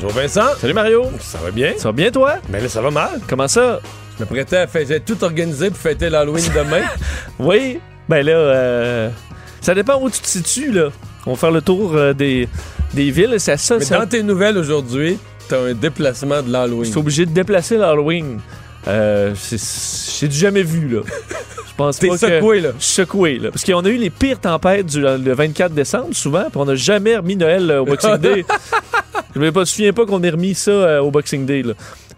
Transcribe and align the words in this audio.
Bonjour 0.00 0.10
Vincent. 0.12 0.54
Salut 0.60 0.74
Mario. 0.74 1.06
Ça 1.18 1.38
va 1.38 1.50
bien? 1.50 1.72
Ça 1.76 1.88
va 1.88 1.92
bien 1.92 2.10
toi? 2.12 2.34
Ben 2.48 2.62
là, 2.62 2.68
ça 2.68 2.80
va 2.80 2.90
mal. 2.90 3.20
Comment 3.28 3.48
ça? 3.48 3.80
Je 4.16 4.22
me 4.22 4.28
prêtais 4.28 4.58
à 4.58 4.66
fêter, 4.68 5.00
tout 5.00 5.22
organisé 5.24 5.70
pour 5.70 5.78
fêter 5.78 6.08
l'Halloween 6.08 6.44
demain. 6.54 6.82
Oui. 7.40 7.80
Ben 8.08 8.24
là, 8.24 8.32
euh, 8.32 9.10
ça 9.60 9.74
dépend 9.74 10.00
où 10.00 10.08
tu 10.08 10.20
te 10.20 10.26
situes 10.26 10.70
là. 10.72 10.88
On 11.26 11.32
va 11.32 11.36
faire 11.36 11.50
le 11.50 11.60
tour 11.62 11.94
euh, 11.96 12.12
des, 12.14 12.48
des 12.94 13.10
villes. 13.10 13.34
C'est 13.38 13.56
ça. 13.56 13.76
Mais 13.78 13.84
ça- 13.84 13.98
dans 13.98 14.06
tes 14.06 14.22
nouvelles 14.22 14.56
aujourd'hui, 14.56 15.18
t'as 15.48 15.58
un 15.60 15.74
déplacement 15.74 16.42
de 16.42 16.46
Je 16.46 16.52
l'Halloween. 16.52 16.84
suis 16.90 16.98
obligé 16.98 17.26
de 17.26 17.32
déplacer 17.32 17.76
l'Halloween. 17.76 18.38
Euh, 18.86 19.32
c'est- 19.34 20.20
J'ai 20.20 20.28
du 20.28 20.36
jamais 20.36 20.62
vu 20.62 20.88
là. 20.88 21.00
Je 21.68 21.74
pense 21.76 21.98
T'es 21.98 22.08
pas 22.08 22.14
que- 22.14 22.18
secoué, 22.20 22.60
là. 22.60 22.70
Je 22.78 22.84
suis 22.84 22.94
secoué 22.94 23.38
là. 23.38 23.50
Parce 23.50 23.64
qu'on 23.64 23.84
a 23.84 23.88
eu 23.88 23.96
les 23.96 24.10
pires 24.10 24.40
tempêtes 24.40 24.86
du, 24.86 25.00
le 25.00 25.32
24 25.34 25.72
décembre 25.72 26.08
souvent, 26.12 26.44
puis 26.44 26.56
on 26.56 26.64
n'a 26.64 26.74
jamais 26.74 27.16
remis 27.16 27.36
Noël 27.36 27.70
euh, 27.70 27.80
au 27.82 27.84
Boxing 27.84 28.16
Day. 28.18 28.44
Je 29.34 29.40
me 29.40 29.64
souviens 29.64 29.92
pas 29.92 30.06
qu'on 30.06 30.22
ait 30.22 30.30
remis 30.30 30.54
ça 30.54 30.70
euh, 30.70 31.00
au 31.00 31.10
Boxing 31.10 31.44
Day. 31.46 31.62
Là. 31.62 31.74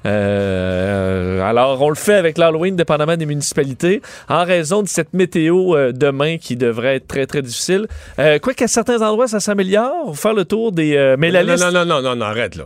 Euh, 0.06 1.42
alors, 1.42 1.82
on 1.82 1.90
le 1.90 1.94
fait 1.94 2.14
avec 2.14 2.38
l'Halloween, 2.38 2.74
dépendamment 2.76 3.16
des 3.16 3.26
municipalités, 3.26 4.00
en 4.28 4.44
raison 4.44 4.82
de 4.82 4.88
cette 4.88 5.12
météo 5.12 5.76
euh, 5.76 5.92
demain 5.92 6.38
qui 6.38 6.56
devrait 6.56 6.96
être 6.96 7.06
très, 7.08 7.26
très 7.26 7.42
difficile. 7.42 7.86
Euh, 8.18 8.38
quoi 8.38 8.54
qu'à 8.54 8.68
certains 8.68 9.02
endroits, 9.02 9.28
ça 9.28 9.40
s'améliore. 9.40 10.16
Faire 10.16 10.32
le 10.32 10.44
tour 10.46 10.72
des... 10.72 10.96
euh, 10.96 11.16
mais 11.18 11.30
la 11.30 11.44
non, 11.44 11.52
liste... 11.52 11.64
non, 11.64 11.72
non, 11.72 11.84
non, 11.84 12.00
non, 12.02 12.16
non, 12.16 12.24
arrête 12.24 12.56
là. 12.56 12.64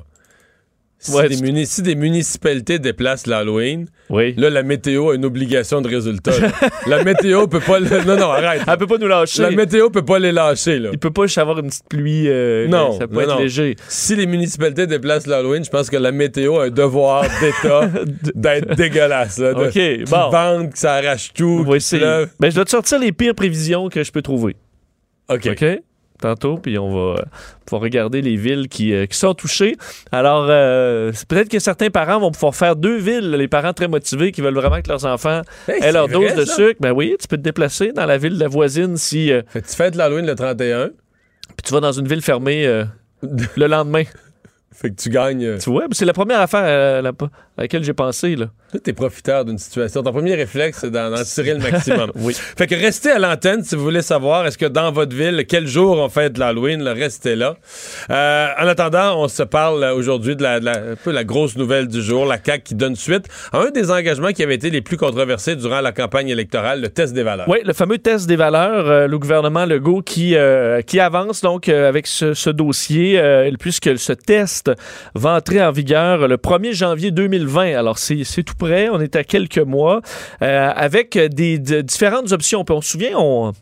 Si, 1.06 1.12
Ouais, 1.14 1.28
des 1.28 1.36
tu- 1.36 1.42
muni- 1.42 1.66
si 1.66 1.82
des 1.82 1.96
municipalités 1.96 2.78
déplacent 2.78 3.26
l'Halloween, 3.26 3.84
Oui. 4.08 4.32
là, 4.38 4.48
la 4.48 4.62
météo 4.62 5.10
a 5.10 5.14
une 5.14 5.26
obligation 5.26 5.82
de 5.82 5.88
résultat. 5.88 6.32
la 6.86 7.04
météo 7.04 7.46
peut 7.46 7.60
pas... 7.60 7.78
le- 7.78 8.04
Non, 8.06 8.16
non, 8.16 8.30
arrête. 8.30 8.62
Elle 8.66 8.76
peut 8.78 8.86
pas 8.86 8.96
nous 8.96 9.06
lâcher. 9.06 9.42
La 9.42 9.50
météo 9.50 9.90
peut 9.90 10.04
pas 10.04 10.18
les 10.18 10.32
lâcher, 10.32 10.78
là. 10.78 10.88
Il 10.92 10.98
peut 10.98 11.10
pas 11.10 11.26
juste 11.26 11.36
avoir 11.36 11.58
une 11.58 11.68
petite 11.68 11.86
pluie. 11.90 12.24
euh, 12.28 12.66
Non, 12.68 12.98
ça 12.98 13.06
peut 13.06 13.16
non, 13.16 13.20
être 13.20 13.28
non. 13.34 13.38
léger. 13.40 13.76
Si 13.86 14.16
les 14.16 14.26
municipalités 14.26 14.86
déplacent 14.86 15.26
l'Halloween, 15.26 15.62
je 15.62 15.68
pense 15.68 15.90
que 15.90 15.96
la 15.98 16.10
météo 16.10 16.58
a 16.60 16.64
un 16.64 16.70
devoir 16.70 17.26
d'État 17.40 17.90
d'être 18.34 18.74
dégueulasse. 18.74 19.38
Là, 19.38 19.52
de, 19.52 19.64
OK, 20.04 20.08
bon. 20.10 20.30
vente, 20.30 20.72
que 20.72 20.78
ça 20.78 20.94
arrache 20.94 21.34
tout. 21.34 21.66
Essayer. 21.74 22.00
pleuve. 22.00 22.28
Ben, 22.40 22.48
je 22.50 22.54
dois 22.54 22.64
te 22.64 22.70
sortir 22.70 22.98
les 22.98 23.12
pires 23.12 23.34
prévisions 23.34 23.90
que 23.90 24.02
je 24.02 24.10
peux 24.10 24.22
trouver. 24.22 24.56
OK. 25.28 25.48
OK? 25.52 25.64
Tantôt, 26.20 26.56
puis 26.58 26.78
on 26.78 26.90
va 26.90 27.20
euh, 27.20 27.24
pouvoir 27.66 27.82
regarder 27.82 28.22
les 28.22 28.36
villes 28.36 28.68
qui, 28.68 28.94
euh, 28.94 29.04
qui 29.06 29.18
sont 29.18 29.34
touchées. 29.34 29.76
Alors, 30.12 30.46
euh, 30.48 31.10
peut-être 31.28 31.48
que 31.48 31.58
certains 31.58 31.90
parents 31.90 32.20
vont 32.20 32.30
pouvoir 32.30 32.54
faire 32.54 32.76
deux 32.76 32.96
villes, 32.98 33.32
les 33.32 33.48
parents 33.48 33.72
très 33.72 33.88
motivés 33.88 34.30
qui 34.30 34.40
veulent 34.40 34.54
vraiment 34.54 34.80
que 34.80 34.88
leurs 34.88 35.04
enfants 35.04 35.42
Hey, 35.68 35.82
aient 35.82 35.92
leur 35.92 36.08
dose 36.08 36.30
vrai, 36.32 36.36
de 36.36 36.44
ça. 36.44 36.54
sucre. 36.54 36.76
Ben 36.80 36.92
oui, 36.92 37.16
tu 37.20 37.26
peux 37.26 37.36
te 37.36 37.42
déplacer 37.42 37.92
dans 37.92 38.06
la 38.06 38.16
ville 38.16 38.34
de 38.34 38.40
la 38.40 38.48
voisine 38.48 38.96
si. 38.96 39.32
euh, 39.32 39.42
Fait 39.48 39.60
que 39.60 39.66
tu 39.68 39.74
fêtes 39.74 39.96
l'Halloween 39.96 40.24
le 40.26 40.34
31, 40.36 40.88
puis 40.88 41.64
tu 41.64 41.74
vas 41.74 41.80
dans 41.80 41.92
une 41.92 42.06
ville 42.06 42.22
fermée 42.22 42.64
euh, 42.64 42.84
le 43.56 43.66
lendemain. 43.66 44.04
fait 44.72 44.90
que 44.90 44.94
tu 44.94 45.10
gagnes. 45.10 45.58
Tu 45.58 45.68
vois, 45.68 45.84
c'est 45.92 46.04
la 46.04 46.12
première 46.12 46.40
affaire 46.40 46.62
euh, 46.64 47.02
la- 47.02 47.12
à 47.56 47.62
laquelle 47.62 47.84
j'ai 47.84 47.92
pensé. 47.94 48.36
Là. 48.36 48.46
Tu 48.84 48.90
es 48.90 48.92
profiteur 48.92 49.44
d'une 49.44 49.58
situation. 49.58 50.02
Ton 50.02 50.12
premier 50.12 50.34
réflexe, 50.34 50.78
c'est 50.80 50.90
d'en 50.90 51.14
tirer 51.22 51.54
le 51.54 51.60
maximum. 51.60 52.10
Oui. 52.16 52.34
Fait 52.34 52.66
que 52.66 52.74
restez 52.74 53.10
à 53.12 53.18
l'antenne 53.18 53.62
si 53.62 53.76
vous 53.76 53.82
voulez 53.84 54.02
savoir 54.02 54.46
est-ce 54.46 54.58
que 54.58 54.66
dans 54.66 54.90
votre 54.90 55.14
ville, 55.14 55.44
quel 55.48 55.66
jour 55.66 55.98
on 55.98 56.08
fête 56.08 56.38
l'Halloween, 56.38 56.82
restez 56.88 57.36
là. 57.36 57.56
Euh, 58.10 58.46
en 58.60 58.66
attendant, 58.66 59.20
on 59.22 59.28
se 59.28 59.42
parle 59.44 59.82
euh, 59.84 59.94
aujourd'hui 59.94 60.34
de, 60.36 60.42
la, 60.42 60.58
de 60.60 60.64
la- 60.64 60.78
un 60.92 60.96
peu 60.96 61.12
la 61.12 61.22
grosse 61.24 61.56
nouvelle 61.56 61.86
du 61.86 62.02
jour, 62.02 62.26
la 62.26 62.38
CAQ 62.44 62.62
qui 62.64 62.74
donne 62.74 62.96
suite 62.96 63.26
à 63.52 63.58
un 63.60 63.70
des 63.70 63.90
engagements 63.90 64.32
qui 64.32 64.42
avait 64.42 64.54
été 64.56 64.70
les 64.70 64.80
plus 64.80 64.96
controversés 64.96 65.54
durant 65.54 65.80
la 65.80 65.92
campagne 65.92 66.28
électorale, 66.28 66.80
le 66.80 66.88
test 66.88 67.14
des 67.14 67.22
valeurs. 67.22 67.48
Oui, 67.48 67.58
le 67.64 67.72
fameux 67.72 67.98
test 67.98 68.26
des 68.26 68.36
valeurs, 68.36 68.88
euh, 68.88 69.06
le 69.06 69.18
gouvernement 69.18 69.64
Legault 69.66 70.02
qui, 70.02 70.34
euh, 70.36 70.82
qui 70.82 70.98
avance 70.98 71.40
donc 71.42 71.68
avec 71.68 72.06
ce, 72.08 72.34
ce 72.34 72.50
dossier, 72.50 73.20
puisque 73.60 73.96
ce 73.98 74.12
test 74.12 74.72
va 75.14 75.34
entrer 75.36 75.62
en 75.62 75.70
vigueur 75.70 76.26
le 76.26 76.36
1er 76.36 76.72
janvier 76.72 77.10
2020. 77.12 77.43
Alors, 77.74 77.98
c'est 77.98 78.24
tout 78.42 78.54
près, 78.58 78.88
on 78.88 79.00
est 79.00 79.16
à 79.16 79.24
quelques 79.24 79.58
mois, 79.58 80.00
euh, 80.42 80.72
avec 80.74 81.18
des, 81.18 81.58
de- 81.58 81.80
différentes 81.80 82.32
options. 82.32 82.64
On 82.68 82.80
se 82.80 82.90
souvient, 82.90 83.16
on... 83.18 83.52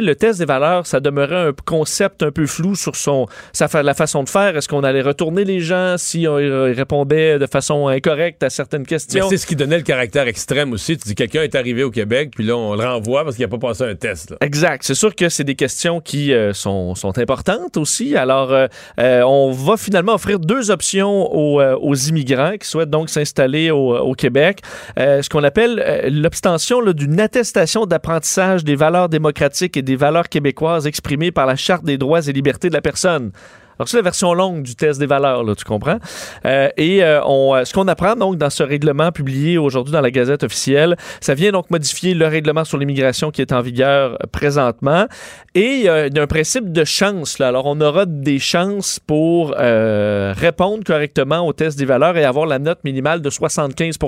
Le 0.00 0.14
test 0.14 0.38
des 0.38 0.44
valeurs, 0.44 0.86
ça 0.86 1.00
demeurait 1.00 1.48
un 1.48 1.52
concept 1.64 2.22
un 2.22 2.30
peu 2.30 2.46
flou 2.46 2.74
sur 2.74 2.96
son, 2.96 3.26
sa, 3.52 3.68
la 3.82 3.94
façon 3.94 4.22
de 4.24 4.28
faire. 4.28 4.56
Est-ce 4.56 4.68
qu'on 4.68 4.82
allait 4.84 5.02
retourner 5.02 5.44
les 5.44 5.60
gens 5.60 5.96
si 5.98 6.26
on 6.28 6.38
ils 6.38 6.72
répondaient 6.72 7.38
de 7.38 7.46
façon 7.46 7.88
incorrecte 7.88 8.42
à 8.42 8.50
certaines 8.50 8.86
questions? 8.86 9.28
c'est 9.28 9.36
ce 9.36 9.46
qui 9.46 9.56
donnait 9.56 9.76
le 9.78 9.82
caractère 9.82 10.26
extrême 10.26 10.72
aussi. 10.72 10.96
Tu 10.96 11.08
dis 11.08 11.14
quelqu'un 11.14 11.42
est 11.42 11.54
arrivé 11.54 11.82
au 11.84 11.90
Québec, 11.90 12.30
puis 12.34 12.44
là, 12.44 12.56
on 12.56 12.74
le 12.74 12.84
renvoie 12.84 13.24
parce 13.24 13.36
qu'il 13.36 13.44
n'a 13.44 13.48
pas 13.48 13.58
passé 13.68 13.84
un 13.84 13.94
test. 13.94 14.30
là. 14.30 14.36
Exact. 14.40 14.82
C'est 14.84 14.94
sûr 14.94 15.14
que 15.14 15.28
c'est 15.28 15.44
des 15.44 15.54
questions 15.54 16.00
qui 16.00 16.32
euh, 16.32 16.52
sont, 16.52 16.94
sont 16.94 17.18
importantes 17.18 17.76
aussi. 17.76 18.16
Alors, 18.16 18.52
euh, 18.52 18.66
euh, 18.98 19.22
on 19.22 19.50
va 19.52 19.76
finalement 19.76 20.14
offrir 20.14 20.38
deux 20.38 20.70
options 20.70 21.32
aux, 21.34 21.60
euh, 21.60 21.76
aux 21.80 21.94
immigrants 21.94 22.56
qui 22.58 22.66
souhaitent 22.68 22.90
donc 22.90 23.10
s'installer 23.10 23.70
au, 23.70 23.96
au 23.96 24.14
Québec. 24.14 24.60
Euh, 24.98 25.22
ce 25.22 25.28
qu'on 25.28 25.44
appelle 25.44 25.82
euh, 25.84 26.08
l'obtention 26.10 26.82
d'une 26.92 27.20
attestation 27.20 27.86
d'apprentissage 27.86 28.64
des 28.64 28.76
valeurs 28.76 29.08
démocratiques 29.08 29.76
et 29.76 29.81
des 29.82 29.96
valeurs 29.96 30.28
québécoises 30.28 30.86
exprimées 30.86 31.32
par 31.32 31.46
la 31.46 31.56
Charte 31.56 31.84
des 31.84 31.98
droits 31.98 32.26
et 32.26 32.32
libertés 32.32 32.68
de 32.68 32.74
la 32.74 32.80
personne. 32.80 33.32
Alors, 33.78 33.88
c'est 33.88 33.96
la 33.96 34.02
version 34.02 34.34
longue 34.34 34.62
du 34.62 34.76
test 34.76 35.00
des 35.00 35.06
valeurs, 35.06 35.44
là, 35.44 35.54
tu 35.54 35.64
comprends? 35.64 35.98
Euh, 36.44 36.68
et 36.76 37.02
euh, 37.02 37.20
euh, 37.24 37.64
ce 37.64 37.72
qu'on 37.72 37.88
apprend 37.88 38.14
donc 38.14 38.36
dans 38.36 38.50
ce 38.50 38.62
règlement 38.62 39.10
publié 39.12 39.58
aujourd'hui 39.58 39.92
dans 39.92 40.00
la 40.00 40.10
Gazette 40.10 40.44
officielle, 40.44 40.96
ça 41.20 41.34
vient 41.34 41.52
donc 41.52 41.70
modifier 41.70 42.14
le 42.14 42.26
règlement 42.26 42.64
sur 42.64 42.78
l'immigration 42.78 43.30
qui 43.30 43.40
est 43.40 43.52
en 43.52 43.60
vigueur 43.60 44.18
présentement. 44.30 45.06
Et 45.54 45.86
il 45.86 46.16
y 46.16 46.26
principe 46.26 46.70
de 46.70 46.84
chance. 46.84 47.38
Là. 47.38 47.48
Alors, 47.48 47.66
on 47.66 47.80
aura 47.80 48.06
des 48.06 48.38
chances 48.38 49.00
pour 49.00 49.50
répondre 49.56 50.84
correctement 50.84 51.46
au 51.46 51.52
test 51.52 51.76
des 51.76 51.84
valeurs 51.84 52.16
et 52.16 52.24
avoir 52.24 52.46
la 52.46 52.58
note 52.58 52.84
minimale 52.84 53.20
de 53.20 53.30
75 53.30 53.98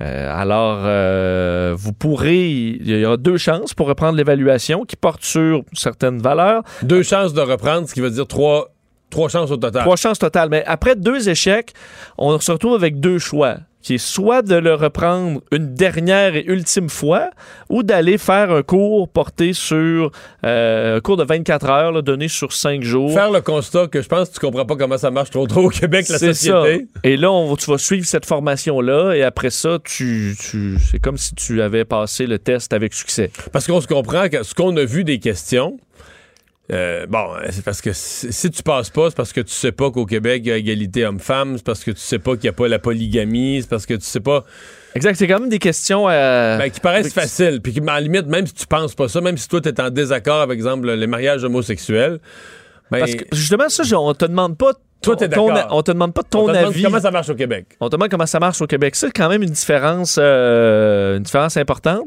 euh, 0.00 0.32
alors, 0.32 0.82
euh, 0.84 1.74
vous 1.76 1.92
pourrez, 1.92 2.48
il 2.48 2.88
y 2.88 3.04
aura 3.04 3.16
deux 3.16 3.36
chances 3.36 3.74
pour 3.74 3.88
reprendre 3.88 4.16
l'évaluation 4.16 4.84
qui 4.84 4.94
porte 4.94 5.24
sur 5.24 5.64
certaines 5.72 6.20
valeurs. 6.20 6.62
Deux 6.82 7.02
chances 7.02 7.34
de 7.34 7.40
reprendre, 7.40 7.88
ce 7.88 7.94
qui 7.94 8.00
veut 8.00 8.10
dire 8.10 8.26
trois, 8.26 8.68
trois 9.10 9.28
chances 9.28 9.50
au 9.50 9.56
total. 9.56 9.82
Trois 9.82 9.96
chances 9.96 10.20
totales. 10.20 10.50
Mais 10.50 10.64
après 10.66 10.94
deux 10.94 11.28
échecs, 11.28 11.72
on 12.16 12.38
se 12.38 12.52
retrouve 12.52 12.74
avec 12.74 13.00
deux 13.00 13.18
choix. 13.18 13.56
Qui 13.82 13.94
est 13.94 13.98
soit 13.98 14.42
de 14.42 14.56
le 14.56 14.74
reprendre 14.74 15.40
une 15.52 15.74
dernière 15.74 16.34
et 16.34 16.44
ultime 16.46 16.88
fois, 16.88 17.30
ou 17.68 17.82
d'aller 17.82 18.18
faire 18.18 18.50
un 18.50 18.62
cours 18.62 19.08
porté 19.08 19.52
sur 19.52 20.10
euh, 20.44 20.96
un 20.96 21.00
cours 21.00 21.16
de 21.16 21.24
24 21.24 21.70
heures, 21.70 21.92
là, 21.92 22.02
donné 22.02 22.28
sur 22.28 22.52
cinq 22.52 22.82
jours. 22.82 23.12
Faire 23.12 23.30
le 23.30 23.40
constat 23.40 23.86
que 23.86 24.02
je 24.02 24.08
pense 24.08 24.28
que 24.28 24.34
tu 24.34 24.40
comprends 24.40 24.66
pas 24.66 24.76
comment 24.76 24.98
ça 24.98 25.10
marche 25.10 25.30
trop 25.30 25.46
trop 25.46 25.66
au 25.66 25.68
Québec, 25.68 26.08
la 26.08 26.18
société. 26.18 26.88
ça. 26.94 27.00
Et 27.04 27.16
là, 27.16 27.30
on, 27.30 27.54
tu 27.56 27.70
vas 27.70 27.78
suivre 27.78 28.04
cette 28.04 28.26
formation-là, 28.26 29.14
et 29.14 29.22
après 29.22 29.50
ça, 29.50 29.78
tu, 29.84 30.36
tu, 30.38 30.76
c'est 30.90 30.98
comme 30.98 31.16
si 31.16 31.34
tu 31.34 31.62
avais 31.62 31.84
passé 31.84 32.26
le 32.26 32.38
test 32.38 32.72
avec 32.72 32.92
succès. 32.94 33.30
Parce 33.52 33.66
qu'on 33.66 33.80
se 33.80 33.86
comprend 33.86 34.28
que 34.28 34.42
ce 34.42 34.54
qu'on 34.54 34.76
a 34.76 34.84
vu 34.84 35.04
des 35.04 35.18
questions, 35.18 35.78
euh, 36.70 37.06
bon, 37.06 37.26
c'est 37.50 37.64
parce 37.64 37.80
que 37.80 37.90
si 37.94 38.50
tu 38.50 38.62
passes 38.62 38.90
pas, 38.90 39.08
c'est 39.10 39.16
parce 39.16 39.32
que 39.32 39.40
tu 39.40 39.52
sais 39.52 39.72
pas 39.72 39.90
qu'au 39.90 40.04
Québec, 40.06 40.42
il 40.44 40.48
y 40.48 40.52
a 40.52 40.56
égalité 40.56 41.06
homme-femme, 41.06 41.56
c'est 41.56 41.64
parce 41.64 41.82
que 41.82 41.90
tu 41.92 42.00
sais 42.00 42.18
pas 42.18 42.32
qu'il 42.32 42.42
n'y 42.42 42.48
a 42.50 42.52
pas 42.52 42.68
la 42.68 42.78
polygamie, 42.78 43.58
c'est 43.62 43.70
parce 43.70 43.86
que 43.86 43.94
tu 43.94 44.04
sais 44.04 44.20
pas. 44.20 44.44
Exact. 44.94 45.14
C'est 45.16 45.26
quand 45.26 45.40
même 45.40 45.48
des 45.48 45.58
questions. 45.58 46.08
euh, 46.08 46.58
Ben, 46.58 46.70
qui 46.70 46.80
paraissent 46.80 47.12
faciles, 47.12 47.60
puis 47.62 47.72
qui, 47.72 47.80
la 47.80 48.00
limite, 48.00 48.26
même 48.26 48.46
si 48.46 48.52
tu 48.54 48.66
penses 48.66 48.94
pas 48.94 49.08
ça, 49.08 49.20
même 49.20 49.36
si 49.38 49.48
toi, 49.48 49.60
tu 49.60 49.68
es 49.68 49.80
en 49.80 49.90
désaccord 49.90 50.40
avec, 50.42 50.56
exemple, 50.56 50.90
les 50.90 51.06
mariages 51.06 51.44
homosexuels, 51.44 52.18
ben, 52.90 53.00
Parce 53.00 53.14
que 53.14 53.24
justement, 53.32 53.68
ça, 53.68 53.82
on 53.98 54.14
te 54.14 54.24
demande 54.24 54.56
pas 54.56 54.72
Toi, 55.02 55.14
t'es 55.14 55.28
ton- 55.28 55.52
d'accord. 55.52 55.76
on 55.76 55.82
te 55.82 55.92
demande 55.92 56.14
pas 56.14 56.22
On 56.22 56.28
ton 56.30 56.46
te 56.46 56.52
demande 56.52 56.64
avis. 56.70 56.82
Comment 56.82 57.00
ça 57.00 57.10
marche 57.10 57.28
au 57.28 57.34
Québec? 57.34 57.66
On 57.80 57.88
te 57.88 57.96
demande 57.96 58.08
comment 58.10 58.24
ça 58.26 58.40
marche 58.40 58.60
au 58.62 58.66
Québec. 58.66 58.96
C'est 58.96 59.10
quand 59.12 59.28
même 59.28 59.42
une 59.42 59.50
différence, 59.50 60.16
euh, 60.18 61.18
une 61.18 61.22
différence 61.22 61.56
importante. 61.58 62.04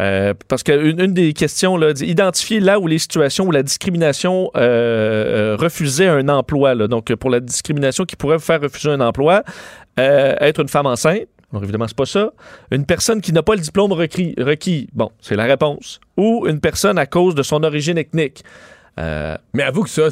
Euh, 0.00 0.34
parce 0.48 0.62
qu'une 0.62 1.00
une 1.00 1.14
des 1.14 1.32
questions, 1.32 1.76
là, 1.76 1.92
identifier 2.00 2.60
là 2.60 2.78
où 2.78 2.86
les 2.86 2.98
situations 2.98 3.46
où 3.46 3.50
la 3.50 3.62
discrimination 3.62 4.50
euh, 4.56 5.54
euh, 5.54 5.56
refusait 5.56 6.08
un 6.08 6.28
emploi. 6.28 6.74
donc, 6.88 7.14
pour 7.14 7.30
la 7.30 7.40
discrimination 7.40 8.04
qui 8.04 8.16
pourrait 8.16 8.36
vous 8.36 8.42
faire 8.42 8.60
refuser 8.60 8.90
un 8.90 9.00
emploi, 9.00 9.42
être 9.96 10.60
une 10.60 10.68
femme 10.68 10.86
enceinte. 10.86 11.28
Alors, 11.52 11.62
évidemment, 11.62 11.86
c'est 11.88 11.96
pas 11.96 12.06
ça. 12.06 12.32
Une 12.70 12.84
personne 12.84 13.20
qui 13.20 13.32
n'a 13.32 13.42
pas 13.42 13.54
le 13.54 13.60
diplôme 13.60 13.92
requis. 13.92 14.88
Bon, 14.92 15.12
c'est 15.20 15.36
la 15.36 15.44
réponse. 15.44 16.00
Ou 16.16 16.46
une 16.46 16.60
personne 16.60 16.98
à 16.98 17.06
cause 17.06 17.34
de 17.34 17.42
son 17.42 17.62
origine 17.62 17.96
ethnique. 17.96 18.44
Mais 18.98 19.62
avoue 19.62 19.84
que 19.84 19.90
ça, 19.90 20.08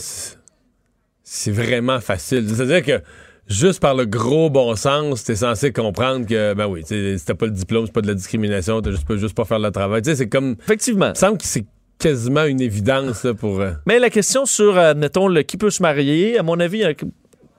c'est 1.22 1.50
vraiment 1.50 2.00
facile. 2.00 2.48
C'est-à-dire 2.48 2.82
que 2.82 3.04
juste 3.48 3.80
par 3.80 3.94
le 3.94 4.06
gros 4.06 4.50
bon 4.50 4.74
sens, 4.76 5.24
t'es 5.24 5.36
censé 5.36 5.72
comprendre 5.72 6.26
que, 6.26 6.54
ben 6.54 6.66
oui, 6.66 6.82
t'as 6.84 7.34
pas 7.34 7.46
le 7.46 7.52
diplôme, 7.52 7.86
c'est 7.86 7.92
pas 7.92 8.00
de 8.02 8.06
la 8.08 8.14
discrimination, 8.14 8.80
t'as 8.80 8.90
juste, 8.90 9.06
peux 9.06 9.16
juste 9.16 9.34
pas 9.36 9.44
faire 9.44 9.58
le 9.58 9.70
travail. 9.70 10.02
Tu 10.02 10.10
sais, 10.10 10.16
c'est 10.16 10.28
comme. 10.28 10.56
effectivement. 10.62 11.06
Il 11.06 11.10
me 11.10 11.14
semble 11.14 11.38
que 11.38 11.46
c'est 11.46 11.64
quasiment 11.98 12.44
une 12.44 12.60
évidence 12.60 13.24
là, 13.24 13.34
pour. 13.34 13.60
euh, 13.60 13.72
Mais 13.86 13.98
la 13.98 14.10
question 14.10 14.46
sur, 14.46 14.76
euh, 14.76 14.90
admettons, 14.90 15.28
le 15.28 15.42
qui 15.42 15.56
peut 15.56 15.70
se 15.70 15.82
marier, 15.82 16.38
à 16.38 16.42
mon 16.42 16.58
avis, 16.60 16.78
il 16.78 16.82
y 16.82 16.84
a- 16.84 16.94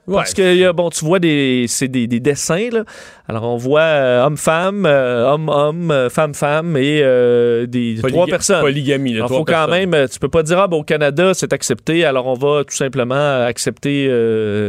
Parce 0.08 0.34
ouais. 0.34 0.36
que, 0.36 0.72
bon, 0.72 0.90
tu 0.92 1.04
vois 1.04 1.18
des, 1.20 1.66
c'est 1.68 1.88
des, 1.88 2.06
des 2.06 2.20
dessins, 2.20 2.70
là. 2.72 2.84
Alors, 3.28 3.44
on 3.46 3.58
voit 3.58 3.82
euh, 3.82 4.24
homme-femme, 4.24 4.86
euh, 4.86 5.26
homme-homme, 5.32 5.90
euh, 5.90 6.10
femme-femme 6.10 6.78
et 6.78 7.02
euh, 7.02 7.66
des 7.66 7.96
Polyga- 7.96 8.10
trois 8.12 8.28
personnes. 8.28 8.62
Polygamie, 8.62 9.18
trois 9.18 9.28
faut 9.30 9.44
quand 9.46 9.68
même, 9.68 9.96
tu 10.12 10.20
peux 10.20 10.30
pas 10.30 10.44
dire, 10.44 10.60
ah, 10.60 10.68
ben, 10.68 10.78
au 10.78 10.84
Canada, 10.84 11.34
c'est 11.34 11.54
accepté, 11.54 12.06
alors 12.06 12.28
on 12.28 12.36
va 12.36 12.64
tout 12.64 12.76
simplement 12.76 13.44
accepter 13.44 14.06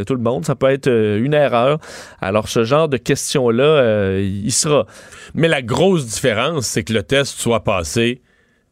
tout 0.06 0.14
le 0.14 0.22
monde. 0.22 0.46
Ça 0.46 0.54
peut 0.54 0.70
être 0.70 0.88
une 0.90 1.34
erreur. 1.34 1.78
Alors, 2.22 2.48
ce 2.48 2.64
genre 2.64 2.88
de 2.88 2.96
questions-là, 2.96 3.64
euh, 3.64 4.22
il 4.44 4.52
sera. 4.52 4.86
Mais 5.34 5.48
la 5.48 5.60
grosse 5.60 6.06
différence, 6.06 6.66
c'est 6.66 6.82
que 6.82 6.94
le 6.94 7.02
test 7.02 7.38
soit 7.38 7.62
passé 7.62 8.22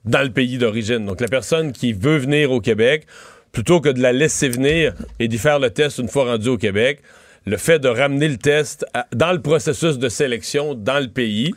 dans 0.06 0.22
le 0.22 0.30
pays 0.30 0.56
d'origine. 0.58 1.04
Donc, 1.04 1.20
la 1.20 1.28
personne 1.28 1.72
qui 1.72 1.92
veut 1.92 2.16
venir 2.16 2.52
au 2.52 2.60
Québec, 2.60 3.06
plutôt 3.54 3.80
que 3.80 3.88
de 3.88 4.02
la 4.02 4.12
laisser 4.12 4.48
venir 4.50 4.92
et 5.18 5.28
d'y 5.28 5.38
faire 5.38 5.58
le 5.58 5.70
test 5.70 5.98
une 5.98 6.08
fois 6.08 6.24
rendu 6.24 6.48
au 6.50 6.58
Québec, 6.58 7.00
le 7.46 7.56
fait 7.56 7.78
de 7.78 7.88
ramener 7.88 8.28
le 8.28 8.36
test 8.36 8.84
à- 8.92 9.06
dans 9.14 9.32
le 9.32 9.40
processus 9.40 9.98
de 9.98 10.08
sélection 10.10 10.74
dans 10.74 10.98
le 10.98 11.08
pays, 11.08 11.54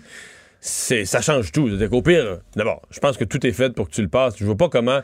c'est 0.61 1.05
ça 1.05 1.21
change 1.21 1.51
tout. 1.51 1.67
C'est-à-dire 1.67 1.89
qu'au 1.89 2.01
pire, 2.01 2.38
d'abord, 2.55 2.81
je 2.91 2.99
pense 2.99 3.17
que 3.17 3.23
tout 3.23 3.45
est 3.45 3.51
fait 3.51 3.71
pour 3.73 3.89
que 3.89 3.94
tu 3.94 4.01
le 4.01 4.07
passes. 4.09 4.35
Je 4.38 4.45
vois 4.45 4.55
pas 4.55 4.69
comment. 4.69 5.01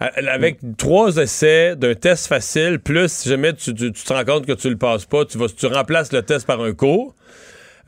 Avec 0.00 0.58
trois 0.76 1.16
essais 1.16 1.74
d'un 1.74 1.94
test 1.94 2.28
facile, 2.28 2.78
plus 2.78 3.10
si 3.10 3.28
jamais 3.28 3.52
tu, 3.52 3.74
tu- 3.74 3.90
tu 3.92 4.04
te 4.04 4.12
rends 4.12 4.24
compte 4.24 4.46
que 4.46 4.52
tu 4.52 4.70
le 4.70 4.76
passes 4.76 5.06
pas, 5.06 5.24
tu, 5.24 5.38
vas, 5.38 5.46
tu 5.48 5.66
remplaces 5.66 6.12
le 6.12 6.22
test 6.22 6.46
par 6.46 6.60
un 6.62 6.72
cours. 6.72 7.14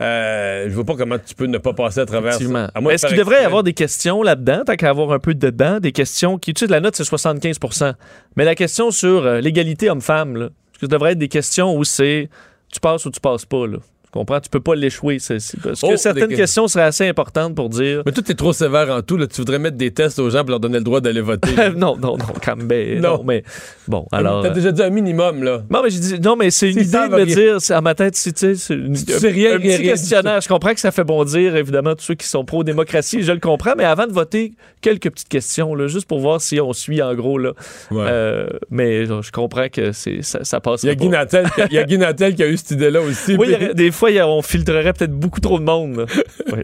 Euh, 0.01 0.67
je 0.69 0.75
vois 0.75 0.85
pas 0.85 0.95
comment 0.97 1.19
tu 1.19 1.35
peux 1.35 1.47
ne 1.47 1.59
pas 1.59 1.75
passer 1.75 2.01
à 2.01 2.07
travers 2.07 2.35
ça. 2.35 2.71
À 2.75 2.81
Est-ce 2.91 3.07
qu'il 3.07 3.17
devrait 3.19 3.43
y 3.43 3.45
avoir 3.45 3.63
des 3.63 3.75
questions 3.75 4.23
là-dedans, 4.23 4.63
tant 4.67 4.77
qu'à 4.77 4.89
avoir 4.89 5.13
un 5.13 5.19
peu 5.19 5.35
dedans, 5.35 5.79
des 5.79 5.93
questions 5.93 6.39
qui, 6.39 6.55
tu 6.55 6.65
sais, 6.65 6.71
la 6.71 6.81
note, 6.81 6.97
c'est 6.97 7.03
75% 7.03 7.95
Mais 8.37 8.45
la 8.45 8.55
question 8.55 8.91
sur 8.91 9.27
euh, 9.27 9.41
l'égalité 9.41 9.91
homme-femme, 9.91 10.37
là, 10.37 10.47
est-ce 10.47 10.79
que 10.79 10.87
ça 10.87 10.89
devrait 10.89 11.13
être 11.13 11.19
des 11.19 11.29
questions 11.29 11.77
où 11.77 11.85
c'est 11.85 12.31
tu 12.73 12.81
passes 12.81 13.05
ou 13.05 13.11
tu 13.11 13.21
passes 13.21 13.45
pas, 13.45 13.67
là? 13.67 13.79
Tu 14.13 14.19
comprends? 14.19 14.41
Tu 14.41 14.51
peux 14.51 14.59
pas 14.61 14.75
l'échouer. 14.75 15.19
Parce 15.19 15.53
que 15.53 15.87
Oh, 15.87 15.97
certaines 15.97 16.27
des- 16.29 16.35
questions 16.35 16.67
seraient 16.67 16.85
assez 16.85 17.07
importantes 17.07 17.55
pour 17.55 17.69
dire. 17.69 18.03
Mais 18.05 18.11
tout 18.11 18.29
est 18.29 18.35
trop 18.35 18.53
sévère 18.53 18.91
en 18.91 19.03
tout. 19.03 19.17
Là. 19.17 19.29
Tu 19.29 19.37
voudrais 19.41 19.61
mettre 19.61 19.77
des 19.77 19.93
tests 19.93 20.19
aux 20.19 20.29
gens 20.31 20.41
pour 20.41 20.51
leur 20.51 20.59
donner 20.61 20.79
le 20.79 20.85
droit 20.85 21.01
d'aller 21.01 21.21
voter. 21.21 21.51
non, 21.77 21.97
non, 21.97 22.17
non, 22.17 22.25
quand 22.45 22.57
même. 22.57 22.67
ben, 22.67 23.01
Non. 23.01 23.19
non. 23.19 23.25
mais 23.25 23.45
bon, 23.87 24.07
alors. 24.11 24.43
T'as 24.43 24.49
euh, 24.51 24.53
déjà 24.55 24.73
dit 24.73 24.83
un 24.83 24.91
minimum, 24.91 25.45
là. 25.45 25.63
Non, 25.71 25.83
mais 25.85 25.91
j'ai 25.91 26.01
dit, 26.01 26.21
non, 26.21 26.35
mais 26.35 26.51
c'est 26.51 26.71
une 26.73 26.79
idée 26.81 26.91
de 26.91 27.15
me 27.17 27.25
dire, 27.25 27.59
à 27.71 27.81
ma 27.81 27.95
tête, 27.95 28.17
c'est, 28.17 28.33
tu 28.33 28.41
sais, 28.41 28.55
c'est 28.57 28.75
une- 28.75 28.95
tu 28.95 29.13
sais 29.13 29.29
rien, 29.29 29.55
un 29.55 29.59
rien, 29.59 29.77
petit 29.77 29.83
rien 29.83 29.93
questionnaire. 29.93 30.41
Je 30.41 30.49
comprends 30.49 30.75
que 30.75 30.81
ça 30.81 30.91
fait 30.91 31.05
bondir, 31.05 31.55
évidemment, 31.55 31.95
tous 31.95 32.03
ceux 32.07 32.15
qui 32.15 32.27
sont 32.27 32.45
pro-démocratie, 32.45 33.23
je 33.23 33.31
le 33.31 33.39
comprends, 33.39 33.75
mais 33.77 33.85
avant 33.85 34.09
de 34.09 34.13
voter, 34.13 34.55
quelques 34.81 35.09
petites 35.11 35.29
questions, 35.29 35.75
là, 35.77 35.87
juste 35.87 36.07
pour 36.09 36.19
voir 36.19 36.41
si 36.41 36.61
on 36.61 36.73
suit, 36.73 37.01
en 37.01 37.15
gros, 37.15 37.39
là. 37.39 37.53
Ouais. 37.93 38.05
Euh, 38.09 38.49
mais 38.71 39.07
je 39.07 39.31
comprends 39.31 39.69
que 39.69 39.93
ça, 39.93 40.43
ça 40.43 40.59
passe. 40.61 40.83
Il 40.83 40.87
y 40.87 40.91
a 40.91 40.95
Guy 40.97 41.09
Nantel 41.09 41.49
qui 41.55 41.61
a- 41.63 41.67
il 41.67 41.75
y 41.75 41.79
a 41.79 41.85
Guy 41.85 41.97
Nantel 41.99 42.35
qui 42.35 42.43
a 42.43 42.49
eu 42.49 42.57
cette 42.57 42.73
idée-là 42.73 43.01
aussi. 43.03 43.37
Oui, 43.37 43.47
il 43.49 43.53
y 43.53 43.55
aurait- 43.55 43.75
des 43.75 43.91
fois, 44.01 44.11
on 44.27 44.43
filtrerait 44.43 44.93
peut-être 44.93 45.13
beaucoup 45.13 45.41
trop 45.41 45.59
de 45.59 45.65
monde. 45.65 46.07
Oui. 46.53 46.63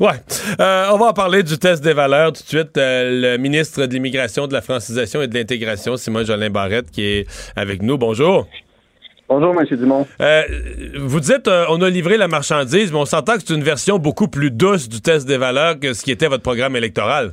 Ouais. 0.00 0.16
Euh, 0.58 0.88
on 0.92 0.98
va 0.98 1.06
en 1.06 1.12
parler 1.12 1.44
du 1.44 1.58
test 1.58 1.84
des 1.84 1.92
valeurs 1.92 2.32
tout 2.32 2.42
de 2.42 2.48
suite. 2.48 2.76
Euh, 2.76 3.36
le 3.36 3.38
ministre 3.38 3.86
de 3.86 3.92
l'Immigration, 3.92 4.48
de 4.48 4.52
la 4.52 4.62
Francisation 4.62 5.22
et 5.22 5.28
de 5.28 5.34
l'Intégration, 5.34 5.96
Simon 5.96 6.24
Jolin 6.24 6.50
Barrette, 6.50 6.90
qui 6.90 7.04
est 7.04 7.52
avec 7.54 7.82
nous. 7.82 7.98
Bonjour. 7.98 8.48
Bonjour, 9.28 9.54
M. 9.60 9.76
Dumont. 9.76 10.06
Euh, 10.22 10.42
vous 10.96 11.20
dites, 11.20 11.46
euh, 11.46 11.66
on 11.68 11.82
a 11.82 11.90
livré 11.90 12.16
la 12.16 12.28
marchandise, 12.28 12.90
mais 12.90 12.98
on 12.98 13.04
s'entend 13.04 13.34
que 13.34 13.42
c'est 13.44 13.54
une 13.54 13.62
version 13.62 13.98
beaucoup 13.98 14.26
plus 14.26 14.50
douce 14.50 14.88
du 14.88 15.02
test 15.02 15.28
des 15.28 15.36
valeurs 15.36 15.78
que 15.78 15.92
ce 15.92 16.02
qui 16.02 16.10
était 16.10 16.28
votre 16.28 16.42
programme 16.42 16.74
électoral. 16.76 17.32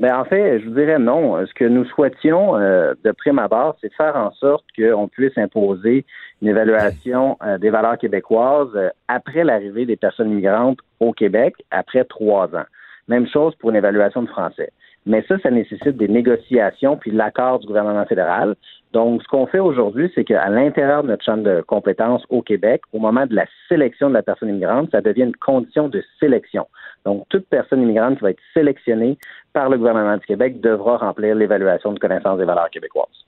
Ben, 0.00 0.16
en 0.16 0.24
fait, 0.24 0.60
je 0.60 0.64
vous 0.64 0.74
dirais 0.74 0.98
non. 0.98 1.36
Ce 1.46 1.52
que 1.52 1.64
nous 1.64 1.84
souhaitions 1.84 2.56
euh, 2.56 2.94
de 3.04 3.12
prime 3.12 3.38
abord, 3.38 3.76
c'est 3.82 3.92
faire 3.94 4.16
en 4.16 4.32
sorte 4.32 4.64
qu'on 4.76 5.08
puisse 5.08 5.36
imposer 5.36 6.06
une 6.44 6.50
évaluation 6.50 7.38
euh, 7.42 7.56
des 7.56 7.70
valeurs 7.70 7.96
québécoises 7.96 8.68
euh, 8.74 8.90
après 9.08 9.44
l'arrivée 9.44 9.86
des 9.86 9.96
personnes 9.96 10.28
migrantes 10.28 10.78
au 11.00 11.14
Québec, 11.14 11.54
après 11.70 12.04
trois 12.04 12.54
ans. 12.54 12.66
Même 13.08 13.26
chose 13.26 13.54
pour 13.56 13.70
une 13.70 13.76
évaluation 13.76 14.22
de 14.22 14.28
français. 14.28 14.70
Mais 15.06 15.24
ça, 15.26 15.38
ça 15.38 15.50
nécessite 15.50 15.96
des 15.96 16.08
négociations 16.08 16.98
puis 16.98 17.12
l'accord 17.12 17.60
du 17.60 17.66
gouvernement 17.66 18.04
fédéral. 18.04 18.56
Donc, 18.92 19.22
ce 19.22 19.28
qu'on 19.28 19.46
fait 19.46 19.58
aujourd'hui, 19.58 20.12
c'est 20.14 20.24
qu'à 20.24 20.50
l'intérieur 20.50 21.02
de 21.02 21.08
notre 21.08 21.24
champ 21.24 21.38
de 21.38 21.62
compétences 21.66 22.24
au 22.28 22.42
Québec, 22.42 22.82
au 22.92 22.98
moment 22.98 23.24
de 23.24 23.34
la 23.34 23.46
sélection 23.70 24.10
de 24.10 24.14
la 24.14 24.22
personne 24.22 24.50
immigrante, 24.50 24.90
ça 24.90 25.00
devient 25.00 25.24
une 25.24 25.36
condition 25.36 25.88
de 25.88 26.04
sélection. 26.20 26.66
Donc, 27.06 27.24
toute 27.30 27.46
personne 27.48 27.82
immigrante 27.82 28.18
qui 28.18 28.22
va 28.22 28.30
être 28.30 28.42
sélectionnée 28.52 29.16
par 29.54 29.70
le 29.70 29.78
gouvernement 29.78 30.18
du 30.18 30.26
Québec 30.26 30.60
devra 30.60 30.98
remplir 30.98 31.34
l'évaluation 31.34 31.92
de 31.92 31.98
connaissance 31.98 32.38
des 32.38 32.44
valeurs 32.44 32.70
québécoises. 32.70 33.23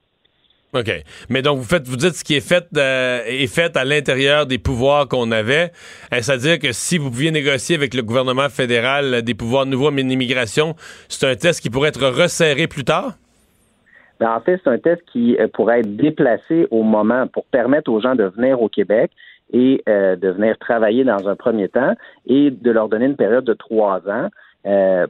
OK. 0.75 0.91
Mais 1.31 1.43
donc, 1.43 1.59
vous 1.59 1.65
faites, 1.65 1.87
vous 1.87 1.97
dites 1.97 2.15
ce 2.15 2.25
qui 2.25 2.35
est 2.35 2.47
fait 2.47 2.67
euh, 2.77 3.21
est 3.27 3.47
fait 3.47 3.77
à 3.77 3.85
l'intérieur 3.85 4.47
des 4.47 4.59
pouvoirs 4.59 5.09
qu'on 5.09 5.31
avait. 5.31 5.71
Euh, 6.13 6.21
C'est-à-dire 6.21 6.59
que 6.59 6.73
si 6.73 6.99
vous 6.99 7.11
pouviez 7.11 7.31
négocier 7.31 7.77
avec 7.77 7.95
le 7.95 8.03
gouvernement 8.03 8.49
fédéral 8.49 9.15
euh, 9.15 9.21
des 9.23 9.35
pouvoirs 9.35 9.67
nouveaux 9.67 9.89
en 9.89 9.97
immigration, 9.97 10.75
c'est 11.09 11.27
un 11.27 11.37
test 11.37 11.61
qui 11.61 11.71
pourrait 11.71 11.91
être 11.91 12.07
resserré 12.07 12.67
plus 12.67 12.85
tard? 12.85 13.13
Ben, 14.19 14.31
en 14.35 14.41
fait, 14.41 14.61
c'est 14.63 14.71
un 14.71 14.79
test 14.79 15.03
qui 15.13 15.37
pourrait 15.53 15.81
être 15.81 15.97
déplacé 15.97 16.67
au 16.71 16.83
moment 16.83 17.27
pour 17.29 17.45
permettre 17.47 17.91
aux 17.91 18.01
gens 18.01 18.15
de 18.15 18.25
venir 18.25 18.61
au 18.63 18.69
Québec 18.69 19.11
et 19.53 19.83
de 19.87 20.29
venir 20.31 20.57
travailler 20.59 21.05
dans 21.05 21.29
un 21.29 21.37
premier 21.37 21.69
temps 21.69 21.95
et 22.27 22.51
de 22.51 22.71
leur 22.71 22.89
donner 22.89 23.05
une 23.05 23.17
période 23.17 23.45
de 23.45 23.53
trois 23.53 24.01
ans 24.09 24.31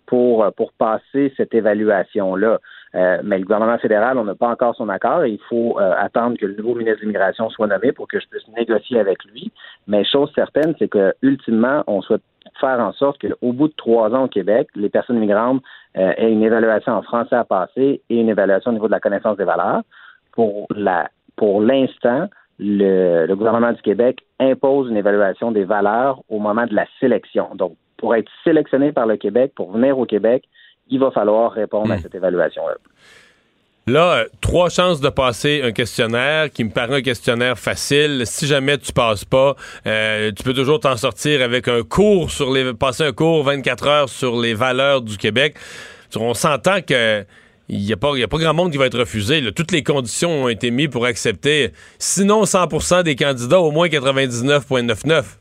pour, 0.06 0.44
pour 0.56 0.72
passer 0.72 1.32
cette 1.36 1.54
évaluation-là. 1.54 2.58
Euh, 2.96 3.18
mais 3.22 3.38
le 3.38 3.44
gouvernement 3.44 3.76
fédéral, 3.78 4.16
on 4.16 4.24
n'a 4.24 4.34
pas 4.34 4.48
encore 4.48 4.74
son 4.74 4.88
accord 4.88 5.24
et 5.24 5.30
il 5.30 5.40
faut 5.48 5.78
euh, 5.78 5.92
attendre 5.98 6.38
que 6.38 6.46
le 6.46 6.54
nouveau 6.54 6.74
ministre 6.74 7.00
de 7.00 7.02
l'Immigration 7.02 7.50
soit 7.50 7.66
nommé 7.66 7.92
pour 7.92 8.08
que 8.08 8.18
je 8.18 8.26
puisse 8.26 8.48
négocier 8.56 8.98
avec 8.98 9.22
lui. 9.26 9.52
Mais 9.86 10.04
chose 10.04 10.32
certaine, 10.34 10.74
c'est 10.78 10.88
que 10.88 11.12
ultimement, 11.20 11.84
on 11.86 12.00
souhaite 12.00 12.22
faire 12.58 12.80
en 12.80 12.92
sorte 12.92 13.20
qu'au 13.20 13.52
bout 13.52 13.68
de 13.68 13.74
trois 13.76 14.10
ans 14.14 14.24
au 14.24 14.28
Québec, 14.28 14.68
les 14.74 14.88
personnes 14.88 15.18
migrantes 15.18 15.62
euh, 15.98 16.12
aient 16.16 16.32
une 16.32 16.42
évaluation 16.42 16.92
en 16.92 17.02
français 17.02 17.36
à 17.36 17.44
passer 17.44 18.00
et 18.08 18.20
une 18.20 18.30
évaluation 18.30 18.70
au 18.70 18.74
niveau 18.74 18.86
de 18.86 18.92
la 18.92 19.00
connaissance 19.00 19.36
des 19.36 19.44
valeurs. 19.44 19.82
Pour 20.32 20.66
la 20.74 21.10
pour 21.36 21.60
l'instant, 21.60 22.28
le, 22.58 23.26
le 23.26 23.36
gouvernement 23.36 23.72
du 23.72 23.82
Québec 23.82 24.20
impose 24.40 24.88
une 24.88 24.96
évaluation 24.96 25.52
des 25.52 25.64
valeurs 25.64 26.22
au 26.30 26.38
moment 26.38 26.64
de 26.64 26.74
la 26.74 26.86
sélection. 26.98 27.48
Donc, 27.54 27.76
pour 27.98 28.14
être 28.14 28.30
sélectionné 28.42 28.92
par 28.92 29.06
le 29.06 29.18
Québec, 29.18 29.52
pour 29.54 29.72
venir 29.72 29.98
au 29.98 30.06
Québec, 30.06 30.44
il 30.88 30.98
va 31.00 31.10
falloir 31.10 31.52
répondre 31.52 31.92
à 31.92 31.98
cette 31.98 32.14
évaluation-là. 32.14 32.74
Là, 33.88 34.12
euh, 34.16 34.24
trois 34.40 34.68
chances 34.68 35.00
de 35.00 35.08
passer 35.10 35.62
un 35.62 35.70
questionnaire 35.70 36.50
qui 36.50 36.64
me 36.64 36.70
paraît 36.70 36.96
un 36.96 37.02
questionnaire 37.02 37.56
facile. 37.56 38.22
Si 38.24 38.44
jamais 38.46 38.78
tu 38.78 38.92
passes 38.92 39.24
pas, 39.24 39.54
euh, 39.86 40.32
tu 40.36 40.42
peux 40.42 40.54
toujours 40.54 40.80
t'en 40.80 40.96
sortir 40.96 41.40
avec 41.40 41.68
un 41.68 41.82
cours 41.84 42.32
sur 42.32 42.52
les 42.52 42.74
passer 42.74 43.04
un 43.04 43.12
cours 43.12 43.44
24 43.44 43.86
heures 43.86 44.08
sur 44.08 44.40
les 44.40 44.54
valeurs 44.54 45.02
du 45.02 45.16
Québec. 45.16 45.54
On 46.16 46.34
s'entend 46.34 46.80
que 46.82 47.24
il 47.68 47.80
n'y 47.80 47.92
a, 47.92 47.96
pas- 47.96 48.16
y 48.16 48.22
a 48.22 48.28
pas 48.28 48.38
grand 48.38 48.54
monde 48.54 48.70
qui 48.72 48.78
va 48.78 48.86
être 48.86 48.98
refusé. 48.98 49.40
là. 49.40 49.50
Toutes 49.52 49.72
les 49.72 49.82
conditions 49.84 50.44
ont 50.44 50.48
été 50.48 50.70
mises 50.72 50.88
pour 50.88 51.04
accepter. 51.04 51.72
Sinon 51.98 52.44
100% 52.44 53.02
des 53.02 53.14
candidats, 53.16 53.60
au 53.60 53.70
moins 53.72 53.88
99,99. 53.88 55.38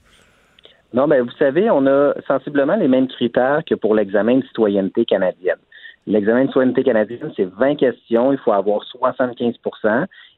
Non, 0.96 1.10
ben 1.10 1.22
vous 1.24 1.38
savez, 1.38 1.70
on 1.70 1.86
a 1.88 2.14
sensiblement 2.26 2.78
les 2.78 2.88
mêmes 2.88 3.10
critères 3.10 3.64
que 3.66 3.76
pour 3.76 3.96
l'examen 3.96 4.38
de 4.38 4.46
citoyenneté 4.46 5.04
canadienne. 5.04 5.60
L'examen 6.08 6.44
de 6.44 6.48
citoyenneté 6.48 6.84
canadienne, 6.86 7.34
c'est 7.36 7.50
20 7.50 7.76
questions, 7.76 8.32
il 8.32 8.38
faut 8.38 8.54
avoir 8.54 8.82
75 8.84 9.56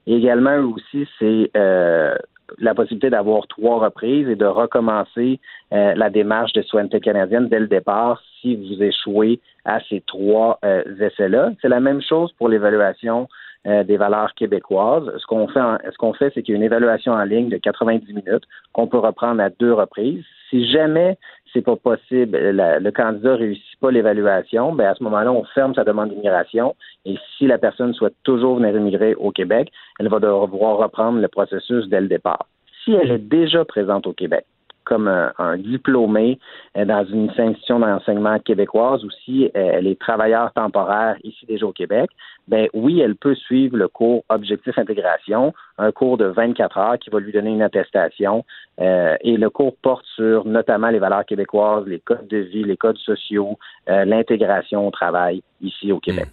Et 0.08 0.16
également, 0.16 0.58
aussi, 0.58 1.08
c'est 1.20 1.52
euh, 1.56 2.16
la 2.58 2.74
possibilité 2.74 3.12
d'avoir 3.12 3.46
trois 3.46 3.78
reprises 3.78 4.28
et 4.28 4.36
de 4.36 4.46
recommencer 4.46 5.40
euh, 5.74 5.94
la 5.94 6.10
démarche 6.10 6.54
de 6.54 6.64
souveraineté 6.64 7.02
canadienne 7.02 7.50
dès 7.50 7.60
le 7.60 7.68
départ 7.68 8.20
si 8.42 8.56
vous 8.56 8.82
échouez 8.82 9.40
à 9.64 9.80
ces 9.88 10.02
trois 10.08 10.58
euh, 10.66 10.82
essais-là. 11.00 11.52
C'est 11.62 11.70
la 11.70 11.82
même 11.82 12.02
chose 12.02 12.32
pour 12.34 12.50
l'évaluation 12.50 13.28
euh, 13.68 13.84
des 13.84 13.98
valeurs 13.98 14.34
québécoises. 14.34 15.12
Ce 15.20 15.26
qu'on 15.28 15.48
fait, 15.50 15.60
ce 15.92 15.98
qu'on 15.98 16.14
fait, 16.14 16.32
c'est 16.34 16.42
qu'il 16.42 16.54
y 16.54 16.56
a 16.56 16.58
une 16.58 16.64
évaluation 16.64 17.12
en 17.12 17.24
ligne 17.24 17.50
de 17.50 17.58
90 17.58 18.12
minutes 18.12 18.46
qu'on 18.74 18.88
peut 18.88 18.98
reprendre 18.98 19.40
à 19.42 19.50
deux 19.50 19.74
reprises. 19.74 20.24
Si 20.50 20.70
jamais 20.72 21.18
c'est 21.54 21.62
pas 21.62 21.76
possible, 21.76 22.38
le 22.38 22.90
candidat 22.92 23.36
réussit 23.36 23.80
pas 23.80 23.92
l'évaluation, 23.92 24.74
ben 24.74 24.88
à 24.88 24.96
ce 24.96 25.04
moment-là, 25.04 25.32
on 25.32 25.44
ferme 25.44 25.74
sa 25.74 25.84
demande 25.84 26.10
d'immigration. 26.10 26.76
Et 27.06 27.16
si 27.38 27.48
la 27.48 27.58
personne 27.58 27.94
souhaite 27.94 28.16
toujours 28.24 28.58
venir 28.58 28.76
immigrer 28.76 29.16
au 29.16 29.32
Québec, 29.32 29.72
elle 30.00 30.10
va 30.10 30.20
devoir 30.20 30.78
reprendre 30.78 31.20
le 31.20 31.28
processus 31.28 31.88
dès 31.88 32.02
le 32.02 32.08
départ. 32.08 32.48
Si 32.84 32.94
elle 32.94 33.12
est 33.12 33.18
déjà 33.18 33.66
présente 33.66 34.08
au 34.08 34.14
Québec, 34.14 34.46
comme 34.88 35.08
un, 35.08 35.58
diplômé 35.58 36.40
euh, 36.78 36.86
dans 36.86 37.06
une 37.06 37.30
institution 37.30 37.80
d'enseignement 37.80 38.40
québécoise 38.40 39.04
ou 39.04 39.10
si 39.26 39.46
euh, 39.46 39.50
elle 39.54 39.86
est 39.86 40.00
travailleur 40.00 40.54
temporaire 40.54 41.18
ici 41.24 41.46
déjà 41.46 41.66
au 41.66 41.74
Québec, 41.74 42.10
ben 42.48 42.70
oui, 42.74 43.02
elle 43.02 43.16
peut 43.16 43.36
suivre 43.36 43.76
le 43.76 43.90
cours 43.90 44.24
Objectif 44.30 44.78
Intégration, 44.78 45.54
un 45.78 45.92
cours 45.92 46.18
de 46.18 46.26
24 46.26 46.78
heures 46.78 46.98
qui 46.98 47.10
va 47.10 47.20
lui 47.20 47.34
donner 47.34 47.52
une 47.52 47.62
attestation. 47.62 48.46
Euh, 48.80 49.18
et 49.22 49.36
le 49.36 49.50
cours 49.50 49.76
porte 49.82 50.06
sur 50.16 50.46
notamment 50.46 50.90
les 50.90 51.00
valeurs 51.00 51.26
québécoises, 51.26 51.86
les 51.86 52.00
codes 52.00 52.28
de 52.28 52.38
vie, 52.38 52.64
les 52.64 52.78
codes 52.78 52.98
sociaux, 52.98 53.60
l'intégration 53.88 54.88
au 54.88 54.92
travail 54.92 55.42
ici 55.62 55.92
au 55.92 56.00
Québec. 56.00 56.30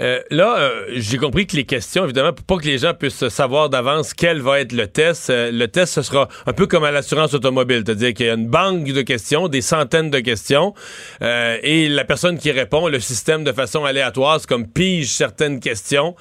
Euh, 0.00 0.20
là, 0.30 0.58
euh, 0.58 0.84
j'ai 0.92 1.18
compris 1.18 1.46
que 1.46 1.56
les 1.56 1.64
questions, 1.64 2.04
évidemment, 2.04 2.32
pour 2.32 2.44
pas 2.44 2.56
que 2.62 2.66
les 2.66 2.78
gens 2.78 2.94
puissent 2.94 3.28
savoir 3.28 3.68
d'avance 3.68 4.14
quel 4.14 4.40
va 4.40 4.60
être 4.60 4.72
le 4.72 4.86
test, 4.86 5.30
euh, 5.30 5.50
le 5.50 5.66
test, 5.68 5.94
ce 5.94 6.02
sera 6.02 6.28
un 6.46 6.52
peu 6.52 6.66
comme 6.66 6.84
à 6.84 6.90
l'assurance 6.90 7.34
automobile, 7.34 7.82
c'est-à-dire 7.84 8.14
qu'il 8.14 8.26
y 8.26 8.30
a 8.30 8.34
une 8.34 8.48
banque 8.48 8.84
de 8.84 9.02
questions, 9.02 9.48
des 9.48 9.60
centaines 9.60 10.10
de 10.10 10.20
questions, 10.20 10.74
et 11.20 11.88
la 11.88 12.04
personne 12.04 12.38
qui 12.38 12.50
répond, 12.50 12.88
le 12.88 13.00
système 13.00 13.44
de 13.44 13.52
façon 13.52 13.84
aléatoire, 13.84 14.40
c'est 14.40 14.48
comme 14.48 14.66
pige 14.66 15.08
certaines 15.08 15.60
questions 15.60 16.14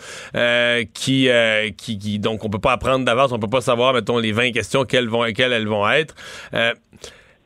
qui, 0.93 1.29
qui, 1.77 1.97
qui, 1.97 2.19
donc 2.19 2.43
on 2.43 2.49
peut 2.49 2.59
pas 2.59 2.73
apprendre 2.73 3.05
d'avance, 3.05 3.31
on 3.31 3.39
peut 3.39 3.47
pas 3.47 3.61
savoir, 3.61 3.93
mettons, 3.93 4.17
les 4.17 4.31
20 4.31 4.51
questions, 4.51 4.85
quelles, 4.85 5.07
vont, 5.07 5.25
quelles 5.33 5.51
elles 5.51 5.67
vont 5.67 5.89
être. 5.89 6.15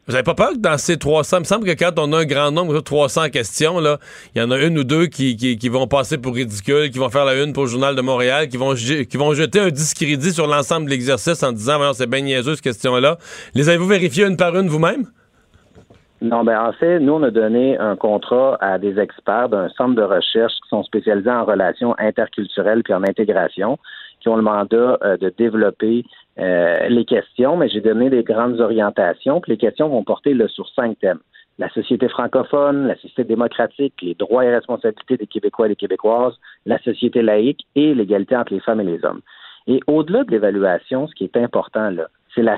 Vous 0.08 0.13
n'avez 0.13 0.24
pas 0.24 0.34
peur 0.34 0.53
que 0.53 0.58
dans 0.58 0.77
ces 0.79 0.98
300, 0.98 1.38
il 1.38 1.39
me 1.41 1.46
semble 1.46 1.65
que 1.65 1.77
quand 1.77 1.91
on 2.00 2.12
a 2.13 2.20
un 2.22 2.25
grand 2.25 2.51
nombre 2.51 2.74
de 2.74 2.79
300 2.79 3.29
questions, 3.29 3.79
il 3.79 4.41
y 4.41 4.43
en 4.43 4.50
a 4.50 4.58
une 4.58 4.79
ou 4.79 4.84
deux 4.84 5.05
qui, 5.05 5.36
qui, 5.36 5.70
vont 5.70 5.86
passer 5.86 6.17
pour 6.17 6.34
ridicule, 6.34 6.89
qui 6.89 6.98
vont 6.98 7.10
faire 7.10 7.24
la 7.24 7.41
une 7.41 7.53
pour 7.53 7.63
le 7.63 7.70
Journal 7.70 7.96
de 7.96 8.01
Montréal, 8.01 8.48
qui 8.48 8.58
vont, 8.58 8.74
qui 8.74 9.17
vont 9.17 9.34
jeter 9.34 9.60
un 9.60 9.70
discrédit 9.70 10.31
sur 10.31 10.48
l'ensemble 10.48 10.86
de 10.86 10.89
l'exercice 10.89 11.43
en 11.43 11.51
disant, 11.51 11.93
c'est 11.93 12.10
bien 12.10 12.22
niaiseux, 12.22 12.55
cette 12.55 12.63
question-là. 12.63 13.17
Les 13.53 13.70
avez-vous 13.70 13.88
vérifiées 13.88 14.25
une 14.25 14.38
par 14.38 14.58
une 14.58 14.67
vous-même? 14.67 15.05
Non, 16.22 16.43
ben 16.43 16.60
en 16.60 16.72
fait, 16.74 17.00
nous, 17.00 17.13
on 17.13 17.24
a 17.24 17.31
donné 17.31 17.77
un 17.79 17.96
contrat 17.96 18.58
à 18.62 18.77
des 18.77 19.00
experts 19.00 19.50
d'un 19.50 19.70
centre 19.70 19.96
de 19.96 20.03
recherche 20.03 20.53
qui 20.53 20.70
sont 20.70 20.84
spécialisés 20.84 21.31
en 21.31 21.46
relations 21.46 21.96
interculturelles 21.98 22.84
puis 22.84 22.93
en 22.93 23.03
intégration, 23.03 23.79
qui 24.22 24.30
ont 24.30 24.36
le 24.36 24.42
mandat 24.42 24.98
euh, 25.04 25.18
de 25.18 25.34
développer 25.38 26.06
euh, 26.40 26.88
les 26.88 27.06
questions, 27.06 27.58
mais 27.58 27.70
j'ai 27.70 27.82
donné 27.82 28.10
des 28.10 28.24
grandes 28.24 28.60
orientations. 28.60 29.42
Puis 29.42 29.51
les 29.51 29.58
questions 29.58 29.90
vont 29.90 30.04
porter 30.04 30.34
là, 30.34 30.48
sur 30.48 30.70
cinq 30.70 31.00
thèmes. 31.00 31.20
La 31.60 31.70
société 31.70 32.08
francophone, 32.08 32.88
la 32.88 32.96
société 32.96 33.24
démocratique, 33.24 33.94
les 34.01 34.16
droits 34.16 34.46
et 34.46 34.54
responsabilités 34.54 35.18
des 35.18 35.28
Québécois 35.28 35.66
et 35.66 35.70
des 35.70 35.75
Québécoises, 35.75 36.34
la 36.66 36.80
société 36.80 37.22
laïque 37.22 37.66
et 37.75 37.94
l'égalité 37.94 38.36
entre 38.36 38.54
les 38.54 38.62
femmes 38.62 38.80
et 38.80 38.86
les 38.86 39.04
hommes. 39.04 39.22
Et 39.68 39.80
au-delà 39.86 40.24
de 40.24 40.32
l'évaluation, 40.32 41.08
ce 41.08 41.13
qui 41.13 41.25
est 41.25 41.38
important, 41.38 41.92
là, 41.92 42.08
c'est 42.34 42.42
la, 42.42 42.58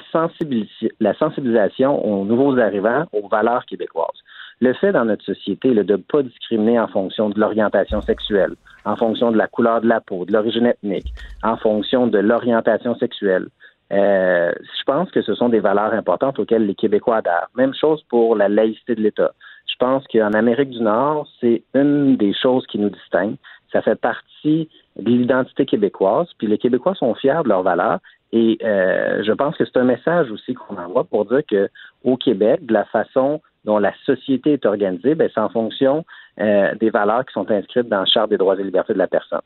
la 1.00 1.14
sensibilisation 1.16 2.06
aux 2.06 2.26
nouveaux 2.26 2.58
arrivants 2.60 3.06
aux 3.12 3.28
valeurs 3.28 3.66
québécoises. 3.66 4.22
Le 4.62 4.74
fait 4.74 4.92
dans 4.92 5.06
notre 5.06 5.26
société 5.26 5.74
là, 5.74 5.84
de 5.84 5.94
ne 5.94 5.98
pas 5.98 6.22
discriminer 6.22 6.80
en 6.80 6.88
fonction 6.88 7.30
de 7.30 7.40
l'orientation 7.40 8.02
sexuelle, 8.02 8.54
en 8.86 8.96
fonction 8.96 9.32
de 9.32 9.38
la 9.38 9.48
couleur 9.48 9.82
de 9.82 9.88
la 9.88 10.02
peau, 10.02 10.26
de 10.26 10.34
l'origine 10.34 10.66
ethnique, 10.66 11.14
en 11.42 11.58
fonction 11.58 12.08
de 12.08 12.20
l'orientation 12.20 12.96
sexuelle, 12.96 13.48
euh, 13.92 14.52
je 14.80 14.84
pense 14.86 15.12
que 15.12 15.22
ce 15.22 15.36
sont 15.36 15.50
des 15.50 15.60
valeurs 15.60 15.94
importantes 15.94 16.40
auxquelles 16.40 16.66
les 16.66 16.76
Québécois 16.76 17.18
adhèrent. 17.18 17.50
Même 17.56 17.74
chose 17.74 18.04
pour 18.10 18.36
la 18.36 18.50
laïcité 18.50 18.96
de 18.96 19.02
l'État. 19.02 19.34
Je 19.68 19.76
pense 19.78 20.04
qu'en 20.08 20.32
Amérique 20.34 20.72
du 20.72 20.82
Nord, 20.82 21.28
c'est 21.40 21.64
une 21.74 22.18
des 22.18 22.34
choses 22.34 22.66
qui 22.68 22.80
nous 22.80 22.90
distingue. 22.90 23.36
Ça 23.72 23.82
fait 23.82 24.00
partie 24.00 24.70
de 24.96 25.10
l'identité 25.10 25.66
québécoise. 25.66 26.28
Puis 26.38 26.48
les 26.48 26.58
Québécois 26.58 26.96
sont 26.96 27.14
fiers 27.16 27.42
de 27.44 27.50
leurs 27.50 27.64
valeurs. 27.64 28.00
Et 28.32 28.58
euh, 28.64 29.24
je 29.24 29.32
pense 29.32 29.56
que 29.58 29.66
c'est 29.66 29.78
un 29.78 29.84
message 29.84 30.32
aussi 30.32 30.54
qu'on 30.54 30.78
envoie 30.78 31.04
pour 31.04 31.26
dire 31.26 31.42
que 31.48 31.70
au 32.04 32.18
Québec, 32.18 32.66
de 32.66 32.74
la 32.74 32.86
façon 32.86 33.42
dont 33.66 33.78
la 33.78 33.94
société 34.06 34.54
est 34.54 34.66
organisée, 34.66 35.16
ben, 35.16 35.30
c'est 35.34 35.40
en 35.40 35.50
fonction 35.50 36.06
euh, 36.40 36.74
des 36.80 36.90
valeurs 36.90 37.26
qui 37.26 37.34
sont 37.34 37.50
inscrites 37.50 37.88
dans 37.88 38.00
la 38.00 38.06
Charte 38.06 38.30
des 38.30 38.38
droits 38.38 38.56
et 38.60 38.64
libertés 38.64 38.94
de 38.94 38.98
la 38.98 39.08
personne. 39.08 39.42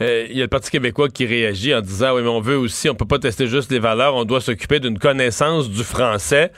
Euh, 0.00 0.26
il 0.28 0.36
y 0.36 0.40
a 0.40 0.44
le 0.44 0.48
Parti 0.48 0.70
québécois 0.70 1.08
qui 1.08 1.26
réagit 1.26 1.74
en 1.74 1.80
disant 1.80 2.14
oui, 2.14 2.22
mais 2.22 2.28
on 2.28 2.40
veut 2.40 2.56
aussi, 2.56 2.90
on 2.90 2.94
peut 2.94 3.06
pas 3.06 3.18
tester 3.18 3.46
juste 3.46 3.70
les 3.70 3.78
valeurs, 3.78 4.14
on 4.14 4.24
doit 4.24 4.40
s'occuper 4.40 4.80
d'une 4.80 4.98
connaissance 4.98 5.70
du 5.70 5.84
français. 5.84 6.50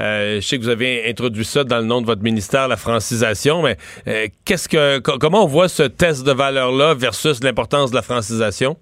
Euh, 0.00 0.36
je 0.36 0.46
sais 0.46 0.58
que 0.58 0.62
vous 0.62 0.68
avez 0.68 1.08
introduit 1.08 1.44
ça 1.44 1.64
dans 1.64 1.78
le 1.78 1.84
nom 1.84 2.00
de 2.00 2.06
votre 2.06 2.22
ministère, 2.22 2.68
la 2.68 2.76
francisation, 2.76 3.62
mais 3.62 3.76
qu'est-ce 4.44 4.68
que, 4.68 4.98
comment 5.00 5.44
on 5.44 5.48
voit 5.48 5.68
ce 5.68 5.82
test 5.82 6.24
de 6.24 6.32
valeurs-là 6.32 6.94
versus 6.94 7.42
l'importance 7.42 7.90
de 7.90 7.96
la 7.96 8.02
francisation? 8.02 8.76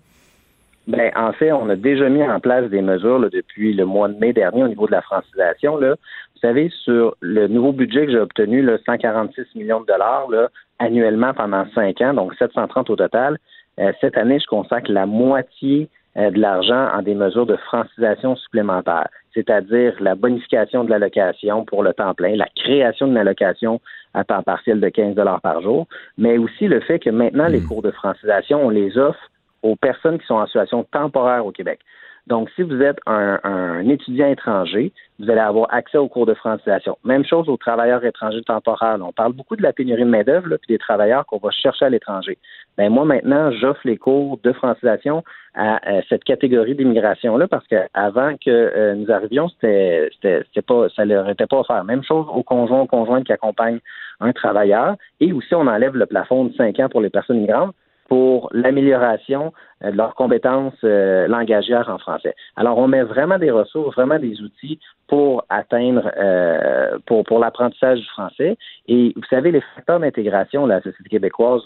Ben, 0.91 1.13
en 1.15 1.33
fait, 1.33 1.53
on 1.53 1.69
a 1.69 1.77
déjà 1.77 2.09
mis 2.09 2.23
en 2.25 2.41
place 2.41 2.69
des 2.69 2.83
mesures 2.83 3.21
depuis 3.31 3.73
le 3.73 3.85
mois 3.85 4.09
de 4.09 4.19
mai 4.19 4.33
dernier 4.33 4.65
au 4.65 4.69
niveau 4.69 4.89
de 4.89 4.93
la 4.93 5.03
francisation. 5.03 5.77
Là. 5.77 5.91
Vous 5.91 6.41
savez, 6.41 6.69
sur 6.83 7.15
le 7.21 7.47
nouveau 7.47 7.73
budget 7.73 8.07
que 8.07 8.13
j'ai 8.13 8.19
obtenu, 8.19 8.61
là, 8.61 8.77
146 8.85 9.55
millions 9.55 9.83
de 9.83 9.87
dollars 9.87 10.29
là, 10.31 10.49
annuellement 10.81 11.33
pendant 11.33 11.65
cinq 11.77 12.01
ans, 12.01 12.13
donc 12.13 12.35
730 12.35 12.91
au 12.91 12.97
total, 12.97 13.39
euh, 13.79 13.93
cette 14.01 14.19
année, 14.19 14.41
je 14.41 14.47
consacre 14.47 14.91
la 14.91 15.07
moitié 15.07 15.89
euh, 16.17 16.33
de 16.33 16.41
l'argent 16.41 16.89
en 16.93 17.03
des 17.03 17.15
mesures 17.15 17.47
de 17.47 17.57
francisation 17.57 18.35
supplémentaires, 18.35 19.09
c'est-à-dire 19.33 19.95
la 20.01 20.17
bonification 20.17 20.83
de 20.83 20.91
l'allocation 20.91 21.65
pour 21.65 21.85
le 21.85 21.93
temps 21.93 22.15
plein, 22.15 22.35
la 22.35 22.49
création 22.57 23.07
d'une 23.07 23.19
allocation 23.19 23.81
à 24.15 24.25
temps 24.25 24.43
partiel 24.43 24.81
de 24.81 24.89
15 24.89 25.15
dollars 25.15 25.41
par 25.41 25.63
jour, 25.63 25.87
mais 26.19 26.37
aussi 26.37 26.67
le 26.67 26.81
fait 26.81 26.99
que 26.99 27.11
maintenant, 27.11 27.47
les 27.47 27.61
hmm. 27.61 27.69
cours 27.69 27.83
de 27.83 27.93
francisation, 27.93 28.67
on 28.67 28.71
les 28.71 28.99
offre 28.99 29.31
aux 29.63 29.77
personnes 29.77 30.19
qui 30.19 30.27
sont 30.27 30.35
en 30.35 30.47
situation 30.47 30.85
temporaire 30.85 31.47
au 31.47 31.53
Québec. 31.53 31.81
Donc, 32.27 32.49
si 32.55 32.63
vous 32.63 32.81
êtes 32.81 32.99
un, 33.07 33.89
étudiant 33.89 34.29
étranger, 34.29 34.93
vous 35.19 35.31
allez 35.31 35.41
avoir 35.41 35.67
accès 35.75 35.99
aux 35.99 36.09
cours 36.09 36.27
de 36.27 36.35
francisation. 36.35 36.97
Même 37.05 37.25
chose 37.25 37.49
aux 37.49 37.57
travailleurs 37.57 38.05
étrangers 38.05 38.43
temporaires. 38.43 38.99
On 39.01 39.13
parle 39.13 39.33
beaucoup 39.33 39.57
de 39.57 39.63
la 39.63 39.73
pénurie 39.73 40.05
de 40.05 40.09
main-d'œuvre 40.09 40.49
puis 40.49 40.69
des 40.69 40.79
travailleurs 40.79 41.27
qu'on 41.27 41.39
va 41.39 41.51
chercher 41.51 41.87
à 41.87 41.89
l'étranger. 41.89 42.39
Ben 42.79 42.89
moi 42.91 43.05
maintenant, 43.05 43.51
j'offre 43.51 43.81
les 43.85 43.97
cours 43.97 44.39
de 44.45 44.53
francisation 44.53 45.25
à, 45.55 45.81
cette 46.09 46.23
catégorie 46.23 46.77
d'immigration 46.77 47.37
là 47.37 47.49
parce 47.49 47.67
qu'avant 47.67 48.37
que 48.37 48.51
euh, 48.51 48.95
nous 48.95 49.11
arrivions, 49.11 49.49
c'était 49.49 50.09
c'était 50.23 50.63
pas 50.63 50.89
ça 50.95 51.05
leur 51.05 51.29
était 51.29 51.47
pas 51.47 51.59
offert. 51.59 51.83
Même 51.85 52.05
chose 52.05 52.27
aux 52.33 52.45
conjoints 52.45 52.83
aux 52.83 52.87
conjointes 52.87 53.25
qui 53.25 53.33
accompagnent 53.33 53.81
un 54.21 54.33
travailleur 54.33 54.95
et 55.19 55.33
aussi 55.33 55.55
on 55.55 55.67
enlève 55.67 55.97
le 55.97 56.07
plafond 56.07 56.45
de 56.45 56.55
5 56.55 56.79
ans 56.79 56.89
pour 56.89 57.01
les 57.01 57.11
personnes 57.11 57.41
migrantes 57.41 57.75
pour 58.11 58.49
l'amélioration 58.53 59.53
euh, 59.85 59.93
de 59.93 59.97
leurs 59.97 60.17
compétences 60.17 60.75
euh, 60.83 61.29
langagières 61.29 61.89
en 61.89 61.99
français. 61.99 62.35
Alors, 62.57 62.77
on 62.77 62.89
met 62.89 63.05
vraiment 63.05 63.39
des 63.39 63.53
ressources, 63.53 63.95
vraiment 63.95 64.19
des 64.19 64.43
outils 64.43 64.81
pour 65.07 65.45
atteindre, 65.49 66.11
euh, 66.17 66.99
pour, 67.07 67.23
pour 67.23 67.39
l'apprentissage 67.39 68.01
du 68.01 68.07
français. 68.07 68.59
Et 68.89 69.13
vous 69.15 69.23
savez, 69.31 69.53
les 69.53 69.63
facteurs 69.77 70.01
d'intégration 70.01 70.65
de 70.65 70.71
la 70.71 70.83
société 70.83 71.09
québécoise, 71.09 71.63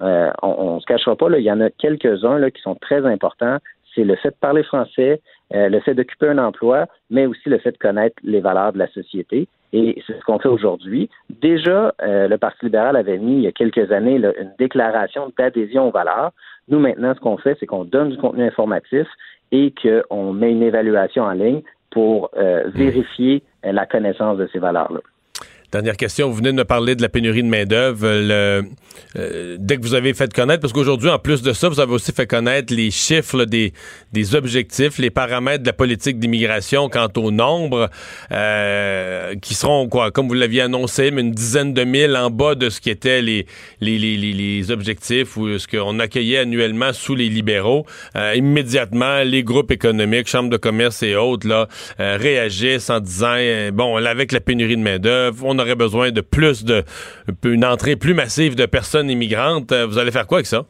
on 0.00 0.74
ne 0.76 0.80
se 0.80 0.86
cachera 0.86 1.16
pas, 1.16 1.28
là, 1.28 1.38
il 1.38 1.44
y 1.44 1.52
en 1.52 1.60
a 1.60 1.70
quelques-uns 1.70 2.50
qui 2.50 2.62
sont 2.62 2.76
très 2.76 3.04
importants. 3.04 3.58
C'est 3.94 4.04
le 4.04 4.14
fait 4.14 4.30
de 4.30 4.36
parler 4.40 4.62
français, 4.62 5.20
le 5.50 5.80
fait 5.80 5.94
d'occuper 5.94 6.28
un 6.28 6.38
emploi, 6.38 6.86
mais 7.10 7.26
aussi 7.26 7.48
le 7.48 7.58
fait 7.58 7.72
de 7.72 7.78
connaître 7.78 8.16
les 8.22 8.40
valeurs 8.40 8.72
de 8.72 8.78
la 8.78 8.86
société. 8.88 9.48
Et 9.72 10.02
c'est 10.06 10.18
ce 10.18 10.24
qu'on 10.24 10.38
fait 10.38 10.48
aujourd'hui. 10.48 11.08
Déjà, 11.28 11.94
euh, 12.02 12.28
le 12.28 12.38
Parti 12.38 12.66
libéral 12.66 12.96
avait 12.96 13.18
mis 13.18 13.34
il 13.34 13.42
y 13.42 13.46
a 13.46 13.52
quelques 13.52 13.92
années 13.92 14.16
une 14.16 14.52
déclaration 14.58 15.32
d'adhésion 15.38 15.88
aux 15.88 15.92
valeurs. 15.92 16.32
Nous, 16.68 16.78
maintenant, 16.78 17.14
ce 17.14 17.20
qu'on 17.20 17.36
fait, 17.36 17.56
c'est 17.60 17.66
qu'on 17.66 17.84
donne 17.84 18.10
du 18.10 18.16
contenu 18.16 18.44
informatif 18.44 19.06
et 19.52 19.72
qu'on 19.82 20.32
met 20.32 20.52
une 20.52 20.62
évaluation 20.62 21.24
en 21.24 21.32
ligne 21.32 21.62
pour 21.90 22.30
euh, 22.36 22.66
mmh. 22.66 22.70
vérifier 22.70 23.42
euh, 23.64 23.72
la 23.72 23.86
connaissance 23.86 24.38
de 24.38 24.48
ces 24.52 24.58
valeurs-là. 24.58 25.00
Dernière 25.72 25.96
question, 25.96 26.28
vous 26.28 26.34
venez 26.34 26.50
de 26.50 26.56
me 26.56 26.64
parler 26.64 26.96
de 26.96 27.02
la 27.02 27.08
pénurie 27.08 27.44
de 27.44 27.48
main-d'œuvre. 27.48 28.04
Euh, 28.04 28.62
dès 29.58 29.76
que 29.76 29.82
vous 29.82 29.94
avez 29.94 30.14
fait 30.14 30.32
connaître, 30.32 30.60
parce 30.60 30.72
qu'aujourd'hui, 30.72 31.10
en 31.10 31.18
plus 31.20 31.42
de 31.42 31.52
ça, 31.52 31.68
vous 31.68 31.78
avez 31.78 31.92
aussi 31.92 32.10
fait 32.10 32.26
connaître 32.26 32.74
les 32.74 32.90
chiffres 32.90 33.44
des, 33.44 33.72
des 34.12 34.34
objectifs, 34.34 34.98
les 34.98 35.10
paramètres 35.10 35.62
de 35.62 35.68
la 35.68 35.72
politique 35.72 36.18
d'immigration 36.18 36.88
quant 36.88 37.08
au 37.16 37.30
nombre, 37.30 37.88
euh, 38.32 39.36
qui 39.36 39.54
seront, 39.54 39.88
quoi, 39.88 40.10
comme 40.10 40.26
vous 40.26 40.34
l'aviez 40.34 40.62
annoncé, 40.62 41.08
une 41.08 41.30
dizaine 41.30 41.72
de 41.72 41.84
mille 41.84 42.16
en 42.16 42.30
bas 42.30 42.56
de 42.56 42.68
ce 42.68 42.80
qui 42.80 42.90
étaient 42.90 43.22
les, 43.22 43.46
les, 43.80 43.96
les, 43.96 44.16
les, 44.16 44.70
objectifs 44.72 45.36
ou 45.36 45.56
ce 45.56 45.68
qu'on 45.68 46.00
accueillait 46.00 46.38
annuellement 46.38 46.92
sous 46.92 47.14
les 47.14 47.28
libéraux. 47.28 47.86
Euh, 48.16 48.34
immédiatement, 48.34 49.22
les 49.22 49.44
groupes 49.44 49.70
économiques, 49.70 50.26
chambres 50.26 50.50
de 50.50 50.56
commerce 50.56 51.04
et 51.04 51.14
autres, 51.14 51.46
là, 51.46 51.68
euh, 52.00 52.16
réagissent 52.20 52.90
en 52.90 52.98
disant, 52.98 53.36
euh, 53.36 53.70
bon, 53.70 53.96
avec 53.96 54.32
la 54.32 54.40
pénurie 54.40 54.76
de 54.76 54.82
main-d'œuvre, 54.82 55.44
aurait 55.60 55.76
besoin 55.76 56.10
de 56.10 56.20
plus 56.20 56.64
de, 56.64 56.82
une 57.44 57.64
entrée 57.64 57.96
plus 57.96 58.14
massive 58.14 58.56
de 58.56 58.66
personnes 58.66 59.10
immigrantes. 59.10 59.72
Euh, 59.72 59.86
vous 59.86 59.98
allez 59.98 60.10
faire 60.10 60.26
quoi 60.26 60.38
avec 60.38 60.46
ça? 60.46 60.64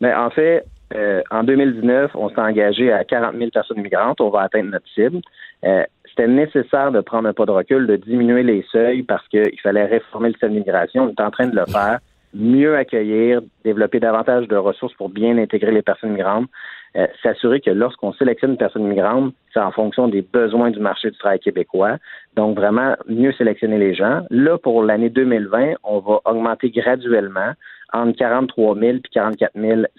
Mais 0.00 0.12
en 0.14 0.30
fait, 0.30 0.64
euh, 0.94 1.22
en 1.30 1.42
2019, 1.42 2.12
on 2.14 2.28
s'est 2.28 2.40
engagé 2.40 2.92
à 2.92 3.04
40 3.04 3.36
000 3.36 3.50
personnes 3.50 3.78
immigrantes. 3.78 4.20
On 4.20 4.30
va 4.30 4.42
atteindre 4.42 4.70
notre 4.70 4.88
cible. 4.94 5.20
Euh, 5.64 5.82
c'était 6.08 6.28
nécessaire 6.28 6.92
de 6.92 7.00
prendre 7.00 7.28
un 7.28 7.32
pas 7.32 7.44
de 7.44 7.50
recul, 7.50 7.86
de 7.86 7.96
diminuer 7.96 8.42
les 8.42 8.64
seuils 8.70 9.02
parce 9.02 9.26
qu'il 9.28 9.60
fallait 9.62 9.84
réformer 9.84 10.28
le 10.28 10.34
système 10.34 10.52
d'immigration. 10.52 11.04
On 11.04 11.08
est 11.10 11.20
en 11.20 11.30
train 11.30 11.46
de 11.46 11.56
le 11.56 11.66
faire. 11.66 11.98
Mieux 12.34 12.76
accueillir, 12.76 13.40
développer 13.64 14.00
davantage 14.00 14.46
de 14.48 14.56
ressources 14.56 14.94
pour 14.94 15.08
bien 15.08 15.38
intégrer 15.38 15.72
les 15.72 15.82
personnes 15.82 16.12
migrantes. 16.12 16.48
Euh, 16.96 17.06
s'assurer 17.22 17.60
que 17.60 17.70
lorsqu'on 17.70 18.12
sélectionne 18.14 18.52
une 18.52 18.56
personne 18.56 18.86
migrante, 18.86 19.34
c'est 19.52 19.60
en 19.60 19.70
fonction 19.70 20.08
des 20.08 20.22
besoins 20.22 20.70
du 20.70 20.80
marché 20.80 21.10
du 21.10 21.18
travail 21.18 21.38
québécois. 21.38 21.98
Donc, 22.36 22.56
vraiment, 22.56 22.96
mieux 23.06 23.32
sélectionner 23.32 23.78
les 23.78 23.94
gens. 23.94 24.22
Là, 24.30 24.56
pour 24.56 24.82
l'année 24.82 25.10
2020, 25.10 25.74
on 25.84 25.98
va 25.98 26.20
augmenter 26.24 26.70
graduellement 26.70 27.52
entre 27.92 28.16
43 28.16 28.78
000 28.78 28.96
et 28.96 29.00
44 29.12 29.52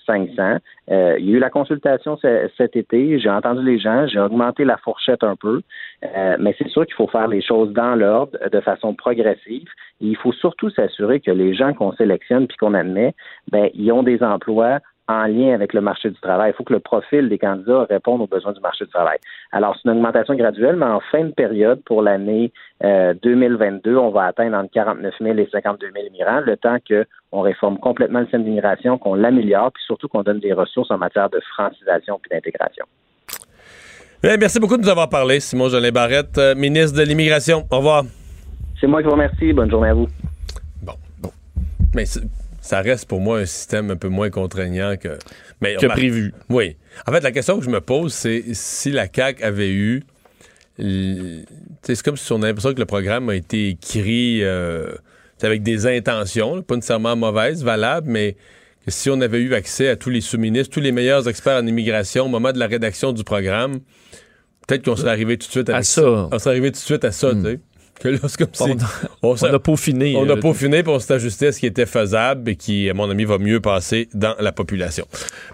500. 0.06 0.58
Euh, 0.90 1.16
il 1.20 1.30
y 1.30 1.34
a 1.34 1.38
eu 1.38 1.40
la 1.40 1.50
consultation 1.50 2.18
cet 2.58 2.76
été, 2.76 3.20
j'ai 3.20 3.30
entendu 3.30 3.64
les 3.64 3.80
gens, 3.80 4.08
j'ai 4.08 4.20
augmenté 4.20 4.66
la 4.66 4.78
fourchette 4.78 5.24
un 5.24 5.36
peu, 5.36 5.62
euh, 6.04 6.36
mais 6.40 6.56
c'est 6.58 6.68
sûr 6.68 6.86
qu'il 6.86 6.96
faut 6.96 7.08
faire 7.08 7.28
les 7.28 7.42
choses 7.42 7.72
dans 7.74 7.96
l'ordre, 7.96 8.38
de 8.52 8.60
façon 8.60 8.94
progressive. 8.94 9.68
Il 10.02 10.18
faut 10.18 10.34
surtout 10.34 10.70
s'assurer 10.70 11.20
que 11.20 11.32
les 11.32 11.54
gens 11.54 11.74
qu'on 11.74 11.94
sélectionne 11.94 12.48
puis 12.48 12.58
qu'on 12.58 12.74
admet, 12.74 13.14
ben, 13.52 13.70
ils 13.74 13.92
ont 13.92 14.04
des 14.04 14.22
emplois 14.22 14.80
en 15.08 15.26
lien 15.28 15.54
avec 15.54 15.74
le 15.74 15.82
marché 15.82 16.10
du 16.10 16.20
travail. 16.20 16.52
Il 16.52 16.56
faut 16.56 16.64
que 16.64 16.74
le 16.74 16.80
profil 16.80 17.30
des 17.30 17.38
candidats 17.38 17.86
réponde 17.90 18.22
aux 18.22 18.28
besoins 18.28 18.52
du 18.52 18.60
marché 18.60 18.86
du 18.86 18.92
travail. 18.92 19.18
Alors, 19.52 19.76
c'est 19.76 19.90
une 19.90 19.98
augmentation 19.98 20.36
graduelle, 20.36 20.76
mais 20.76 20.86
en 20.86 21.00
fin 21.12 21.24
de 21.24 21.32
période, 21.32 21.82
pour 21.86 22.02
l'année 22.02 22.52
euh, 22.84 23.14
2022, 23.24 23.96
on 23.96 24.10
va 24.10 24.26
atteindre 24.26 24.58
entre 24.58 24.72
49 24.72 25.14
000 25.22 25.38
et 25.38 25.48
52 25.52 25.92
000 25.94 26.08
immigrants, 26.08 26.42
le 26.42 26.58
temps 26.58 26.78
qu'on 26.88 27.42
réforme 27.42 27.78
complètement 27.80 28.20
le 28.20 28.26
système 28.26 28.44
d'immigration, 28.44 28.98
qu'on 28.98 29.16
l'améliore, 29.16 29.72
puis 29.72 29.84
surtout 29.86 30.08
qu'on 30.08 30.24
donne 30.24 30.40
des 30.40 30.54
ressources 30.54 30.92
en 30.92 30.98
matière 30.98 31.30
de 31.30 31.40
francisation 31.54 32.20
puis 32.22 32.30
d'intégration. 32.30 32.86
Bien, 34.22 34.36
merci 34.38 34.60
beaucoup 34.60 34.78
de 34.78 34.82
nous 34.82 34.90
avoir 34.90 35.10
parlé, 35.10 35.40
Simon 35.40 35.70
Jolin 35.70 35.92
Barrette, 35.92 36.38
euh, 36.38 36.56
ministre 36.56 36.98
de 36.98 37.04
l'Immigration. 37.04 37.66
Au 37.72 37.78
revoir. 37.78 38.04
C'est 38.80 38.88
moi 38.88 39.02
qui 39.02 39.06
vous 39.06 39.14
remercie. 39.14 39.54
Bonne 39.54 39.70
journée 39.70 39.90
à 39.90 39.94
vous. 39.94 40.08
Bon. 40.84 40.94
bon. 41.22 41.30
Mais 41.96 42.06
ça 42.68 42.82
reste 42.82 43.06
pour 43.08 43.22
moi 43.22 43.40
un 43.40 43.46
système 43.46 43.92
un 43.92 43.96
peu 43.96 44.10
moins 44.10 44.30
contraignant 44.30 44.96
que, 44.98 45.18
mais, 45.62 45.76
que 45.78 45.86
prévu. 45.88 46.34
Oui. 46.50 46.76
En 47.08 47.12
fait, 47.12 47.22
la 47.22 47.32
question 47.32 47.58
que 47.60 47.66
je 47.66 47.70
me 47.70 47.82
pose, 47.82 48.14
c'est 48.14 48.44
si 48.54 48.92
la 48.92 49.08
CAQ 49.14 49.44
avait 49.44 49.72
eu. 49.72 50.04
C'est 50.78 52.02
comme 52.04 52.18
si 52.18 52.32
on 52.32 52.38
avait 52.38 52.48
l'impression 52.50 52.74
que 52.74 52.80
le 52.80 52.86
programme 52.86 53.30
a 53.30 53.36
été 53.36 53.70
écrit 53.70 54.44
euh, 54.44 54.92
avec 55.42 55.64
des 55.64 55.88
intentions, 55.88 56.62
pas 56.62 56.76
nécessairement 56.76 57.16
mauvaises, 57.16 57.64
valables, 57.64 58.10
mais 58.10 58.36
que 58.86 58.92
si 58.92 59.10
on 59.10 59.20
avait 59.22 59.40
eu 59.40 59.54
accès 59.54 59.88
à 59.90 59.96
tous 59.96 60.10
les 60.10 60.22
sous-ministres, 60.22 60.74
tous 60.74 60.82
les 60.82 60.92
meilleurs 60.92 61.28
experts 61.28 61.58
en 61.62 61.66
immigration 61.66 62.26
au 62.26 62.30
moment 62.30 62.52
de 62.52 62.60
la 62.60 62.68
rédaction 62.68 63.12
du 63.12 63.24
programme, 63.24 63.80
peut-être 64.68 64.84
qu'on 64.86 64.96
serait 64.96 65.10
arrivé 65.12 65.38
tout 65.38 65.48
de 65.48 65.52
suite 65.52 65.70
à 65.70 65.82
ça. 65.84 66.30
On 66.32 66.38
serait 66.40 66.52
arrivé 66.52 66.72
tout 66.72 66.80
de 66.80 66.86
suite 66.86 67.06
à 67.06 67.12
ça, 67.12 67.34
Hmm. 67.34 67.44
tu 67.44 67.52
sais. 67.52 67.60
Que 68.00 68.10
là, 68.10 68.20
comme 68.38 68.78
on, 69.24 69.36
on 69.42 69.44
a 69.54 69.60
peaufiné. 69.60 70.16
On 70.16 70.30
a 70.30 70.34
euh, 70.34 70.36
peaufiné 70.40 70.84
pour 70.84 70.94
on 70.96 71.00
s'est 71.00 71.14
ajusté 71.14 71.48
à 71.48 71.52
ce 71.52 71.60
qui 71.60 71.66
était 71.66 71.86
faisable 71.88 72.52
et 72.52 72.56
qui, 72.56 72.90
à 72.90 72.94
mon 72.94 73.10
avis, 73.10 73.26
va 73.26 73.38
mieux 73.40 73.60
passer 73.60 74.08
dans 74.14 74.36
la 74.40 74.52
population. 74.52 75.06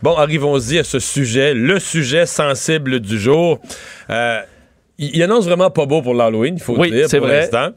Bon, 0.01 0.15
arrivons-y 0.15 0.79
à 0.79 0.83
ce 0.83 0.99
sujet, 0.99 1.53
le 1.53 1.79
sujet 1.79 2.25
sensible 2.25 2.99
du 2.99 3.17
jour. 3.19 3.59
Euh, 4.09 4.41
il, 4.97 5.15
il 5.15 5.23
annonce 5.23 5.45
vraiment 5.45 5.71
pas 5.71 5.85
beau 5.85 6.01
pour 6.01 6.13
l'Halloween, 6.13 6.55
il 6.57 6.61
faut 6.61 6.77
Oui, 6.77 6.89
le 6.89 6.97
dire, 6.97 7.09
c'est 7.09 7.17
pour 7.19 7.27
l'instant. 7.27 7.69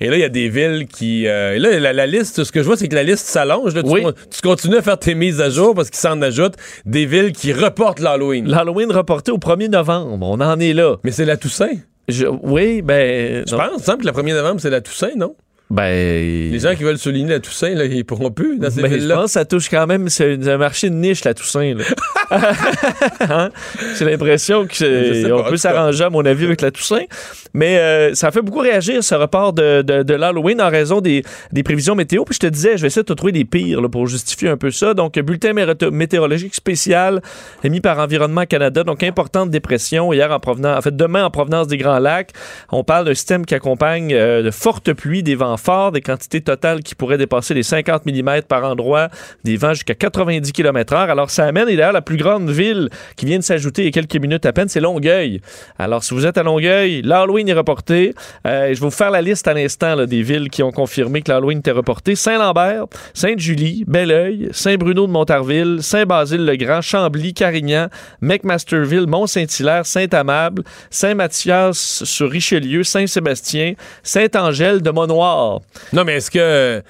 Et 0.00 0.08
là, 0.08 0.16
il 0.16 0.20
y 0.20 0.24
a 0.24 0.28
des 0.28 0.48
villes 0.48 0.86
qui... 0.86 1.26
euh, 1.26 1.56
et 1.56 1.58
là, 1.58 1.78
la, 1.78 1.92
la 1.92 2.06
liste, 2.06 2.44
ce 2.44 2.52
que 2.52 2.60
je 2.60 2.66
vois, 2.66 2.76
c'est 2.76 2.88
que 2.88 2.94
la 2.94 3.02
liste 3.02 3.26
s'allonge. 3.26 3.74
Tu, 3.74 4.40
continues 4.42 4.76
à 4.76 4.82
faire 4.82 4.98
tes 4.98 5.14
mises 5.14 5.40
à 5.40 5.50
jour 5.50 5.74
parce 5.74 5.90
qu'il 5.90 5.98
s'en 5.98 6.20
ajoute 6.22 6.54
des 6.86 7.06
villes 7.06 7.32
qui 7.32 7.52
reportent 7.52 8.00
l'Halloween. 8.00 8.48
L'Halloween 8.48 8.90
reporté 8.92 9.30
au 9.32 9.38
1er 9.38 9.70
novembre. 9.70 10.18
On 10.20 10.40
en 10.40 10.60
est 10.60 10.72
là. 10.72 10.96
Mais 11.04 11.10
c'est 11.10 11.24
la 11.24 11.36
Toussaint. 11.36 11.74
Je- 12.08 12.26
oui, 12.26 12.82
ben. 12.82 13.44
Je 13.46 13.54
non. 13.54 13.62
pense, 13.62 13.80
il 13.80 13.84
semble 13.84 14.02
que 14.02 14.06
le 14.06 14.12
1er 14.12 14.34
novembre, 14.34 14.60
c'est 14.60 14.70
la 14.70 14.80
Toussaint, 14.80 15.14
non? 15.16 15.34
Ben. 15.70 16.50
Les 16.52 16.58
gens 16.58 16.74
qui 16.74 16.82
veulent 16.82 16.98
souligner 16.98 17.30
la 17.30 17.40
Toussaint, 17.40 17.74
là, 17.74 17.84
ils 17.86 18.04
pourront 18.04 18.30
plus 18.30 18.58
dans 18.58 18.70
ces 18.70 18.82
Ben, 18.82 19.00
je 19.00 19.08
pense 19.08 19.24
que 19.24 19.30
ça 19.30 19.44
touche 19.44 19.70
quand 19.70 19.86
même. 19.86 20.08
C'est 20.08 20.46
un 20.46 20.58
marché 20.58 20.90
de 20.90 20.94
niche, 20.94 21.24
la 21.24 21.34
Toussaint. 21.34 21.74
là. 21.74 21.84
Hein? 23.20 23.50
J'ai 23.98 24.04
l'impression 24.06 24.66
qu'on 24.66 25.44
peut 25.48 25.56
s'arranger, 25.56 26.04
à 26.04 26.10
mon 26.10 26.24
avis, 26.24 26.44
avec 26.46 26.60
la 26.60 26.70
Toussaint. 26.70 27.04
Mais 27.52 27.78
euh, 27.78 28.14
ça 28.14 28.30
fait 28.30 28.42
beaucoup 28.42 28.58
réagir, 28.60 29.04
ce 29.04 29.14
report 29.14 29.52
de, 29.52 29.82
de, 29.82 30.02
de 30.02 30.14
l'Halloween, 30.14 30.60
en 30.60 30.70
raison 30.70 31.00
des, 31.00 31.22
des 31.52 31.62
prévisions 31.62 31.94
météo. 31.94 32.24
Puis 32.24 32.34
je 32.34 32.40
te 32.40 32.46
disais, 32.46 32.76
je 32.76 32.82
vais 32.82 32.88
essayer 32.88 33.02
de 33.02 33.06
te 33.06 33.12
trouver 33.12 33.32
des 33.32 33.44
pires 33.44 33.80
là, 33.80 33.88
pour 33.88 34.06
justifier 34.06 34.48
un 34.48 34.56
peu 34.56 34.70
ça. 34.70 34.94
Donc, 34.94 35.18
bulletin 35.18 35.52
météorologique 35.92 36.54
spécial 36.54 37.22
émis 37.62 37.80
par 37.80 37.98
Environnement 37.98 38.46
Canada. 38.46 38.84
Donc, 38.84 39.02
importante 39.02 39.50
dépression 39.50 40.12
hier 40.12 40.30
en 40.32 40.40
provenance, 40.40 40.78
en 40.78 40.82
fait, 40.82 40.96
demain 40.96 41.24
en 41.24 41.30
provenance 41.30 41.68
des 41.68 41.76
Grands 41.76 41.98
Lacs. 42.00 42.30
On 42.72 42.84
parle 42.84 43.06
d'un 43.06 43.14
système 43.14 43.46
qui 43.46 43.54
accompagne 43.54 44.12
euh, 44.12 44.42
de 44.42 44.50
fortes 44.50 44.92
pluies, 44.92 45.22
des 45.22 45.34
vents 45.36 45.53
forts, 45.56 45.92
des 45.92 46.00
quantités 46.00 46.40
totales 46.40 46.82
qui 46.82 46.94
pourraient 46.94 47.18
dépasser 47.18 47.54
les 47.54 47.62
50 47.62 48.06
mm 48.06 48.42
par 48.48 48.64
endroit, 48.64 49.08
des 49.44 49.56
vents 49.56 49.74
jusqu'à 49.74 49.94
90 49.94 50.52
km/h. 50.52 51.10
Alors, 51.10 51.30
ça 51.30 51.44
amène, 51.44 51.68
et 51.68 51.76
d'ailleurs, 51.76 51.92
la 51.92 52.02
plus 52.02 52.16
grande 52.16 52.50
ville 52.50 52.88
qui 53.16 53.26
vient 53.26 53.38
de 53.38 53.44
s'ajouter 53.44 53.82
il 53.82 53.84
y 53.86 53.88
a 53.88 53.92
quelques 53.92 54.16
minutes 54.16 54.46
à 54.46 54.52
peine, 54.52 54.68
c'est 54.68 54.80
Longueuil. 54.80 55.40
Alors, 55.78 56.04
si 56.04 56.14
vous 56.14 56.26
êtes 56.26 56.38
à 56.38 56.42
Longueuil, 56.42 57.02
l'Halloween 57.02 57.48
est 57.48 57.54
reporté. 57.54 58.14
Euh, 58.46 58.68
je 58.68 58.80
vais 58.80 58.86
vous 58.86 58.90
faire 58.90 59.10
la 59.10 59.22
liste 59.22 59.48
à 59.48 59.54
l'instant 59.54 60.04
des 60.06 60.22
villes 60.22 60.50
qui 60.50 60.62
ont 60.62 60.72
confirmé 60.72 61.22
que 61.22 61.30
l'Halloween 61.30 61.58
était 61.58 61.70
reporté. 61.70 62.14
Saint-Lambert, 62.14 62.86
Sainte-Julie, 63.12 63.84
Belleuil, 63.86 64.48
Saint-Bruno 64.52 65.06
de 65.06 65.12
Montarville, 65.12 65.78
Saint-Basile-le-Grand, 65.80 66.80
Chambly, 66.80 67.34
Carignan, 67.34 67.88
McMasterville, 68.20 69.06
Mont-Saint-Hilaire, 69.06 69.86
Saint-Amable, 69.86 70.62
Saint-Mathias 70.90 72.04
sur 72.04 72.30
Richelieu, 72.30 72.82
Saint-Sébastien, 72.82 73.74
Saint-Angèle 74.02 74.82
de 74.82 74.90
Monoir. 74.90 75.43
Non, 75.92 76.04
mais 76.04 76.16
est-ce 76.16 76.30
que. 76.30 76.82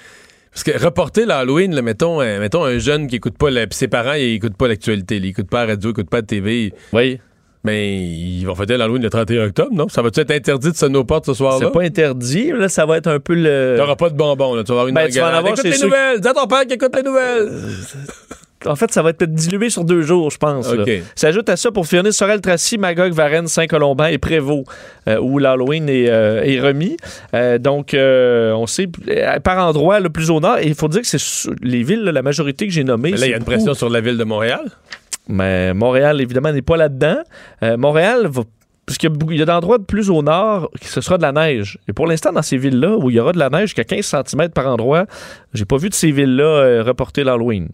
Parce 0.53 0.63
que 0.63 0.85
reporter 0.85 1.27
l'Halloween, 1.27 1.81
mettons, 1.81 2.21
euh, 2.21 2.39
mettons 2.39 2.63
un 2.65 2.79
jeune 2.79 3.09
qui 3.09 3.17
écoute 3.17 3.37
pas, 3.37 3.51
la, 3.51 3.67
puis 3.67 3.77
ses 3.77 3.89
parents, 3.89 4.13
ils 4.13 4.35
écoutent 4.35 4.57
pas 4.57 4.69
l'actualité, 4.69 5.17
ils 5.17 5.27
écoutent 5.27 5.51
pas 5.51 5.65
la 5.67 5.73
radio, 5.73 5.91
ils 5.91 5.93
écoutent 5.93 6.11
pas 6.11 6.19
la 6.19 6.23
TV, 6.23 6.73
Oui, 6.93 7.19
mais 7.65 7.97
ils 7.99 8.45
vont 8.45 8.55
fêter 8.55 8.77
l'Halloween 8.77 9.03
le 9.03 9.11
31 9.11 9.47
octobre, 9.47 9.71
non? 9.73 9.89
Ça 9.89 10.01
va-tu 10.03 10.21
être 10.21 10.31
interdit 10.31 10.71
de 10.71 10.77
sonner 10.77 10.99
aux 10.99 11.05
portes 11.05 11.27
ce 11.27 11.35
soir-là? 11.35 11.67
c'est 11.67 11.73
pas 11.73 11.83
interdit. 11.83 12.53
Là, 12.53 12.69
ça 12.69 12.87
va 12.87 12.99
être 12.99 13.09
un 13.09 13.19
peu 13.19 13.35
le. 13.35 13.75
T'auras 13.79 13.97
pas 13.97 14.11
de 14.11 14.17
bonbons, 14.17 14.55
là. 14.55 14.63
Tu 14.63 14.69
vas 14.69 14.75
avoir 14.75 14.89
une 14.89 14.95
Ben, 14.95 15.11
tu 15.11 15.19
vas 15.19 15.33
en 15.33 15.35
avoir, 15.39 15.55
Écoute 15.55 15.65
les 15.65 15.79
nouvelles! 15.79 16.21
Dis 16.21 16.29
à 16.29 16.35
ton 16.35 16.47
père 16.47 16.67
qui 16.67 16.75
écoute 16.75 16.95
les 16.95 17.03
nouvelles! 17.03 17.51
En 18.67 18.77
fait, 18.77 18.93
ça 18.93 19.03
va 19.03 19.11
être 19.11 19.19
peut-être 19.19 19.35
dilué 19.35 19.71
sur 19.71 19.85
deux 19.85 20.03
jours, 20.03 20.31
je 20.31 20.39
pense. 20.39 20.73
là. 20.73 20.83
OK. 20.83 20.91
S'ajoute 21.15 21.49
à 21.49 21.57
ça 21.57 21.71
pour 21.71 21.87
finir 21.87 22.13
Sorel-Tracy, 22.13 22.79
Magog, 22.79 23.13
Varennes, 23.13 23.47
Saint-Colomban 23.47 24.07
et 24.07 24.19
Prévost, 24.19 24.65
euh, 25.09 25.19
où 25.19 25.39
l'Halloween 25.39 25.89
est, 25.89 26.09
euh, 26.09 26.43
est 26.43 26.61
remis. 26.61 26.97
Euh, 27.35 27.59
donc, 27.59 27.95
on 27.95 28.67
sait 28.67 28.89
par 29.43 29.67
endroit 29.67 30.01
le 30.01 30.11
plus 30.11 30.31
au 30.31 30.41
nord. 30.41 30.59
Et 30.59 30.67
il 30.67 30.75
faut 30.75 30.89
dire 30.89 31.03
que 31.03 31.07
c'est 31.07 31.51
les 31.63 31.83
villes, 31.83 32.03
là, 32.05 32.13
la 32.13 32.23
majorité 32.23 32.67
que 32.67 32.73
j'ai 32.73 32.85
nommées. 32.85 33.13
Mais 33.13 33.19
là, 33.19 33.27
il 33.27 33.31
y 33.31 33.35
a 33.35 33.39
une 33.39 33.45
pression 33.45 33.75
sur 33.75 33.89
la 33.89 34.01
ville 34.01 34.17
de 34.17 34.25
Montréal? 34.25 34.71
Mais 35.29 35.73
Montréal, 35.73 36.21
évidemment, 36.21 36.53
n'est 36.53 36.63
pas 36.63 36.77
là-dedans. 36.77 37.19
Montréal 37.63 38.27
va. 38.27 38.43
Parce 38.87 38.99
qu'il 38.99 39.11
y 39.11 39.41
a 39.41 39.43
y 39.43 39.45
d'endroits 39.47 39.79
de 39.79 39.85
plus 39.85 40.11
au 40.11 40.23
nord 40.23 40.71
qui 40.81 40.89
ce 40.89 41.01
sera 41.01 41.17
de 41.17 41.23
la 41.23 41.33
neige. 41.33 41.79
Et 41.89 41.93
pour 41.93 42.07
l'instant, 42.07 42.33
dans 42.33 42.43
ces 42.43 42.59
villes-là, 42.59 42.97
où 42.99 43.09
il 43.09 43.17
y 43.17 43.21
aura 43.21 43.33
de 43.33 43.39
la 43.39 43.49
neige 43.49 43.71
jusqu'à 43.71 43.85
15 43.85 44.05
cm 44.27 44.51
par 44.51 44.67
endroit, 44.67 45.07
j'ai 45.55 45.65
pas 45.65 45.79
vu 45.79 45.89
de 45.89 45.95
ces 45.95 46.11
villes-là 46.11 46.45
euh, 46.45 46.83
reporter 46.83 47.25
l'Halloween. 47.25 47.69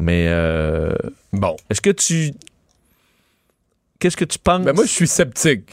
Mais 0.00 0.26
euh, 0.28 0.92
Bon. 1.32 1.56
est-ce 1.68 1.80
que 1.80 1.90
tu. 1.90 2.32
Qu'est-ce 3.98 4.16
que 4.16 4.24
tu 4.24 4.38
penses? 4.38 4.64
Ben 4.64 4.74
moi, 4.74 4.86
je 4.86 4.90
suis 4.90 5.06
sceptique 5.06 5.70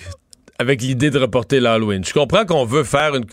avec 0.59 0.81
l'idée 0.81 1.09
de 1.09 1.17
reporter 1.17 1.59
l'Halloween. 1.61 2.03
Je 2.03 2.13
comprends 2.13 2.45
qu'on 2.45 2.65
veut 2.65 2.83
faire 2.83 3.15
une, 3.15 3.25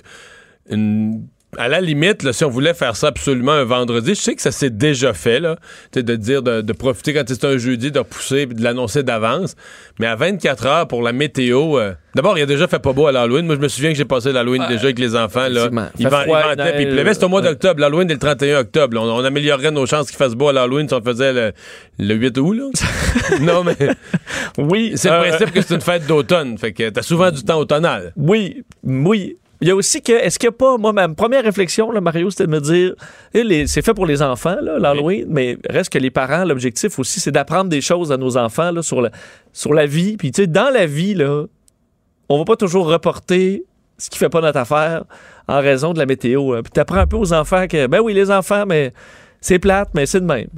une, 0.71 1.27
à 1.59 1.69
la 1.69 1.81
limite, 1.81 2.23
là, 2.23 2.33
si 2.33 2.45
on 2.45 2.51
voulait 2.51 2.75
faire 2.75 2.97
ça 2.97 3.09
absolument 3.09 3.53
un 3.53 3.65
vendredi, 3.65 4.15
je 4.15 4.21
sais 4.21 4.35
que 4.35 4.43
ça 4.43 4.53
s'est 4.53 4.71
déjà 4.71 5.13
fait, 5.13 5.41
là, 5.41 5.57
de 5.95 6.17
dire 6.17 6.43
de, 6.43 6.61
de 6.61 6.73
profiter 6.73 7.15
quand 7.15 7.25
c'est 7.27 7.45
un 7.45 7.57
jeudi, 7.59 7.91
de 7.91 7.99
repousser 7.99 8.39
et 8.39 8.47
de 8.47 8.63
l'annoncer 8.63 9.03
d'avance. 9.03 9.57
Mais 9.99 10.07
à 10.07 10.17
24 10.17 10.67
heures 10.67 10.89
pour 10.89 11.03
la 11.03 11.13
météo, 11.13 11.79
euh, 11.79 11.93
d'abord, 12.15 12.37
il 12.39 12.43
a 12.43 12.47
déjà 12.47 12.67
fait 12.67 12.79
pas 12.79 12.93
beau 12.93 13.07
à 13.07 13.13
l'Halloween. 13.13 13.47
Moi, 13.47 13.57
je 13.57 13.61
me 13.61 13.69
souviens 13.69 13.91
que 13.91 13.97
j'ai 13.97 14.05
passé 14.05 14.33
l'Halloween 14.33 14.65
déjà 14.69 14.85
avec 14.85 14.99
les 14.99 15.17
enfants. 15.17 15.49
Là. 15.49 15.69
Il, 15.99 16.09
ventait, 16.09 16.73
puis 16.73 16.83
il 16.85 16.89
pleuvait. 16.89 17.15
C'est 17.15 17.25
au 17.25 17.29
mois 17.29 17.43
d'octobre. 17.43 17.81
L'Halloween 17.81 18.11
est 18.11 18.15
le 18.15 18.19
31 18.19 18.61
octobre. 18.61 18.99
On, 19.01 19.21
on 19.21 19.25
améliorerait 19.25 19.71
nos 19.71 19.87
chances 19.87 20.09
qu'il 20.09 20.17
fasse 20.17 20.35
beau 20.35 20.49
à 20.49 20.53
l'Halloween 20.53 20.89
si 20.89 20.95
on 20.95 20.99
le 20.99 21.05
faisait 21.05 21.33
le, 21.33 21.53
le 21.99 22.15
8 22.15 22.39
août. 22.39 22.53
Là. 22.55 23.39
non, 23.41 23.65
mais 23.65 23.77
Oui, 24.59 24.93
c'est 24.97 25.09
le 25.09 25.15
euh, 25.15 25.29
principe 25.29 25.53
que 25.53 25.61
c'est 25.63 25.75
une 25.75 25.81
fête 25.81 26.07
d'automne. 26.07 26.59
Fait 26.59 26.73
que 26.73 26.89
t'as 26.91 27.03
souvent 27.03 27.31
du 27.31 27.43
temps 27.43 27.59
automnal. 27.59 28.13
Oui, 28.17 28.65
oui. 28.83 29.37
Il 29.61 29.69
y 29.69 29.71
a 29.71 29.77
aussi 29.77 30.03
que, 30.03 30.13
est-ce 30.13 30.39
qu'il 30.39 30.49
n'y 30.49 30.55
a 30.55 30.59
pas, 30.59 30.77
moi, 30.77 30.93
ma 30.93 31.09
première 31.09 31.45
réflexion, 31.45 31.91
là, 31.91 32.01
Mario, 32.01 32.31
c'était 32.31 32.47
de 32.47 32.51
me 32.51 32.61
dire, 32.61 32.95
eh, 33.35 33.67
c'est 33.67 33.83
fait 33.83 33.95
pour 33.95 34.07
les 34.07 34.21
enfants, 34.21 34.57
là, 34.61 34.79
l'Halloween, 34.79 35.27
mais 35.29 35.59
reste 35.69 35.93
que 35.93 35.99
les 35.99 36.11
parents, 36.11 36.45
l'objectif 36.45 36.99
aussi, 36.99 37.21
c'est 37.21 37.31
d'apprendre 37.31 37.71
des 37.71 37.81
choses 37.81 38.13
à 38.13 38.17
nos 38.17 38.37
enfants 38.37 38.73
là, 38.73 38.83
sur, 38.83 39.01
la, 39.01 39.11
sur 39.53 39.73
la 39.73 39.87
vie. 39.87 40.17
Puis, 40.17 40.33
tu 40.33 40.43
sais, 40.43 40.47
dans 40.47 40.71
la 40.73 40.87
vie, 40.87 41.15
là, 41.15 41.45
on 42.29 42.39
va 42.39 42.45
pas 42.45 42.57
toujours 42.57 42.87
reporter 42.87 43.65
ce 43.97 44.11
qui 44.11 44.19
fait 44.19 44.29
pas 44.29 44.41
notre 44.41 44.59
affaire 44.59 45.05
en 45.47 45.61
raison 45.61 45.93
de 45.93 45.99
la 45.99 46.07
météo. 46.07 46.55
là. 46.55 46.63
Puis, 46.63 46.73
tu 46.75 46.81
apprends 46.81 46.99
un 46.99 47.07
peu 47.07 47.17
aux 47.17 47.33
enfants 47.33 47.67
que, 47.69 47.87
ben 47.87 48.01
oui, 48.01 48.13
les 48.13 48.31
enfants, 48.31 48.65
mais 48.67 48.93
c'est 49.41 49.59
plate, 49.59 49.91
mais 49.95 50.07
c'est 50.07 50.21
de 50.21 50.27
même. 50.27 50.49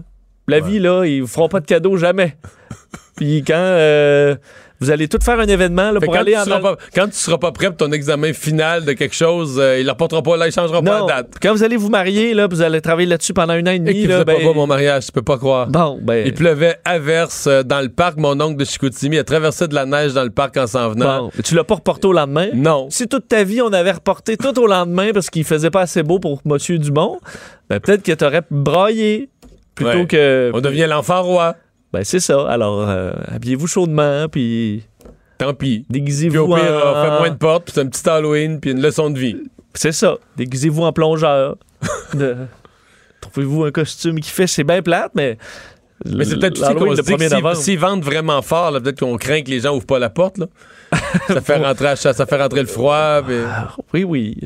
La 0.49 0.61
vie, 0.61 0.79
là, 0.79 1.05
ils 1.05 1.21
vous 1.21 1.27
feront 1.27 1.49
pas 1.49 1.61
de 1.61 1.67
cadeaux 1.67 1.97
jamais. 1.97 2.37
Puis, 3.17 3.43
quand 3.47 3.55
euh, 3.57 4.37
vous 4.81 4.91
allez 4.91 5.09
tout 5.09 5.19
faire 5.23 5.39
un 5.41 5.47
événement 5.47 5.91
là, 5.91 6.01
pour 6.01 6.13
quand, 6.13 6.21
aller 6.21 6.33
tu 6.33 6.39
en 6.39 6.45
seras 6.45 6.61
pas, 6.61 6.77
quand 6.95 7.07
tu 7.07 7.15
seras 7.17 7.39
pas 7.39 7.53
prêt 7.53 7.69
pour 7.69 7.77
ton 7.77 7.93
examen 7.93 8.33
final 8.33 8.85
de 8.85 8.93
quelque 8.93 9.15
chose, 9.15 9.59
euh, 9.59 9.79
il 9.81 9.87
ne 9.87 9.91
reportera 9.91 10.23
pas, 10.23 10.37
là, 10.37 10.47
il 10.49 10.53
changera 10.53 10.83
pas 10.83 11.01
la 11.01 11.07
date. 11.07 11.35
quand 11.41 11.53
vous 11.53 11.63
allez 11.63 11.77
vous 11.77 11.89
marier, 11.89 12.35
là, 12.35 12.47
vous 12.47 12.61
allez 12.63 12.81
travailler 12.81 13.09
là-dessus 13.09 13.33
pendant 13.33 13.55
un 13.55 13.63
an 13.67 13.71
et 13.71 13.75
Et 13.77 13.79
demi. 13.79 13.93
qu'il 13.93 14.09
là, 14.09 14.25
ben, 14.25 14.37
pas 14.37 14.43
beau 14.43 14.55
mon 14.55 14.67
mariage, 14.67 15.07
tu 15.07 15.13
peux 15.13 15.23
pas 15.23 15.39
croire. 15.39 15.69
Bon, 15.69 15.99
ben. 16.03 16.27
Il 16.27 16.35
pleuvait 16.35 16.77
à 16.85 16.99
verse 16.99 17.47
euh, 17.47 17.63
dans 17.63 17.81
le 17.81 17.89
parc. 17.89 18.17
Mon 18.19 18.41
oncle 18.41 18.57
de 18.57 18.65
Chicoutimi 18.65 19.19
a 19.19 19.25
traversé 19.25 19.67
de 19.69 19.75
la 19.75 19.87
neige 19.87 20.13
dans 20.15 20.25
le 20.25 20.31
parc 20.31 20.57
en 20.57 20.67
s'en 20.67 20.91
venant. 20.91 21.25
bon. 21.25 21.31
Tu 21.45 21.55
l'as 21.55 21.65
pas 21.65 21.77
reporté 21.77 22.07
au 22.09 22.13
lendemain? 22.13 22.49
Non. 22.55 22.89
Si 22.91 23.07
toute 23.09 23.29
ta 23.29 23.45
vie, 23.45 23.61
on 23.63 23.73
avait 23.73 23.93
reporté 23.93 24.37
tout 24.37 24.59
au 24.61 24.67
lendemain 24.67 25.11
parce 25.15 25.31
qu'il 25.31 25.45
faisait 25.45 25.71
pas 25.71 25.83
assez 25.83 26.03
beau 26.03 26.19
pour 26.19 26.41
Monsieur 26.45 26.79
Dumont, 26.79 27.19
ben 27.71 27.81
peut-être 27.81 28.03
que 28.03 28.13
t'aurais 28.13 28.43
braillé 28.51 29.29
plutôt 29.75 29.91
Ouais. 29.99 30.07
que. 30.07 30.51
On 30.55 30.61
devient 30.61 30.87
l'enfant 30.89 31.23
roi. 31.23 31.55
Ben 31.93 32.05
c'est 32.05 32.21
ça. 32.21 32.49
Alors, 32.51 32.89
euh, 32.89 33.13
habillez-vous 33.29 33.67
chaudement, 33.67 34.29
puis 34.29 34.85
Tant 35.39 35.53
pis. 35.55 35.81
Puis 35.81 35.87
déguisez-vous 35.91 36.39
au 36.39 36.55
pire, 36.55 36.83
en... 36.87 37.03
fait 37.05 37.19
moins 37.19 37.31
de 37.31 37.37
portes, 37.37 37.65
puis 37.67 37.73
c'est 37.75 37.81
un 37.83 37.87
petit 37.87 38.09
Halloween, 38.09 38.59
puis 38.61 38.71
une 38.71 38.81
leçon 38.83 39.11
de 39.11 39.19
vie. 39.19 39.37
C'est 39.75 39.93
ça. 39.93 40.17
Déguisez-vous 40.37 40.83
en 40.83 40.93
plongeur. 40.93 41.57
De- 42.15 42.37
Trouvez-vous 43.21 43.65
un 43.65 43.71
costume 43.71 44.21
qui 44.21 44.31
fait... 44.31 44.47
C'est 44.47 44.65
bien 44.65 44.83
plate, 44.83 45.13
mais... 45.15 45.37
Mais 46.05 46.25
c'est 46.25 46.39
peut-être 46.39 46.61
aussi 46.63 46.75
qu'on 46.75 46.95
se 46.95 47.01
dit 47.01 47.13
que 47.15 47.23
1er 47.23 47.55
s'ils- 47.55 47.79
vendent 47.79 48.05
vraiment 48.05 48.43
fort, 48.43 48.71
peut-être 48.73 49.01
qu'on 49.01 49.17
craint 49.17 49.43
que 49.43 49.51
les 49.51 49.61
gens 49.61 49.75
ouvrent 49.75 49.87
pas 49.87 49.99
la 49.99 50.11
porte. 50.11 50.37
Là. 50.39 50.47
ça, 51.29 51.41
fait 51.41 51.57
rentrer, 51.57 51.97
ça, 51.97 52.13
ça 52.13 52.27
fait 52.27 52.41
rentrer 52.41 52.61
le 52.61 52.67
froid. 52.67 53.23
puis- 53.27 53.37
Ah, 53.47 53.75
Oui, 53.95 54.05
oui. 54.05 54.37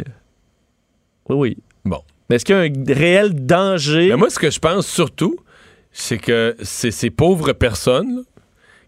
Oui, 1.28 1.36
oui. 1.36 1.56
Bon. 1.84 1.98
Mais 2.28 2.36
est-ce 2.36 2.44
qu'il 2.44 2.54
y 2.54 2.58
a 2.58 2.62
un 2.62 2.94
réel 2.94 3.34
danger? 3.46 4.08
Mais 4.10 4.16
moi, 4.16 4.30
ce 4.30 4.38
que 4.38 4.50
je 4.50 4.58
pense 4.60 4.86
surtout, 4.86 5.36
c'est 5.92 6.18
que 6.18 6.56
c'est 6.62 6.90
ces 6.90 7.10
pauvres 7.10 7.52
personnes 7.52 8.16
là, 8.16 8.22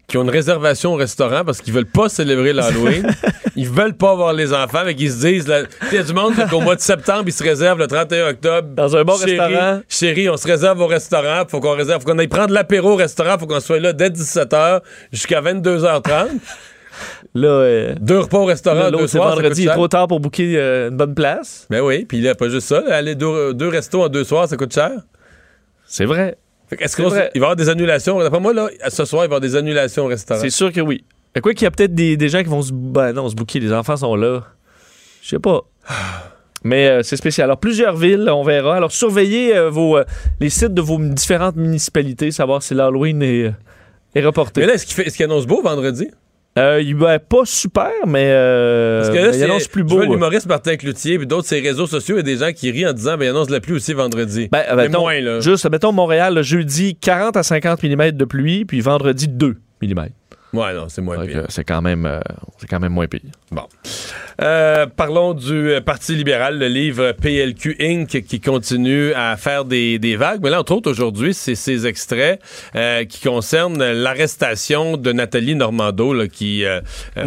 qui 0.07 0.17
ont 0.17 0.23
une 0.23 0.29
réservation 0.29 0.93
au 0.93 0.95
restaurant 0.95 1.43
parce 1.45 1.61
qu'ils 1.61 1.73
veulent 1.73 1.85
pas 1.85 2.09
célébrer 2.09 2.53
l'Halloween. 2.53 3.07
ils 3.55 3.69
veulent 3.69 3.95
pas 3.95 4.15
voir 4.15 4.33
les 4.33 4.53
enfants, 4.53 4.81
mais 4.85 4.95
qu'ils 4.95 5.11
se 5.11 5.25
disent, 5.25 5.51
il 5.91 5.95
y 5.95 5.97
a 5.97 6.03
du 6.03 6.13
monde 6.13 6.33
qu'au 6.49 6.59
mois 6.59 6.75
de 6.75 6.81
septembre, 6.81 7.23
ils 7.27 7.33
se 7.33 7.43
réservent 7.43 7.79
le 7.79 7.87
31 7.87 8.29
octobre. 8.29 8.67
Dans 8.75 8.95
un 8.97 9.03
bon 9.03 9.17
Chérie, 9.17 9.39
restaurant. 9.39 9.81
Chérie, 9.87 10.29
on 10.29 10.37
se 10.37 10.47
réserve 10.47 10.81
au 10.81 10.87
restaurant. 10.87 11.43
Faut 11.47 11.59
qu'on 11.59 11.75
réserve, 11.75 12.01
faut 12.01 12.11
qu'on 12.11 12.19
aille 12.19 12.27
prendre 12.27 12.53
l'apéro 12.53 12.91
au 12.91 12.95
restaurant. 12.95 13.37
Faut 13.37 13.47
qu'on 13.47 13.59
soit 13.59 13.79
là 13.79 13.93
dès 13.93 14.09
17h 14.09 14.81
jusqu'à 15.11 15.41
22h30. 15.41 16.27
Là, 17.33 17.47
euh, 17.47 17.95
Deux 17.99 18.19
repas 18.19 18.37
au 18.39 18.45
restaurant, 18.45 18.91
deux 18.91 19.07
soirs. 19.07 19.29
vendredi, 19.29 19.63
il 19.63 19.67
est 19.69 19.71
trop 19.71 19.87
tard 19.87 20.07
pour 20.07 20.19
booker 20.19 20.53
euh, 20.57 20.89
une 20.89 20.97
bonne 20.97 21.15
place. 21.15 21.65
Ben 21.69 21.81
oui, 21.81 22.05
puis 22.05 22.21
là, 22.21 22.35
pas 22.35 22.49
juste 22.49 22.67
ça. 22.67 22.83
aller 22.89 23.15
deux, 23.15 23.53
deux 23.53 23.69
restos 23.69 24.03
en 24.03 24.09
deux 24.09 24.23
soirs, 24.23 24.47
ça 24.47 24.57
coûte 24.57 24.73
cher. 24.73 24.91
C'est 25.85 26.05
vrai. 26.05 26.37
Est-ce 26.79 26.95
qu'il 26.95 27.05
va 27.05 27.25
y 27.33 27.37
avoir 27.37 27.55
des 27.55 27.69
annulations? 27.69 28.19
D'après 28.19 28.39
moi, 28.39 28.53
là, 28.53 28.69
ce 28.89 29.05
soir, 29.05 29.23
il 29.23 29.27
va 29.29 29.35
y 29.35 29.37
avoir 29.37 29.41
des 29.41 29.55
annulations 29.55 30.05
au 30.05 30.07
restaurant. 30.07 30.39
C'est 30.41 30.49
sûr 30.49 30.71
que 30.71 30.81
oui. 30.81 31.03
Mais 31.35 31.41
quoi 31.41 31.53
qu'il 31.53 31.63
y 31.63 31.67
a 31.67 31.71
peut-être 31.71 31.95
des, 31.95 32.15
des 32.17 32.29
gens 32.29 32.39
qui 32.43 32.49
vont 32.49 32.61
se... 32.61 32.71
Ben 32.73 33.11
non, 33.13 33.27
se 33.29 33.35
booker. 33.35 33.59
Les 33.59 33.73
enfants 33.73 33.97
sont 33.97 34.15
là. 34.15 34.43
Je 35.21 35.29
sais 35.29 35.39
pas. 35.39 35.61
Mais 36.65 36.87
euh, 36.87 37.03
c'est 37.03 37.17
spécial. 37.17 37.45
Alors, 37.45 37.57
plusieurs 37.59 37.95
villes, 37.97 38.29
on 38.29 38.43
verra. 38.43 38.75
Alors, 38.77 38.91
surveillez 38.91 39.55
euh, 39.55 39.69
vos, 39.69 39.97
euh, 39.97 40.03
les 40.39 40.49
sites 40.49 40.73
de 40.73 40.81
vos 40.81 40.97
différentes 40.97 41.55
municipalités, 41.57 42.31
savoir 42.31 42.63
si 42.63 42.73
l'Halloween 42.73 43.21
est, 43.21 43.51
est 44.15 44.21
reporté. 44.25 44.61
Mais 44.61 44.67
là, 44.67 44.73
est-ce 44.75 44.85
qu'il 44.85 44.95
fait- 44.95 45.07
est-ce 45.07 45.17
qu'il 45.17 45.25
annonce 45.25 45.45
beau 45.45 45.61
vendredi? 45.61 46.09
Euh, 46.59 46.79
il 46.83 46.95
va 46.95 47.17
pas 47.17 47.45
super, 47.45 47.89
mais, 48.05 48.27
euh, 48.27 48.99
Parce 49.01 49.09
que 49.09 49.15
là, 49.15 49.21
mais 49.23 49.27
il 49.29 49.33
c'est- 49.39 49.43
annonce 49.45 49.67
plus 49.67 49.81
je 49.81 49.85
beau. 49.87 49.95
vois 49.95 50.05
l'humoriste 50.05 50.45
Martin 50.45 50.75
Cloutier, 50.75 51.17
puis 51.17 51.25
d'autres, 51.25 51.47
ses 51.47 51.59
réseaux 51.61 51.87
sociaux, 51.87 52.15
il 52.15 52.19
y 52.19 52.19
a 52.19 52.23
des 52.23 52.37
gens 52.37 52.51
qui 52.53 52.69
rient 52.69 52.85
en 52.87 52.93
disant, 52.93 53.17
ben, 53.17 53.25
il 53.25 53.29
annonce 53.29 53.49
la 53.49 53.59
pluie 53.59 53.73
aussi 53.73 53.93
vendredi. 53.93 54.49
Ben, 54.51 54.61
Mais 54.69 54.83
mettons, 54.87 55.01
moins, 55.01 55.19
là. 55.19 55.39
Juste, 55.39 55.67
mettons 55.71 55.91
Montréal, 55.91 56.43
jeudi, 56.43 56.95
40 56.95 57.37
à 57.37 57.43
50 57.43 57.81
mm 57.81 58.11
de 58.11 58.25
pluie, 58.25 58.65
puis 58.65 58.81
vendredi, 58.81 59.27
2 59.27 59.55
mm. 59.81 60.09
Ouais, 60.53 60.73
non, 60.73 60.85
c'est 60.87 61.01
moins 61.01 61.25
pire. 61.25 61.45
C'est 61.49 61.63
quand, 61.63 61.81
même, 61.81 62.05
euh, 62.05 62.19
c'est 62.57 62.67
quand 62.67 62.79
même 62.79 62.93
moins 62.93 63.07
pire. 63.07 63.21
Bon. 63.51 63.63
Euh, 64.41 64.87
parlons 64.87 65.33
du 65.33 65.71
euh, 65.71 65.81
Parti 65.81 66.15
libéral, 66.15 66.57
le 66.57 66.67
livre 66.67 67.11
PLQ 67.11 67.75
Inc. 67.79 68.07
qui 68.07 68.39
continue 68.39 69.13
à 69.13 69.35
faire 69.37 69.65
des, 69.65 69.99
des 69.99 70.15
vagues. 70.15 70.39
Mais 70.43 70.49
là, 70.49 70.59
entre 70.59 70.73
autres, 70.73 70.89
aujourd'hui, 70.89 71.33
c'est 71.33 71.55
ces 71.55 71.85
extraits 71.85 72.41
euh, 72.75 73.05
qui 73.05 73.21
concernent 73.21 73.83
l'arrestation 73.83 74.97
de 74.97 75.11
Nathalie 75.11 75.55
Normando 75.55 76.13
là, 76.13 76.27
qui 76.27 76.63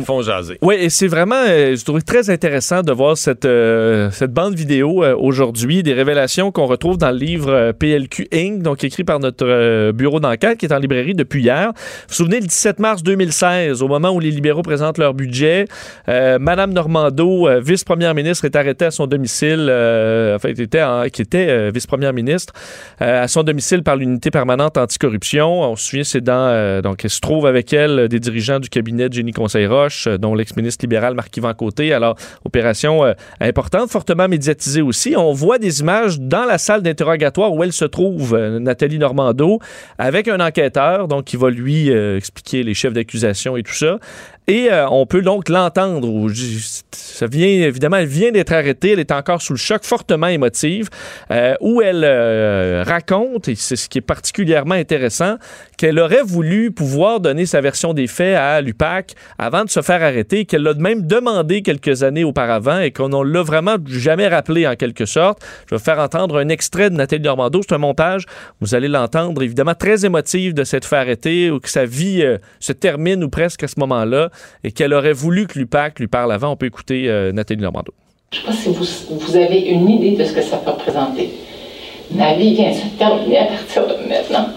font 0.05 0.23
jaser. 0.23 0.59
Oui, 0.63 0.77
et 0.79 0.91
c'est 0.91 1.09
vraiment, 1.09 1.45
euh, 1.47 1.77
je 1.77 1.85
trouve 1.85 2.03
très 2.03 2.31
intéressant 2.31 2.83
de 2.83 2.93
voir 2.93 3.17
cette, 3.17 3.45
euh, 3.45 4.11
cette 4.11 4.33
bande 4.33 4.55
vidéo 4.55 5.03
euh, 5.03 5.15
aujourd'hui, 5.17 5.83
des 5.83 5.93
révélations 5.93 6.53
qu'on 6.53 6.67
retrouve 6.67 6.99
dans 6.99 7.11
le 7.11 7.19
livre 7.19 7.73
PLQ 7.73 8.29
Inc., 8.33 8.63
donc 8.63 8.85
écrit 8.85 9.05
par 9.05 9.19
notre 9.21 9.47
euh, 9.47 9.93
bureau 9.93 10.21
d'enquête 10.21 10.59
qui 10.59 10.67
est 10.67 10.73
en 10.73 10.79
librairie 10.79 11.15
depuis 11.15 11.43
hier. 11.43 11.73
Vous 11.75 11.83
vous 12.09 12.15
souvenez, 12.15 12.41
le 12.41 12.47
17 12.47 12.79
mars 12.79 13.03
2016, 13.17 13.83
au 13.83 13.89
moment 13.89 14.11
où 14.11 14.21
les 14.21 14.31
libéraux 14.31 14.63
présentent 14.63 14.99
leur 14.99 15.15
budget, 15.15 15.67
euh, 16.09 16.39
Madame 16.39 16.73
Normando, 16.73 17.49
euh, 17.49 17.61
vice-première 17.61 18.15
ministre, 18.15 18.45
est 18.45 18.57
arrêtée 18.57 18.85
à 18.85 18.91
son 18.91 19.07
domicile, 19.07 19.69
euh, 19.71 20.37
enfin, 20.37 20.51
était, 20.51 20.85
qui 21.11 21.23
était 21.23 21.47
euh, 21.49 21.71
vice-première 21.75 22.13
ministre, 22.13 22.53
euh, 23.01 23.25
à 23.25 23.29
son 23.29 23.43
domicile 23.43 23.83
par 23.83 23.97
l'unité 23.97 24.31
permanente 24.31 24.77
anticorruption. 24.77 25.63
On 25.63 25.77
se 25.77 25.89
souvient, 25.89 26.05
c'est 26.05 26.21
dans, 26.21 26.83
donc, 26.83 27.05
elle 27.05 27.11
se 27.11 27.21
trouve 27.21 27.47
avec 27.47 27.73
elle 27.73 28.09
des 28.09 28.21
dirigeants 28.21 28.61
du 28.61 28.69
cabinet 28.69 29.09
de 29.09 29.15
Jenny 29.15 29.33
Conseil-Roche, 29.33 30.09
dont 30.21 30.35
l'ex-ministre 30.35 30.85
libéral 30.85 31.15
Marc-Yvan 31.15 31.55
Côté. 31.55 31.93
Alors, 31.95 32.17
opération 32.45 33.03
importante, 33.41 33.91
fortement 33.91 34.29
médiatisée 34.29 34.83
aussi. 34.83 35.15
On 35.17 35.33
voit 35.33 35.59
des 35.59 35.81
images 35.81 36.21
dans 36.21 36.45
la 36.45 36.59
salle 36.59 36.83
d'interrogatoire 36.83 37.53
où 37.55 37.65
elle 37.65 37.73
se 37.73 37.85
trouve, 37.87 38.37
Nathalie 38.37 38.99
Normando, 38.99 39.59
avec 39.99 40.29
un 40.29 40.41
enquêteur, 40.41 41.09
donc, 41.09 41.25
qui 41.25 41.37
va 41.37 41.51
lui 41.51 41.89
expliquer 41.91 42.63
les 42.63 42.75
chefs 42.75 42.93
et 43.15 43.63
tout 43.63 43.75
ça. 43.75 43.99
Et 44.49 44.71
euh, 44.71 44.89
on 44.89 45.07
peut 45.07 45.23
donc 45.23 45.49
l'entendre. 45.49 46.31
Ça 46.93 47.27
vient, 47.27 47.49
évidemment, 47.49 47.97
elle 47.97 48.07
vient 48.07 48.31
d'être 48.31 48.53
arrêtée. 48.53 48.93
Elle 48.93 49.01
est 49.01 49.11
encore 49.11 49.43
sous 49.43 49.55
le 49.55 49.59
choc, 49.59 49.83
fortement 49.83 50.29
émotive, 50.29 50.89
euh, 51.33 51.55
où 51.61 51.83
elle 51.83 52.05
euh, 52.05 52.85
raconte, 52.87 53.49
et 53.49 53.57
c'est 53.57 53.77
ce 53.77 53.89
qui 53.89 53.99
est 53.99 54.03
particulièrement 54.03 54.75
intéressant, 54.77 55.37
qu'elle 55.77 55.99
aurait 55.99 56.23
voulu 56.23 56.71
pouvoir 56.71 57.21
donner 57.21 57.47
sa 57.47 57.61
version 57.61 57.95
des 57.95 58.07
faits 58.07 58.37
à 58.37 58.61
l'UPAC 58.61 59.15
avant 59.39 59.65
de 59.65 59.71
se 59.71 59.83
faire 59.83 60.03
arrêter, 60.03 60.45
qu'elle 60.45 60.63
l'a 60.63 60.75
même 60.75 61.07
demandé 61.07 61.63
quelques 61.63 62.03
années 62.03 62.25
auparavant 62.25 62.79
et 62.79 62.91
qu'on 62.91 63.09
ne 63.09 63.23
l'a 63.23 63.43
vraiment 63.43 63.77
jamais 63.87 64.29
rappelé 64.29 64.67
en 64.67 64.75
quelque 64.75 65.07
sorte. 65.07 65.41
Je 65.71 65.75
vais 65.75 65.81
faire 65.81 65.99
entendre 65.99 66.39
un 66.39 66.49
extrait 66.49 66.91
de 66.91 66.97
Nathalie 66.97 67.23
Normando. 67.23 67.61
C'est 67.63 67.75
un 67.75 67.79
montage. 67.79 68.25
Vous 68.61 68.75
allez 68.75 68.89
l'entendre, 68.89 69.43
évidemment, 69.43 69.75
très 69.75 70.05
émotive 70.05 70.55
de 70.55 70.65
s'être 70.65 70.87
fait 70.87 70.97
arrêter 70.97 71.51
ou 71.51 71.61
que 71.61 71.69
sa 71.69 71.85
vie 71.85 72.23
euh, 72.23 72.39
se 72.61 72.73
termine 72.73 73.23
ou 73.25 73.29
presque 73.29 73.63
à 73.63 73.69
ce 73.69 73.79
moment-là 73.81 74.31
et 74.65 74.73
qu'elle 74.73 74.95
aurait 74.95 75.13
voulu 75.13 75.47
que 75.47 75.59
l'UPAC 75.59 75.99
lui 75.99 76.09
parle 76.09 76.33
avant. 76.33 76.51
On 76.51 76.57
peut 76.57 76.67
écouter 76.67 77.09
euh, 77.09 77.33
Nathalie 77.33 77.63
Normando. 77.63 77.93
Je 78.33 78.39
ne 78.39 78.43
sais 78.43 78.47
pas 78.47 78.53
si 78.53 78.69
vous, 78.69 79.19
vous 79.19 79.37
avez 79.37 79.61
une 79.61 79.89
idée 79.89 80.17
de 80.17 80.25
ce 80.25 80.33
que 80.33 80.43
ça 80.43 80.57
peut 80.59 80.71
représenter. 80.71 81.31
Ma 82.11 82.35
vie 82.35 82.55
vient 82.55 82.71
de 82.71 82.77
se 82.77 82.99
terminer 82.99 83.39
à 83.39 83.45
partir 83.47 83.87
de 83.87 84.09
maintenant. 84.09 84.49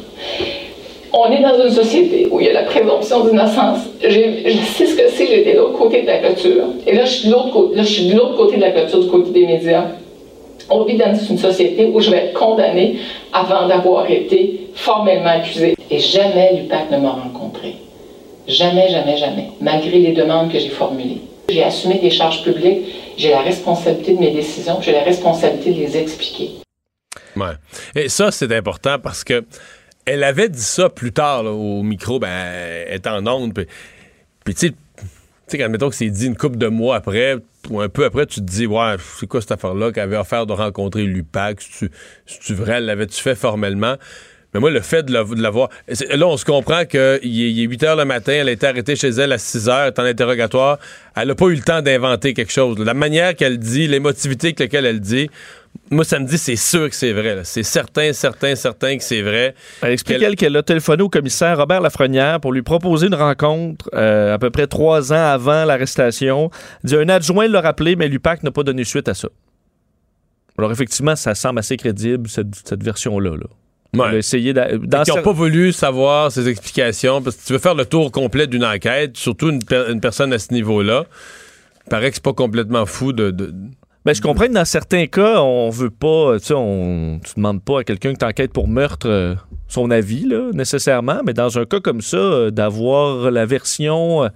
On 1.12 1.32
est 1.32 1.42
dans 1.42 1.64
une 1.64 1.72
société 1.72 2.28
où 2.30 2.40
il 2.40 2.48
y 2.48 2.50
a 2.50 2.54
la 2.54 2.64
présomption 2.64 3.24
d'innocence. 3.24 3.80
Je 4.02 4.10
sais 4.10 4.86
ce 4.86 4.96
que 4.96 5.10
c'est, 5.10 5.26
j'étais 5.26 5.54
de 5.54 5.58
l'autre 5.58 5.78
côté 5.78 6.04
de 6.04 6.08
la 6.08 6.20
clôture. 6.20 6.66
Et 6.86 6.94
là, 6.94 7.06
je 7.06 7.12
suis 7.12 7.30
de 7.30 7.34
l'autre 7.34 8.36
côté, 8.36 8.58
de 8.58 8.62
la 8.62 8.72
clôture, 8.72 9.00
du 9.00 9.10
côté 9.10 9.32
des 9.32 9.48
médias. 9.48 9.86
On 10.70 10.84
vit 10.84 10.98
dans 10.98 11.16
une 11.16 11.38
société 11.38 11.86
où 11.86 12.00
je 12.00 12.12
vais 12.12 12.18
être 12.18 12.34
condamnée 12.34 12.98
avant 13.34 13.68
d'avoir 13.68 14.10
été 14.10 14.68
formellement 14.76 15.30
accusée. 15.30 15.76
Et 15.90 16.00
jamais 16.00 16.54
l'UPAC 16.54 16.92
ne 16.92 16.98
m'a 16.98 17.12
rencontré. 17.12 17.76
Jamais, 18.48 18.90
jamais, 18.90 19.18
jamais, 19.18 19.50
malgré 19.62 19.98
les 20.00 20.12
demandes 20.12 20.52
que 20.52 20.60
j'ai 20.60 20.70
formulées. 20.70 21.22
J'ai 21.50 21.64
assumé 21.64 21.96
des 21.96 22.12
charges 22.12 22.44
publiques, 22.44 22.82
j'ai 23.18 23.32
la 23.32 23.42
responsabilité 23.42 24.14
de 24.14 24.20
mes 24.20 24.32
décisions, 24.32 24.78
j'ai 24.82 24.92
la 24.92 25.04
responsabilité 25.04 25.72
de 25.72 25.80
les 25.80 25.98
expliquer. 25.98 26.52
Ouais. 27.36 27.54
Et 27.96 28.10
ça, 28.10 28.32
c'est 28.32 28.52
important 28.52 28.98
parce 29.02 29.24
que 29.24 29.44
elle 30.14 30.24
avait 30.24 30.50
dit 30.50 30.62
ça 30.62 30.90
plus 30.90 31.12
tard 31.12 31.46
au 31.46 31.84
micro, 31.84 32.20
ben, 32.20 32.28
elle 32.30 32.96
est 32.96 33.08
en 33.08 33.26
onde. 33.28 33.54
Puis, 33.54 33.66
puis 34.44 34.54
tu 34.56 34.68
sais, 34.68 34.74
tu 35.50 35.58
quand 35.58 35.70
mettons 35.70 35.90
que 35.90 35.96
c'est 35.96 36.10
dit 36.10 36.28
une 36.28 36.36
couple 36.38 36.58
de 36.58 36.68
mois 36.68 36.96
après, 36.96 37.36
ou 37.70 37.82
un 37.82 37.90
peu 37.90 38.06
après, 38.06 38.26
tu 38.26 38.40
te 38.40 38.46
dis, 38.46 38.66
ouais, 38.68 38.96
c'est 39.20 39.28
quoi 39.28 39.42
cette 39.42 39.52
affaire-là 39.52 39.92
qu'elle 39.92 40.04
avait 40.04 40.18
offert 40.18 40.46
de 40.46 40.54
rencontrer 40.54 41.04
l'UPAC? 41.04 41.62
C'est-tu 41.62 41.92
c'est-tu 42.26 42.54
vrai? 42.54 42.82
L'avais-tu 42.82 43.22
fait 43.22 43.36
formellement? 43.36 43.96
Mais 44.54 44.60
moi, 44.60 44.72
le 44.72 44.82
fait 44.82 45.04
de 45.04 45.14
la- 45.14 45.24
de 45.24 45.40
l'avoir. 45.42 45.70
Là, 45.88 46.26
on 46.28 46.36
se 46.36 46.44
comprend 46.44 46.84
qu'il 46.86 47.00
est, 47.00 47.20
il 47.24 47.60
est 47.60 47.68
8 47.68 47.84
h 47.84 47.96
le 47.96 48.06
matin, 48.06 48.32
elle 48.34 48.50
a 48.50 48.52
été 48.52 48.66
arrêtée 48.66 48.96
chez 48.96 49.10
elle 49.10 49.32
à 49.32 49.38
6 49.38 49.68
h, 49.68 49.82
elle 49.84 49.88
est 49.90 50.00
en 50.00 50.04
interrogatoire. 50.04 50.80
Elle 51.16 51.28
n'a 51.28 51.36
pas 51.36 51.46
eu 51.48 51.56
le 51.56 51.62
temps 51.62 51.84
d'inventer 51.84 52.34
quelque 52.34 52.52
chose. 52.52 52.80
La 52.80 52.96
manière 52.96 53.36
qu'elle 53.36 53.60
dit, 53.60 53.88
l'émotivité 53.88 54.48
avec 54.48 54.60
laquelle 54.60 54.86
elle 54.88 55.02
dit, 55.02 55.30
moi, 55.92 56.04
ça 56.06 56.20
me 56.20 56.26
dit, 56.28 56.38
c'est 56.38 56.56
sûr 56.56 56.88
que 56.90 56.96
c'est 56.96 57.14
vrai. 57.14 57.40
C'est 57.46 57.64
certain, 57.64 58.14
certain, 58.14 58.56
certain 58.56 58.98
que 58.98 59.04
c'est 59.04 59.22
vrai. 59.24 59.56
Elle 59.82 59.94
explique 59.94 60.20
Qu'elle- 60.20 60.28
elle 60.30 60.36
qu'elle 60.36 60.56
a 60.58 60.62
téléphoné 60.64 61.02
au 61.04 61.10
commissaire 61.10 61.58
Robert 61.58 61.82
Lafrenière 61.82 62.40
pour 62.40 62.54
lui 62.54 62.62
proposer 62.62 63.08
une 63.08 63.16
rencontre 63.16 63.90
euh, 63.96 64.36
à 64.36 64.38
peu 64.40 64.52
près 64.52 64.68
trois 64.68 65.12
ans 65.12 65.16
avant 65.32 65.66
l'arrestation. 65.66 66.52
Dit 66.84 66.96
un 66.96 67.10
adjoint 67.10 67.48
l'a 67.48 67.62
rappelé, 67.62 67.96
mais 67.96 68.08
l'UPAC 68.08 68.44
n'a 68.44 68.52
pas 68.52 68.64
donné 68.64 68.84
suite 68.84 69.08
à 69.10 69.14
ça. 69.16 69.30
Alors 70.58 70.72
effectivement, 70.72 71.16
ça 71.16 71.34
semble 71.36 71.60
assez 71.60 71.78
crédible, 71.78 72.28
cette, 72.30 72.54
cette 72.66 72.84
version-là. 72.84 73.32
Là. 73.32 73.46
Ouais. 74.12 74.22
D'a- 74.54 74.78
dans 74.78 75.04
Qui 75.04 75.10
n'ont 75.12 75.24
pas 75.24 75.32
voulu 75.32 75.72
savoir 75.72 76.32
ces 76.32 76.48
explications, 76.48 77.22
parce 77.22 77.38
que 77.38 77.46
tu 77.48 77.54
veux 77.54 77.60
faire 77.60 77.74
le 77.76 77.86
tour 77.86 78.12
complet 78.12 78.46
d'une 78.46 78.66
enquête, 78.66 79.18
surtout 79.18 79.50
une, 79.50 79.64
per- 79.64 79.86
une 79.90 80.02
personne 80.02 80.34
à 80.34 80.38
ce 80.40 80.54
niveau-là. 80.54 81.06
Il 81.86 81.90
paraît 81.90 82.10
que 82.10 82.16
c'est 82.16 82.24
pas 82.24 82.34
complètement 82.34 82.86
fou 82.86 83.14
de. 83.14 83.32
de- 83.32 83.54
Ben, 84.10 84.16
je 84.16 84.24
comprends 84.24 84.48
que 84.48 84.54
dans 84.54 84.66
certains 84.66 85.06
cas, 85.06 85.40
on 85.40 85.70
veut 85.70 85.92
pas, 85.92 86.40
tu 86.40 86.48
sais, 86.48 86.54
on 86.56 87.20
tu 87.24 87.36
demandes 87.36 87.62
pas 87.62 87.82
à 87.82 87.84
quelqu'un 87.84 88.10
qui 88.14 88.18
t'enquête 88.18 88.52
pour 88.52 88.68
meurtre 88.68 89.08
euh, 89.08 89.36
son 89.68 89.92
avis, 89.92 90.26
là, 90.26 90.50
nécessairement, 90.52 91.22
mais 91.24 91.34
dans 91.34 91.60
un 91.60 91.66
cas 91.66 91.80
comme 91.80 92.02
ça, 92.02 92.18
euh, 92.18 92.50
d'avoir 92.50 93.30
la 93.30 93.46
version 93.46 94.24
euh, 94.24 94.30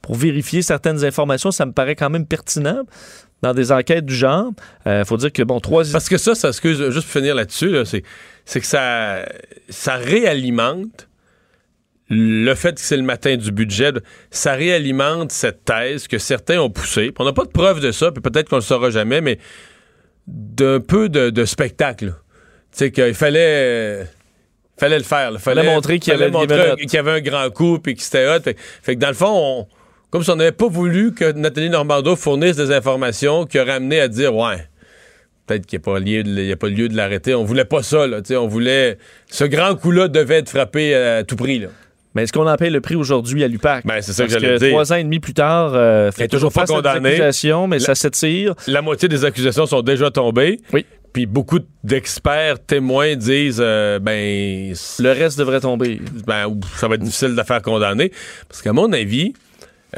pour 0.00 0.14
vérifier 0.14 0.62
certaines 0.62 1.04
informations, 1.04 1.50
ça 1.50 1.66
me 1.66 1.72
paraît 1.72 1.96
quand 1.96 2.08
même 2.08 2.24
pertinent. 2.24 2.82
Dans 3.42 3.52
des 3.52 3.72
enquêtes 3.72 4.06
du 4.06 4.14
genre, 4.14 4.52
il 4.86 5.04
faut 5.04 5.16
dire 5.16 5.32
que, 5.32 5.42
bon, 5.42 5.58
trois... 5.58 5.82
Parce 5.90 6.08
que 6.08 6.18
ça, 6.18 6.36
ça 6.36 6.50
excuse, 6.50 6.78
juste 6.90 7.08
pour 7.08 7.20
finir 7.20 7.34
là-dessus, 7.34 7.70
là, 7.70 7.84
c'est, 7.84 8.04
c'est 8.44 8.60
que 8.60 8.66
ça, 8.66 9.26
ça 9.68 9.96
réalimente 9.96 11.05
le 12.08 12.54
fait 12.54 12.74
que 12.74 12.80
c'est 12.80 12.96
le 12.96 13.02
matin 13.02 13.36
du 13.36 13.50
budget. 13.52 13.92
Ça 14.30 14.52
réalimente 14.54 15.32
cette 15.32 15.64
thèse 15.64 16.06
que 16.08 16.18
certains 16.18 16.60
ont 16.60 16.70
poussée. 16.70 17.12
On 17.18 17.24
n'a 17.24 17.32
pas 17.32 17.44
de 17.44 17.50
preuve 17.50 17.80
de 17.80 17.90
ça, 17.92 18.12
puis 18.12 18.22
peut-être 18.22 18.48
qu'on 18.48 18.56
le 18.56 18.62
saura 18.62 18.90
jamais, 18.90 19.20
mais 19.20 19.38
d'un 20.26 20.80
peu 20.80 21.08
de, 21.08 21.30
de 21.30 21.44
spectacle. 21.44 22.14
Tu 22.72 22.78
sais, 22.78 22.90
qu'il 22.90 23.14
fallait. 23.14 23.40
euh, 23.40 24.04
Fallait 24.78 24.98
le 24.98 25.04
faire. 25.04 25.30
là. 25.30 25.38
Fallait 25.38 25.62
montrer 25.74 25.98
qu'il 25.98 26.12
y 26.12 26.16
fallait 26.16 26.26
avait 26.26 26.32
y 26.92 26.98
un 27.10 27.20
grand 27.20 27.48
coup 27.50 27.78
puis 27.78 27.94
que 27.94 28.02
c'était 28.02 28.28
hot. 28.28 28.40
Fait, 28.42 28.56
fait 28.82 28.94
que 28.94 29.00
dans 29.00 29.08
le 29.08 29.14
fond, 29.14 29.32
on- 29.32 29.66
comme 30.10 30.22
si 30.22 30.28
on 30.30 30.36
n'avait 30.36 30.52
pas 30.52 30.68
voulu 30.68 31.14
que 31.14 31.32
Nathalie 31.32 31.70
Normando 31.70 32.14
fournisse 32.14 32.56
des 32.56 32.70
informations 32.72 33.46
qui 33.46 33.58
auraient 33.58 33.72
amené 33.72 34.00
à 34.00 34.08
dire 34.08 34.34
ouais, 34.36 34.68
peut-être 35.46 35.64
qu'il 35.64 35.78
n'y 35.78 35.82
a, 35.82 35.84
pas 35.92 35.98
lieu 35.98 36.22
de- 36.22 36.30
il 36.42 36.46
y 36.46 36.52
a 36.52 36.56
pas 36.56 36.68
lieu 36.68 36.88
de 36.90 36.96
l'arrêter. 36.96 37.34
On 37.34 37.44
voulait 37.44 37.64
pas 37.64 37.82
ça. 37.82 38.06
Là, 38.06 38.20
on 38.32 38.46
voulait. 38.46 38.98
Ce 39.30 39.44
grand 39.44 39.74
coup-là 39.76 40.08
devait 40.08 40.36
être 40.36 40.50
frappé 40.50 40.94
à 40.94 41.24
tout 41.24 41.36
prix. 41.36 41.58
Là. 41.60 41.68
Mais 42.16 42.22
est-ce 42.22 42.32
qu'on 42.32 42.48
en 42.48 42.56
paye 42.56 42.70
le 42.70 42.80
prix 42.80 42.96
aujourd'hui 42.96 43.44
à 43.44 43.48
l'UPAC? 43.48 43.84
Ben, 43.86 44.00
c'est 44.00 44.14
ça 44.14 44.24
que 44.24 44.30
j'allais 44.30 44.56
dire. 44.58 44.70
trois 44.70 44.90
ans 44.90 44.96
et 44.96 45.04
demi 45.04 45.20
plus 45.20 45.34
tard, 45.34 45.72
euh, 45.74 46.10
fait 46.10 46.28
toujours 46.28 46.50
pas 46.50 46.62
accusations, 46.62 47.66
mais 47.68 47.78
La- 47.78 47.84
ça 47.84 47.94
s'étire. 47.94 48.54
La 48.66 48.80
moitié 48.80 49.06
des 49.06 49.26
accusations 49.26 49.66
sont 49.66 49.82
déjà 49.82 50.10
tombées. 50.10 50.58
Oui. 50.72 50.86
Puis 51.12 51.26
beaucoup 51.26 51.58
d'experts, 51.84 52.58
témoins 52.64 53.16
disent 53.16 53.60
euh, 53.60 53.98
ben, 53.98 54.72
Le 54.98 55.12
reste 55.12 55.38
devrait 55.38 55.60
tomber. 55.60 56.00
ben, 56.26 56.58
ça 56.76 56.88
va 56.88 56.94
être 56.94 57.02
difficile 57.02 57.32
de 57.32 57.36
la 57.36 57.44
faire 57.44 57.60
condamner. 57.60 58.10
Parce 58.48 58.62
qu'à 58.62 58.72
mon 58.72 58.90
avis, 58.94 59.34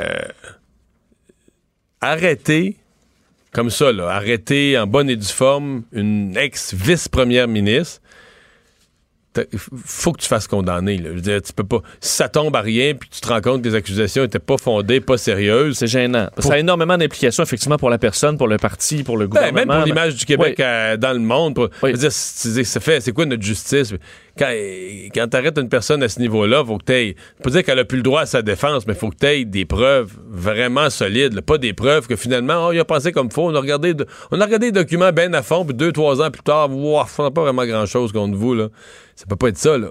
euh, 0.01 0.05
arrêter 2.01 2.77
comme 3.53 3.71
ça, 3.71 3.93
là, 3.93 4.09
arrêter 4.09 4.77
en 4.77 4.87
bonne 4.89 5.09
et 5.09 5.17
due 5.17 5.25
forme 5.27 5.85
une 5.93 6.37
ex-vice-première 6.37 7.47
ministre, 7.49 8.01
faut 9.85 10.12
que 10.12 10.20
tu 10.20 10.29
fasses 10.29 10.46
condamner. 10.46 10.98
Là. 10.98 11.11
Je 11.11 11.14
veux 11.14 11.20
dire, 11.20 11.42
tu 11.42 11.53
peux 11.53 11.64
pas. 11.64 11.81
Si 12.01 12.16
ça 12.16 12.29
tombe 12.29 12.55
à 12.57 12.61
rien, 12.61 12.94
puis 12.94 13.09
tu 13.09 13.20
te 13.20 13.29
rends 13.29 13.40
compte 13.40 13.62
que 13.62 13.68
les 13.68 13.74
accusations 13.74 14.24
étaient 14.24 14.38
pas 14.38 14.57
fondées, 14.59 15.01
pas 15.01 15.16
sérieuses, 15.18 15.77
C'est 15.79 15.87
gênant. 15.87 16.29
Ça 16.38 16.55
a 16.55 16.59
énormément 16.59 16.96
d'implications, 16.98 17.42
effectivement, 17.42 17.77
pour 17.79 17.90
la 17.90 17.98
personne, 17.98 18.37
pour 18.38 18.48
le 18.48 18.57
parti, 18.57 19.03
pour 19.03 19.16
le 19.16 19.27
Ben, 19.27 19.31
gouvernement. 19.51 19.66
même 19.74 19.79
pour 19.79 19.87
l'image 19.87 20.14
du 20.16 20.24
Québec 20.24 20.57
Oui. 20.59 20.98
dans 20.98 21.12
le 21.12 21.18
monde. 21.20 21.55
Pour, 21.55 21.68
Oui. 21.83 21.90
je 21.90 21.94
veux 21.96 21.98
dire, 22.03 22.12
c'est 22.12 22.48
c'est- 22.48 22.64
c'est 22.64 22.81
fait, 22.83 23.01
c'est 23.01 23.12
quoi 23.12 23.27
notre 23.27 23.42
justice? 23.42 23.94
Quand, 24.38 25.29
t'arrêtes 25.29 25.59
une 25.59 25.68
personne 25.68 26.03
à 26.03 26.09
ce 26.09 26.20
niveau-là, 26.20 26.64
faut 26.64 26.79
que 26.79 26.85
t'aies. 26.85 27.16
Pas 27.42 27.51
dire 27.51 27.64
qu'elle 27.64 27.79
a 27.79 27.85
plus 27.85 27.96
le 27.96 28.03
droit 28.03 28.22
à 28.22 28.27
sa 28.27 28.42
défense, 28.42 28.87
mais 28.87 28.94
faut 28.94 29.11
que 29.11 29.16
t'aies 29.16 29.44
des 29.44 29.64
preuves 29.64 30.12
vraiment 30.29 30.90
solides. 30.90 31.40
Pas 31.40 31.59
des 31.59 31.72
preuves 31.72 32.07
que 32.07 32.16
finalement, 32.16 32.68
oh, 32.68 32.72
il 32.72 32.79
a 32.79 32.85
pensé 32.85 33.12
comme 33.12 33.31
faux. 33.31 33.48
On 33.48 33.55
a 33.55 33.61
regardé, 33.61 33.94
on 34.31 34.40
a 34.40 34.44
regardé 34.44 34.66
les 34.66 34.72
documents 34.72 35.12
bien 35.12 35.33
à 35.33 35.42
fond, 35.42 35.64
puis 35.64 35.74
deux, 35.74 35.92
trois 35.92 36.22
ans 36.22 36.31
plus 36.31 36.42
tard, 36.42 36.70
wow, 36.70 37.03
on 37.18 37.22
n'a 37.22 37.31
pas 37.31 37.42
vraiment 37.42 37.66
grand-chose 37.66 38.12
contre 38.12 38.37
vous. 38.37 38.55
Là. 38.55 38.68
Ça 39.16 39.27
peut 39.27 39.37
pas 39.37 39.48
être 39.48 39.59
ça. 39.59 39.77
Là. 39.77 39.90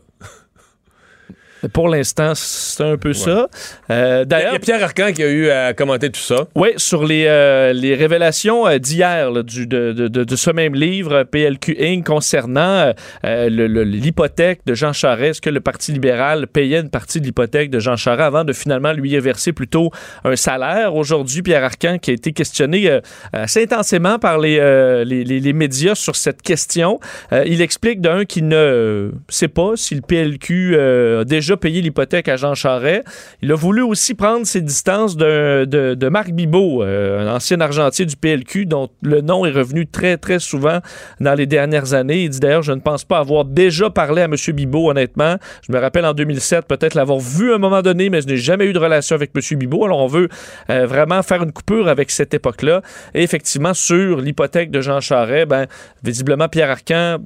Pour 1.73 1.89
l'instant, 1.89 2.33
c'est 2.35 2.83
un 2.83 2.97
peu 2.97 3.13
ça. 3.13 3.47
Euh, 3.89 4.17
Il 4.17 4.17
y 4.19 4.21
a 4.21 4.25
D'ailleurs, 4.25 4.59
Pierre 4.59 4.83
Arcan 4.83 5.11
qui 5.13 5.23
a 5.23 5.27
eu 5.29 5.49
à 5.49 5.73
commenter 5.73 6.09
tout 6.11 6.19
ça. 6.19 6.47
oui, 6.55 6.69
sur 6.77 7.05
les, 7.05 7.25
euh, 7.27 7.73
les 7.73 7.95
révélations 7.95 8.67
euh, 8.67 8.77
d'hier 8.77 9.31
de, 9.31 9.41
de- 9.41 9.93
de- 10.07 10.23
de 10.23 10.35
ce 10.35 10.51
même 10.51 10.75
livre, 10.75 11.13
euh, 11.13 11.23
PLQ 11.23 11.77
Inc., 11.79 12.05
concernant 12.05 12.93
euh, 13.25 13.49
l'hypothèque 13.49 14.61
de 14.65 14.73
Jean 14.73 14.93
Charest, 14.93 15.29
est-ce 15.31 15.41
que 15.41 15.49
le 15.49 15.61
Parti 15.61 15.91
libéral 15.91 16.47
payait 16.47 16.79
une 16.79 16.89
partie 16.89 17.19
de 17.21 17.25
l'hypothèque 17.25 17.69
de 17.69 17.79
Jean 17.79 17.95
Charest 17.95 18.21
avant 18.27 18.43
de 18.43 18.53
finalement 18.53 18.93
lui 18.93 19.17
verser 19.19 19.53
plutôt 19.53 19.91
un 20.23 20.35
salaire? 20.35 20.95
Aujourd'hui, 20.95 21.41
Pierre 21.41 21.63
Arcan, 21.63 21.97
qui 21.97 22.11
a 22.11 22.13
été 22.13 22.31
questionné 22.33 22.99
assez 23.33 23.63
intensément 23.63 24.19
par 24.19 24.39
les, 24.39 24.57
les, 25.05 25.23
les- 25.23 25.39
les 25.39 25.53
médias 25.53 25.95
sur 25.95 26.15
cette 26.15 26.41
question, 26.41 26.99
il 27.45 27.61
explique 27.61 28.01
d'un 28.01 28.25
qu'il 28.25 28.47
ne 28.47 29.11
sait 29.29 29.47
pas 29.47 29.71
si 29.75 29.95
le 29.95 30.01
PLQ 30.01 30.77
a 30.79 31.23
déjà 31.23 31.46
payé 31.55 31.81
l'hypothèque 31.81 32.27
à 32.27 32.35
Jean 32.35 32.53
Charest. 32.53 33.03
Il 33.41 33.51
a 33.51 33.55
voulu 33.55 33.81
aussi 33.81 34.13
prendre 34.13 34.45
ses 34.45 34.61
distances 34.61 35.15
de, 35.15 35.65
de 35.65 36.09
Marc 36.09 36.31
Bibot, 36.31 36.83
euh, 36.83 37.25
un 37.25 37.35
ancien 37.35 37.61
argentier 37.61 38.05
du 38.05 38.15
PLQ, 38.15 38.65
dont 38.65 38.89
le 39.01 39.21
nom 39.21 39.45
est 39.45 39.51
revenu 39.51 39.87
très, 39.87 40.17
très 40.17 40.39
souvent 40.39 40.79
dans 41.19 41.33
les 41.33 41.45
dernières 41.45 41.93
années. 41.93 42.23
Il 42.23 42.29
dit 42.29 42.39
d'ailleurs, 42.39 42.63
je 42.63 42.71
ne 42.73 42.79
pense 42.79 43.03
pas 43.03 43.19
avoir 43.19 43.45
déjà 43.45 43.89
parlé 43.89 44.21
à 44.21 44.25
M. 44.25 44.35
Bibot, 44.53 44.89
honnêtement. 44.89 45.37
Je 45.67 45.71
me 45.71 45.79
rappelle 45.79 46.05
en 46.05 46.13
2007, 46.13 46.65
peut-être 46.67 46.95
l'avoir 46.95 47.19
vu 47.19 47.51
à 47.51 47.55
un 47.55 47.59
moment 47.59 47.81
donné, 47.81 48.09
mais 48.09 48.21
je 48.21 48.27
n'ai 48.27 48.37
jamais 48.37 48.65
eu 48.65 48.73
de 48.73 48.79
relation 48.79 49.15
avec 49.15 49.31
M. 49.35 49.57
Bibot. 49.57 49.85
Alors, 49.85 49.99
on 49.99 50.07
veut 50.07 50.29
euh, 50.69 50.85
vraiment 50.85 51.21
faire 51.23 51.43
une 51.43 51.51
coupure 51.51 51.87
avec 51.87 52.11
cette 52.11 52.33
époque-là. 52.33 52.81
Et 53.13 53.23
effectivement, 53.23 53.73
sur 53.73 54.21
l'hypothèque 54.21 54.71
de 54.71 54.81
Jean 54.81 54.99
Charest, 54.99 55.47
ben, 55.47 55.67
visiblement, 56.03 56.47
Pierre 56.49 56.71
Arcan 56.71 57.19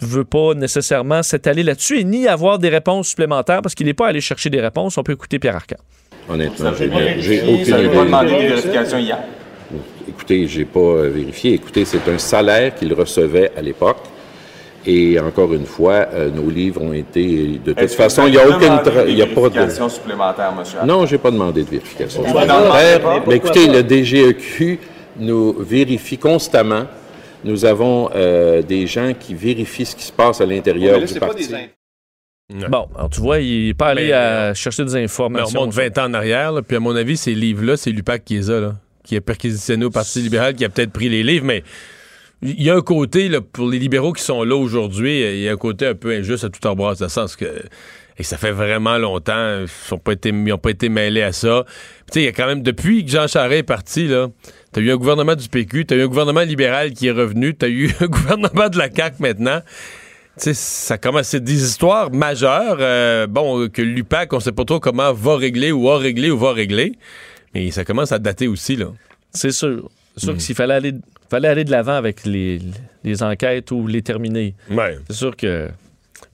veut 0.00 0.24
pas 0.24 0.54
nécessairement 0.54 1.22
s'étaler 1.22 1.62
là-dessus 1.62 2.00
et 2.00 2.04
ni 2.04 2.28
avoir 2.28 2.58
des 2.58 2.68
réponses 2.68 3.08
supplémentaires 3.08 3.62
parce 3.62 3.74
qu'il 3.74 3.86
n'est 3.86 3.94
pas 3.94 4.08
allé 4.08 4.20
chercher 4.20 4.50
des 4.50 4.60
réponses. 4.60 4.98
On 4.98 5.02
peut 5.02 5.12
écouter 5.12 5.38
Pierre 5.38 5.56
Arcan. 5.56 5.76
Honnêtement, 6.28 6.72
j'ai 6.74 7.42
aucune 7.42 7.64
Vous 7.64 7.70
n'avez 7.70 7.88
pas 7.88 7.94
idée. 7.94 8.04
demandé 8.04 8.30
des 8.30 8.48
vérifications 8.48 8.98
hier. 8.98 9.18
Écoutez, 10.08 10.46
j'ai 10.46 10.64
pas 10.64 10.80
euh, 10.80 11.10
vérifié. 11.14 11.54
Écoutez, 11.54 11.84
c'est 11.84 12.08
un 12.08 12.18
salaire 12.18 12.74
qu'il 12.74 12.92
recevait 12.94 13.52
à 13.56 13.62
l'époque. 13.62 13.98
Et 14.88 15.18
encore 15.18 15.52
une 15.52 15.66
fois, 15.66 16.06
euh, 16.14 16.30
nos 16.30 16.48
livres 16.48 16.80
ont 16.80 16.92
été. 16.92 17.60
De 17.64 17.72
toute 17.72 17.90
façon, 17.90 18.26
il 18.26 18.32
n'y 18.32 18.38
a 18.38 18.48
aucune. 18.48 18.80
Il 19.08 19.16
y 19.16 19.22
a 19.22 19.26
pas 19.26 19.34
de. 19.34 19.48
vérifications 19.48 19.88
supplémentaires, 19.88 20.52
monsieur. 20.56 20.78
Non, 20.86 21.06
j'ai 21.06 21.18
pas 21.18 21.32
demandé 21.32 21.64
de 21.64 21.70
vérification 21.70 22.24
supplémentaire. 22.24 23.22
Mais 23.26 23.36
écoutez, 23.36 23.66
le 23.66 23.82
DGEQ 23.82 24.78
nous 25.18 25.56
vérifie 25.58 26.18
constamment. 26.18 26.84
Nous 27.46 27.64
avons 27.64 28.10
euh, 28.14 28.60
des 28.62 28.86
gens 28.86 29.14
qui 29.18 29.34
vérifient 29.34 29.86
ce 29.86 29.96
qui 29.96 30.02
se 30.04 30.12
passe 30.12 30.40
à 30.40 30.46
l'intérieur 30.46 31.00
du 31.00 31.14
parti. 31.18 31.48
Bon, 32.68 32.86
alors 32.96 33.10
tu 33.10 33.20
vois, 33.20 33.40
il 33.40 33.68
n'est 33.68 33.74
pas 33.74 33.88
allé 33.88 34.06
Mais, 34.06 34.12
à 34.12 34.54
chercher 34.54 34.84
des 34.84 34.92
Mais 34.92 35.00
on 35.00 35.04
informations. 35.04 35.60
remonte 35.60 35.74
20 35.74 35.98
ans 35.98 36.04
en 36.06 36.14
arrière, 36.14 36.52
là, 36.52 36.62
puis 36.62 36.76
à 36.76 36.80
mon 36.80 36.94
avis, 36.94 37.16
ces 37.16 37.34
livres-là, 37.34 37.76
c'est 37.76 37.90
l'UPAC 37.90 38.24
qui 38.24 38.34
les 38.34 38.50
a, 38.50 38.60
là, 38.60 38.74
qui 39.04 39.16
a 39.16 39.20
perquisitionné 39.20 39.84
au 39.84 39.90
Parti 39.90 40.20
libéral, 40.20 40.54
qui 40.54 40.64
a 40.64 40.68
peut-être 40.68 40.92
pris 40.92 41.08
les 41.08 41.22
livres, 41.24 41.44
mais 41.44 41.64
il 42.42 42.62
y 42.62 42.70
a 42.70 42.76
un 42.76 42.82
côté, 42.82 43.28
là, 43.28 43.40
pour 43.40 43.68
les 43.68 43.78
libéraux 43.80 44.12
qui 44.12 44.22
sont 44.22 44.44
là 44.44 44.54
aujourd'hui, 44.54 45.22
il 45.22 45.40
y 45.40 45.48
a 45.48 45.52
un 45.52 45.56
côté 45.56 45.86
un 45.86 45.94
peu 45.94 46.12
injuste 46.12 46.44
à 46.44 46.48
tout 46.50 46.64
embrasser, 46.68 47.00
dans 47.00 47.06
le 47.06 47.10
sens 47.10 47.34
que 47.36 47.46
et 48.18 48.22
ça 48.22 48.38
fait 48.38 48.52
vraiment 48.52 48.96
longtemps, 48.96 49.58
ils 49.60 49.66
n'ont 49.92 49.98
pas, 49.98 50.12
été- 50.12 50.30
ils 50.30 50.52
ont 50.52 50.56
pas 50.56 50.70
été 50.70 50.88
mêlés 50.88 51.20
à 51.22 51.32
ça. 51.32 51.64
Tu 51.66 52.12
sais, 52.14 52.20
il 52.22 52.24
y 52.24 52.28
a 52.28 52.32
quand 52.32 52.46
même, 52.46 52.62
depuis 52.62 53.04
que 53.04 53.10
Jean 53.10 53.26
Charest 53.26 53.58
est 53.60 53.62
parti, 53.62 54.06
là, 54.08 54.28
t'as 54.72 54.80
eu 54.80 54.90
un 54.90 54.96
gouvernement 54.96 55.34
du 55.34 55.48
PQ, 55.48 55.86
t'as 55.86 55.96
eu 55.96 56.02
un 56.02 56.06
gouvernement 56.08 56.42
libéral 56.42 56.92
qui 56.92 57.06
est 57.08 57.12
revenu, 57.12 57.54
t'as 57.54 57.68
eu 57.68 57.90
un 58.00 58.06
gouvernement 58.06 58.68
de 58.68 58.78
la 58.78 58.90
CAQ 58.94 59.16
maintenant. 59.20 59.60
Tu 60.38 60.42
sais, 60.44 60.54
ça 60.54 60.98
commence, 60.98 61.28
c'est 61.28 61.42
des 61.42 61.64
histoires 61.64 62.10
majeures. 62.12 62.76
euh, 62.80 63.26
bon, 63.26 63.68
que 63.70 63.80
l'UPAC, 63.80 64.32
on 64.34 64.40
sait 64.40 64.52
pas 64.52 64.64
trop 64.66 64.80
comment 64.80 65.12
va 65.12 65.36
régler 65.36 65.72
ou 65.72 65.88
a 65.90 65.98
réglé 65.98 66.30
ou 66.30 66.36
va 66.38 66.52
régler. 66.52 66.92
Mais 67.54 67.70
ça 67.70 67.84
commence 67.86 68.12
à 68.12 68.18
dater 68.18 68.46
aussi, 68.46 68.76
là. 68.76 68.88
C'est 69.32 69.50
sûr. 69.52 69.88
C'est 70.16 70.24
sûr 70.26 70.34
que 70.34 70.40
s'il 70.42 70.54
fallait 70.54 70.74
aller, 70.74 70.92
fallait 71.30 71.48
aller 71.48 71.64
de 71.64 71.70
l'avant 71.70 71.94
avec 71.94 72.24
les, 72.26 72.60
les 73.04 73.22
enquêtes 73.22 73.70
ou 73.70 73.86
les 73.86 74.02
terminer, 74.02 74.54
Ouais. 74.70 74.98
c'est 75.08 75.16
sûr 75.16 75.36
que. 75.36 75.68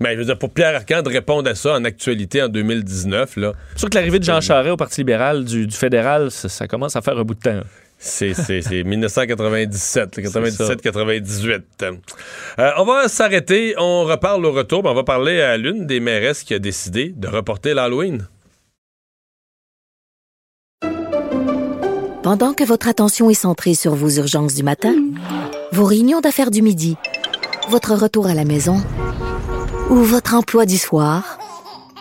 Mais 0.01 0.15
je 0.15 0.19
veux 0.21 0.25
dire, 0.25 0.39
pour 0.39 0.51
Pierre 0.51 0.75
Arcan 0.75 1.03
de 1.03 1.09
répondre 1.09 1.49
à 1.49 1.55
ça 1.55 1.75
en 1.75 1.85
actualité 1.85 2.43
en 2.43 2.49
2019, 2.49 3.37
là, 3.37 3.53
C'est 3.75 3.81
sûr 3.81 3.91
que 3.91 3.95
l'arrivée 3.97 4.19
de 4.19 4.25
Jean 4.25 4.41
Charest 4.41 4.73
au 4.73 4.77
Parti 4.77 5.01
libéral 5.01 5.45
du, 5.45 5.67
du 5.69 5.77
fédéral, 5.77 6.31
ça, 6.33 6.49
ça 6.49 6.67
commence 6.67 6.97
à 6.97 7.03
faire 7.03 7.19
un 7.19 7.23
bout 7.25 7.35
de 7.35 7.41
temps. 7.41 7.61
C'est 8.05 8.35
c'est- 8.35 8.63
c'est 8.63 8.83
1997, 8.83 10.11
C'est 10.17 10.27
ça. 10.27 10.41
97-98. 10.41 11.63
Euh, 12.59 12.71
on 12.79 12.85
va 12.85 13.09
s'arrêter. 13.09 13.75
On 13.79 14.05
reparle 14.05 14.45
au 14.45 14.53
retour. 14.53 14.83
mais 14.83 14.91
On 14.91 14.95
va 14.95 15.05
parler 15.05 15.41
à 15.41 15.57
l'une 15.57 15.87
des 15.87 16.01
mairesses 16.01 16.43
qui 16.43 16.53
a 16.55 16.59
décidé 16.59 17.11
de 17.17 17.29
reporter 17.29 17.75
l'Halloween. 17.75 18.27
Pendant 22.23 22.55
que 22.55 22.65
votre 22.65 22.89
attention 22.89 23.31
est 23.31 23.35
centrée 23.35 23.75
sur 23.75 23.95
vos 23.95 24.09
urgences 24.11 24.55
du 24.55 24.63
matin, 24.63 24.95
vos 25.73 25.85
réunions 25.85 26.21
d'affaires 26.21 26.51
du 26.53 26.63
midi, 26.63 26.97
votre 27.69 27.95
retour 27.95 28.27
à 28.27 28.35
la 28.35 28.45
maison 28.45 28.77
ou 29.91 29.97
votre 29.97 30.35
emploi 30.35 30.65
du 30.67 30.79
soir, 30.79 31.39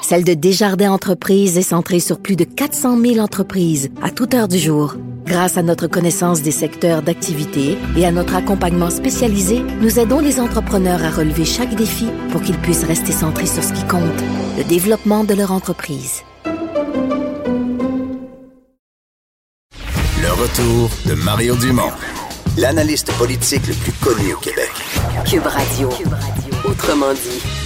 celle 0.01 0.23
de 0.23 0.33
Desjardins 0.33 0.91
Entreprises 0.91 1.57
est 1.57 1.61
centrée 1.61 1.99
sur 1.99 2.19
plus 2.19 2.35
de 2.35 2.43
400 2.43 2.99
000 2.99 3.17
entreprises 3.19 3.89
à 4.01 4.09
toute 4.09 4.33
heure 4.33 4.47
du 4.47 4.57
jour. 4.57 4.95
Grâce 5.25 5.57
à 5.57 5.63
notre 5.63 5.87
connaissance 5.87 6.41
des 6.41 6.51
secteurs 6.51 7.01
d'activité 7.01 7.77
et 7.95 8.05
à 8.05 8.11
notre 8.11 8.35
accompagnement 8.35 8.89
spécialisé, 8.89 9.61
nous 9.79 9.99
aidons 9.99 10.19
les 10.19 10.39
entrepreneurs 10.39 11.03
à 11.03 11.11
relever 11.11 11.45
chaque 11.45 11.75
défi 11.75 12.07
pour 12.31 12.41
qu'ils 12.41 12.57
puissent 12.57 12.83
rester 12.83 13.11
centrés 13.11 13.45
sur 13.45 13.63
ce 13.63 13.73
qui 13.73 13.85
compte, 13.87 14.01
le 14.57 14.63
développement 14.63 15.23
de 15.23 15.33
leur 15.33 15.51
entreprise. 15.51 16.23
Le 20.21 20.31
retour 20.31 20.89
de 21.05 21.13
Mario 21.23 21.55
Dumont, 21.55 21.91
l'analyste 22.57 23.11
politique 23.13 23.67
le 23.67 23.73
plus 23.75 23.93
connu 23.93 24.33
au 24.33 24.37
Québec. 24.37 24.71
Cube 25.25 25.45
Radio. 25.45 25.89
Autrement 26.65 27.13
dit. 27.13 27.60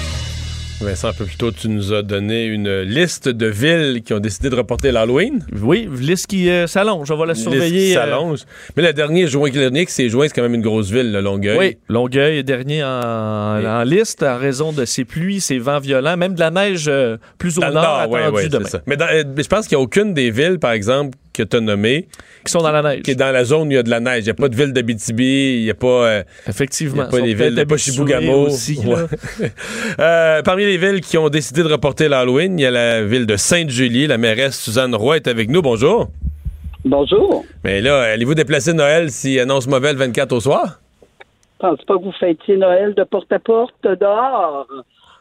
Vincent, 0.81 1.07
un 1.07 1.13
peu 1.13 1.23
plus 1.25 1.37
tôt, 1.37 1.51
tu 1.51 1.69
nous 1.69 1.93
as 1.93 2.01
donné 2.01 2.45
une 2.45 2.81
liste 2.81 3.29
de 3.29 3.47
villes 3.47 4.01
qui 4.03 4.13
ont 4.13 4.19
décidé 4.19 4.49
de 4.49 4.55
reporter 4.55 4.91
l'Halloween. 4.91 5.45
Oui, 5.61 5.89
liste 5.99 6.27
qui 6.27 6.49
euh, 6.49 6.67
s'allonge. 6.67 7.09
On 7.09 7.15
va 7.15 7.25
la 7.25 7.33
Liste 7.33 7.45
qui 7.45 7.51
surveiller. 7.51 7.97
euh, 7.97 8.01
s'allonge. 8.01 8.39
Mais 8.75 8.83
le 8.83 8.91
dernier, 8.93 9.25
Joint 9.27 9.49
Clinique, 9.49 9.89
c'est 9.89 10.09
Joint, 10.09 10.27
c'est 10.27 10.33
quand 10.35 10.41
même 10.41 10.53
une 10.53 10.61
grosse 10.61 10.91
ville, 10.91 11.11
le 11.13 11.21
Longueuil. 11.21 11.57
Oui, 11.57 11.77
Longueuil 11.87 12.39
est 12.39 12.43
dernier 12.43 12.83
en, 12.83 13.57
Oui. 13.57 13.65
en 13.67 13.83
liste 13.83 14.21
en 14.21 14.37
raison 14.37 14.73
de 14.73 14.83
ces 14.83 15.05
pluies, 15.05 15.39
ces 15.39 15.59
vents 15.59 15.79
violents, 15.79 16.17
même 16.17 16.35
de 16.35 16.39
la 16.41 16.51
neige 16.51 16.85
euh, 16.89 17.17
plus 17.37 17.57
au 17.57 17.61
nord, 17.61 17.99
attendue 17.99 18.13
ouais, 18.35 18.43
c'est 18.43 18.49
demain, 18.49 18.67
ça. 18.67 18.81
Mais, 18.85 18.97
dans- 18.97 19.07
mais 19.35 19.43
je 19.43 19.47
pense 19.47 19.67
qu'il 19.67 19.77
n'y 19.77 19.81
a 19.81 19.83
aucune 19.85 20.13
des 20.13 20.29
villes, 20.29 20.59
par 20.59 20.73
exemple, 20.73 21.17
que 21.35 21.43
tu 21.43 21.57
as 21.57 21.61
nommées, 21.61 22.07
qui 22.45 22.51
sont 22.51 22.59
dans 22.59 22.71
la 22.71 22.81
neige. 22.81 23.01
qui 23.03 23.11
est 23.11 23.15
dans 23.15 23.31
la 23.31 23.43
zone 23.43 23.67
où 23.67 23.71
il 23.71 23.75
y 23.75 23.77
a 23.77 23.83
de 23.83 23.89
la 23.89 23.99
neige. 23.99 24.21
Il 24.21 24.25
n'y 24.25 24.29
a 24.31 24.33
pas 24.33 24.49
de 24.49 24.55
ville 24.55 24.73
d'Abitibi, 24.73 25.59
il 25.59 25.63
n'y 25.63 25.69
a 25.69 25.73
pas... 25.75 25.87
euh, 25.87 26.23
Il 26.45 26.49
Effectivement. 26.49 26.95
n'y 26.95 27.01
a 27.01 27.05
pas 27.11 27.19
les 27.19 27.33
villes 27.33 27.55
de 27.55 28.33
aussi. 28.33 28.79
Ouais. 28.85 28.95
Euh, 29.99 30.41
parmi 30.41 30.65
les 30.65 30.77
villes 30.77 31.01
qui 31.01 31.17
ont 31.17 31.29
décidé 31.29 31.63
de 31.63 31.67
reporter 31.71 32.07
l'Halloween, 32.09 32.59
il 32.59 32.63
y 32.63 32.65
a 32.65 32.71
la 32.71 33.03
ville 33.03 33.25
de 33.25 33.35
Sainte-Julie. 33.37 34.07
La 34.07 34.17
mairesse 34.17 34.59
Suzanne 34.59 34.93
Roy 34.95 35.17
est 35.17 35.27
avec 35.27 35.49
nous. 35.49 35.61
Bonjour. 35.61 36.09
Bonjour. 36.83 37.45
Mais 37.63 37.81
là, 37.81 38.01
allez-vous 38.01 38.35
déplacer 38.35 38.73
Noël 38.73 39.09
s'il 39.11 39.39
annonce 39.39 39.67
mauvais 39.67 39.93
le 39.93 39.99
24 39.99 40.33
au 40.33 40.39
soir? 40.39 40.79
pense 41.59 41.83
pas 41.85 41.97
que 41.97 42.03
vous 42.03 42.11
fêtiez 42.19 42.57
Noël 42.57 42.93
de 42.93 43.03
porte 43.03 43.31
à 43.31 43.39
porte 43.39 43.73
dehors? 43.83 44.67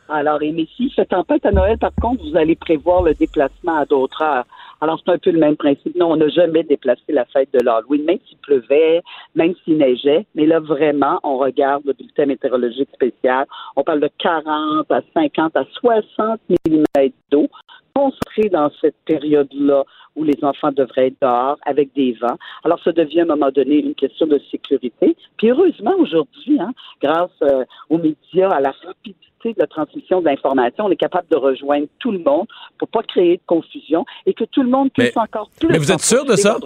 Alors, 0.08 0.42
et 0.42 0.52
mais 0.52 0.66
fait 0.94 1.06
tempête 1.06 1.46
à 1.46 1.50
Noël, 1.52 1.78
par 1.78 1.92
contre, 2.00 2.22
vous 2.28 2.36
allez 2.36 2.56
prévoir 2.56 3.02
le 3.02 3.14
déplacement 3.14 3.78
à 3.78 3.86
d'autres 3.86 4.20
heures. 4.22 4.44
Alors, 4.80 5.00
c'est 5.04 5.12
un 5.12 5.18
peu 5.18 5.30
le 5.30 5.38
même 5.38 5.56
principe. 5.56 5.94
Non, 5.96 6.12
on 6.12 6.16
n'a 6.16 6.28
jamais 6.28 6.62
déplacé 6.62 7.02
la 7.08 7.24
fête 7.26 7.48
de 7.52 7.60
l'Halloween, 7.60 8.04
même 8.04 8.18
s'il 8.28 8.38
pleuvait, 8.38 9.02
même 9.34 9.54
s'il 9.64 9.78
neigeait. 9.78 10.26
Mais 10.34 10.46
là, 10.46 10.60
vraiment, 10.60 11.20
on 11.22 11.38
regarde 11.38 11.84
le 11.84 11.92
bulletin 11.92 12.26
météorologique 12.26 12.88
spécial. 12.92 13.46
On 13.76 13.82
parle 13.82 14.00
de 14.00 14.10
40 14.18 14.90
à 14.90 15.00
50 15.14 15.56
à 15.56 15.64
60 15.80 16.40
mm 16.68 17.08
d'eau 17.30 17.48
concentrée 17.94 18.48
dans 18.50 18.70
cette 18.80 18.96
période-là 19.04 19.84
où 20.16 20.24
les 20.24 20.42
enfants 20.42 20.72
devraient 20.72 21.08
être 21.08 21.20
dehors 21.22 21.58
avec 21.64 21.92
des 21.94 22.12
vents. 22.20 22.36
Alors, 22.64 22.80
ça 22.82 22.92
devient 22.92 23.20
à 23.20 23.22
un 23.24 23.26
moment 23.26 23.50
donné 23.50 23.76
une 23.76 23.94
question 23.94 24.26
de 24.26 24.40
sécurité. 24.50 25.16
Puis 25.36 25.50
heureusement, 25.50 25.94
aujourd'hui, 25.98 26.58
hein, 26.60 26.72
grâce 27.02 27.30
euh, 27.42 27.64
aux 27.90 27.98
médias, 27.98 28.50
à 28.50 28.60
la 28.60 28.70
rapidité 28.70 29.33
de 29.52 29.58
la 29.58 29.66
transmission 29.66 30.20
d'informations, 30.20 30.84
on 30.86 30.90
est 30.90 30.96
capable 30.96 31.26
de 31.30 31.36
rejoindre 31.36 31.86
tout 31.98 32.12
le 32.12 32.18
monde 32.18 32.46
pour 32.78 32.88
pas 32.88 33.02
créer 33.02 33.36
de 33.36 33.42
confusion 33.46 34.04
et 34.26 34.34
que 34.34 34.44
tout 34.44 34.62
le 34.62 34.68
monde 34.70 34.90
puisse 34.92 35.12
Mais- 35.14 35.22
encore 35.22 35.50
plus. 35.58 35.68
mais 35.68 35.78
vous 35.78 35.92
êtes 35.92 36.00
sûr 36.00 36.24
de 36.24 36.36
ça? 36.36 36.56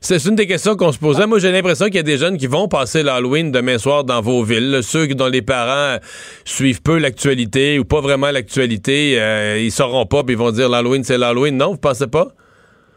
C'est 0.00 0.24
une 0.24 0.34
des 0.34 0.46
questions 0.46 0.76
qu'on 0.76 0.92
se 0.92 0.98
posait. 0.98 1.26
Moi, 1.26 1.38
j'ai 1.38 1.52
l'impression 1.52 1.86
qu'il 1.86 1.96
y 1.96 1.98
a 1.98 2.02
des 2.02 2.16
jeunes 2.18 2.36
qui 2.36 2.46
vont 2.46 2.68
passer 2.68 3.02
l'Halloween 3.02 3.52
demain 3.52 3.78
soir 3.78 4.04
dans 4.04 4.20
vos 4.20 4.42
villes. 4.42 4.70
là. 4.70 4.82
Ceux 4.82 5.06
dont 5.08 5.26
les 5.28 5.42
parents 5.42 5.98
suivent 6.44 6.82
peu 6.82 6.98
l'actualité 6.98 7.78
ou 7.78 7.84
pas 7.84 8.00
vraiment 8.00 8.30
l'actualité, 8.30 9.20
euh, 9.20 9.58
ils 9.58 9.70
sauront 9.72 10.06
pas 10.06 10.22
puis 10.24 10.34
ils 10.34 10.38
vont 10.38 10.50
dire 10.50 10.68
l'Halloween, 10.68 11.04
c'est 11.04 11.18
l'Halloween. 11.18 11.56
Non, 11.56 11.72
vous 11.72 11.78
pensez 11.78 12.06
pas? 12.06 12.28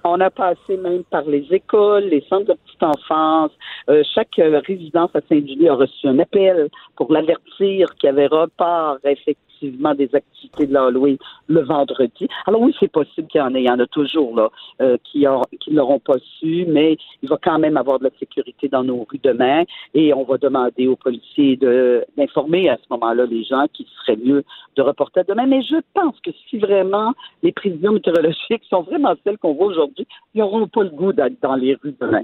On 0.10 0.22
a 0.22 0.30
passé 0.30 0.78
même 0.78 1.04
par 1.04 1.24
les 1.24 1.46
écoles, 1.52 2.06
les 2.06 2.24
centres 2.30 2.54
de 2.54 2.54
petite 2.54 2.84
enfance. 2.84 3.52
Euh, 3.90 4.04
chaque 4.16 4.40
euh, 4.40 4.62
résidence 4.66 5.10
à 5.14 5.20
Saint-Julie 5.28 5.68
a 5.68 5.76
reçu 5.76 6.08
un 6.08 6.18
appel 6.20 6.70
pour 6.96 7.12
l'avertir 7.12 7.94
qu'il 7.96 8.08
y 8.08 8.10
avait 8.10 8.28
report 8.28 9.00
effectivement 9.04 9.96
des 9.96 10.10
activités 10.14 10.68
de 10.68 10.74
l'Halloween 10.74 11.18
le 11.48 11.62
vendredi. 11.62 12.28
Alors 12.46 12.62
oui, 12.62 12.76
c'est 12.80 12.92
possible 12.92 13.28
qu'il 13.28 13.40
y 13.40 13.44
en 13.44 13.54
ait. 13.56 13.62
Il 13.62 13.68
y 13.68 13.72
en 13.72 13.80
a 13.80 13.88
toujours 13.88 14.36
là 14.36 14.50
euh, 14.82 14.98
qui 15.04 15.22
ne 15.22 15.76
l'auront 15.76 16.00
pas 16.00 16.18
su, 16.40 16.66
mais 16.68 16.98
il 17.22 17.30
va 17.30 17.38
quand 17.42 17.60
même 17.60 17.78
avoir 17.78 18.00
de 18.00 18.06
la 18.06 18.12
sécurité 18.20 18.68
dans 18.68 18.84
nos 18.84 19.06
rues 19.10 19.20
demain 19.24 19.64
et 19.94 20.14
on 20.14 20.24
va 20.24 20.38
demander 20.38 20.88
aux 20.88 20.96
policiers 20.96 21.58
d'informer 21.58 22.70
à 22.70 22.78
ce 22.78 22.84
moment-là 22.92 23.26
les 23.26 23.44
gens 23.44 23.66
qu'il 23.74 23.88
serait 24.02 24.18
mieux 24.18 24.44
de 24.76 24.82
reporter 24.82 25.24
demain. 25.28 25.48
Mais 25.48 25.62
je 25.64 25.78
pense 25.94 26.20
que 26.22 26.32
si 26.50 26.58
vraiment 26.58 27.14
les 27.44 27.52
prévisions 27.52 27.94
météorologiques 27.94 28.64
sont 28.70 28.82
vraiment 28.82 29.16
celles 29.24 29.38
qu'on 29.38 29.54
voit 29.54 29.68
aujourd'hui, 29.68 29.97
ils 29.98 30.40
n'auront 30.40 30.68
pas 30.68 30.84
le 30.84 30.90
goût 30.90 31.14
d'être 31.14 31.42
dans 31.42 31.56
les 31.56 31.76
rues 31.76 31.96
demain. 32.00 32.24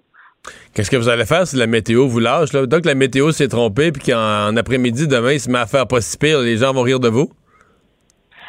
Qu'est-ce 0.74 0.92
que 0.92 0.98
vous 0.98 1.08
allez 1.08 1.26
faire 1.26 1.48
si 1.48 1.56
la 1.56 1.68
météo 1.68 2.08
vous 2.08 2.20
lâche? 2.20 2.52
Là? 2.54 2.66
Donc, 2.66 2.86
la 2.86 2.96
météo 2.96 3.32
s'est 3.32 3.48
trompée 3.48 3.92
puis 3.92 4.12
qu'en 4.12 4.50
en 4.50 4.58
après-midi, 4.58 5.08
demain, 5.08 5.34
il 5.34 5.40
se 5.40 5.50
met 5.50 5.60
à 5.60 5.66
faire 5.66 5.88
pas 5.88 6.02
si 6.02 6.18
pire, 6.18 6.40
les 6.40 6.58
gens 6.58 6.74
vont 6.74 6.82
rire 6.82 7.00
de 7.00 7.08
vous? 7.08 7.30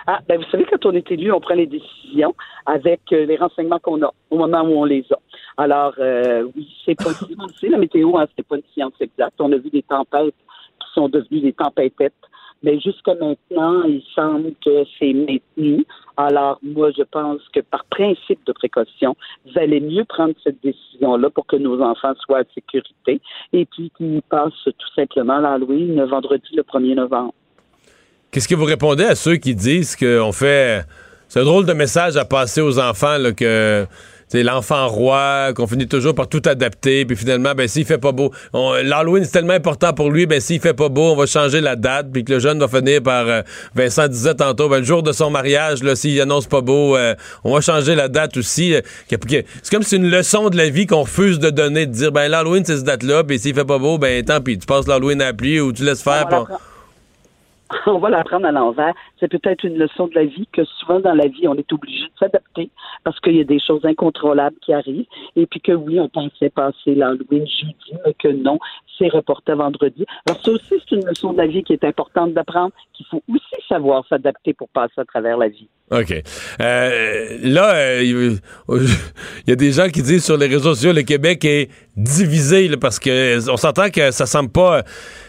Ah, 0.07 0.19
ben 0.29 0.39
vous 0.39 0.45
savez, 0.51 0.67
quand 0.71 0.85
on 0.87 0.93
est 0.93 1.11
élu, 1.11 1.33
on 1.33 1.41
prend 1.41 1.55
les 1.55 1.67
décisions 1.67 2.35
avec 2.67 3.01
euh, 3.13 3.25
les 3.25 3.37
renseignements 3.37 3.79
qu'on 3.79 4.03
a 4.03 4.13
au 4.31 4.37
moment 4.37 4.63
où 4.63 4.81
on 4.81 4.85
les 4.85 5.05
a. 5.11 5.19
Alors, 5.57 5.95
euh, 5.99 6.47
oui, 6.55 6.69
c'est 6.85 6.95
possible. 6.95 7.43
La 7.63 7.79
météo, 7.79 8.19
hein, 8.19 8.27
c'est 8.37 8.47
pas 8.47 8.57
une 8.57 8.63
science 8.75 8.93
exacte. 9.01 9.41
On 9.41 9.53
a 9.53 9.57
vu 9.57 9.71
des 9.71 9.83
tempêtes 9.83 10.35
qui 10.81 10.93
sont 10.95 11.09
devenues 11.09 11.41
des 11.41 11.53
tempêtettes. 11.53 12.13
Mais 12.65 12.81
jusqu'à 12.81 13.15
maintenant, 13.15 13.83
il 13.83 14.03
semble 14.15 14.53
que 14.65 14.85
c'est 14.99 15.13
maintenu. 15.13 15.85
Alors, 16.17 16.59
moi, 16.63 16.91
je 16.97 17.03
pense 17.03 17.43
que 17.53 17.61
par 17.61 17.85
principe 17.85 18.41
de 18.47 18.53
précaution, 18.53 19.15
vous 19.45 19.59
allez 19.59 19.81
mieux 19.81 20.05
prendre 20.05 20.33
cette 20.43 20.63
décision-là 20.63 21.29
pour 21.29 21.47
que 21.47 21.57
nos 21.57 21.81
enfants 21.83 22.15
soient 22.25 22.41
en 22.41 22.55
sécurité 22.55 23.21
et 23.53 23.67
puis 23.67 23.93
qu'ils 23.97 24.23
passent 24.23 24.53
tout 24.65 24.95
simplement 24.97 25.41
l'Halloween 25.41 26.03
vendredi 26.05 26.57
le 26.57 26.63
1er 26.63 26.95
novembre. 26.95 27.35
Qu'est-ce 28.31 28.49
que 28.49 28.55
vous 28.55 28.65
répondez 28.65 29.05
à 29.05 29.15
ceux 29.15 29.37
qui 29.37 29.55
disent 29.55 29.95
qu'on 29.95 30.33
fait. 30.33 30.85
C'est 31.29 31.41
un 31.41 31.45
drôle 31.45 31.67
de 31.67 31.75
message 31.75 32.17
à 32.17 32.25
passer 32.25 32.63
aux 32.63 32.79
enfants, 32.79 33.19
que. 33.37 33.87
C'est 34.35 34.43
l'enfant 34.43 34.89
roi, 34.89 35.53
qu'on 35.55 35.69
finit 35.69 35.87
toujours 35.87 36.13
par 36.13 36.27
tout 36.27 36.43
adapter, 36.47 37.05
puis 37.05 37.15
finalement, 37.15 37.55
ben 37.55 37.69
s'il 37.69 37.85
fait 37.85 37.99
pas 37.99 38.11
beau, 38.11 38.33
l'Halloween 38.53 39.23
c'est 39.23 39.31
tellement 39.31 39.53
important 39.53 39.93
pour 39.93 40.11
lui, 40.11 40.27
ben 40.27 40.41
s'il 40.41 40.59
fait 40.59 40.75
pas 40.75 40.89
beau, 40.89 41.13
on 41.13 41.15
va 41.15 41.27
changer 41.27 41.61
la 41.61 41.77
date, 41.77 42.09
puis 42.13 42.25
que 42.25 42.33
le 42.33 42.39
jeune 42.41 42.59
va 42.59 42.67
finir 42.67 43.01
par, 43.01 43.29
euh, 43.29 43.43
Vincent 43.77 44.09
disait 44.09 44.35
tantôt, 44.35 44.69
ben 44.69 44.79
le 44.79 44.85
jour 44.85 45.05
de 45.05 45.13
son 45.13 45.31
mariage, 45.31 45.85
là, 45.85 45.95
s'il 45.95 46.21
annonce 46.21 46.49
pas 46.49 46.63
beau, 46.63 46.97
euh, 46.97 47.15
on 47.45 47.55
va 47.55 47.61
changer 47.61 47.95
la 47.95 48.09
date 48.09 48.37
aussi. 48.37 48.75
euh, 48.75 48.81
c'est 49.09 49.71
comme 49.71 49.85
si 49.85 49.91
c'est 49.91 49.97
une 49.99 50.11
leçon 50.11 50.51
de 50.51 50.57
la 50.57 50.69
vie 50.69 50.89
qu'on 50.89 51.03
refuse 51.03 51.39
de 51.39 51.51
donner, 51.51 51.87
de 51.87 51.93
dire, 51.93 52.11
ben 52.11 52.27
l'Halloween 52.27 52.65
c'est 52.65 52.79
cette 52.79 52.87
date-là, 52.87 53.23
puis 53.23 53.39
s'il 53.39 53.55
fait 53.55 53.65
pas 53.65 53.79
beau, 53.79 53.99
ben 53.99 54.25
tant 54.25 54.41
pis, 54.41 54.59
tu 54.59 54.67
passes 54.67 54.89
l'Halloween 54.89 55.23
à 55.23 55.27
la 55.27 55.33
pluie 55.33 55.61
ou 55.61 55.73
tu 55.73 55.85
laisses 55.85 56.03
faire. 56.03 56.27
On 57.87 57.99
va 57.99 58.11
l'apprendre- 58.11 58.47
à 58.47 58.53
l'envers. 58.53 58.95
C'est 59.21 59.29
peut-être 59.29 59.65
une 59.65 59.79
leçon 59.79 60.07
de 60.07 60.15
la 60.15 60.25
vie 60.25 60.47
que 60.53 60.65
souvent 60.65 61.01
dans 61.01 61.15
la 61.15 61.29
vie, 61.29 61.49
on 61.49 61.55
est 61.55 61.73
obligé 61.73 62.05
de 62.05 62.13
s'adapter 62.19 62.71
parce 63.05 63.19
qu'il 63.21 63.37
y 63.37 63.41
a 63.41 63.45
des 63.45 63.61
choses 63.61 63.85
incontrôlables 63.85 64.57
qui 64.61 64.73
arrivent. 64.73 65.07
Et 65.37 65.47
puis 65.47 65.61
que 65.61 65.73
oui, 65.73 65.99
on 66.01 66.09
pensait 66.09 66.51
passer 66.51 66.95
l'Halloween 66.95 67.47
jeudi, 67.47 67.99
mais 68.05 68.15
que 68.15 68.29
non, 68.29 68.59
c'est 68.99 69.09
reporté 69.09 69.55
vendredi. 69.55 70.05
Alors 70.29 70.41
ça 70.43 70.51
aussi, 70.53 70.75
c'est 70.89 70.97
une 70.97 71.07
leçon 71.07 71.33
de 71.33 71.39
la 71.39 71.47
vie 71.47 71.63
qui 71.63 71.73
est 71.73 71.85
importante 71.85 72.35
d'apprendre, 72.35 72.73
qu'il 72.93 73.07
faut 73.07 73.23
aussi 73.29 73.67
savoir 73.69 74.05
s'adapter 74.09 74.53
pour 74.53 74.69
passer 74.69 74.95
à 74.99 75.05
travers 75.05 75.37
la 75.37 75.49
vie. 75.49 75.69
OK. 75.91 76.13
Euh, 76.61 77.39
là, 77.43 77.75
euh, 77.75 78.03
il 78.03 78.39
y 79.47 79.53
a 79.53 79.57
des 79.57 79.73
gens 79.73 79.89
qui 79.89 80.03
disent 80.03 80.25
sur 80.25 80.37
les 80.37 80.47
réseaux 80.47 80.75
sociaux 80.75 80.93
le 80.93 81.03
Québec 81.03 81.45
est 81.45 81.71
divisé 81.97 82.71
parce 82.77 82.99
que 82.99 83.51
on 83.51 83.57
s'entend 83.57 83.91
que 83.91 84.11
ça 84.11 84.27
semble 84.27 84.51
pas. 84.51 84.83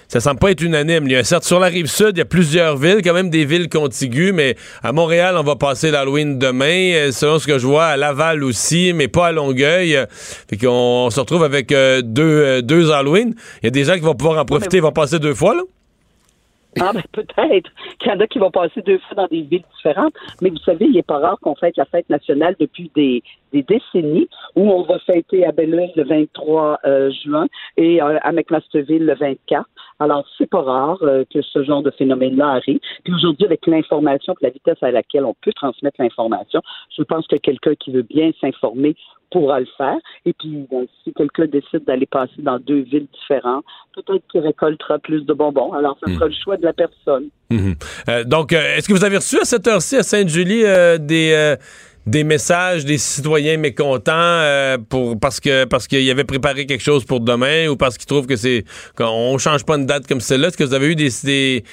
Ça 0.07 0.19
semble 0.19 0.39
pas 0.39 0.51
être 0.51 0.61
unanime. 0.61 1.05
Il 1.05 1.11
y 1.11 1.15
a 1.15 1.23
certes 1.23 1.43
sur 1.43 1.59
la 1.59 1.67
rive 1.67 1.87
sud, 1.87 2.11
il 2.13 2.19
y 2.19 2.21
a 2.21 2.25
plusieurs 2.25 2.77
villes, 2.77 3.01
quand 3.03 3.13
même 3.13 3.29
des 3.29 3.45
villes 3.45 3.69
contiguës, 3.69 4.33
mais 4.33 4.55
à 4.83 4.91
Montréal, 4.91 5.35
on 5.37 5.43
va 5.43 5.55
passer 5.55 5.91
l'Halloween 5.91 6.39
demain, 6.39 6.93
euh, 6.93 7.11
selon 7.11 7.39
ce 7.39 7.47
que 7.47 7.57
je 7.57 7.67
vois, 7.67 7.85
à 7.85 7.97
Laval 7.97 8.43
aussi, 8.43 8.93
mais 8.93 9.07
pas 9.07 9.27
à 9.27 9.31
Longueuil. 9.31 9.97
Fait 10.09 10.57
qu'on 10.57 11.09
se 11.09 11.19
retrouve 11.19 11.43
avec 11.43 11.71
euh, 11.71 12.01
deux, 12.01 12.23
euh, 12.23 12.61
deux 12.61 12.91
Halloween. 12.91 13.33
Il 13.61 13.65
y 13.65 13.67
a 13.67 13.71
des 13.71 13.83
gens 13.83 13.95
qui 13.95 14.01
vont 14.01 14.15
pouvoir 14.15 14.39
en 14.39 14.45
profiter, 14.45 14.77
ils 14.77 14.83
vont 14.83 14.91
passer 14.91 15.19
deux 15.19 15.33
fois, 15.33 15.55
là. 15.55 15.61
Ah 16.81 16.91
ben 16.93 17.03
peut-être 17.13 17.71
qu'il 17.99 18.11
y 18.11 18.13
en 18.13 18.19
a 18.19 18.27
qui 18.27 18.37
vont 18.37 18.51
passer 18.51 18.81
deux 18.81 18.99
fois 18.99 19.15
dans 19.15 19.27
des 19.27 19.43
villes 19.43 19.63
différentes, 19.77 20.13
mais 20.41 20.49
vous 20.49 20.57
savez, 20.57 20.85
il 20.85 20.91
n'est 20.91 21.03
pas 21.03 21.19
rare 21.19 21.37
qu'on 21.41 21.55
fête 21.55 21.77
la 21.77 21.85
fête 21.85 22.09
nationale 22.09 22.55
depuis 22.59 22.91
des, 22.93 23.23
des 23.53 23.63
décennies, 23.63 24.27
où 24.55 24.69
on 24.69 24.83
va 24.83 24.99
fêter 24.99 25.45
à 25.45 25.53
Belleuil 25.53 25.91
le 25.95 26.03
23 26.03 26.79
euh, 26.83 27.11
juin 27.23 27.47
et 27.77 28.01
à 28.01 28.31
McMasterville 28.33 29.05
le 29.05 29.15
24. 29.15 29.65
Alors, 29.99 30.25
c'est 30.37 30.49
pas 30.49 30.61
rare 30.61 30.97
euh, 31.03 31.23
que 31.33 31.41
ce 31.41 31.63
genre 31.63 31.81
de 31.81 31.91
phénomène-là 31.91 32.47
arrive. 32.47 32.79
Puis 33.03 33.13
aujourd'hui, 33.13 33.45
avec 33.45 33.65
l'information, 33.65 34.35
la 34.41 34.49
vitesse 34.49 34.81
à 34.81 34.91
laquelle 34.91 35.25
on 35.25 35.35
peut 35.41 35.53
transmettre 35.53 36.01
l'information, 36.01 36.61
je 36.95 37.03
pense 37.03 37.25
que 37.27 37.37
quelqu'un 37.37 37.75
qui 37.75 37.91
veut 37.91 38.01
bien 38.01 38.31
s'informer 38.41 38.95
pourra 39.31 39.59
le 39.59 39.67
faire. 39.77 39.97
Et 40.25 40.33
puis, 40.33 40.65
bon, 40.69 40.87
si 41.03 41.13
quelqu'un 41.13 41.45
décide 41.45 41.83
d'aller 41.85 42.05
passer 42.05 42.39
dans 42.39 42.59
deux 42.59 42.81
villes 42.81 43.07
différentes, 43.13 43.65
peut-être 43.93 44.23
qu'il 44.31 44.41
récoltera 44.41 44.99
plus 44.99 45.25
de 45.25 45.33
bonbons. 45.33 45.73
Alors, 45.73 45.97
ça 46.05 46.13
sera 46.13 46.25
le 46.27 46.33
choix 46.33 46.57
de 46.57 46.63
la 46.63 46.73
personne. 46.73 47.29
Mhm. 47.49 47.75
Euh, 48.09 48.23
donc, 48.23 48.53
euh, 48.53 48.75
est-ce 48.75 48.87
que 48.87 48.93
vous 48.93 49.05
avez 49.05 49.17
reçu 49.17 49.37
à 49.37 49.45
cette 49.45 49.67
heure-ci 49.67 49.97
à 49.97 50.03
Sainte-Julie 50.03 50.63
euh, 50.65 50.97
des, 50.97 51.31
euh, 51.33 51.55
des 52.05 52.23
messages 52.23 52.85
des 52.85 52.97
citoyens 52.97 53.57
mécontents 53.57 54.11
euh, 54.13 54.77
pour 54.77 55.19
parce 55.19 55.39
que 55.39 55.65
parce 55.65 55.87
qu'ils 55.87 56.09
avaient 56.11 56.23
préparé 56.23 56.65
quelque 56.65 56.83
chose 56.83 57.03
pour 57.03 57.19
demain 57.19 57.67
ou 57.67 57.75
parce 57.77 57.97
qu'ils 57.97 58.05
trouvent 58.05 58.27
que 58.27 58.35
c'est 58.35 58.63
qu'on 58.95 59.37
change 59.37 59.65
pas 59.65 59.75
une 59.75 59.85
date 59.85 60.07
comme 60.07 60.19
celle-là? 60.19 60.49
Est-ce 60.49 60.57
que 60.57 60.63
vous 60.63 60.73
avez 60.73 60.91
eu 60.91 60.95
des, 60.95 61.09
des, 61.23 61.63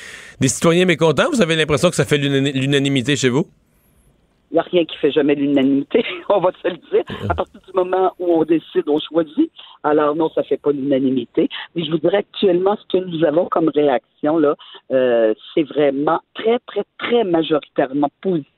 des 0.40 0.48
citoyens 0.48 0.86
mécontents? 0.86 1.28
Vous 1.32 1.42
avez 1.42 1.56
l'impression 1.56 1.90
que 1.90 1.96
ça 1.96 2.04
fait 2.04 2.18
l'unani- 2.18 2.52
l'unanimité 2.52 3.16
chez 3.16 3.28
vous? 3.28 3.46
Il 4.50 4.56
n'y 4.56 4.58
a 4.60 4.62
rien 4.64 4.84
qui 4.84 4.96
fait 4.98 5.10
jamais 5.10 5.34
l'unanimité, 5.34 6.04
on 6.28 6.40
va 6.40 6.50
se 6.62 6.68
le 6.68 6.76
dire. 6.76 7.04
À 7.28 7.34
partir 7.34 7.58
du 7.66 7.72
moment 7.74 8.12
où 8.18 8.34
on 8.34 8.44
décide, 8.44 8.86
on 8.86 8.98
choisit. 9.00 9.50
Alors 9.82 10.14
non, 10.14 10.30
ça 10.34 10.42
fait 10.42 10.58
pas 10.58 10.72
l'unanimité. 10.72 11.48
Mais 11.74 11.84
je 11.84 11.90
vous 11.90 11.96
dirais 11.98 12.18
actuellement, 12.18 12.76
ce 12.76 12.98
que 12.98 13.02
nous 13.02 13.24
avons 13.24 13.46
comme 13.46 13.70
réaction, 13.74 14.36
là, 14.38 14.54
euh, 14.92 15.32
c'est 15.54 15.62
vraiment 15.62 16.20
très, 16.34 16.58
très, 16.66 16.84
très 16.98 17.24
majoritairement 17.24 18.10
positif. 18.20 18.51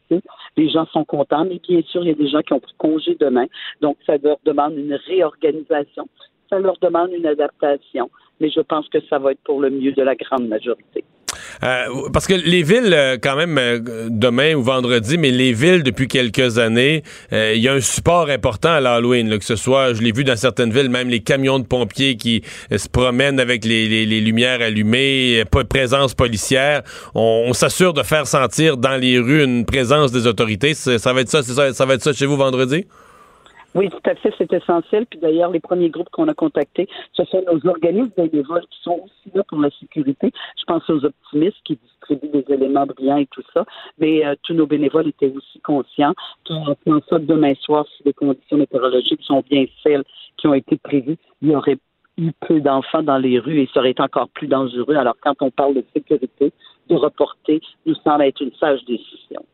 Les 0.57 0.69
gens 0.69 0.87
sont 0.87 1.05
contents, 1.05 1.45
mais 1.45 1.61
bien 1.67 1.83
sûr, 1.83 2.03
il 2.03 2.09
y 2.09 2.13
a 2.13 2.15
des 2.15 2.29
gens 2.29 2.43
qui 2.43 2.53
ont 2.53 2.61
pris 2.61 2.75
congé 2.79 3.17
demain. 3.19 3.47
Donc, 3.81 3.97
ça 4.07 4.17
leur 4.23 4.39
demande 4.45 4.77
une 4.77 4.95
réorganisation. 4.95 6.09
Ça 6.51 6.59
leur 6.59 6.79
demande 6.79 7.11
une 7.13 7.27
adaptation. 7.27 8.11
Mais 8.41 8.51
je 8.51 8.61
pense 8.61 8.89
que 8.89 9.01
ça 9.09 9.19
va 9.19 9.33
être 9.33 9.43
pour 9.45 9.61
le 9.61 9.71
mieux 9.71 9.93
de 9.93 10.03
la 10.03 10.15
grande 10.15 10.49
majorité. 10.49 11.05
Euh, 11.63 12.09
parce 12.13 12.27
que 12.27 12.35
les 12.35 12.63
villes, 12.63 12.93
euh, 12.93 13.17
quand 13.23 13.37
même, 13.37 13.57
euh, 13.59 13.79
demain 14.11 14.55
ou 14.55 14.63
vendredi, 14.63 15.19
mais 15.19 15.31
les 15.31 15.53
villes, 15.53 15.83
depuis 15.83 16.09
quelques 16.09 16.59
années, 16.59 17.03
il 17.33 17.59
y 17.59 17.69
a 17.69 17.73
un 17.73 17.81
support 17.81 18.29
important 18.31 18.71
à 18.71 18.81
l'Halloween, 18.81 19.39
que 19.39 19.45
ce 19.45 19.57
soit, 19.57 19.95
je 19.95 20.03
l'ai 20.03 20.13
vu 20.13 20.25
dans 20.25 20.37
certaines 20.37 20.73
villes, 20.73 20.91
même 20.91 21.09
les 21.09 21.21
camions 21.21 21.59
de 21.59 21.65
pompiers 21.65 22.17
qui 22.17 22.43
se 22.75 22.89
promènent 22.89 23.41
avec 23.41 23.65
les, 23.65 24.07
les- 24.07 24.21
lumières 24.21 24.61
allumées, 24.63 25.45
pas 25.51 25.63
de 25.63 25.69
présence 25.69 26.15
policière. 26.15 26.83
On, 27.15 27.53
s'assure 27.53 27.93
de 27.93 28.03
faire 28.03 28.27
sentir 28.27 28.77
dans 28.77 28.97
les 28.97 29.19
rues 29.19 29.45
une 29.45 29.65
présence 29.65 30.13
des 30.13 30.27
autorités. 30.27 30.75
Ça 30.75 31.13
va 31.13 31.21
être 31.21 31.29
ça, 31.29 31.43
ça, 31.43 31.73
ça 31.73 31.87
va 31.87 31.95
être 31.95 32.03
ça 32.03 32.13
chez 32.13 32.27
vous 32.27 32.37
vendredi? 32.37 32.87
Oui, 33.75 33.91
tout 33.91 34.11
à 34.11 34.15
fait, 34.15 34.33
c'est 34.39 34.53
essentiel. 34.53 35.05
Puis 35.07 35.19
d'ailleurs, 35.19 35.51
les 35.51 35.61
premiers 35.61 35.91
groupes 35.91 36.09
qu'on 36.11 36.29
a 36.29 36.35
contactés, 36.35 36.89
ce 37.13 37.25
sont 37.25 37.43
nos 37.51 37.69
organismes 37.69 38.13
bénévoles 38.17 38.67
qui 38.71 38.81
sont 38.83 39.01
aussi 39.05 39.35
là 39.35 39.43
pour 39.49 39.59
la 39.59 39.71
sécurité. 39.71 40.31
Je 40.59 40.65
pense 40.65 40.89
aux 40.89 41.05
optimistes 41.05 41.59
qui 41.65 41.77
distribuent 41.77 42.29
des 42.29 42.55
éléments 42.55 42.87
brillants 42.87 43.17
et 43.17 43.27
tout 43.27 43.43
ça. 43.53 43.65
Mais 43.99 44.25
euh, 44.25 44.35
tous 44.43 44.55
nos 44.55 44.67
bénévoles 44.67 45.09
étaient 45.09 45.33
aussi 45.35 45.61
conscients 45.61 46.15
qu'en 46.47 47.01
ça 47.09 47.19
demain 47.19 47.55
soir, 47.55 47.85
si 47.97 48.05
les 48.05 48.13
conditions 48.13 48.59
météorologiques 48.59 49.23
sont 49.23 49.43
bien 49.51 49.65
celles 49.83 50.05
qui 50.37 50.47
ont 50.47 50.55
été 50.55 50.77
prévues, 50.77 51.17
il 51.43 51.51
y 51.51 51.57
aurait 51.57 51.79
eu 52.17 52.31
peu 52.47 52.61
d'enfants 52.61 53.03
dans 53.03 53.19
les 53.19 53.41
rues 53.41 53.61
et 53.61 53.69
ça 53.75 53.81
aurait 53.81 53.91
été 53.91 54.03
encore 54.03 54.29
plus 54.29 54.47
dangereux. 54.47 54.95
Alors, 54.95 55.17
quand 55.21 55.35
on 55.41 55.51
parle 55.51 55.75
de 55.75 55.85
sécurité, 55.93 56.53
de 56.89 56.95
reporter, 56.95 57.61
nous 57.87 57.95
semble 57.97 58.23
être 58.23 58.41
une 58.41 58.53
sage 58.53 58.85
décision. 58.85 59.45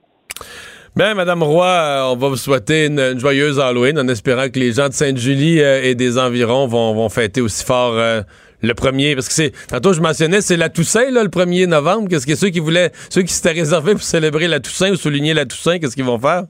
Bien, 0.96 1.14
Madame 1.14 1.42
Roy, 1.42 1.66
euh, 1.66 2.02
on 2.12 2.16
va 2.16 2.28
vous 2.28 2.36
souhaiter 2.36 2.86
une, 2.86 2.98
une 2.98 3.20
joyeuse 3.20 3.60
Halloween 3.60 3.96
en 3.98 4.08
espérant 4.08 4.48
que 4.48 4.58
les 4.58 4.72
gens 4.72 4.88
de 4.88 4.92
Sainte-Julie 4.92 5.60
euh, 5.60 5.84
et 5.84 5.94
des 5.94 6.18
environs 6.18 6.66
vont, 6.66 6.94
vont 6.94 7.08
fêter 7.08 7.40
aussi 7.40 7.64
fort 7.64 7.92
euh, 7.94 8.22
le 8.60 8.74
premier. 8.74 9.14
Parce 9.14 9.28
que 9.28 9.34
c'est. 9.34 9.52
Tantôt, 9.68 9.92
je 9.92 10.00
mentionnais, 10.00 10.40
c'est 10.40 10.56
la 10.56 10.68
Toussaint, 10.68 11.10
là, 11.12 11.22
le 11.22 11.28
1er 11.28 11.66
novembre. 11.66 12.08
Qu'est-ce 12.08 12.26
que 12.26 12.34
ceux 12.34 12.48
qui 12.48 12.58
voulaient. 12.58 12.90
Ceux 13.08 13.22
qui 13.22 13.32
s'étaient 13.32 13.58
réservés 13.58 13.92
pour 13.92 14.02
célébrer 14.02 14.48
la 14.48 14.58
Toussaint 14.58 14.90
ou 14.90 14.96
souligner 14.96 15.32
la 15.32 15.46
Toussaint, 15.46 15.78
qu'est-ce 15.78 15.94
qu'ils 15.94 16.04
vont 16.04 16.18
faire? 16.18 16.42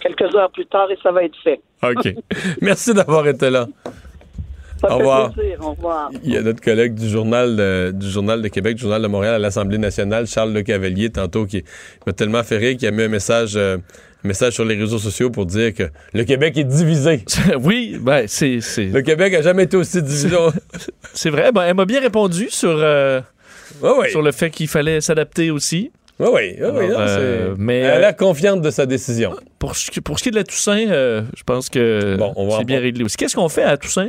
Quelques 0.00 0.34
heures 0.34 0.50
plus 0.50 0.66
tard 0.66 0.90
et 0.90 0.98
ça 1.02 1.12
va 1.12 1.24
être 1.24 1.36
fait. 1.44 1.60
OK. 1.82 2.14
Merci 2.62 2.94
d'avoir 2.94 3.28
été 3.28 3.50
là. 3.50 3.66
Ça 4.80 4.88
Au 4.88 4.90
fait 4.90 4.94
revoir. 4.96 5.32
plaisir. 5.32 5.56
Au 5.60 5.70
revoir. 5.72 6.10
Il 6.22 6.32
y 6.32 6.36
a 6.36 6.42
notre 6.42 6.60
collègue 6.60 6.94
du 6.94 7.08
journal 7.08 7.56
de, 7.56 7.92
du 7.94 8.08
journal 8.10 8.42
de 8.42 8.48
Québec, 8.48 8.76
du 8.76 8.82
journal 8.82 9.00
de 9.02 9.06
Montréal 9.06 9.34
à 9.34 9.38
l'Assemblée 9.38 9.78
nationale, 9.78 10.26
Charles 10.26 10.52
Le 10.52 10.62
Cavalier, 10.62 11.10
tantôt, 11.10 11.46
qui 11.46 11.64
m'a 12.06 12.12
tellement 12.12 12.42
fait 12.42 12.58
rire 12.58 12.76
qu'il 12.76 12.86
a 12.88 12.90
mis 12.90 13.02
un 13.04 13.08
message, 13.08 13.54
euh, 13.56 13.78
un 14.24 14.28
message 14.28 14.52
sur 14.54 14.64
les 14.64 14.74
réseaux 14.74 14.98
sociaux 14.98 15.30
pour 15.30 15.46
dire 15.46 15.72
que 15.72 15.84
le 16.12 16.24
Québec 16.24 16.56
est 16.58 16.64
divisé. 16.64 17.24
oui, 17.62 17.96
ben, 18.00 18.24
c'est. 18.26 18.60
c'est- 18.60 18.86
Le 18.86 19.00
Québec 19.02 19.32
a 19.34 19.42
jamais 19.42 19.62
été 19.64 19.76
aussi 19.76 20.02
divisé. 20.02 20.28
C'est 21.14 21.30
vrai. 21.30 21.52
Ben, 21.52 21.62
elle 21.62 21.74
m'a 21.74 21.84
bien 21.86 22.00
répondu 22.00 22.48
sur, 22.50 22.68
euh, 22.76 23.20
sur 24.10 24.22
le 24.22 24.32
fait 24.32 24.50
qu'il 24.50 24.68
fallait 24.68 25.00
s'adapter 25.00 25.50
aussi. 25.50 25.90
Oui, 26.18 26.28
oui, 26.32 26.54
oui, 26.58 26.66
oui, 26.72 26.84
Alors, 26.86 26.88
non, 26.88 26.96
euh, 27.06 27.54
c'est- 27.54 27.60
mais, 27.60 27.78
Elle 27.80 27.90
a 27.90 27.94
euh, 27.96 28.00
l'air 28.00 28.16
confiante 28.16 28.62
de 28.62 28.70
sa 28.70 28.86
décision. 28.86 29.34
Pour 29.58 29.74
ce, 29.74 29.90
qui- 29.90 30.02
pour 30.02 30.18
ce 30.18 30.22
qui 30.22 30.28
est 30.28 30.32
de 30.32 30.36
la 30.36 30.44
Toussaint, 30.44 30.86
euh, 30.90 31.22
je 31.34 31.42
pense 31.42 31.70
que 31.70 32.16
Bon, 32.18 32.34
c'est 32.58 32.64
bien 32.66 32.78
réglé 32.78 33.02
aussi. 33.04 33.16
Qu'est-ce 33.16 33.34
qu'on 33.34 33.48
fait 33.48 33.62
à 33.62 33.78
Toussaint, 33.78 34.06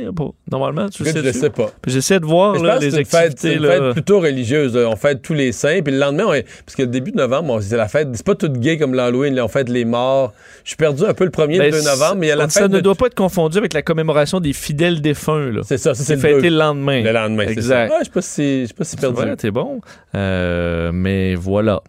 normalement? 0.50 0.90
Tu 0.90 1.02
Écoute, 1.08 1.22
je 1.24 1.32
sais 1.32 1.48
pas. 1.48 1.70
Puis 1.80 1.90
J'essaie 1.90 2.20
de 2.20 2.26
voir 2.26 2.54
là, 2.62 2.78
les 2.78 2.86
une 2.98 3.04
fête, 3.06 3.06
c'est 3.08 3.16
activités. 3.16 3.54
une 3.54 3.62
là. 3.62 3.70
fête 3.70 3.92
plutôt 3.94 4.20
religieuse. 4.20 4.76
On 4.76 4.94
fête 4.96 5.22
tous 5.22 5.32
les 5.32 5.52
saints. 5.52 5.80
Puis 5.82 5.92
le 5.94 5.98
lendemain, 6.00 6.24
on 6.26 6.32
parce 6.66 6.76
que 6.76 6.82
le 6.82 6.88
début 6.88 7.12
de 7.12 7.16
novembre, 7.16 7.54
on- 7.54 7.60
c'est 7.62 7.78
la 7.78 7.88
fête. 7.88 8.08
C'est 8.12 8.26
pas 8.26 8.34
tout 8.34 8.50
gay 8.50 8.76
comme 8.76 8.92
l'Halloween. 8.92 9.34
là. 9.34 9.44
On 9.46 9.48
fête 9.48 9.70
les 9.70 9.86
morts. 9.86 10.34
Je 10.64 10.68
suis 10.70 10.76
perdu 10.76 11.04
un 11.06 11.14
peu 11.14 11.24
le 11.24 11.30
1er 11.30 11.54
et 11.54 11.58
Ben, 11.58 11.64
le 11.72 11.78
2 11.78 11.82
novembre, 11.84 12.16
mais 12.16 12.26
il 12.26 12.28
y 12.28 12.32
a 12.32 12.36
la 12.36 12.44
fête. 12.44 12.52
ça 12.52 12.68
ne 12.68 12.74
de- 12.76 12.80
doit 12.80 12.94
pas 12.94 13.06
être 13.06 13.14
confondu 13.14 13.56
avec 13.56 13.72
la 13.72 13.80
commémoration 13.80 14.40
des 14.40 14.52
fidèles 14.52 15.00
défunts. 15.00 15.50
C'est 15.62 15.78
ça, 15.78 15.94
c'est 15.94 16.14
le 16.16 16.20
fêté 16.20 16.50
le 16.50 16.58
lendemain. 16.58 17.02
Le 17.02 17.12
lendemain, 17.12 17.44
c'est 17.48 17.54
ça. 17.54 17.84
Exact. 17.86 17.90
Ouais, 17.90 17.96
je 18.00 18.04
sais 18.04 18.10
pas 18.10 18.20
si, 18.22 18.62
je 18.62 18.66
sais 18.66 18.74
pas 18.74 18.84
si 18.84 18.90
C'est 18.90 19.00
perdu. 19.00 19.36
t'es 19.38 19.50
bon. 19.50 19.80
Euh, 20.14 20.90
mais 20.92 21.34
voilà. 21.36 21.80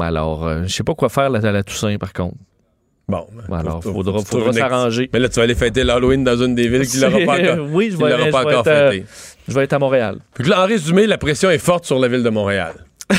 Alors, 0.00 0.46
euh, 0.48 0.62
je 0.66 0.72
sais 0.74 0.82
pas 0.82 0.94
quoi 0.94 1.08
faire 1.10 1.24
à 1.34 1.38
la 1.52 1.62
Toussaint, 1.62 1.96
par 1.98 2.12
contre. 2.12 2.34
Bon. 3.08 3.26
Ben 3.48 3.58
Alors, 3.58 3.82
faut- 3.82 3.92
faudra, 3.92 4.52
s'arranger. 4.52 5.10
Mais 5.12 5.18
là, 5.18 5.28
tu 5.28 5.36
vas 5.36 5.42
aller 5.42 5.54
fêter 5.54 5.84
l'Halloween 5.84 6.22
dans 6.24 6.36
une 6.42 6.54
des 6.54 6.68
villes 6.68 6.86
qui 6.86 6.98
l'aura 6.98 7.18
pas 7.26 7.40
encore, 7.52 7.66
oui, 7.72 7.90
je 7.90 7.96
vais, 7.96 8.30
pas 8.30 8.40
encore 8.40 8.64
euh, 8.66 8.90
fêté. 8.90 9.04
je 9.48 9.52
vais 9.54 9.64
être 9.64 9.72
à 9.72 9.78
Montréal. 9.78 10.16
Là, 10.38 10.62
en 10.62 10.66
résumé, 10.66 11.06
la 11.06 11.18
pression 11.18 11.50
est 11.50 11.58
forte 11.58 11.84
sur 11.84 11.98
la 11.98 12.08
ville 12.08 12.22
de 12.22 12.30
Montréal. 12.30 12.72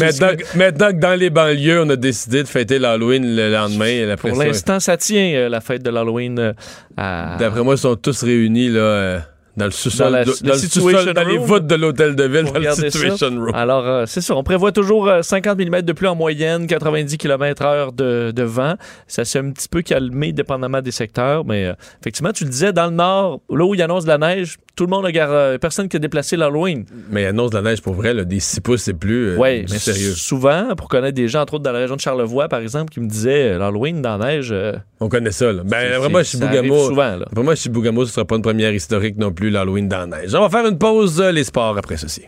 Maintenant, 0.00 0.30
que- 0.36 0.58
maintenant 0.58 0.88
que 0.88 0.96
dans 0.98 1.14
les 1.18 1.30
banlieues, 1.30 1.82
on 1.82 1.90
a 1.90 1.96
décidé 1.96 2.42
de 2.42 2.48
fêter 2.48 2.78
l'Halloween 2.78 3.36
le 3.36 3.52
lendemain, 3.52 4.06
la 4.06 4.16
pour 4.16 4.30
est- 4.42 4.46
l'instant, 4.48 4.80
ça 4.80 4.96
tient, 4.96 5.32
euh, 5.34 5.48
la 5.48 5.60
fête 5.60 5.82
de 5.82 5.90
l'Halloween. 5.90 6.38
euh, 6.38 6.52
à- 6.96 7.36
D'après 7.38 7.62
moi, 7.62 7.74
ils 7.74 7.78
sont 7.78 7.94
tous 7.96 8.22
réunis 8.24 8.68
là, 8.70 8.80
euh, 8.80 9.18
dans 9.56 9.64
le 9.66 9.70
sous-sol, 9.70 10.06
Dans 10.06 10.12
la- 10.18 10.24
de- 10.24 10.30
le 10.30 10.46
dans, 10.46 10.52
le 10.52 10.58
Situation 10.58 10.98
sous-sol, 10.98 11.14
dans 11.14 11.24
les 11.28 11.38
voûtes 11.38 11.66
de 11.66 11.74
l'hôtel 11.74 12.14
de 12.14 12.24
ville, 12.24 12.44
dans 12.44 12.52
le 12.58 12.70
Situation 12.72 13.16
ça? 13.16 13.26
Room. 13.28 13.54
Alors, 13.54 13.86
euh, 13.86 14.04
c'est 14.06 14.20
ça. 14.20 14.34
On 14.36 14.42
prévoit 14.42 14.72
toujours 14.72 15.08
euh, 15.08 15.22
50 15.22 15.58
mm 15.58 15.82
de 15.82 15.92
pluie 15.92 16.08
en 16.08 16.14
moyenne, 16.14 16.66
90 16.66 17.16
km/h 17.18 17.94
de, 17.94 18.32
de 18.34 18.42
vent. 18.42 18.74
Ça 19.06 19.24
s'est 19.24 19.38
un 19.38 19.50
petit 19.52 19.68
peu 19.68 19.82
calmé 19.82 20.32
dépendamment 20.32 20.82
des 20.82 20.90
secteurs, 20.90 21.44
mais 21.44 21.66
euh, 21.66 21.72
effectivement, 22.00 22.32
tu 22.32 22.44
le 22.44 22.50
disais, 22.50 22.72
dans 22.72 22.86
le 22.86 22.92
nord, 22.96 23.40
là 23.50 23.64
où 23.64 23.74
il 23.74 23.80
annonce 23.82 24.04
de 24.04 24.08
la 24.10 24.18
neige, 24.18 24.56
tout 24.76 24.84
le 24.84 24.90
monde 24.90 25.04
regarde. 25.04 25.32
euh, 25.32 25.58
personne 25.58 25.88
qui 25.88 25.96
a 25.96 25.98
déplacé 25.98 26.36
l'Halloween. 26.36 26.84
Mais 27.10 27.22
il 27.22 27.26
annonce 27.26 27.50
de 27.50 27.56
la 27.56 27.62
neige 27.62 27.82
pour 27.82 27.94
vrai, 27.94 28.14
là, 28.14 28.24
des 28.24 28.38
6 28.40 28.60
pouces 28.60 28.86
et 28.88 28.94
plus. 28.94 29.30
euh, 29.30 29.36
Oui, 29.38 29.64
du 29.64 29.72
mais 29.72 29.78
sérieux. 29.78 30.12
souvent, 30.12 30.74
pour 30.76 30.88
connaître 30.88 31.14
des 31.16 31.26
gens, 31.28 31.40
entre 31.40 31.54
autres 31.54 31.64
dans 31.64 31.72
la 31.72 31.80
région 31.80 31.96
de 31.96 32.00
Charlevoix, 32.00 32.48
par 32.48 32.60
exemple, 32.60 32.92
qui 32.92 33.00
me 33.00 33.08
disaient 33.08 33.54
euh, 33.54 33.58
l'Halloween 33.58 34.02
dans 34.02 34.18
la 34.18 34.26
neige. 34.26 34.50
euh, 34.52 34.74
On 35.00 35.08
connaît 35.08 35.32
ça. 35.32 35.50
Là. 35.52 35.62
Ben, 35.64 35.70
c'est- 35.92 35.96
vraiment, 35.98 36.18
c'est- 36.18 36.24
chez 36.24 36.38
Bougamo. 36.38 36.88
souvent, 36.88 37.16
là. 37.16 37.26
Moi, 37.34 37.54
chez 37.56 37.70
Bougamo, 37.70 38.04
ce 38.04 38.12
sera 38.12 38.24
pas 38.26 38.36
une 38.36 38.42
première 38.42 38.72
historique 38.72 39.16
non 39.16 39.32
plus, 39.32 39.50
l'Halloween 39.50 39.88
dans 39.88 39.98
la 39.98 40.06
neige. 40.20 40.34
On 40.34 40.40
va 40.40 40.50
faire 40.50 40.66
une 40.66 40.78
pause, 40.78 41.20
euh, 41.20 41.32
les 41.32 41.44
sports, 41.44 41.76
après 41.78 41.96
ceci. 41.96 42.22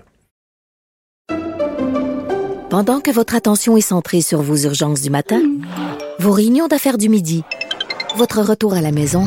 Pendant 2.71 3.01
que 3.01 3.11
votre 3.11 3.35
attention 3.35 3.77
est 3.77 3.81
centrée 3.83 4.21
sur 4.21 4.41
vos 4.43 4.57
urgences 4.57 5.01
du 5.01 5.11
matin, 5.11 5.41
vos 6.19 6.33
réunions 6.33 6.67
d'affaires 6.69 6.99
du 6.99 7.09
midi, 7.09 7.43
votre 8.17 8.41
retour 8.43 8.75
à 8.75 8.81
la 8.83 8.93
maison 8.93 9.25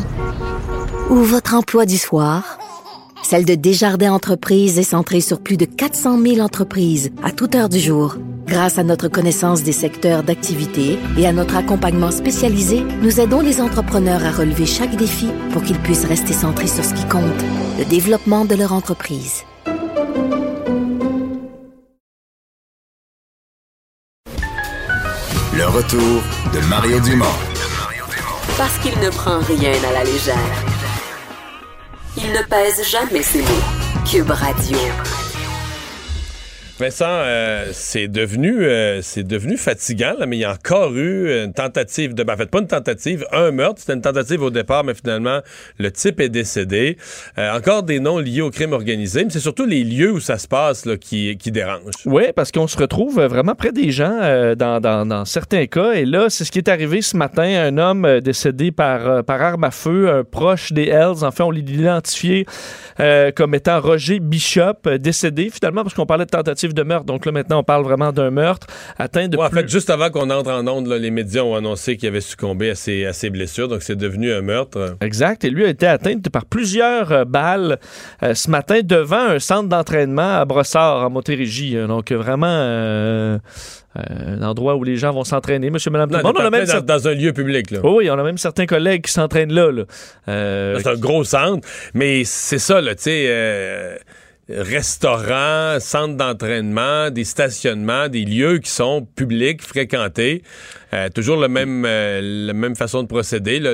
ou 1.10 1.16
votre 1.16 1.56
emploi 1.56 1.86
du 1.86 1.98
soir, 1.98 2.58
celle 3.24 3.46
de 3.46 3.56
Desjardins 3.56 4.12
Entreprises 4.12 4.78
est 4.80 4.84
centrée 4.84 5.22
sur 5.22 5.40
plus 5.40 5.58
de 5.58 5.66
400 5.66 6.20
000 6.22 6.40
entreprises 6.40 7.12
à 7.24 7.32
toute 7.32 7.56
heure 7.56 7.70
du 7.70 7.80
jour. 7.80 8.18
Grâce 8.46 8.78
à 8.78 8.84
notre 8.84 9.08
connaissance 9.08 9.64
des 9.64 9.72
secteurs 9.72 10.24
d'activité 10.24 11.00
et 11.18 11.28
à 11.28 11.32
notre 11.32 11.56
accompagnement 11.56 12.12
spécialisé, 12.12 12.84
nous 13.02 13.22
aidons 13.22 13.40
les 13.40 13.62
entrepreneurs 13.62 14.26
à 14.26 14.32
relever 14.32 14.66
chaque 14.66 14.96
défi 14.98 15.28
pour 15.54 15.64
qu'ils 15.64 15.80
puissent 15.80 16.06
rester 16.06 16.34
centrés 16.34 16.68
sur 16.68 16.84
ce 16.84 16.94
qui 16.94 17.08
compte, 17.08 17.24
le 17.80 17.86
développement 17.86 18.44
de 18.44 18.56
leur 18.56 18.74
entreprise. 18.74 19.44
Le 25.54 25.68
retour 25.68 26.22
de 26.54 26.68
Mario 26.68 27.00
Dumont. 27.00 27.26
Parce 28.58 28.78
qu'il 28.80 29.00
ne 29.00 29.10
prend 29.10 29.40
rien 29.40 29.74
à 29.90 29.94
la 29.94 30.04
légère. 30.04 30.71
Il 32.18 32.32
ne 32.34 32.42
pèse 32.44 32.84
jamais 32.90 33.24
ses 33.24 33.42
mots. 33.42 34.06
Cube 34.06 34.32
Radio. 34.32 34.78
Vincent, 36.82 37.06
euh, 37.08 37.68
c'est 37.74 38.08
devenu, 38.08 38.56
euh, 38.66 39.02
devenu 39.18 39.56
fatigant, 39.56 40.16
mais 40.28 40.38
il 40.38 40.40
y 40.40 40.46
a 40.46 40.52
encore 40.54 40.96
eu 40.96 41.32
une 41.44 41.54
tentative 41.54 42.16
de. 42.16 42.24
Ben, 42.24 42.34
en 42.34 42.38
fait, 42.38 42.50
pas 42.50 42.58
une 42.60 42.66
tentative, 42.68 43.24
un 43.32 43.52
meurtre. 43.52 43.82
C'était 43.82 43.94
une 43.94 44.02
tentative 44.02 44.42
au 44.42 44.50
départ, 44.50 44.84
mais 44.84 44.96
finalement, 44.96 45.42
le 45.78 45.92
type 45.92 46.20
est 46.20 46.30
décédé. 46.30 46.98
Euh, 47.38 47.56
encore 47.56 47.84
des 47.84 48.00
noms 48.00 48.18
liés 48.18 48.42
au 48.42 48.50
crime 48.50 48.74
organisé, 48.74 49.24
mais 49.24 49.30
c'est 49.30 49.40
surtout 49.40 49.66
les 49.68 49.84
lieux 49.84 50.12
où 50.12 50.20
ça 50.20 50.40
se 50.40 50.48
passe 50.48 50.88
là, 50.88 50.98
qui, 50.98 51.38
qui 51.38 51.52
dérangent. 51.52 51.82
Oui, 52.08 52.24
parce 52.36 52.52
qu'on 52.52 52.66
se 52.66 52.78
retrouve 52.78 53.22
vraiment 53.26 53.54
près 53.54 53.72
des 53.72 53.92
gens 53.92 54.18
euh, 54.20 54.56
dans, 54.56 54.82
dans- 54.82 55.24
certains 55.26 55.68
cas. 55.68 55.92
Et 55.92 56.06
là, 56.06 56.32
c'est 56.32 56.46
ce 56.46 56.52
qui 56.52 56.58
est 56.58 56.68
arrivé 56.70 57.04
ce 57.04 57.16
matin. 57.16 57.44
Un 57.44 57.78
homme 57.78 58.06
euh, 58.06 58.22
décédé 58.22 58.72
par, 58.72 59.08
euh, 59.08 59.22
par 59.22 59.40
arme 59.40 59.66
à 59.66 59.72
feu, 59.72 60.10
un 60.10 60.24
proche 60.24 60.72
des 60.74 60.88
Hells. 60.88 61.24
En 61.24 61.30
fait, 61.30 61.44
on 61.44 61.52
l'a 61.52 61.60
identifié 61.60 62.48
euh, 63.00 63.30
comme 63.32 63.54
étant 63.54 63.80
Roger 63.80 64.20
Bishop, 64.20 64.88
euh, 64.88 64.98
décédé 64.98 65.52
finalement 65.54 65.84
parce 65.84 65.94
qu'on 65.94 66.08
parlait 66.08 66.26
de 66.26 66.32
tentative 66.32 66.71
de 66.74 66.84
meurtre. 66.84 67.06
Donc 67.06 67.26
là, 67.26 67.32
maintenant, 67.32 67.60
on 67.60 67.64
parle 67.64 67.84
vraiment 67.84 68.12
d'un 68.12 68.30
meurtre 68.32 68.68
atteint 68.98 69.28
de 69.28 69.38
Ouais, 69.38 69.46
en 69.46 69.50
fait, 69.50 69.68
juste 69.70 69.90
avant 69.90 70.10
qu'on 70.10 70.30
entre 70.30 70.52
en 70.52 70.68
onde, 70.68 70.88
là, 70.88 70.98
les 70.98 71.12
médias 71.12 71.42
ont 71.42 71.56
annoncé 71.56 71.98
qu'il 71.98 72.08
avait 72.08 72.22
succombé 72.22 72.70
à 72.72 72.76
ses, 72.76 73.06
à 73.06 73.14
ses 73.14 73.30
blessures, 73.30 73.68
donc 73.68 73.82
c'est 73.84 73.96
devenu 73.96 74.32
un 74.34 74.42
meurtre. 74.42 74.96
Exact. 75.02 75.44
Et 75.44 75.50
lui 75.50 75.66
a 75.66 75.70
été 75.70 75.88
atteint 75.88 76.18
par 76.32 76.46
plusieurs 76.46 77.12
euh, 77.12 77.26
balles 77.26 77.80
euh, 78.24 78.34
ce 78.34 78.50
matin 78.50 78.80
devant 78.84 79.18
un 79.30 79.40
centre 79.40 79.70
d'entraînement 79.70 80.40
à 80.40 80.46
Brossard, 80.46 81.06
en 81.06 81.10
Montérégie. 81.10 81.78
Euh, 81.78 81.88
Donc, 81.88 82.12
vraiment 82.12 82.48
euh, 82.48 83.38
euh, 83.98 84.38
un 84.38 84.42
endroit 84.44 84.76
où 84.76 84.84
les 84.84 84.96
gens 84.96 85.12
vont 85.12 85.24
s'entraîner. 85.26 85.70
Monsieur, 85.70 85.92
madame, 85.92 86.10
tout 86.10 86.16
le 86.18 86.22
Non, 86.24 86.30
monde. 86.30 86.38
On 86.38 86.42
a 86.42 86.44
dans, 86.46 86.52
même 86.52 86.66
dans- 86.66 86.74
cer- 86.76 86.82
dans 86.86 87.08
un 87.08 87.14
lieu 87.14 87.34
public. 87.34 87.72
Là. 87.72 87.80
Oh 87.84 87.96
oui, 87.98 88.10
on 88.10 88.18
a 88.18 88.24
même 88.24 88.38
certains 88.38 88.66
collègues 88.66 89.04
qui 89.04 89.12
s'entraînent 89.12 89.52
là. 89.54 89.72
là. 89.72 89.84
Euh, 90.30 90.80
C'est 90.82 90.90
un 90.90 90.96
gros 90.96 91.24
centre, 91.24 91.68
mais 91.94 92.24
c'est 92.24 92.60
ça, 92.60 92.80
là, 92.80 92.96
tu 92.96 93.04
sais, 93.04 93.26
euh, 93.28 93.96
restaurants, 94.58 95.80
centres 95.80 96.16
d'entraînement, 96.18 97.10
des 97.10 97.24
stationnements, 97.24 98.08
des 98.08 98.26
lieux 98.26 98.60
qui 98.60 98.70
sont 98.70 99.06
publics, 99.16 99.62
fréquentés, 99.62 100.44
Euh, 100.94 101.08
toujours 101.10 101.38
le 101.38 101.48
même, 101.48 101.86
euh, 101.86 102.20
la 102.48 102.54
même 102.54 102.76
façon 102.76 103.02
de 103.04 103.08
procéder. 103.08 103.60
le, 103.60 103.74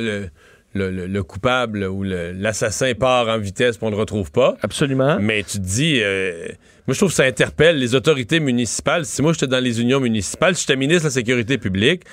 le- 0.76 0.92
le- 0.92 1.08
le 1.08 1.24
coupable 1.24 1.86
ou 1.86 2.04
l'assassin 2.04 2.94
part 2.94 3.28
en 3.30 3.40
vitesse, 3.40 3.78
puis 3.78 3.88
on 3.88 3.90
le 3.90 3.96
retrouve 3.98 4.32
pas. 4.32 4.56
Absolument. 4.62 5.18
Mais 5.20 5.42
tu 5.42 5.58
te 5.58 5.64
dis, 5.66 6.00
euh, 6.04 6.48
moi 6.86 6.94
je 6.94 6.98
trouve 7.00 7.10
que 7.10 7.16
ça 7.16 7.24
interpelle 7.24 7.80
les 7.80 7.96
autorités 7.96 8.40
municipales. 8.40 9.06
Si 9.06 9.24
moi 9.24 9.34
j'étais 9.34 9.48
dans 9.48 9.64
les 9.64 9.82
unions 9.82 10.00
municipales, 10.00 10.54
si 10.56 10.62
j'étais 10.62 10.76
ministre 10.76 11.04
de 11.04 11.08
la 11.08 11.14
Sécurité 11.14 11.58
publique, 11.58 12.04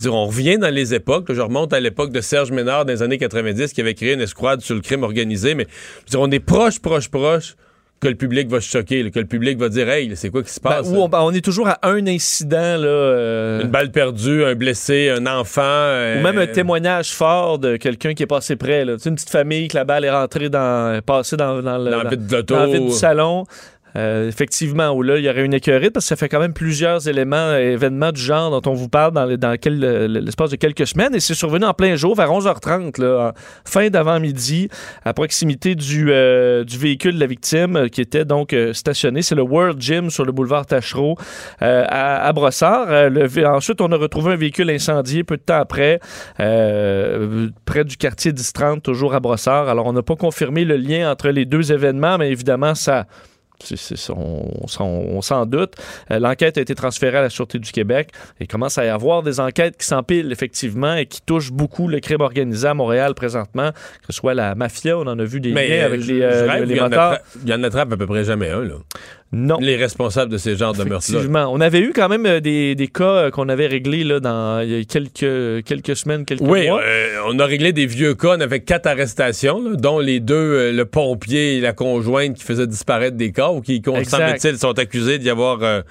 dire, 0.00 0.14
on 0.14 0.24
revient 0.26 0.56
dans 0.56 0.72
les 0.72 0.94
époques. 0.94 1.28
là, 1.28 1.34
je 1.34 1.40
remonte 1.42 1.74
à 1.74 1.80
l'époque 1.80 2.10
de 2.12 2.22
Serge 2.22 2.52
Ménard 2.52 2.86
dans 2.86 2.92
les 2.92 3.02
années 3.02 3.18
90 3.18 3.74
qui 3.74 3.82
avait 3.82 3.94
créé 3.94 4.14
une 4.14 4.22
escouade 4.22 4.62
sur 4.62 4.74
le 4.74 4.80
crime 4.80 5.02
organisé. 5.02 5.54
Mais 5.54 5.66
dire, 6.08 6.20
on 6.20 6.30
est 6.30 6.40
proche, 6.40 6.78
proche, 6.80 7.10
proche 7.10 7.54
que 8.00 8.08
le 8.08 8.14
public 8.14 8.48
va 8.48 8.60
se 8.60 8.68
choquer, 8.68 9.02
là, 9.02 9.10
que 9.10 9.18
le 9.18 9.26
public 9.26 9.58
va 9.58 9.68
dire, 9.70 9.88
hey, 9.88 10.12
c'est 10.16 10.28
quoi 10.30 10.42
qui 10.42 10.50
se 10.52 10.60
ben, 10.60 10.70
passe? 10.70 10.88
on, 10.94 11.08
ben, 11.08 11.20
on 11.22 11.32
est 11.32 11.44
toujours 11.44 11.68
à 11.68 11.78
un 11.82 12.06
incident. 12.06 12.76
Là, 12.76 12.86
euh, 12.86 13.62
Une 13.62 13.68
balle 13.70 13.90
perdue, 13.90 14.44
un 14.44 14.54
blessé, 14.54 15.08
un 15.08 15.26
enfant. 15.26 15.62
euh, 15.64 16.18
Ou 16.20 16.22
même 16.22 16.36
un 16.38 16.46
témoignage 16.46 17.12
fort 17.12 17.58
de 17.58 17.76
quelqu'un 17.76 18.12
qui 18.14 18.22
est 18.22 18.26
passé 18.26 18.56
près. 18.56 18.84
Là. 18.84 18.96
Tu 18.96 19.02
sais, 19.04 19.08
une 19.08 19.14
petite 19.14 19.30
famille 19.30 19.68
que 19.68 19.76
la 19.76 19.84
balle 19.84 20.04
est 20.04 20.10
rentrée 20.10 20.50
dans, 20.50 21.00
passée 21.04 21.36
dans, 21.36 21.62
dans 21.62 21.78
le 21.78 21.90
Dans 21.90 22.42
dans 22.42 22.66
du 22.86 22.90
salon. 22.92 23.44
Euh, 23.96 24.28
effectivement, 24.28 24.90
où 24.90 25.02
là, 25.02 25.16
il 25.16 25.24
y 25.24 25.30
aurait 25.30 25.44
une 25.44 25.54
écœurite 25.54 25.92
parce 25.92 26.04
que 26.04 26.08
ça 26.08 26.16
fait 26.16 26.28
quand 26.28 26.40
même 26.40 26.52
plusieurs 26.52 27.08
éléments, 27.08 27.36
euh, 27.36 27.72
événements 27.72 28.12
du 28.12 28.20
genre 28.20 28.50
dont 28.60 28.70
on 28.70 28.74
vous 28.74 28.88
parle 28.88 29.12
dans, 29.12 29.26
euh, 29.26 30.08
l'espace 30.08 30.50
de 30.50 30.56
quelques 30.56 30.86
semaines. 30.86 31.14
Et 31.14 31.20
c'est 31.20 31.34
survenu 31.34 31.64
en 31.64 31.72
plein 31.72 31.96
jour, 31.96 32.14
vers 32.14 32.30
11h30, 32.30 33.00
là, 33.00 33.28
en 33.28 33.32
fin 33.64 33.88
d'avant-midi, 33.88 34.68
à 35.04 35.14
proximité 35.14 35.74
du, 35.74 36.06
véhicule 36.06 37.14
de 37.14 37.20
la 37.20 37.26
victime 37.26 37.88
qui 37.90 38.00
était 38.00 38.24
donc 38.24 38.54
stationné. 38.72 39.22
C'est 39.22 39.34
le 39.34 39.42
World 39.42 39.80
Gym 39.80 40.10
sur 40.10 40.24
le 40.24 40.32
boulevard 40.32 40.66
Tachereau 40.66 41.16
à, 41.60 42.26
à 42.26 42.32
Brossard. 42.32 42.88
Ensuite, 43.46 43.80
on 43.80 43.90
a 43.92 43.96
retrouvé 43.96 44.32
un 44.32 44.36
véhicule 44.36 44.70
incendié 44.70 45.24
peu 45.24 45.36
de 45.36 45.42
temps 45.42 45.60
après, 45.60 46.00
près 46.36 47.84
du 47.84 47.96
quartier 47.96 48.32
1030, 48.32 48.82
toujours 48.82 49.14
à 49.14 49.20
Brossard. 49.20 49.68
Alors, 49.68 49.86
on 49.86 49.92
n'a 49.92 50.02
pas 50.02 50.16
confirmé 50.16 50.64
le 50.64 50.76
lien 50.76 51.10
entre 51.10 51.28
les 51.30 51.44
deux 51.44 51.72
événements, 51.72 52.18
mais 52.18 52.30
évidemment, 52.30 52.74
ça. 52.74 53.06
On 54.10 54.50
on 54.78 55.20
s'en- 55.22 55.46
doute. 55.46 55.74
Euh, 56.10 56.18
L'enquête 56.18 56.58
a 56.58 56.60
été 56.60 56.74
transférée 56.74 57.18
à 57.18 57.22
la 57.22 57.30
Sûreté 57.30 57.58
du 57.58 57.70
Québec. 57.70 58.10
Il 58.40 58.48
commence 58.48 58.78
à 58.78 58.84
y 58.84 58.88
avoir 58.88 59.22
des 59.22 59.38
enquêtes 59.40 59.76
qui 59.76 59.86
s'empilent, 59.86 60.32
effectivement, 60.32 60.94
et 60.94 61.06
qui 61.06 61.20
touchent 61.22 61.52
beaucoup 61.52 61.88
le 61.88 62.00
crime 62.00 62.20
organisé 62.20 62.66
à 62.68 62.74
Montréal 62.74 63.14
présentement, 63.14 63.70
que 63.72 64.06
ce 64.08 64.12
soit 64.14 64.34
la 64.34 64.54
mafia, 64.54 64.98
on 64.98 65.06
en 65.06 65.18
a 65.18 65.24
vu 65.24 65.40
des 65.40 65.52
Mais 65.52 65.68
liens 65.68 65.84
avec 65.84 66.00
je- 66.00 66.12
les, 66.12 66.20
je 66.20 66.24
euh, 66.24 66.46
rêve 66.50 66.64
les 66.64 66.80
motards. 66.80 67.18
Il 67.42 67.48
y 67.48 67.54
en 67.54 67.62
attrape 67.62 67.92
à 67.92 67.96
peu 67.96 68.06
près 68.06 68.24
jamais 68.24 68.50
un, 68.50 68.62
là. 68.62 68.74
Non. 69.32 69.56
Les 69.60 69.76
responsables 69.76 70.30
de 70.30 70.38
ces 70.38 70.54
genres 70.56 70.72
de 70.72 70.84
meurtres-là. 70.84 71.18
Effectivement. 71.18 71.48
On 71.52 71.60
avait 71.60 71.80
eu 71.80 71.92
quand 71.92 72.08
même 72.08 72.26
euh, 72.26 72.40
des, 72.40 72.74
des 72.76 72.86
cas 72.86 73.04
euh, 73.04 73.30
qu'on 73.30 73.48
avait 73.48 73.66
réglés 73.66 74.04
là, 74.04 74.20
dans 74.20 74.60
il 74.60 74.70
y 74.70 74.80
a 74.80 74.84
quelques, 74.84 75.64
quelques 75.64 75.96
semaines, 75.96 76.24
quelques 76.24 76.42
Oui, 76.42 76.68
mois. 76.68 76.80
euh, 76.80 77.18
on 77.26 77.38
a 77.40 77.44
réglé 77.44 77.72
des 77.72 77.86
vieux 77.86 78.14
cas. 78.14 78.36
On 78.36 78.40
avait 78.40 78.60
quatre 78.60 78.86
arrestations, 78.86 79.60
là, 79.60 79.74
dont 79.76 79.98
les 79.98 80.20
deux, 80.20 80.34
euh, 80.36 80.72
le 80.72 80.84
pompier 80.84 81.56
et 81.56 81.60
la 81.60 81.72
conjointe 81.72 82.36
qui 82.36 82.44
faisaient 82.44 82.68
disparaître 82.68 83.16
des 83.16 83.32
corps 83.32 83.56
ou 83.56 83.60
qui, 83.62 83.82
semble-t-il, 84.04 84.58
sont 84.58 84.78
accusés 84.78 85.18
d'y 85.18 85.28
avoir, 85.28 85.58
euh, 85.62 85.82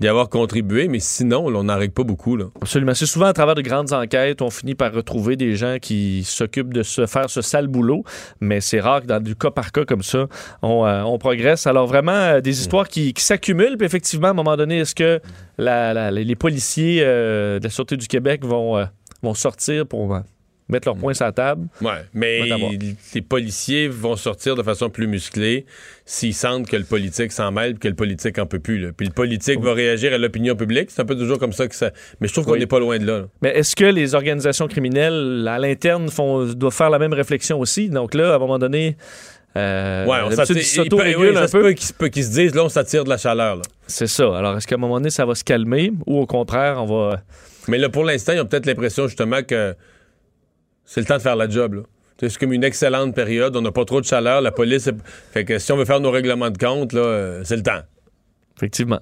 d'y 0.00 0.08
avoir 0.08 0.28
contribué. 0.28 0.88
Mais 0.88 0.98
sinon, 0.98 1.48
là, 1.50 1.60
on 1.60 1.64
n'en 1.64 1.78
règle 1.78 1.94
pas 1.94 2.02
beaucoup. 2.04 2.36
Là. 2.36 2.46
Absolument. 2.60 2.94
C'est 2.94 3.06
souvent 3.06 3.26
à 3.26 3.32
travers 3.32 3.54
de 3.54 3.62
grandes 3.62 3.92
enquêtes, 3.92 4.42
on 4.42 4.50
finit 4.50 4.74
par 4.74 4.92
retrouver 4.92 5.36
des 5.36 5.54
gens 5.54 5.76
qui 5.80 6.24
s'occupent 6.24 6.74
de 6.74 6.82
se 6.82 7.06
faire 7.06 7.30
ce 7.30 7.42
sale 7.42 7.68
boulot, 7.68 8.02
mais 8.40 8.60
c'est 8.60 8.80
rare 8.80 9.02
que 9.02 9.06
dans 9.06 9.20
du 9.22 9.36
cas 9.36 9.50
par 9.52 9.70
cas 9.70 9.84
comme 9.84 10.02
ça, 10.02 10.26
on, 10.62 10.84
on 10.84 11.16
progresse. 11.18 11.68
Alors 11.68 11.86
vraiment, 11.86 12.40
des 12.40 12.60
histoires 12.60 12.71
qui, 12.88 13.12
qui 13.14 13.22
s'accumulent, 13.22 13.76
puis 13.76 13.86
effectivement, 13.86 14.28
à 14.28 14.30
un 14.30 14.34
moment 14.34 14.56
donné, 14.56 14.78
est-ce 14.80 14.94
que 14.94 15.20
la- 15.58 15.92
la- 15.94 16.10
les 16.10 16.36
policiers 16.36 17.00
euh, 17.02 17.58
de 17.58 17.64
la 17.64 17.70
Sûreté 17.70 17.96
du 17.96 18.06
Québec 18.08 18.44
vont, 18.44 18.78
euh, 18.78 18.84
vont 19.22 19.34
sortir 19.34 19.86
pour 19.86 20.14
euh, 20.14 20.20
mettre 20.68 20.88
leurs 20.88 20.96
points 20.96 21.12
sur 21.14 21.26
la 21.26 21.32
table? 21.32 21.66
Ouais, 21.82 21.90
mais 22.14 22.40
les 23.14 23.20
policiers 23.22 23.88
vont 23.88 24.16
sortir 24.16 24.56
de 24.56 24.62
façon 24.62 24.88
plus 24.90 25.06
musclée 25.06 25.66
s'ils 26.06 26.34
sentent 26.34 26.66
que 26.66 26.76
le 26.76 26.84
politique 26.84 27.30
s'en 27.32 27.52
mêle 27.52 27.72
et 27.72 27.74
que 27.74 27.88
le 27.88 27.94
politique 27.94 28.38
en 28.38 28.46
peut 28.46 28.58
plus. 28.58 28.78
là. 28.78 28.88
Puis 28.96 29.06
le 29.06 29.12
politique 29.12 29.60
va 29.60 29.74
réagir 29.74 30.12
à 30.12 30.18
l'opinion 30.18 30.56
publique. 30.56 30.90
C'est 30.90 31.02
un 31.02 31.04
peu 31.04 31.16
toujours 31.16 31.38
comme 31.38 31.52
ça 31.52 31.68
que 31.68 31.74
ça. 31.74 31.90
Mais 32.20 32.28
je 32.28 32.32
trouve 32.32 32.46
qu'on 32.46 32.52
Oui. 32.52 32.58
n'est 32.60 32.66
pas 32.66 32.80
loin 32.80 32.98
de 32.98 33.06
là. 33.06 33.18
là. 33.20 33.24
Mais 33.42 33.50
est-ce 33.50 33.76
que 33.76 33.84
les 33.84 34.14
organisations 34.14 34.66
criminelles 34.66 35.46
à 35.48 35.58
l'interne 35.58 36.08
font 36.08 36.44
doivent 36.54 36.72
faire 36.74 36.90
la 36.90 36.98
même 36.98 37.12
réflexion 37.12 37.60
aussi? 37.60 37.88
Donc 37.90 38.14
là, 38.14 38.32
à 38.32 38.36
un 38.36 38.38
moment 38.38 38.58
donné, 38.58 38.96
euh, 39.56 40.04
Ouais, 40.06 40.18
on 40.24 40.26
un 40.26 40.30
peu. 40.30 41.74
peut 41.98 42.08
qu'ils 42.08 42.24
se- 42.24 42.30
disent 42.30 42.54
là, 42.54 42.64
on 42.64 42.68
s'attire 42.68 43.04
de 43.04 43.08
la 43.10 43.18
chaleur. 43.18 43.60
C'est 43.86 44.06
ça. 44.06 44.36
Alors, 44.36 44.56
est-ce 44.56 44.66
qu'à 44.66 44.76
un 44.76 44.78
moment 44.78 44.94
donné, 44.98 45.10
ça 45.10 45.26
va 45.26 45.34
se 45.34 45.44
calmer 45.44 45.92
ou 46.06 46.20
au 46.20 46.26
contraire, 46.26 46.76
on 46.82 46.86
va. 46.86 47.20
Mais 47.68 47.78
là, 47.78 47.88
pour 47.88 48.04
l'instant, 48.04 48.32
ils 48.32 48.40
ont 48.40 48.46
peut-être 48.46 48.66
l'impression 48.66 49.06
justement 49.08 49.42
que 49.42 49.74
c'est 50.84 51.00
le 51.00 51.06
temps 51.06 51.16
de 51.16 51.22
faire 51.22 51.36
la 51.36 51.48
job. 51.48 51.74
là. 51.74 51.80
C'est 52.18 52.38
comme 52.38 52.52
une 52.52 52.62
excellente 52.64 53.14
période. 53.14 53.56
On 53.56 53.62
n'a 53.62 53.72
pas 53.72 53.84
trop 53.84 54.00
de 54.00 54.06
chaleur. 54.06 54.40
La 54.40 54.52
police. 54.52 54.86
est- 54.86 54.94
Fait 55.32 55.44
que 55.44 55.58
si 55.58 55.72
on 55.72 55.76
veut 55.76 55.84
faire 55.84 56.00
nos 56.00 56.10
règlements 56.12 56.50
de 56.50 56.58
compte, 56.58 56.92
là, 56.92 57.00
euh, 57.00 57.40
c'est 57.44 57.56
le 57.56 57.62
temps. 57.62 57.80
Effectivement. 58.56 59.00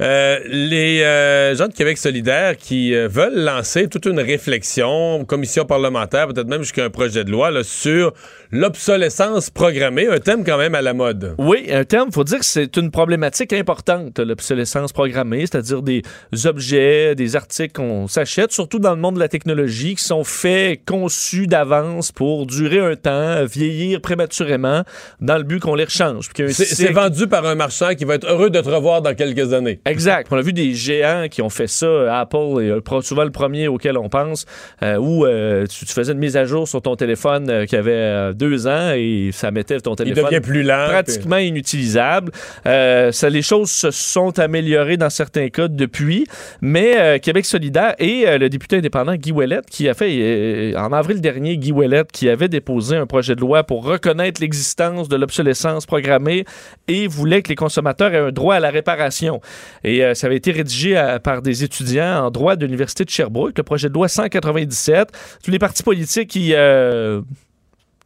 Euh, 0.00 0.40
les 0.46 1.02
euh, 1.02 1.54
gens 1.54 1.68
de 1.68 1.72
Québec 1.72 1.98
solidaire 1.98 2.56
qui 2.56 2.92
euh, 2.94 3.06
veulent 3.06 3.38
lancer 3.44 3.88
toute 3.88 4.06
une 4.06 4.18
réflexion, 4.18 5.24
commission 5.24 5.64
parlementaire, 5.66 6.26
peut-être 6.26 6.48
même 6.48 6.62
jusqu'à 6.62 6.84
un 6.84 6.90
projet 6.90 7.22
de 7.22 7.30
loi 7.30 7.52
là, 7.52 7.62
sur 7.62 8.12
l'obsolescence 8.54 9.50
programmée, 9.50 10.06
un 10.06 10.20
thème 10.20 10.44
quand 10.44 10.56
même 10.56 10.76
à 10.76 10.80
la 10.82 10.94
mode. 10.94 11.34
Oui, 11.38 11.66
un 11.72 11.82
terme, 11.82 12.12
faut 12.12 12.22
dire 12.22 12.38
que 12.38 12.44
c'est 12.44 12.76
une 12.76 12.92
problématique 12.92 13.52
importante, 13.52 14.20
l'obsolescence 14.20 14.92
programmée, 14.92 15.40
c'est-à-dire 15.40 15.82
des 15.82 16.02
objets, 16.44 17.16
des 17.16 17.34
articles 17.34 17.72
qu'on 17.72 18.06
s'achète, 18.06 18.52
surtout 18.52 18.78
dans 18.78 18.94
le 18.94 19.00
monde 19.00 19.16
de 19.16 19.20
la 19.20 19.28
technologie, 19.28 19.96
qui 19.96 20.04
sont 20.04 20.22
faits, 20.22 20.82
conçus 20.86 21.48
d'avance 21.48 22.12
pour 22.12 22.46
durer 22.46 22.78
un 22.78 22.94
temps, 22.94 23.44
vieillir 23.44 24.00
prématurément, 24.00 24.82
dans 25.20 25.36
le 25.36 25.42
but 25.42 25.58
qu'on 25.60 25.74
les 25.74 25.84
rechange. 25.84 26.30
C'est 26.36 26.52
cycle- 26.64 26.92
vendu 26.92 27.26
par 27.26 27.44
un 27.46 27.56
marchand 27.56 27.94
qui 27.96 28.04
va 28.04 28.14
être 28.14 28.26
heureux 28.30 28.50
de 28.50 28.60
te 28.60 28.68
revoir 28.68 29.02
dans 29.02 29.14
quelques 29.14 29.52
années. 29.52 29.80
Exact. 29.84 30.28
On 30.30 30.36
a 30.36 30.42
vu 30.42 30.52
des 30.52 30.74
géants 30.74 31.26
qui 31.28 31.42
ont 31.42 31.50
fait 31.50 31.66
ça. 31.66 32.20
Apple 32.20 32.36
est 32.60 32.70
euh, 32.70 33.00
souvent 33.02 33.24
le 33.24 33.32
premier 33.32 33.66
auquel 33.66 33.98
on 33.98 34.08
pense, 34.08 34.46
euh, 34.84 34.96
où 34.96 35.26
euh, 35.26 35.66
tu, 35.66 35.84
tu 35.86 35.92
faisais 35.92 36.12
une 36.12 36.18
mise 36.20 36.36
à 36.36 36.44
jour 36.44 36.68
sur 36.68 36.80
ton 36.82 36.94
téléphone 36.94 37.50
euh, 37.50 37.66
qui 37.66 37.74
avait 37.74 37.90
euh, 37.92 38.32
deux 38.48 38.66
ans 38.66 38.92
et 38.94 39.30
ça 39.32 39.50
mettait 39.50 39.80
ton 39.80 39.92
Il 39.94 39.96
téléphone 39.96 40.24
devient 40.24 40.40
plus 40.40 40.62
lent. 40.62 40.86
pratiquement 40.88 41.36
inutilisable. 41.38 42.30
Euh, 42.66 43.10
ça, 43.12 43.30
les 43.30 43.42
choses 43.42 43.70
se 43.70 43.90
sont 43.90 44.38
améliorées 44.38 44.96
dans 44.96 45.10
certains 45.10 45.48
cas 45.48 45.68
depuis, 45.68 46.26
mais 46.60 46.96
euh, 46.98 47.18
Québec 47.18 47.44
solidaire 47.46 47.94
et 47.98 48.24
euh, 48.26 48.38
le 48.38 48.48
député 48.48 48.76
indépendant 48.76 49.14
Guy 49.14 49.32
Ouellette, 49.32 49.66
qui 49.70 49.88
a 49.88 49.94
fait, 49.94 50.74
en 50.76 50.92
avril 50.92 51.20
dernier, 51.20 51.56
Guy 51.56 51.72
Ouellette, 51.72 52.12
qui 52.12 52.28
avait 52.28 52.48
déposé 52.48 52.96
un 52.96 53.06
projet 53.06 53.34
de 53.34 53.40
loi 53.40 53.64
pour 53.64 53.84
reconnaître 53.84 54.40
l'existence 54.40 55.08
de 55.08 55.16
l'obsolescence 55.16 55.86
programmée 55.86 56.44
et 56.88 57.06
voulait 57.06 57.42
que 57.42 57.48
les 57.48 57.54
consommateurs 57.54 58.12
aient 58.14 58.18
un 58.18 58.32
droit 58.32 58.56
à 58.56 58.60
la 58.60 58.70
réparation. 58.70 59.40
Et 59.84 60.02
ça 60.14 60.26
avait 60.26 60.36
été 60.36 60.50
rédigé 60.52 60.96
à- 60.96 61.18
par 61.18 61.40
des 61.42 61.64
étudiants 61.64 62.24
en 62.26 62.30
droit 62.30 62.56
de 62.56 62.66
l'Université 62.66 63.04
de 63.04 63.10
Sherbrooke, 63.10 63.56
le 63.56 63.62
projet 63.64 63.88
de 63.88 63.94
loi 63.94 64.08
197. 64.08 65.08
Tous 65.42 65.50
les 65.50 65.58
partis 65.58 65.82
politiques 65.82 66.30
qui, 66.30 66.54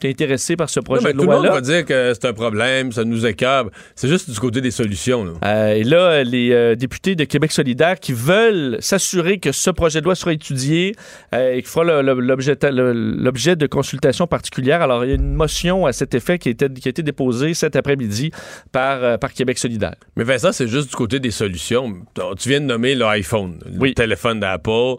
est 0.06 0.10
intéressé 0.10 0.54
par 0.56 0.70
ce 0.70 0.78
Non, 0.80 0.84
projet 0.84 1.04
mais 1.06 1.12
de 1.12 1.18
tout 1.18 1.24
le 1.24 1.30
monde 1.30 1.42
loi-là. 1.44 1.54
va 1.54 1.60
dire 1.60 1.84
que 1.84 2.12
c'est 2.14 2.26
un 2.28 2.32
problème, 2.32 2.92
ça 2.92 3.04
nous 3.04 3.26
écœure. 3.26 3.68
C'est 3.96 4.08
juste 4.08 4.30
du 4.30 4.38
côté 4.38 4.60
des 4.60 4.70
solutions. 4.70 5.24
là. 5.24 5.32
Euh, 5.44 5.72
et 5.74 5.82
là, 5.84 6.22
les 6.24 6.52
euh, 6.52 6.74
députés 6.76 7.14
de 7.16 7.24
Québec 7.24 7.50
solidaire 7.52 7.98
qui 7.98 8.12
veulent 8.12 8.76
s'assurer 8.80 9.38
que 9.38 9.50
ce 9.52 9.70
projet 9.70 10.00
de 10.00 10.04
loi 10.04 10.14
sera 10.14 10.32
étudié 10.32 10.94
euh, 11.34 11.52
et 11.54 11.62
qu'il 11.62 11.66
fera 11.70 11.84
le- 11.84 12.02
le- 12.02 12.20
l'objet 12.20 12.56
le- 12.62 13.56
de 13.56 13.66
consultations 13.66 14.26
particulières. 14.26 14.82
Alors, 14.82 15.04
il 15.04 15.08
y 15.08 15.12
a 15.12 15.16
une 15.16 15.34
motion 15.34 15.86
à 15.86 15.92
cet 15.92 16.14
effet 16.14 16.38
qui 16.38 16.48
a 16.48 16.52
été, 16.52 16.68
qui 16.72 16.88
a 16.88 16.90
été 16.90 17.02
déposée 17.02 17.54
cet 17.54 17.74
après-midi 17.76 18.30
par, 18.72 19.18
par 19.18 19.32
Québec 19.32 19.58
solidaire. 19.58 19.94
Mais 20.16 20.24
Vincent, 20.24 20.52
c'est 20.52 20.68
juste 20.68 20.90
du 20.90 20.96
côté 20.96 21.18
des 21.20 21.30
solutions. 21.30 21.92
Tu 22.38 22.48
viens 22.48 22.60
de 22.60 22.66
nommer 22.66 22.94
l'iPhone, 22.94 23.58
le 23.66 23.92
téléphone 23.94 24.40
d'Apple. 24.40 24.96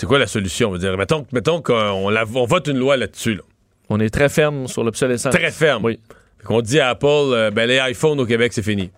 C'est 0.00 0.06
quoi 0.06 0.18
la 0.18 0.26
solution? 0.26 0.70
On 0.70 0.72
va 0.72 0.78
dire, 0.78 0.96
mettons, 0.96 1.26
mettons 1.30 1.60
qu'on 1.60 1.74
on 2.10 2.44
vote 2.46 2.68
une 2.68 2.78
loi 2.78 2.96
là-dessus. 2.96 3.34
là. 3.34 3.42
On 3.90 4.00
est 4.00 4.08
très 4.08 4.30
ferme 4.30 4.66
sur 4.66 4.82
l'obsolescence. 4.82 5.34
Très 5.34 5.50
ferme. 5.50 5.84
Oui. 5.84 6.00
On 6.48 6.62
dit 6.62 6.80
à 6.80 6.88
Apple, 6.88 7.06
euh, 7.06 7.50
ben, 7.50 7.66
les 7.66 7.78
iPhones 7.90 8.18
au 8.18 8.24
Québec, 8.24 8.54
c'est 8.54 8.62
fini. 8.62 8.90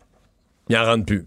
Ils 0.68 0.76
n'en 0.76 0.84
rendent 0.84 1.04
plus. 1.04 1.26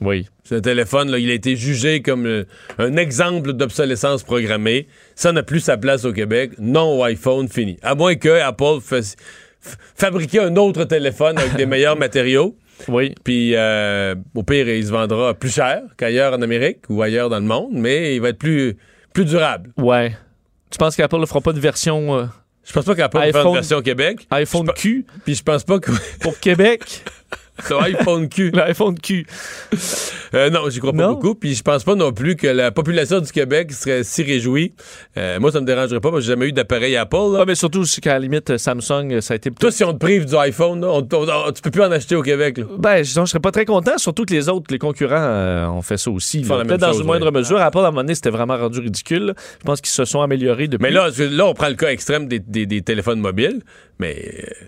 Oui. 0.00 0.26
Un 0.50 0.62
téléphone, 0.62 1.10
là, 1.10 1.18
il 1.18 1.30
a 1.30 1.34
été 1.34 1.54
jugé 1.54 2.00
comme 2.00 2.24
euh, 2.24 2.44
un 2.78 2.96
exemple 2.96 3.52
d'obsolescence 3.52 4.22
programmée. 4.22 4.86
Ça 5.16 5.32
n'a 5.32 5.42
plus 5.42 5.60
sa 5.60 5.76
place 5.76 6.06
au 6.06 6.14
Québec. 6.14 6.52
Non 6.58 6.98
au 6.98 7.04
iPhone, 7.04 7.46
fini. 7.46 7.76
À 7.82 7.94
moins 7.94 8.14
que 8.14 8.40
Apple 8.40 8.80
fasse- 8.82 9.16
fabriquer 9.60 10.40
un 10.40 10.56
autre 10.56 10.84
téléphone 10.84 11.36
avec 11.36 11.56
des 11.56 11.66
meilleurs 11.74 11.98
matériaux. 11.98 12.56
Oui. 12.88 13.14
Puis, 13.22 13.54
euh, 13.54 14.14
au 14.34 14.42
pire, 14.44 14.66
il 14.66 14.86
se 14.86 14.90
vendra 14.92 15.34
plus 15.34 15.54
cher 15.54 15.82
qu'ailleurs 15.98 16.32
en 16.32 16.40
Amérique 16.40 16.78
ou 16.88 17.02
ailleurs 17.02 17.28
dans 17.28 17.38
le 17.40 17.44
monde, 17.44 17.72
mais 17.72 18.16
il 18.16 18.22
va 18.22 18.30
être 18.30 18.38
plus, 18.38 18.78
plus 19.12 19.24
durable. 19.24 19.72
Ouais. 19.76 20.16
Tu 20.70 20.78
penses 20.78 20.96
qu'Apple 20.96 21.18
ne 21.18 21.26
fera 21.26 21.40
pas 21.40 21.52
de 21.52 21.60
version 21.60 22.16
euh, 22.16 22.26
Je 22.64 22.72
pense 22.72 22.84
pas 22.84 22.94
qu'Apple 22.94 23.18
faire 23.32 23.46
une 23.46 23.54
version 23.54 23.78
au 23.78 23.82
Québec. 23.82 24.26
iPhone 24.30 24.66
Je 24.68 24.80
Q? 24.80 25.06
Puis 25.24 25.34
je 25.34 25.42
pense 25.42 25.64
pas 25.64 25.78
que 25.78 25.90
pour 26.20 26.38
Québec? 26.38 27.04
l'iPhone 27.68 28.28
Q. 28.28 28.50
L'iPhone 28.54 28.98
Q. 28.98 29.26
Euh, 30.34 30.50
non, 30.50 30.68
j'y 30.70 30.78
crois 30.78 30.92
pas 30.92 30.98
Non? 30.98 31.12
beaucoup. 31.14 31.34
Puis 31.34 31.54
je 31.54 31.62
pense 31.62 31.84
pas 31.84 31.94
non 31.94 32.12
plus 32.12 32.36
que 32.36 32.46
la 32.46 32.70
population 32.70 33.20
du 33.20 33.30
Québec 33.32 33.72
serait 33.72 34.04
si 34.04 34.22
réjouie. 34.22 34.74
Euh, 35.16 35.38
moi, 35.40 35.50
ça 35.52 35.60
me 35.60 35.66
dérangerait 35.66 36.00
pas 36.00 36.10
parce 36.10 36.20
que 36.22 36.26
j'ai 36.26 36.32
jamais 36.32 36.46
eu 36.48 36.52
d'appareil 36.52 36.96
Apple. 36.96 37.16
là. 37.32 37.38
Ah, 37.40 37.44
mais 37.46 37.54
surtout 37.54 37.82
qu'à 38.00 38.14
la 38.14 38.18
limite, 38.20 38.56
Samsung, 38.56 39.20
ça 39.20 39.34
a 39.34 39.36
été 39.36 39.50
Toi, 39.50 39.70
si 39.72 39.84
on 39.84 39.92
te 39.92 39.98
prive 39.98 40.24
du 40.26 40.36
iPhone, 40.36 40.80
là, 40.80 40.88
on- 40.88 41.08
on- 41.12 41.28
on- 41.48 41.52
tu 41.52 41.62
peux 41.62 41.70
plus 41.70 41.82
en 41.82 41.90
acheter 41.92 42.14
au 42.16 42.22
Québec. 42.22 42.58
là. 42.58 42.64
Ben, 42.78 43.02
disons, 43.02 43.24
je 43.24 43.30
serais 43.30 43.40
pas 43.40 43.52
très 43.52 43.64
content, 43.64 43.98
surtout 43.98 44.24
que 44.24 44.32
les 44.32 44.48
autres, 44.48 44.66
les 44.70 44.78
concurrents, 44.78 45.16
euh, 45.18 45.66
ont 45.66 45.82
fait 45.82 45.96
ça 45.98 46.10
aussi. 46.10 46.42
Peut-être 46.42 46.76
dans 46.80 46.92
une 46.92 47.06
moindre 47.06 47.30
mesure. 47.30 47.60
Apple, 47.60 47.78
à 47.78 47.80
un 47.80 47.84
moment 47.90 48.02
donné, 48.02 48.14
c'était 48.14 48.30
vraiment 48.30 48.56
rendu 48.56 48.80
ridicule. 48.80 49.34
Je 49.60 49.64
pense 49.64 49.80
qu'ils 49.80 49.90
se 49.90 50.04
sont 50.04 50.20
améliorés 50.22 50.68
depuis. 50.68 50.82
Mais 50.82 50.90
là, 50.90 51.08
là, 51.18 51.46
on 51.46 51.54
prend 51.54 51.68
le 51.68 51.74
cas 51.74 51.88
extrême 51.90 52.26
des, 52.28 52.38
des- 52.38 52.66
des 52.66 52.82
téléphones 52.82 53.20
mobiles, 53.20 53.62
mais 53.98 54.16
euh, 54.44 54.66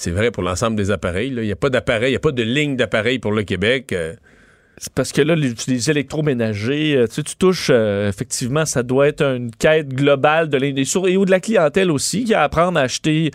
c'est 0.00 0.12
vrai 0.12 0.30
pour 0.30 0.42
l'ensemble 0.42 0.76
des 0.76 0.90
appareils. 0.90 1.28
Il 1.28 1.42
n'y 1.42 1.52
a 1.52 1.56
pas 1.56 1.68
d'appareil, 1.68 2.08
il 2.08 2.12
n'y 2.12 2.16
a 2.16 2.20
pas 2.20 2.32
de 2.32 2.42
ligne 2.42 2.74
d'appareil 2.74 3.18
pour 3.18 3.32
le 3.32 3.42
Québec. 3.42 3.92
euh. 3.92 4.14
C'est 4.78 4.94
parce 4.94 5.12
que 5.12 5.20
là, 5.20 5.34
les, 5.34 5.52
les 5.68 5.90
électroménagers, 5.90 6.96
euh, 6.96 7.06
tu, 7.06 7.16
sais, 7.16 7.22
tu 7.22 7.36
touches, 7.36 7.68
euh, 7.70 8.08
effectivement, 8.08 8.64
ça 8.64 8.82
doit 8.82 9.08
être 9.08 9.22
une 9.22 9.50
quête 9.50 9.88
globale 9.88 10.48
de 10.48 10.56
l'industrie 10.56 11.12
et 11.12 11.16
ou 11.18 11.26
de 11.26 11.30
la 11.30 11.38
clientèle 11.38 11.90
aussi, 11.90 12.24
qui 12.24 12.32
a 12.32 12.40
à 12.40 12.44
apprendre 12.44 12.78
à 12.78 12.84
acheter 12.84 13.30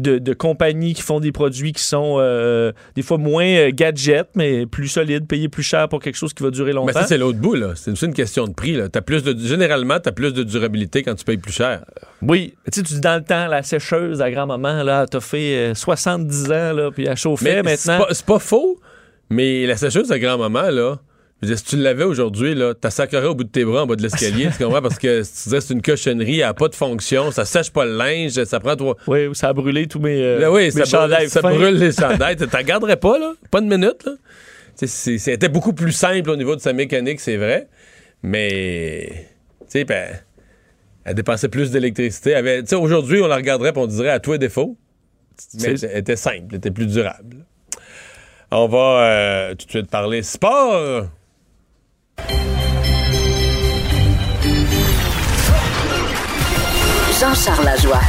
de, 0.00 0.18
de 0.18 0.32
compagnies 0.32 0.94
qui 0.94 1.02
font 1.02 1.20
des 1.20 1.32
produits 1.32 1.72
qui 1.72 1.82
sont 1.82 2.16
euh, 2.18 2.72
des 2.94 3.02
fois 3.02 3.18
moins 3.18 3.44
euh, 3.46 3.70
gadgets, 3.72 4.28
mais 4.34 4.66
plus 4.66 4.88
solides, 4.88 5.26
payer 5.26 5.48
plus 5.48 5.62
cher 5.62 5.88
pour 5.88 6.00
quelque 6.00 6.16
chose 6.16 6.32
qui 6.32 6.42
va 6.42 6.50
durer 6.50 6.72
longtemps. 6.72 6.86
Mais 6.86 6.92
ça, 6.92 7.06
c'est 7.06 7.18
l'autre 7.18 7.38
bout. 7.38 7.54
là. 7.54 7.72
C'est 7.74 7.90
aussi 7.90 8.06
une 8.06 8.14
question 8.14 8.46
de 8.46 8.52
prix. 8.54 8.72
Là. 8.74 8.88
T'as 8.88 9.00
plus 9.00 9.22
de, 9.22 9.36
généralement, 9.38 9.98
tu 10.00 10.08
as 10.08 10.12
plus 10.12 10.32
de 10.32 10.42
durabilité 10.42 11.02
quand 11.02 11.14
tu 11.14 11.24
payes 11.24 11.36
plus 11.38 11.52
cher. 11.52 11.84
Oui, 12.22 12.54
tu 12.72 12.80
sais, 12.80 12.82
tu 12.82 12.94
dis 12.94 13.00
dans 13.00 13.16
le 13.16 13.24
temps, 13.24 13.46
la 13.46 13.62
sécheuse 13.62 14.20
à 14.22 14.30
grand-maman, 14.30 14.82
là, 14.82 15.06
t'as 15.06 15.20
fait 15.20 15.70
euh, 15.70 15.74
70 15.74 16.44
ans, 16.50 16.72
là, 16.72 16.90
puis 16.90 17.06
elle 17.06 17.16
chauffait 17.16 17.62
Mais 17.62 17.62
maintenant. 17.62 18.04
pas, 18.06 18.14
c'est 18.14 18.26
pas 18.26 18.38
faux, 18.38 18.80
mais 19.30 19.66
la 19.66 19.76
sécheuse 19.76 20.08
de 20.08 20.16
grand-maman, 20.16 20.70
là, 20.70 20.98
je 21.40 21.46
veux 21.46 21.54
dire, 21.54 21.58
si 21.58 21.64
tu 21.64 21.76
l'avais 21.76 22.04
aujourd'hui, 22.04 22.54
là, 22.54 22.74
t'as 22.74 22.90
sacré 22.90 23.24
au 23.24 23.34
bout 23.34 23.44
de 23.44 23.48
tes 23.48 23.64
bras 23.64 23.82
en 23.82 23.86
bas 23.86 23.94
de 23.94 24.02
l'escalier, 24.02 24.48
tu 24.56 24.64
comprends? 24.64 24.82
Parce 24.82 24.98
que 24.98 25.22
si 25.22 25.32
tu 25.32 25.42
disais 25.44 25.60
c'est 25.60 25.74
une 25.74 25.82
cochonnerie, 25.82 26.40
elle 26.40 26.46
n'a 26.46 26.54
pas 26.54 26.68
de 26.68 26.74
fonction, 26.74 27.30
ça 27.30 27.44
sèche 27.44 27.70
pas 27.70 27.84
le 27.84 27.96
linge, 27.96 28.32
ça 28.44 28.58
prend 28.58 28.74
trois. 28.74 28.96
Oui, 29.06 29.28
ça 29.34 29.48
a 29.48 29.52
brûlé 29.52 29.86
tous 29.86 30.00
mes, 30.00 30.20
euh, 30.20 30.40
Là, 30.40 30.50
oui, 30.50 30.64
mes 30.64 30.70
ça, 30.72 30.80
brûle, 30.80 30.90
chandails 30.90 31.30
ça 31.30 31.40
fins. 31.40 31.54
brûle 31.54 31.76
les 31.78 31.92
chandails. 31.98 32.36
T'en 32.36 32.62
garderais 32.62 32.96
pas, 32.96 33.18
là? 33.18 33.34
Pas 33.50 33.60
de 33.60 33.66
minute, 33.66 34.04
là? 34.04 34.12
C'était 34.74 35.48
beaucoup 35.48 35.72
plus 35.72 35.92
simple 35.92 36.30
au 36.30 36.36
niveau 36.36 36.54
de 36.56 36.60
sa 36.60 36.72
mécanique, 36.72 37.20
c'est 37.20 37.36
vrai. 37.36 37.68
Mais, 38.22 39.28
tu 39.60 39.66
sais, 39.68 39.84
ben, 39.84 40.08
elle 41.04 41.14
dépensait 41.14 41.48
plus 41.48 41.70
d'électricité. 41.70 42.34
Aujourd'hui, 42.74 43.20
on 43.22 43.26
la 43.28 43.36
regarderait 43.36 43.70
et 43.70 43.78
on 43.78 43.86
dirait 43.86 44.10
à 44.10 44.20
et 44.32 44.38
défaut. 44.38 44.76
Mais 45.54 45.80
elle 45.80 45.98
était 45.98 46.16
simple, 46.16 46.46
elle 46.50 46.56
était 46.56 46.70
plus 46.72 46.86
durable. 46.86 47.44
On 48.50 48.66
va 48.66 48.78
euh, 48.78 49.54
tout 49.54 49.66
de 49.66 49.70
suite 49.70 49.90
parler 49.90 50.22
sport. 50.22 51.06
Jean-Charles 57.20 57.64
Lajoie. 57.64 58.00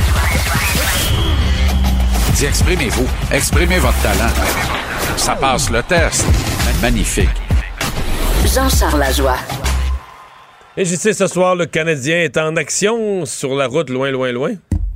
Dis, 2.36 2.46
exprimez-vous. 2.46 3.08
Exprimez 3.32 3.80
votre 3.80 4.00
talent. 4.02 4.32
Ça 5.18 5.36
passe 5.36 5.70
le 5.72 5.82
test. 5.84 6.26
Magnifique. 6.82 7.30
Jean-Charles 8.46 9.00
Lajoie. 9.00 9.38
Et 10.78 10.86
j'y 10.86 10.96
sais, 10.96 11.14
ce 11.14 11.28
soir, 11.28 11.56
le 11.56 11.66
Canadien 11.66 12.20
est 12.20 12.38
en 12.38 12.56
action 12.56 13.26
sur 13.26 13.56
la 13.56 13.68
route 13.68 13.90
loin, 13.90 14.12
loin, 14.12 14.32
loin. 14.32 14.52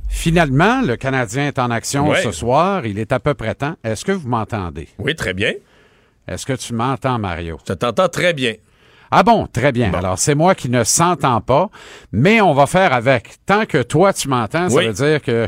Finalement, 0.08 0.80
le 0.82 0.96
Canadien 0.96 1.48
est 1.48 1.58
en 1.58 1.70
action 1.70 2.08
Ouais. 2.08 2.22
ce 2.22 2.30
soir. 2.30 2.86
Il 2.86 2.98
est 2.98 3.10
à 3.12 3.18
peu 3.18 3.34
près 3.34 3.54
temps. 3.54 3.74
Est-ce 3.82 4.04
que 4.04 4.12
vous 4.12 4.28
m'entendez? 4.28 4.88
Oui, 4.98 5.14
très 5.16 5.34
bien. 5.34 5.52
Est-ce 6.28 6.46
que 6.46 6.54
tu 6.54 6.72
m'entends, 6.72 7.18
Mario? 7.18 7.58
Je 7.68 7.74
t'entends 7.74 8.08
très 8.08 8.32
bien. 8.32 8.54
Ah 9.16 9.22
bon, 9.22 9.46
très 9.46 9.70
bien. 9.70 9.92
Alors, 9.94 10.18
c'est 10.18 10.34
moi 10.34 10.56
qui 10.56 10.68
ne 10.68 10.82
s'entends 10.82 11.40
pas, 11.40 11.70
mais 12.10 12.40
on 12.40 12.52
va 12.52 12.66
faire 12.66 12.92
avec. 12.92 13.36
Tant 13.46 13.64
que 13.64 13.80
toi, 13.80 14.12
tu 14.12 14.28
m'entends, 14.28 14.68
ça 14.68 14.80
veut 14.80 14.92
dire 14.92 15.22
que 15.22 15.46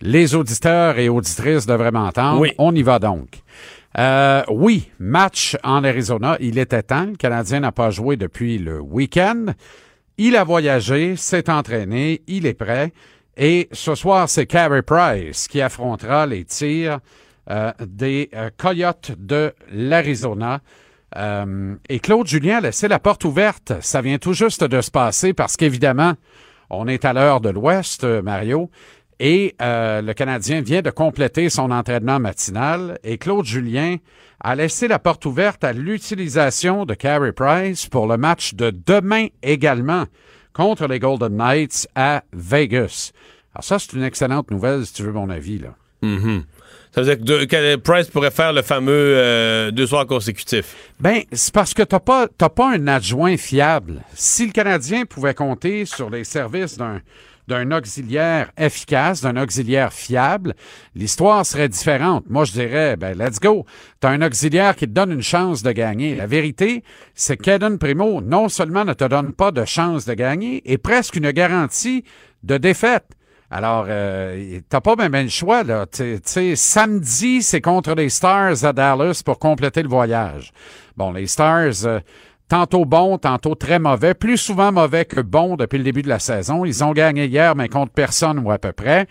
les 0.00 0.34
auditeurs 0.34 0.98
et 0.98 1.08
auditrices 1.08 1.66
devraient 1.66 1.92
m'entendre. 1.92 2.40
Oui. 2.40 2.52
On 2.58 2.74
y 2.74 2.82
va 2.82 2.98
donc. 2.98 3.42
Euh, 3.96 4.42
oui, 4.48 4.90
match 4.98 5.56
en 5.62 5.84
Arizona. 5.84 6.36
Il 6.40 6.58
était 6.58 6.82
temps. 6.82 7.06
Le 7.06 7.16
Canadien 7.16 7.60
n'a 7.60 7.70
pas 7.70 7.90
joué 7.90 8.16
depuis 8.16 8.58
le 8.58 8.80
week-end. 8.80 9.46
Il 10.18 10.34
a 10.34 10.42
voyagé, 10.42 11.14
s'est 11.14 11.48
entraîné, 11.48 12.22
il 12.26 12.44
est 12.44 12.54
prêt. 12.54 12.92
Et 13.36 13.68
ce 13.70 13.94
soir, 13.94 14.28
c'est 14.28 14.46
Carey 14.46 14.82
Price 14.82 15.46
qui 15.46 15.60
affrontera 15.60 16.26
les 16.26 16.44
tirs 16.44 16.98
euh, 17.50 17.70
des 17.80 18.30
euh, 18.34 18.50
Coyotes 18.58 19.12
de 19.16 19.54
l'Arizona. 19.72 20.60
Euh, 21.16 21.74
et 21.88 21.98
Claude 22.00 22.26
Julien 22.26 22.58
a 22.58 22.60
laissé 22.60 22.88
la 22.88 22.98
porte 22.98 23.24
ouverte. 23.24 23.72
Ça 23.80 24.00
vient 24.00 24.18
tout 24.18 24.32
juste 24.32 24.64
de 24.64 24.80
se 24.80 24.90
passer 24.90 25.32
parce 25.32 25.56
qu'évidemment, 25.56 26.14
on 26.70 26.86
est 26.86 27.04
à 27.04 27.12
l'heure 27.12 27.40
de 27.40 27.50
l'Ouest, 27.50 28.04
euh, 28.04 28.22
Mario, 28.22 28.70
et 29.18 29.54
euh, 29.60 30.00
le 30.00 30.14
Canadien 30.14 30.62
vient 30.62 30.82
de 30.82 30.90
compléter 30.90 31.50
son 31.50 31.70
entraînement 31.70 32.20
matinal. 32.20 32.98
Et 33.04 33.18
Claude 33.18 33.44
Julien 33.44 33.96
a 34.40 34.54
laissé 34.54 34.88
la 34.88 34.98
porte 34.98 35.26
ouverte 35.26 35.62
à 35.64 35.72
l'utilisation 35.72 36.86
de 36.86 36.94
Carey 36.94 37.32
Price 37.32 37.86
pour 37.86 38.06
le 38.06 38.16
match 38.16 38.54
de 38.54 38.70
demain 38.70 39.26
également 39.42 40.04
contre 40.54 40.86
les 40.86 40.98
Golden 40.98 41.36
Knights 41.36 41.86
à 41.94 42.22
Vegas. 42.32 43.12
Alors 43.54 43.64
ça, 43.64 43.78
c'est 43.78 43.92
une 43.92 44.04
excellente 44.04 44.50
nouvelle, 44.50 44.86
si 44.86 44.94
tu 44.94 45.02
veux 45.02 45.12
mon 45.12 45.28
avis. 45.28 45.58
Là. 45.58 45.74
Mhm. 46.02 46.44
Ça 46.92 47.02
veut 47.02 47.14
dire 47.16 47.46
que, 47.46 47.74
deux- 47.74 47.76
Price 47.78 48.08
pourrait 48.08 48.32
faire 48.32 48.52
le 48.52 48.62
fameux 48.62 48.90
euh, 49.16 49.70
deux 49.70 49.86
soirs 49.86 50.06
consécutifs. 50.06 50.74
Ben, 50.98 51.22
c'est 51.30 51.54
parce 51.54 51.72
que 51.72 51.82
t'as 51.82 52.00
pas, 52.00 52.26
t'as 52.36 52.48
pas 52.48 52.72
un 52.72 52.88
adjoint 52.88 53.36
fiable. 53.36 54.02
Si 54.14 54.46
le 54.46 54.52
Canadien 54.52 55.04
pouvait 55.04 55.34
compter 55.34 55.84
sur 55.84 56.10
les 56.10 56.24
services 56.24 56.76
d'un, 56.76 57.00
d'un 57.46 57.70
auxiliaire 57.70 58.50
efficace, 58.58 59.20
d'un 59.20 59.40
auxiliaire 59.40 59.92
fiable, 59.92 60.54
l'histoire 60.96 61.46
serait 61.46 61.68
différente. 61.68 62.24
Moi, 62.28 62.44
je 62.44 62.52
dirais, 62.52 62.96
ben, 62.96 63.16
let's 63.16 63.38
go. 63.38 63.66
T'as 64.00 64.10
un 64.10 64.22
auxiliaire 64.22 64.74
qui 64.74 64.86
te 64.86 64.92
donne 64.92 65.12
une 65.12 65.22
chance 65.22 65.62
de 65.62 65.70
gagner. 65.70 66.16
La 66.16 66.26
vérité, 66.26 66.82
c'est 67.14 67.36
que 67.36 67.44
Kaden 67.44 67.78
Primo, 67.78 68.20
non 68.20 68.48
seulement 68.48 68.84
ne 68.84 68.94
te 68.94 69.04
donne 69.04 69.32
pas 69.32 69.52
de 69.52 69.64
chance 69.64 70.06
de 70.06 70.14
gagner, 70.14 70.60
et 70.64 70.76
presque 70.76 71.14
une 71.14 71.30
garantie 71.30 72.02
de 72.42 72.56
défaite. 72.56 73.06
Alors, 73.52 73.86
euh, 73.88 74.60
t'as 74.68 74.80
pas 74.80 74.94
même 74.94 75.12
le 75.12 75.28
choix, 75.28 75.64
là. 75.64 75.84
Tu 75.86 76.20
sais, 76.24 76.54
samedi, 76.54 77.42
c'est 77.42 77.60
contre 77.60 77.94
les 77.94 78.08
Stars 78.08 78.64
à 78.64 78.72
Dallas 78.72 79.22
pour 79.24 79.40
compléter 79.40 79.82
le 79.82 79.88
voyage. 79.88 80.52
Bon, 80.96 81.12
les 81.12 81.26
Stars, 81.26 81.84
euh, 81.84 81.98
tantôt 82.50 82.84
bon, 82.84 83.16
tantôt 83.16 83.54
très 83.54 83.78
mauvais, 83.78 84.12
plus 84.12 84.36
souvent 84.36 84.72
mauvais 84.72 85.04
que 85.04 85.20
bon 85.20 85.54
depuis 85.54 85.78
le 85.78 85.84
début 85.84 86.02
de 86.02 86.08
la 86.08 86.18
saison. 86.18 86.64
Ils 86.64 86.82
ont 86.82 86.92
gagné 86.92 87.26
hier, 87.26 87.54
mais 87.54 87.68
contre 87.68 87.92
personne 87.92 88.40
ou 88.40 88.50
à 88.50 88.58
peu 88.58 88.72
près. 88.72 89.06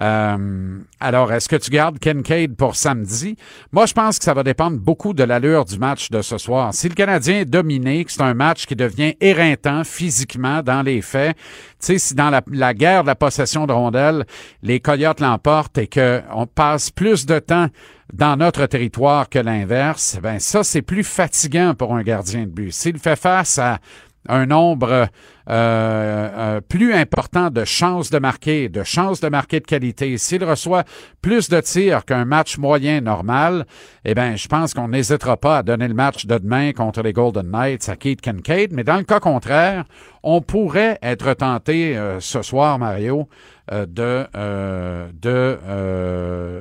Euh, 0.00 0.78
alors, 1.00 1.32
est-ce 1.32 1.48
que 1.48 1.56
tu 1.56 1.70
gardes 1.70 1.98
Kincaid 1.98 2.56
pour 2.56 2.76
samedi? 2.76 3.36
Moi, 3.72 3.86
je 3.86 3.94
pense 3.94 4.18
que 4.18 4.24
ça 4.24 4.32
va 4.32 4.44
dépendre 4.44 4.78
beaucoup 4.78 5.12
de 5.12 5.24
l'allure 5.24 5.64
du 5.64 5.76
match 5.76 6.10
de 6.10 6.22
ce 6.22 6.38
soir. 6.38 6.72
Si 6.72 6.88
le 6.88 6.94
Canadien 6.94 7.40
est 7.40 7.44
dominé, 7.44 8.04
que 8.04 8.12
c'est 8.12 8.22
un 8.22 8.34
match 8.34 8.64
qui 8.66 8.76
devient 8.76 9.14
éreintant 9.20 9.82
physiquement 9.82 10.62
dans 10.62 10.82
les 10.82 11.02
faits, 11.02 11.36
tu 11.36 11.42
sais, 11.80 11.98
si 11.98 12.14
dans 12.14 12.30
la, 12.30 12.74
guerre 12.74 13.02
de 13.02 13.08
la 13.08 13.16
possession 13.16 13.66
de 13.66 13.72
rondelles, 13.72 14.24
les 14.62 14.78
Coyotes 14.78 15.20
l'emportent 15.20 15.78
et 15.78 15.88
qu'on 15.88 16.46
passe 16.46 16.90
plus 16.90 17.26
de 17.26 17.40
temps 17.40 17.68
dans 18.14 18.36
notre 18.36 18.66
territoire 18.66 19.28
que 19.28 19.40
l'inverse, 19.40 20.18
ben 20.22 20.38
ça, 20.38 20.62
c'est 20.62 20.82
plus 20.82 21.02
fatigant 21.02 21.74
pour 21.74 21.96
un 21.96 22.02
gardien 22.02 22.42
de 22.42 22.50
but. 22.50 22.70
S'il 22.70 22.98
fait 22.98 23.16
face 23.16 23.58
à 23.58 23.80
un 24.28 24.46
nombre 24.46 24.90
euh, 24.90 25.06
euh, 25.50 26.60
plus 26.62 26.94
important 26.94 27.50
de 27.50 27.64
chances 27.64 28.10
de 28.10 28.18
marquer, 28.18 28.68
de 28.68 28.82
chances 28.84 29.20
de 29.20 29.28
marquer 29.28 29.60
de 29.60 29.66
qualité. 29.66 30.16
S'il 30.16 30.44
reçoit 30.44 30.84
plus 31.20 31.50
de 31.50 31.60
tirs 31.60 32.04
qu'un 32.04 32.24
match 32.24 32.56
moyen 32.56 33.00
normal, 33.00 33.66
eh 34.04 34.14
bien, 34.14 34.36
je 34.36 34.48
pense 34.48 34.72
qu'on 34.72 34.88
n'hésitera 34.88 35.36
pas 35.36 35.58
à 35.58 35.62
donner 35.62 35.88
le 35.88 35.94
match 35.94 36.24
de 36.24 36.38
demain 36.38 36.72
contre 36.72 37.02
les 37.02 37.12
Golden 37.12 37.50
Knights 37.50 37.88
à 37.88 37.96
Keith 37.96 38.22
Kincaid. 38.22 38.72
Mais 38.72 38.84
dans 38.84 38.96
le 38.96 39.04
cas 39.04 39.20
contraire, 39.20 39.84
on 40.22 40.40
pourrait 40.40 40.98
être 41.02 41.34
tenté 41.34 41.98
euh, 41.98 42.20
ce 42.20 42.40
soir, 42.40 42.78
Mario, 42.78 43.28
euh, 43.72 43.86
de, 43.86 44.26
euh, 44.36 45.08
de 45.20 45.58
euh, 45.66 46.60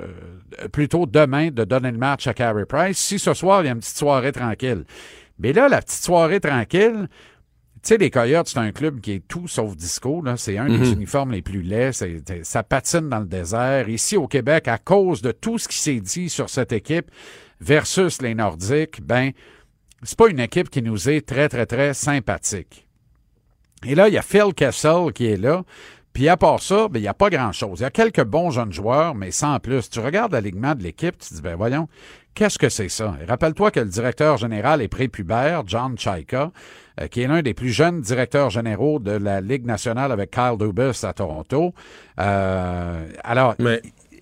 plutôt 0.72 1.06
demain 1.06 1.50
de 1.52 1.64
donner 1.64 1.92
le 1.92 1.98
match 1.98 2.28
à 2.28 2.34
Carey 2.34 2.66
Price. 2.66 2.98
Si 2.98 3.20
ce 3.20 3.34
soir, 3.34 3.62
il 3.64 3.66
y 3.66 3.70
a 3.70 3.72
une 3.74 3.80
petite 3.80 3.98
soirée 3.98 4.32
tranquille. 4.32 4.84
Mais 5.40 5.54
là, 5.54 5.68
la 5.70 5.82
petite 5.82 6.04
soirée 6.04 6.40
tranquille, 6.40 7.08
tu 7.82 7.90
sais, 7.90 7.98
les 7.98 8.10
Coyotes, 8.10 8.48
c'est 8.48 8.60
un 8.60 8.72
club 8.72 9.02
qui 9.02 9.12
est 9.14 9.28
tout 9.28 9.48
sauf 9.48 9.76
disco. 9.76 10.24
C'est 10.38 10.58
un 10.58 10.68
des 10.70 10.78
Mhm. 10.78 10.94
uniformes 10.94 11.32
les 11.32 11.42
plus 11.42 11.62
laids. 11.62 11.92
Ça 12.44 12.64
patine 12.64 13.10
dans 13.10 13.20
le 13.20 13.26
désert. 13.26 13.90
Ici, 13.90 14.16
au 14.16 14.28
Québec, 14.28 14.68
à 14.70 14.78
cause 14.78 15.22
de 15.22 15.32
tout 15.32 15.58
ce 15.58 15.68
qui 15.68 15.78
s'est 15.78 16.00
dit 16.00 16.30
sur 16.30 16.50
cette 16.50 16.72
équipe 16.72 17.12
versus 17.60 18.22
les 18.22 18.36
Nordiques, 18.36 19.02
ben, 19.02 19.32
c'est 20.04 20.18
pas 20.18 20.30
une 20.30 20.40
équipe 20.40 20.70
qui 20.70 20.82
nous 20.82 21.10
est 21.10 21.28
très, 21.28 21.50
très, 21.50 21.66
très 21.66 21.94
sympathique. 21.94 22.88
Et 23.86 23.96
là, 23.96 24.08
il 24.08 24.14
y 24.14 24.18
a 24.18 24.22
Phil 24.22 24.54
Kessel 24.56 25.12
qui 25.14 25.26
est 25.26 25.36
là. 25.38 25.64
Puis 26.14 26.30
à 26.30 26.38
part 26.38 26.62
ça, 26.62 26.88
ben, 26.88 27.00
il 27.00 27.02
n'y 27.02 27.08
a 27.08 27.14
pas 27.14 27.30
grand-chose. 27.30 27.80
Il 27.80 27.84
y 27.84 27.86
a 27.86 27.92
quelques 27.92 28.24
bons 28.24 28.52
jeunes 28.52 28.72
joueurs, 28.72 29.16
mais 29.16 29.32
sans 29.32 29.60
plus. 29.60 29.90
Tu 29.90 30.00
regardes 30.00 30.32
l'alignement 30.32 30.76
de 30.76 30.84
l'équipe, 30.84 31.18
tu 31.18 31.30
te 31.30 31.34
dis, 31.34 31.42
ben 31.42 31.56
voyons, 31.56 31.88
qu'est-ce 32.36 32.60
que 32.60 32.70
c'est 32.70 32.90
ça? 32.90 33.16
Et 33.22 33.26
rappelle-toi 33.26 33.72
que 33.72 33.80
le 33.80 33.88
directeur 33.88 34.38
général 34.38 34.82
est 34.82 34.88
prépubère, 34.88 35.64
John 35.66 35.98
Chaika, 35.98 36.52
euh, 37.02 37.08
qui 37.08 37.22
est 37.22 37.28
l'un 37.28 37.42
des 37.42 37.56
plus 37.56 37.70
jeunes 37.70 38.02
directeurs 38.02 38.52
généraux 38.52 39.00
de 39.00 39.12
la 39.12 39.42
Ligue 39.42 39.66
nationale 39.66 40.12
avec 40.12 40.32
Kyle 40.32 40.58
Dubas 40.60 41.04
à 41.04 41.14
Toronto. 41.14 41.74
Euh, 42.20 43.08
alors, 43.24 43.56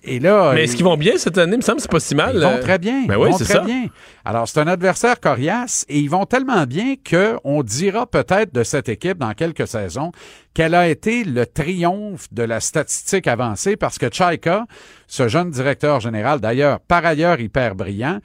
et 0.04 0.18
là... 0.18 0.52
Mais 0.54 0.64
est-ce 0.64 0.76
qu'ils 0.76 0.84
vont 0.84 0.96
bien 0.96 1.16
cette 1.16 1.38
année? 1.38 1.52
Il 1.52 1.58
me 1.58 1.62
semble 1.62 1.76
que 1.76 1.82
c'est 1.82 1.90
pas 1.90 2.00
si 2.00 2.14
mal. 2.14 2.34
Ils 2.34 2.42
vont 2.42 2.56
euh. 2.56 2.60
très 2.60 2.78
bien. 2.78 3.04
Ben 3.06 3.14
ils 3.14 3.30
vont 3.30 3.36
très 3.36 3.44
ça. 3.44 3.60
bien. 3.60 3.86
Alors, 4.24 4.48
c'est 4.48 4.60
un 4.60 4.66
adversaire 4.66 5.20
coriace 5.20 5.84
et 5.88 5.98
ils 5.98 6.10
vont 6.10 6.26
tellement 6.26 6.64
bien 6.64 6.94
qu'on 7.08 7.62
dira 7.62 8.06
peut-être 8.06 8.52
de 8.54 8.64
cette 8.64 8.88
équipe 8.88 9.18
dans 9.18 9.32
quelques 9.34 9.66
saisons 9.66 10.12
qu'elle 10.54 10.74
a 10.74 10.88
été 10.88 11.24
le 11.24 11.46
triomphe 11.46 12.32
de 12.32 12.42
la 12.42 12.60
statistique 12.60 13.26
avancée 13.26 13.76
parce 13.76 13.98
que 13.98 14.06
Chaika, 14.12 14.66
ce 15.06 15.28
jeune 15.28 15.50
directeur 15.50 16.00
général, 16.00 16.40
d'ailleurs, 16.40 16.80
par 16.80 17.04
ailleurs 17.06 17.40
hyper 17.40 17.74
brillant, 17.74 18.18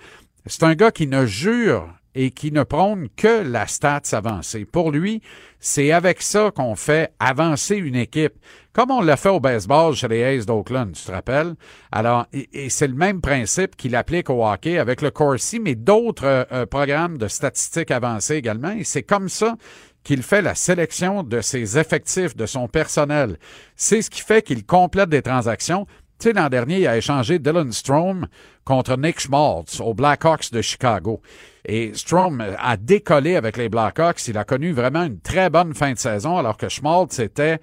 c'est 0.46 0.64
un 0.64 0.76
gars 0.76 0.92
qui 0.92 1.08
ne 1.08 1.26
jure 1.26 1.88
et 2.18 2.32
qui 2.32 2.52
ne 2.52 2.64
prône 2.64 3.10
que 3.16 3.44
la 3.44 3.68
stats 3.68 4.02
avancée. 4.12 4.66
Pour 4.66 4.92
lui, 4.92 5.22
c'est 5.60 5.92
avec 5.92 6.24
ça 6.24 6.50
qu'on 6.50 6.76
fait 6.76 7.14
avancer 7.20 7.76
une 7.76 7.96
équipe. 7.96 8.34
Comme 8.74 8.90
on 8.90 9.02
l'a 9.02 9.18
fait 9.18 9.30
au 9.30 9.40
baseball 9.40 9.94
chez 9.96 10.08
les 10.08 10.24
Aces 10.24 10.48
d'Oakland, 10.48 10.94
tu 10.94 11.04
te 11.04 11.12
rappelles? 11.12 11.54
Alors, 11.92 12.26
et 12.34 12.70
c'est 12.70 12.88
le 12.88 12.96
même 12.96 13.22
principe 13.22 13.76
qu'il 13.76 13.96
applique 13.96 14.32
au 14.32 14.44
hockey 14.44 14.80
avec 14.80 15.04
le 15.04 15.12
Corsi, 15.12 15.60
mais 15.60 15.76
d'autres 15.76 16.26
euh, 16.26 16.44
euh, 16.52 16.66
programmes 16.66 17.20
de 17.20 17.28
statistiques 17.28 17.92
avancées 17.92 18.36
également. 18.36 18.72
Et 18.72 18.84
c'est 18.84 19.04
comme 19.04 19.30
ça 19.30 19.56
qu'il 20.04 20.24
fait 20.24 20.42
la 20.42 20.56
sélection 20.56 21.22
de 21.22 21.42
ses 21.42 21.78
effectifs, 21.78 22.36
de 22.36 22.48
son 22.48 22.68
personnel. 22.68 23.38
C'est 23.76 24.02
ce 24.02 24.10
qui 24.10 24.22
fait 24.22 24.42
qu'il 24.42 24.66
complète 24.66 25.10
des 25.10 25.22
transactions. 25.22 25.86
Tu 26.20 26.30
sais, 26.30 26.34
l'an 26.34 26.50
dernier, 26.50 26.80
il 26.80 26.88
a 26.88 26.98
échangé 26.98 27.38
Dylan 27.38 27.72
Strom 27.72 28.26
contre 28.66 28.98
Nick 28.98 29.20
Schmaltz 29.20 29.80
aux 29.80 29.94
Blackhawks 29.94 30.52
de 30.52 30.62
Chicago. 30.62 31.22
Et 31.68 31.92
Strom 31.94 32.42
a 32.58 32.78
décollé 32.78 33.36
avec 33.36 33.58
les 33.58 33.68
Blackhawks. 33.68 34.26
Il 34.30 34.38
a 34.38 34.46
connu 34.46 34.72
vraiment 34.72 35.04
une 35.04 35.20
très 35.20 35.50
bonne 35.50 35.74
fin 35.74 35.92
de 35.92 35.98
saison, 35.98 36.38
alors 36.38 36.56
que 36.56 36.70
Schmaltz 36.70 37.20
était 37.20 37.60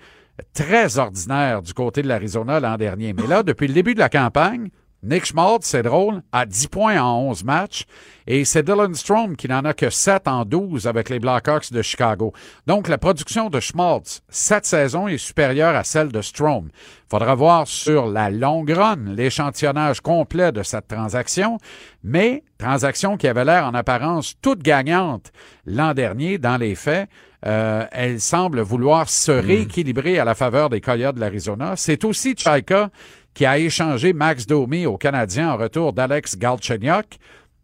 très 0.53 0.99
ordinaire 0.99 1.63
du 1.63 1.73
côté 1.73 2.03
de 2.03 2.09
l'Arizona 2.09 2.61
l'an 2.61 2.77
dernier. 2.77 3.15
Mais 3.15 3.27
là, 3.27 3.43
depuis 3.43 3.67
le 3.67 3.73
début 3.73 3.95
de 3.95 4.01
la 4.01 4.11
campagne, 4.11 4.69
Nick 5.05 5.27
Schmaltz, 5.27 5.67
c'est 5.67 5.83
drôle, 5.83 6.23
a 6.33 6.47
10 6.47 6.69
points 6.69 6.99
en 6.99 7.29
11 7.29 7.45
matchs. 7.45 7.85
Et 8.27 8.47
c'est 8.47 8.63
Dylan 8.63 8.95
Strom 8.95 9.37
qui 9.37 9.49
n'en 9.49 9.63
a 9.67 9.75
que 9.75 9.91
7 9.91 10.27
en 10.29 10.47
12 10.47 10.87
avec 10.87 11.11
les 11.11 11.19
Blackhawks 11.19 11.71
de 11.71 11.83
Chicago. 11.83 12.33
Donc, 12.67 12.89
la 12.89 12.97
production 12.97 13.51
de 13.51 13.61
Schmaltz, 13.61 14.23
cette 14.31 14.65
saison, 14.65 15.07
est 15.07 15.19
supérieure 15.19 15.77
à 15.77 15.85
celle 15.85 16.09
de 16.09 16.23
Strom. 16.23 16.71
Faudra 17.11 17.35
voir 17.35 17.69
sur 17.69 18.07
la 18.07 18.31
longue 18.31 18.71
run 18.71 19.15
l'échantillonnage 19.15 20.01
complet 20.01 20.53
de 20.53 20.63
cette 20.63 20.89
transaction, 20.89 21.59
mais 22.03 22.43
transaction 22.57 23.19
qui 23.19 23.29
avait 23.29 23.45
l'air 23.45 23.67
en 23.67 23.75
apparence 23.75 24.37
toute 24.41 24.63
gagnante 24.63 25.33
l'an 25.67 25.93
dernier 25.93 26.39
dans 26.39 26.57
les 26.57 26.75
faits. 26.75 27.11
Euh, 27.47 27.85
elle 27.93 28.23
semble 28.23 28.63
vouloir 28.63 29.11
se 29.11 29.31
rééquilibrer 29.31 30.19
à 30.19 30.25
la 30.25 30.35
faveur 30.35 30.71
des 30.71 30.81
Coyotes 30.81 31.17
de 31.17 31.21
l'Arizona. 31.21 31.75
C'est 31.77 32.05
aussi 32.05 32.35
Chaika 32.39 32.89
qui 33.35 33.45
a 33.47 33.59
échangé 33.59 34.13
Max 34.13 34.47
Domi 34.47 34.87
au 34.87 34.97
Canadien 34.97 35.53
en 35.53 35.57
retour 35.57 35.93
d'Alex 35.93 36.39
Galchenyuk. 36.39 37.19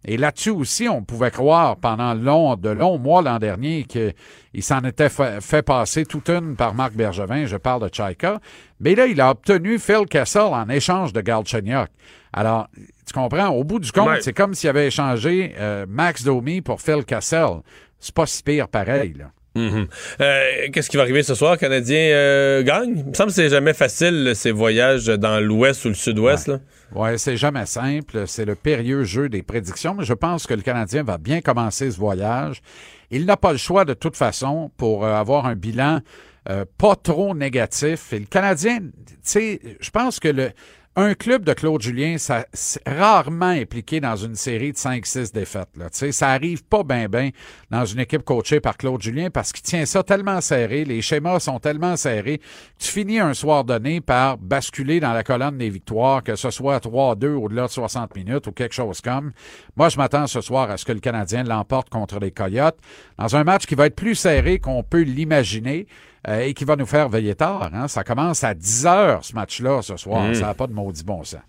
Et 0.05 0.17
là-dessus 0.17 0.51
aussi, 0.51 0.89
on 0.89 1.03
pouvait 1.03 1.31
croire 1.31 1.77
pendant 1.77 2.15
long, 2.15 2.57
de 2.57 2.71
longs 2.71 2.99
mois 2.99 3.21
l'an 3.21 3.39
dernier 3.39 3.85
qu'il 3.85 4.15
s'en 4.63 4.81
était 4.81 5.11
fait, 5.11 5.43
fait 5.43 5.61
passer 5.63 6.07
toute 6.07 6.31
une 6.31 6.57
par 6.57 6.73
Marc 6.75 6.95
Bergevin, 6.95 7.45
je 7.45 7.59
parle 7.59 7.87
de 7.89 7.95
Chaika. 7.95 8.41
Mais 8.81 8.95
là, 8.95 9.07
il 9.07 9.21
a 9.21 9.31
obtenu 9.31 9.79
Phil 9.79 10.07
Kessel 10.09 10.41
en 10.43 10.69
échange 10.71 11.13
de 11.13 11.21
Galchenyuk. 11.21 11.89
Alors, 12.33 12.69
tu 13.07 13.13
comprends, 13.13 13.49
au 13.49 13.63
bout 13.63 13.79
du 13.79 13.93
compte, 13.93 14.09
Ouais. 14.09 14.21
c'est 14.23 14.33
comme 14.33 14.55
s'il 14.55 14.71
avait 14.71 14.87
échangé 14.87 15.55
euh, 15.59 15.85
Max 15.87 16.25
Domi 16.25 16.63
pour 16.63 16.81
Phil 16.81 17.05
Kessel. 17.05 17.61
C'est 17.99 18.15
pas 18.15 18.25
si 18.25 18.43
pire 18.43 18.69
pareil, 18.69 19.13
là. 19.19 19.27
Mhm. 19.55 19.89
Euh, 20.21 20.43
Qu'est-ce 20.73 20.89
qui 20.89 20.97
va 20.97 21.03
arriver 21.03 21.23
ce 21.23 21.35
soir? 21.35 21.59
Canadien 21.59 21.99
euh, 21.99 22.63
gagne? 22.63 22.99
Il 22.99 23.05
me 23.07 23.15
semble 23.15 23.31
que 23.31 23.35
c'est 23.35 23.49
jamais 23.49 23.75
facile, 23.75 24.33
ces 24.35 24.53
voyages 24.53 25.07
dans 25.07 25.41
l'ouest 25.41 25.85
ou 25.85 25.89
le 25.89 25.95
sud-ouest. 25.95 26.53
Ouais, 26.95 27.19
c'est 27.19 27.37
jamais 27.37 27.67
simple. 27.67 28.25
C'est 28.27 28.45
le 28.45 28.55
périlleux 28.55 29.05
jeu 29.05 29.29
des 29.29 29.43
prédictions, 29.43 29.95
mais 29.95 30.05
je 30.05 30.15
pense 30.15 30.47
que 30.47 30.55
le 30.55 30.63
Canadien 30.63 31.03
va 31.03 31.19
bien 31.19 31.41
commencer 31.41 31.91
ce 31.91 31.97
voyage. 31.99 32.63
Il 33.11 33.27
n'a 33.27 33.37
pas 33.37 33.53
le 33.53 33.59
choix 33.59 33.85
de 33.85 33.95
toute 33.95 34.17
façon 34.17 34.71
pour 34.77 35.05
euh, 35.05 35.15
avoir 35.15 35.47
un 35.47 35.57
bilan 35.57 36.01
euh, 36.49 36.65
pas 36.79 36.97
trop 36.97 37.35
négatif. 37.35 38.13
Et 38.13 38.21
le 38.21 38.27
Canadien, 38.27 38.79
tu 38.79 39.15
sais, 39.23 39.61
je 39.81 39.91
pense 39.91 40.21
que 40.21 40.29
le 40.29 40.51
un 40.97 41.15
club 41.15 41.45
de 41.45 41.53
Claude 41.53 41.81
Julien, 41.81 42.17
ça 42.19 42.47
rarement 42.85 43.47
impliqué 43.47 44.01
dans 44.01 44.17
une 44.17 44.35
série 44.35 44.73
de 44.73 44.77
5-6 44.77 45.33
défaites. 45.33 45.69
Là. 45.77 45.87
Ça 45.91 46.31
arrive 46.31 46.65
pas 46.65 46.83
bien 46.83 47.09
bien 47.09 47.31
dans 47.71 47.85
une 47.85 48.01
équipe 48.01 48.25
coachée 48.25 48.59
par 48.59 48.77
Claude 48.77 49.01
Julien 49.01 49.31
parce 49.31 49.53
qu'il 49.53 49.63
tient 49.63 49.87
ça 49.87 50.03
tellement 50.03 50.41
serré, 50.41 50.85
les 50.85 51.01
schémas 51.01 51.39
sont 51.39 51.61
tellement 51.61 51.97
serrés, 51.97 52.39
que 52.39 52.45
tu 52.85 52.91
finis 52.91 53.21
un 53.21 53.35
soir 53.35 53.65
donné 53.65 54.01
par 54.01 54.37
basculer 54.37 54.99
dans 54.99 55.13
la 55.13 55.23
colonne 55.23 55.59
des 55.59 55.71
victoires, 55.71 56.25
que 56.25 56.35
ce 56.35 56.51
soit 56.51 56.85
3-2 56.85 57.35
au-delà 57.35 57.67
de 57.67 57.71
60 57.71 58.17
minutes 58.17 58.49
ou 58.49 58.53
quelque 58.53 58.75
chose 58.75 59.01
comme. 59.01 59.33
Moi, 59.77 59.91
je 59.91 59.97
m'attends 59.97 60.27
ce 60.27 60.41
soir 60.41 60.71
à 60.71 60.77
ce 60.77 60.85
que 60.85 60.93
le 60.93 61.01
Canadien 61.01 61.45
l'emporte 61.45 61.89
contre 61.89 62.19
les 62.19 62.33
Coyotes 62.33 62.79
dans 63.17 63.37
un 63.37 63.45
match 63.45 63.67
qui 63.67 63.77
va 63.77 63.87
être 63.87 63.97
plus 63.97 64.17
serré 64.17 64.59
qu'on 64.59 64.83
peut 64.83 65.03
l'imaginer. 65.03 65.87
Euh, 66.29 66.41
et 66.41 66.55
qui 66.55 66.65
va 66.65 66.77
nous 66.77 66.87
faire 66.87 67.09
veiller 67.09 67.35
tard. 67.35 67.71
Hein. 67.73 67.89
Ça 67.89 68.05
commence 68.05 68.45
à 68.45 68.55
10 68.55 68.87
heures, 68.87 69.25
ce 69.25 69.35
match-là, 69.35 69.83
ce 69.83 69.97
soir. 69.97 70.25
Mm. 70.25 70.35
Ça 70.35 70.47
n'a 70.47 70.55
pas 70.55 70.67
de 70.67 70.73
maudit 70.73 71.05
bon 71.05 71.25
sens. 71.25 71.41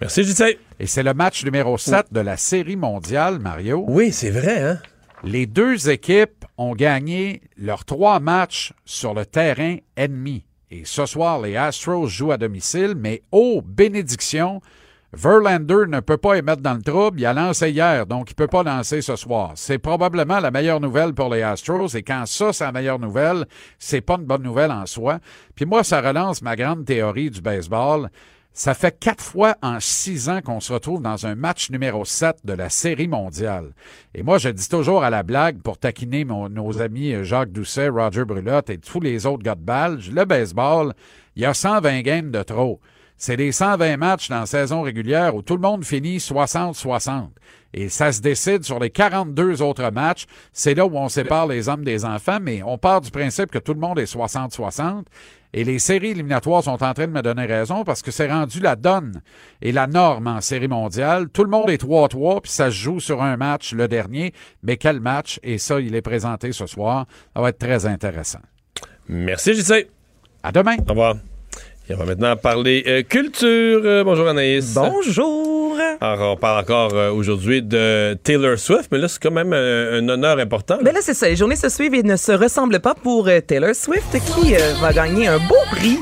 Merci, 0.00 0.22
JC. 0.22 0.58
Et 0.78 0.86
c'est 0.86 1.02
le 1.02 1.12
match 1.12 1.44
numéro 1.44 1.76
7 1.76 2.12
de 2.12 2.20
la 2.20 2.36
Série 2.36 2.76
mondiale, 2.76 3.40
Mario. 3.40 3.84
Oui, 3.88 4.12
c'est 4.12 4.30
vrai, 4.30 4.62
hein? 4.62 4.78
Les 5.24 5.46
deux 5.46 5.90
équipes 5.90 6.44
ont 6.56 6.76
gagné 6.76 7.42
leurs 7.56 7.84
trois 7.84 8.20
matchs 8.20 8.72
sur 8.84 9.14
le 9.14 9.26
terrain 9.26 9.76
ennemi. 9.96 10.44
Et 10.70 10.82
ce 10.84 11.06
soir, 11.06 11.40
les 11.40 11.56
Astros 11.56 12.06
jouent 12.06 12.30
à 12.30 12.36
domicile, 12.36 12.94
mais 12.96 13.22
oh, 13.32 13.60
bénédiction, 13.64 14.60
Verlander 15.14 15.86
ne 15.88 16.00
peut 16.00 16.18
pas 16.18 16.36
y 16.36 16.42
mettre 16.42 16.60
dans 16.60 16.74
le 16.74 16.82
trouble. 16.82 17.18
Il 17.20 17.24
a 17.24 17.32
lancé 17.32 17.70
hier, 17.70 18.06
donc 18.06 18.30
il 18.30 18.34
peut 18.34 18.46
pas 18.46 18.62
lancer 18.62 19.00
ce 19.00 19.16
soir. 19.16 19.52
C'est 19.54 19.78
probablement 19.78 20.38
la 20.38 20.50
meilleure 20.50 20.80
nouvelle 20.80 21.14
pour 21.14 21.32
les 21.32 21.40
Astros. 21.40 21.94
Et 21.94 22.02
quand 22.02 22.26
ça, 22.26 22.52
c'est 22.52 22.64
la 22.64 22.72
meilleure 22.72 22.98
nouvelle, 22.98 23.46
c'est 23.78 24.02
pas 24.02 24.16
une 24.16 24.26
bonne 24.26 24.42
nouvelle 24.42 24.70
en 24.70 24.84
soi. 24.84 25.18
Puis 25.54 25.64
moi, 25.64 25.82
ça 25.82 26.02
relance 26.02 26.42
ma 26.42 26.56
grande 26.56 26.84
théorie 26.84 27.30
du 27.30 27.40
baseball. 27.40 28.10
Ça 28.52 28.74
fait 28.74 28.98
quatre 28.98 29.22
fois 29.22 29.56
en 29.62 29.80
six 29.80 30.28
ans 30.28 30.42
qu'on 30.42 30.60
se 30.60 30.72
retrouve 30.72 31.00
dans 31.00 31.26
un 31.26 31.36
match 31.36 31.70
numéro 31.70 32.04
7 32.04 32.38
de 32.44 32.52
la 32.52 32.68
Série 32.68 33.08
mondiale. 33.08 33.72
Et 34.14 34.22
moi, 34.22 34.36
je 34.38 34.48
dis 34.50 34.68
toujours 34.68 35.04
à 35.04 35.10
la 35.10 35.22
blague, 35.22 35.62
pour 35.62 35.78
taquiner 35.78 36.24
nos 36.24 36.82
amis 36.82 37.14
euh, 37.14 37.24
Jacques 37.24 37.52
Doucet, 37.52 37.88
Roger 37.88 38.24
Brulotte 38.24 38.68
et 38.68 38.78
tous 38.78 39.00
les 39.00 39.26
autres 39.26 39.44
gars 39.44 39.54
de 39.54 39.62
balle, 39.62 40.00
le 40.12 40.24
baseball, 40.24 40.92
il 41.36 41.42
y 41.42 41.46
a 41.46 41.54
120 41.54 42.02
games 42.02 42.30
de 42.30 42.42
trop. 42.42 42.80
C'est 43.18 43.36
les 43.36 43.50
120 43.50 43.96
matchs 43.96 44.28
dans 44.28 44.40
la 44.40 44.46
saison 44.46 44.82
régulière 44.82 45.34
où 45.34 45.42
tout 45.42 45.54
le 45.54 45.60
monde 45.60 45.84
finit 45.84 46.18
60-60. 46.18 47.30
Et 47.74 47.88
ça 47.88 48.12
se 48.12 48.20
décide 48.20 48.64
sur 48.64 48.78
les 48.78 48.90
42 48.90 49.60
autres 49.60 49.90
matchs. 49.90 50.26
C'est 50.52 50.74
là 50.74 50.86
où 50.86 50.96
on 50.96 51.08
sépare 51.08 51.48
les 51.48 51.68
hommes 51.68 51.84
des 51.84 52.04
enfants, 52.04 52.38
mais 52.40 52.62
on 52.62 52.78
part 52.78 53.00
du 53.00 53.10
principe 53.10 53.50
que 53.50 53.58
tout 53.58 53.74
le 53.74 53.80
monde 53.80 53.98
est 53.98 54.10
60-60. 54.10 55.02
Et 55.52 55.64
les 55.64 55.78
séries 55.78 56.10
éliminatoires 56.10 56.62
sont 56.62 56.82
en 56.82 56.94
train 56.94 57.06
de 57.06 57.12
me 57.12 57.22
donner 57.22 57.46
raison 57.46 57.82
parce 57.82 58.02
que 58.02 58.10
c'est 58.10 58.30
rendu 58.30 58.60
la 58.60 58.76
donne 58.76 59.20
et 59.62 59.72
la 59.72 59.86
norme 59.86 60.26
en 60.28 60.40
série 60.40 60.68
mondiale. 60.68 61.28
Tout 61.28 61.42
le 61.42 61.50
monde 61.50 61.70
est 61.70 61.82
3-3, 61.82 62.42
puis 62.42 62.52
ça 62.52 62.66
se 62.66 62.76
joue 62.76 63.00
sur 63.00 63.22
un 63.22 63.36
match, 63.36 63.72
le 63.72 63.88
dernier. 63.88 64.32
Mais 64.62 64.76
quel 64.76 65.00
match? 65.00 65.40
Et 65.42 65.58
ça, 65.58 65.80
il 65.80 65.94
est 65.94 66.02
présenté 66.02 66.52
ce 66.52 66.66
soir. 66.66 67.06
Ça 67.34 67.42
va 67.42 67.48
être 67.48 67.58
très 67.58 67.86
intéressant. 67.86 68.40
Merci, 69.08 69.54
JC. 69.54 69.88
À 70.42 70.52
demain. 70.52 70.76
Au 70.86 70.90
revoir. 70.90 71.16
Et 71.90 71.94
on 71.94 71.96
va 71.96 72.04
maintenant 72.04 72.36
parler 72.36 72.84
euh, 72.86 73.02
culture. 73.02 73.80
Euh, 73.82 74.04
bonjour 74.04 74.28
Anaïs. 74.28 74.74
Bonjour. 74.74 75.74
Alors, 76.02 76.32
on 76.32 76.36
parle 76.36 76.60
encore 76.60 76.92
euh, 76.92 77.10
aujourd'hui 77.10 77.62
de 77.62 78.12
Taylor 78.22 78.58
Swift, 78.58 78.90
mais 78.92 78.98
là, 78.98 79.08
c'est 79.08 79.22
quand 79.22 79.30
même 79.30 79.54
un 79.54 80.06
honneur 80.06 80.38
important. 80.38 80.76
Ben 80.82 80.92
là, 80.92 81.00
c'est 81.00 81.14
ça. 81.14 81.28
Les 81.28 81.36
journées 81.36 81.56
se 81.56 81.70
suivent 81.70 81.94
et 81.94 82.02
ne 82.02 82.16
se 82.16 82.32
ressemblent 82.32 82.80
pas 82.80 82.94
pour 82.94 83.30
Taylor 83.46 83.74
Swift 83.74 84.12
qui 84.12 84.54
va 84.82 84.92
gagner 84.92 85.28
un 85.28 85.38
beau 85.38 85.56
prix. 85.70 85.98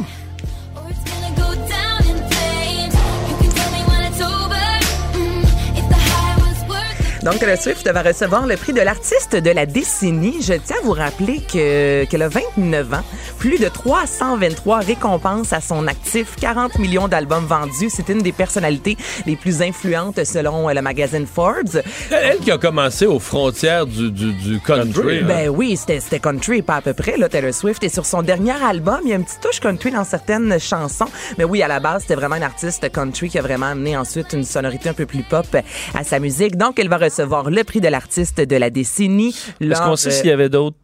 Donc, 7.26 7.40
Taylor 7.40 7.58
Swift 7.58 7.90
va 7.90 8.02
recevoir 8.02 8.46
le 8.46 8.56
prix 8.56 8.72
de 8.72 8.80
l'artiste 8.80 9.34
de 9.34 9.50
la 9.50 9.66
décennie. 9.66 10.36
Je 10.40 10.52
tiens 10.64 10.76
à 10.80 10.84
vous 10.84 10.92
rappeler 10.92 11.40
que 11.40 12.04
qu'elle 12.04 12.22
a 12.22 12.28
29 12.28 12.94
ans, 12.94 13.02
plus 13.40 13.58
de 13.58 13.66
323 13.66 14.78
récompenses 14.78 15.52
à 15.52 15.60
son 15.60 15.88
actif, 15.88 16.36
40 16.40 16.78
millions 16.78 17.08
d'albums 17.08 17.44
vendus. 17.44 17.90
C'est 17.90 18.10
une 18.10 18.20
des 18.22 18.30
personnalités 18.30 18.96
les 19.26 19.34
plus 19.34 19.60
influentes 19.60 20.22
selon 20.22 20.68
le 20.68 20.80
magazine 20.80 21.26
Forbes. 21.26 21.82
Elle 22.12 22.38
qui 22.38 22.52
a 22.52 22.58
commencé 22.58 23.06
aux 23.06 23.18
frontières 23.18 23.86
du, 23.86 24.12
du, 24.12 24.32
du 24.32 24.60
country. 24.60 25.18
hein. 25.18 25.26
Ben 25.26 25.48
oui, 25.48 25.76
c'était 25.76 25.98
c'était 25.98 26.20
country, 26.20 26.62
pas 26.62 26.76
à 26.76 26.80
peu 26.80 26.94
près, 26.94 27.16
là, 27.16 27.28
Taylor 27.28 27.52
Swift. 27.52 27.82
Et 27.82 27.88
sur 27.88 28.06
son 28.06 28.22
dernier 28.22 28.54
album, 28.64 29.00
il 29.02 29.10
y 29.10 29.12
a 29.12 29.16
une 29.16 29.24
petite 29.24 29.40
touche 29.40 29.58
country 29.58 29.90
dans 29.90 30.04
certaines 30.04 30.60
chansons. 30.60 31.08
Mais 31.38 31.44
oui, 31.44 31.60
à 31.60 31.66
la 31.66 31.80
base, 31.80 32.02
c'était 32.02 32.14
vraiment 32.14 32.36
une 32.36 32.44
artiste 32.44 32.88
country 32.92 33.30
qui 33.30 33.38
a 33.40 33.42
vraiment 33.42 33.66
amené 33.66 33.96
ensuite 33.96 34.32
une 34.32 34.44
sonorité 34.44 34.90
un 34.90 34.94
peu 34.94 35.06
plus 35.06 35.24
pop 35.24 35.56
à 35.92 36.04
sa 36.04 36.20
musique. 36.20 36.56
Donc, 36.56 36.78
elle 36.78 36.88
va 36.88 36.98
recevoir 36.98 37.15
le 37.24 37.64
prix 37.64 37.80
de 37.80 37.88
l'artiste 37.88 38.40
de 38.40 38.56
la 38.56 38.70
décennie. 38.70 39.34
Est-ce 39.60 39.80
qu'on 39.82 39.96
sait 39.96 40.08
euh, 40.08 40.12
s'il 40.12 40.26
y 40.26 40.32
avait 40.32 40.48
d'autres? 40.48 40.76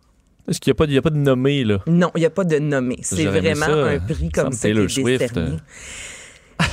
Est-ce 0.48 0.58
qu'il 0.60 0.72
n'y 0.72 0.96
a, 0.96 0.98
a 0.98 1.02
pas 1.02 1.10
de 1.10 1.16
nommé, 1.18 1.62
là? 1.62 1.78
Non, 1.86 2.10
il 2.16 2.20
n'y 2.20 2.26
a 2.26 2.30
pas 2.30 2.44
de 2.44 2.58
nommé. 2.58 2.96
C'est 3.02 3.26
vraiment 3.26 3.66
ça, 3.66 3.72
un 3.72 3.94
euh, 3.94 3.98
prix 4.00 4.28
ça 4.34 4.42
comme 4.42 4.50
me 4.52 4.56
ça 4.56 4.68
qui 4.68 4.74
Taylor 4.74 4.84
est 4.84 4.88
Swift, 4.88 5.18
décerné. 5.20 5.50
euh. 5.50 5.56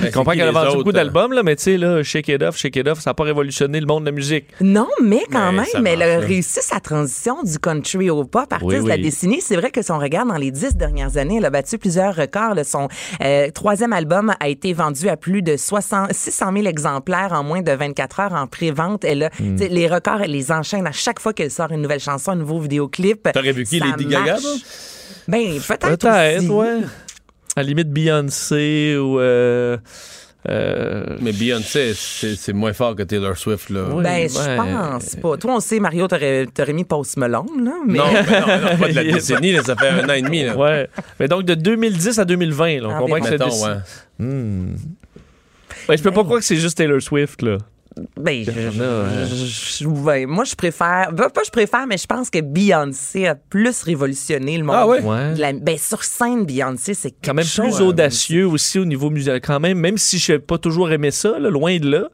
Je 0.01 0.09
comprends 0.11 0.31
qu'elle 0.33 0.47
a 0.47 0.51
vendu 0.51 0.77
beaucoup 0.77 0.91
d'albums, 0.91 1.33
là, 1.33 1.43
mais 1.43 1.55
tu 1.55 1.63
sais, 1.63 1.77
là, 1.77 2.03
Shake 2.03 2.27
It 2.29 2.41
Off, 2.43 2.57
Shake 2.57 2.75
It 2.75 2.87
Off, 2.87 2.99
ça 2.99 3.09
n'a 3.11 3.13
pas 3.13 3.23
révolutionné 3.23 3.79
le 3.79 3.85
monde 3.85 4.03
de 4.03 4.09
la 4.09 4.15
musique. 4.15 4.45
Non, 4.61 4.87
mais 5.03 5.21
quand 5.31 5.51
Mais 5.51 5.65
ça 5.65 5.79
même, 5.81 5.99
elle 6.01 6.01
a 6.03 6.19
réussi 6.19 6.59
sa 6.61 6.79
transition 6.79 7.41
du 7.43 7.57
country 7.59 8.09
au 8.09 8.23
pop, 8.23 8.51
artiste 8.51 8.63
Oui, 8.71 8.83
de 8.83 8.87
la 8.87 8.97
décennie. 8.97 9.41
C'est 9.41 9.55
vrai 9.55 9.71
que 9.71 9.81
si 9.81 9.91
on 9.91 9.99
regarde 9.99 10.29
dans 10.29 10.37
les 10.37 10.51
dix 10.51 10.75
dernières 10.75 11.17
années, 11.17 11.37
elle 11.37 11.45
a 11.45 11.49
battu 11.49 11.77
plusieurs 11.77 12.15
records. 12.15 12.55
là. 12.55 12.63
Son 12.63 12.87
euh, 13.21 13.49
troisième 13.51 13.93
album 13.93 14.33
a 14.39 14.47
été 14.49 14.73
vendu 14.73 15.07
à 15.09 15.17
plus 15.17 15.41
de 15.41 15.57
60, 15.57 16.13
600 16.13 16.51
000 16.53 16.65
exemplaires 16.67 17.29
en 17.33 17.43
moins 17.43 17.61
de 17.61 17.71
24 17.71 18.19
heures 18.19 18.33
en 18.33 18.47
pré-vente. 18.47 19.03
Elle 19.03 19.23
a, 19.23 19.29
Hmm. 19.39 19.55
Les 19.57 19.87
records, 19.87 20.21
elle 20.23 20.31
les 20.31 20.51
enchaîne 20.51 20.85
à 20.87 20.91
chaque 20.91 21.19
fois 21.19 21.31
qu'elle 21.33 21.51
sort 21.51 21.71
une 21.71 21.81
nouvelle 21.81 21.99
chanson, 21.99 22.31
un 22.31 22.35
nouveau 22.35 22.59
vidéoclip. 22.59 23.29
T'aurais 23.31 23.51
vu 23.53 23.63
qui, 23.63 23.79
Lady 23.79 24.05
Gaga? 24.05 24.37
Ben, 25.27 25.59
peut-être 25.65 25.97
Peut-être, 25.97 26.37
aussi. 26.39 26.47
ouais. 26.49 26.79
À 27.59 27.61
la 27.61 27.67
limite, 27.67 27.89
Beyoncé 27.91 28.95
ou. 28.97 29.19
euh, 29.19 29.75
euh, 30.47 31.03
Mais 31.19 31.33
Beyoncé, 31.33 31.91
c'est 31.93 32.37
c'est 32.37 32.53
moins 32.53 32.71
fort 32.71 32.95
que 32.95 33.03
Taylor 33.03 33.35
Swift. 33.37 33.69
Là. 33.69 33.81
Ben, 34.01 34.29
je 34.29 34.55
pense 34.55 35.15
pas. 35.17 35.35
Toi, 35.35 35.55
on 35.55 35.59
sait, 35.59 35.81
Mario, 35.81 36.07
t'aurais 36.07 36.45
t'aurais 36.45 36.71
mis 36.71 36.85
Post 36.85 37.17
Malone, 37.17 37.65
là. 37.65 37.73
Mais... 37.85 37.97
Non, 37.97 38.05
ben 38.13 38.39
non, 38.39 38.69
non, 38.71 38.77
pas 38.77 38.87
de 38.87 38.93
la 38.93 39.03
décennie, 39.11 39.51
là, 39.51 39.61
ça 39.63 39.75
fait 39.75 39.89
un 39.89 40.07
an 40.07 40.13
et 40.13 40.21
demi. 40.21 40.45
Là. 40.45 40.55
Ouais. 40.55 40.87
Mais 41.19 41.27
donc, 41.27 41.43
de 41.43 41.53
2010 41.53 42.17
à 42.17 42.21
Ah, 42.21 42.25
2020, 42.25 42.79
là, 42.81 42.87
on 42.87 42.99
comprend 42.99 43.19
que 43.19 43.27
c'est 43.27 43.43
ouais. 43.43 43.75
Hmm. 44.19 44.75
Ben, 45.89 45.97
je 45.97 46.01
peux 46.03 46.11
pas 46.11 46.23
croire 46.23 46.39
que 46.39 46.45
c'est 46.45 46.55
juste 46.55 46.77
Taylor 46.77 47.01
Swift, 47.01 47.41
là. 47.41 47.57
Ben, 48.17 48.43
je- 48.45 49.85
ouais, 49.85 50.25
moi, 50.25 50.43
je 50.43 50.55
préfère. 50.55 51.11
ben, 51.11 51.29
Pas 51.29 51.41
je 51.45 51.51
préfère, 51.51 51.85
mais 51.87 51.97
je 51.97 52.05
pense 52.07 52.29
que 52.29 52.39
Beyoncé 52.41 53.27
a 53.27 53.35
plus 53.35 53.83
révolutionné 53.83 54.57
le 54.57 54.63
monde. 54.63 54.75
Ah 54.77 54.87
ouais? 54.87 55.01
Ouais. 55.01 55.33
de 55.33 55.39
la- 55.39 55.53
ben, 55.53 55.77
sur 55.77 56.03
scène, 56.03 56.45
Beyoncé, 56.45 56.93
c'est 56.93 57.13
Quand 57.23 57.33
même 57.33 57.45
plus 57.45 57.51
chose. 57.53 57.81
audacieux 57.81 58.47
aussi 58.47 58.79
au 58.79 58.85
niveau 58.85 59.09
musical. 59.09 59.39
Quand 59.41 59.59
même, 59.59 59.77
même 59.79 59.97
si 59.97 60.17
je 60.19 60.33
n'ai 60.33 60.39
pas 60.39 60.57
toujours 60.57 60.91
aimé 60.91 61.11
ça, 61.11 61.37
là, 61.39 61.49
loin 61.49 61.77
de 61.77 61.89
là, 61.89 62.09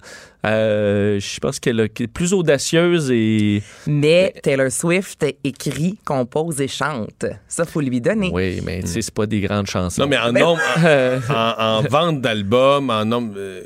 euh, 0.45 1.19
je 1.19 1.39
pense 1.39 1.59
qu'elle 1.59 1.79
a- 1.79 1.87
qu'elle 1.87 2.05
est 2.05 2.07
plus 2.07 2.33
audacieuse 2.33 3.09
et. 3.11 3.63
Mais 3.87 4.33
Taylor 4.43 4.71
Swift 4.71 5.25
écrit, 5.43 5.97
compose 6.05 6.61
et 6.61 6.67
chante. 6.67 7.25
Ça, 7.47 7.65
faut 7.65 7.81
lui 7.81 7.99
donner. 8.01 8.29
Oui, 8.31 8.61
mais 8.63 8.81
tu 8.81 8.87
sais, 8.87 9.01
c'est 9.01 9.13
pas 9.13 9.25
des 9.25 9.41
grandes 9.41 9.67
chansons. 9.67 10.01
Non, 10.03 10.07
mais 10.07 10.17
en 10.17 10.31
Ben- 10.31 10.41
nombre, 10.43 10.61
en, 11.29 11.53
en 11.57 11.81
vente 11.81 12.21
d'albums, 12.21 12.89
en 12.89 13.05
nombre. 13.05 13.33
euh, 13.37 13.63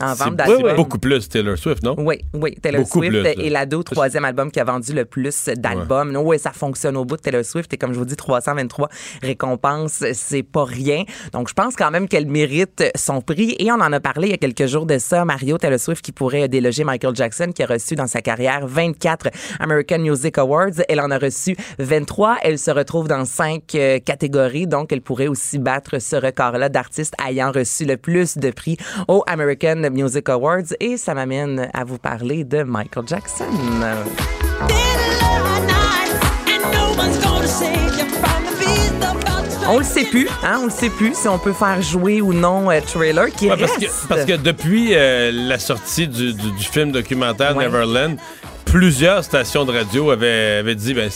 En 0.00 0.14
vente 0.14 0.36
d'albums. 0.36 0.74
beaucoup 0.74 0.98
plus 0.98 1.28
Taylor 1.28 1.56
Swift, 1.58 1.82
non? 1.82 1.94
Oui, 1.98 2.18
oui. 2.34 2.54
Taylor 2.60 2.82
Beaucoup 2.82 3.00
Swift 3.00 3.10
plus, 3.12 3.22
là. 3.22 3.32
est 3.32 3.50
l'ado 3.50 3.82
troisième 3.82 4.24
album 4.24 4.50
qui 4.50 4.58
a 4.58 4.64
vendu 4.64 4.92
le 4.94 5.04
plus 5.04 5.50
d'albums. 5.56 6.16
Oui, 6.16 6.38
ça 6.38 6.50
fonctionne 6.52 6.96
au 6.96 7.04
bout 7.04 7.16
de 7.16 7.22
Taylor 7.22 7.44
Swift. 7.44 7.72
Et 7.74 7.76
comme 7.76 7.92
je 7.92 7.98
vous 7.98 8.04
dis, 8.06 8.16
323 8.16 8.88
récompenses, 9.22 10.02
c'est 10.14 10.42
pas 10.42 10.64
rien. 10.64 11.04
Donc, 11.32 11.48
je 11.48 11.54
pense 11.54 11.76
quand 11.76 11.90
même 11.90 12.08
qu'elle 12.08 12.26
mérite 12.26 12.84
son 12.96 13.20
prix. 13.20 13.54
Et 13.58 13.70
on 13.70 13.76
en 13.76 13.92
a 13.92 14.00
parlé 14.00 14.28
il 14.28 14.30
y 14.30 14.34
a 14.34 14.38
quelques 14.38 14.66
jours 14.66 14.86
de 14.86 14.98
ça. 14.98 15.24
Mario 15.24 15.58
Taylor 15.58 15.78
Swift 15.78 16.02
qui 16.02 16.12
pourrait 16.12 16.48
déloger 16.48 16.84
Michael 16.84 17.14
Jackson, 17.14 17.52
qui 17.54 17.62
a 17.62 17.66
reçu 17.66 17.94
dans 17.94 18.06
sa 18.06 18.22
carrière 18.22 18.66
24 18.66 19.28
American 19.60 19.98
Music 19.98 20.38
Awards. 20.38 20.82
Elle 20.88 21.00
en 21.00 21.10
a 21.10 21.18
reçu 21.18 21.54
23. 21.78 22.38
Elle 22.42 22.58
se 22.58 22.70
retrouve 22.70 23.08
dans 23.08 23.24
cinq 23.24 23.74
euh, 23.74 23.98
catégories. 23.98 24.66
Donc, 24.66 24.92
elle 24.92 25.02
pourrait 25.02 25.28
aussi 25.28 25.58
battre 25.58 26.00
ce 26.00 26.16
record-là 26.16 26.68
d'artistes 26.70 27.14
ayant 27.26 27.52
reçu 27.52 27.84
le 27.84 27.96
plus 27.96 28.38
de 28.38 28.50
prix 28.50 28.76
aux 29.06 29.22
American 29.26 29.81
Music 29.90 30.28
Awards. 30.28 30.72
Et 30.80 30.96
ça 30.96 31.14
m'amène 31.14 31.68
à 31.74 31.84
vous 31.84 31.98
parler 31.98 32.44
de 32.44 32.62
Michael 32.62 33.04
Jackson. 33.06 33.44
On 39.68 39.78
le 39.78 39.84
sait 39.84 40.04
plus, 40.04 40.28
hein, 40.42 40.58
on 40.62 40.64
le 40.66 40.70
sait 40.70 40.90
plus 40.90 41.14
si 41.16 41.28
on 41.28 41.38
peut 41.38 41.52
faire 41.52 41.80
jouer 41.80 42.20
ou 42.20 42.32
non 42.32 42.70
euh, 42.70 42.80
trailer 42.80 43.30
qui 43.30 43.48
Ouais, 43.48 43.56
parce, 43.56 43.72
reste. 43.78 44.02
que, 44.02 44.08
parce 44.08 44.24
que 44.24 44.32
depuis 44.36 44.90
euh, 44.94 45.30
la 45.32 45.58
sortie 45.58 46.08
du, 46.08 46.34
du- 46.34 46.50
du 46.52 46.64
film 46.64 46.90
documentaire 46.90 47.54
Neverland, 47.54 48.16
plusieurs 48.64 49.22
stations 49.22 49.64
de 49.64 49.72
radio 49.72 50.10
avaient, 50.10 50.58
avaient 50.58 50.74
dit 50.74 50.94
ben, 50.94 51.08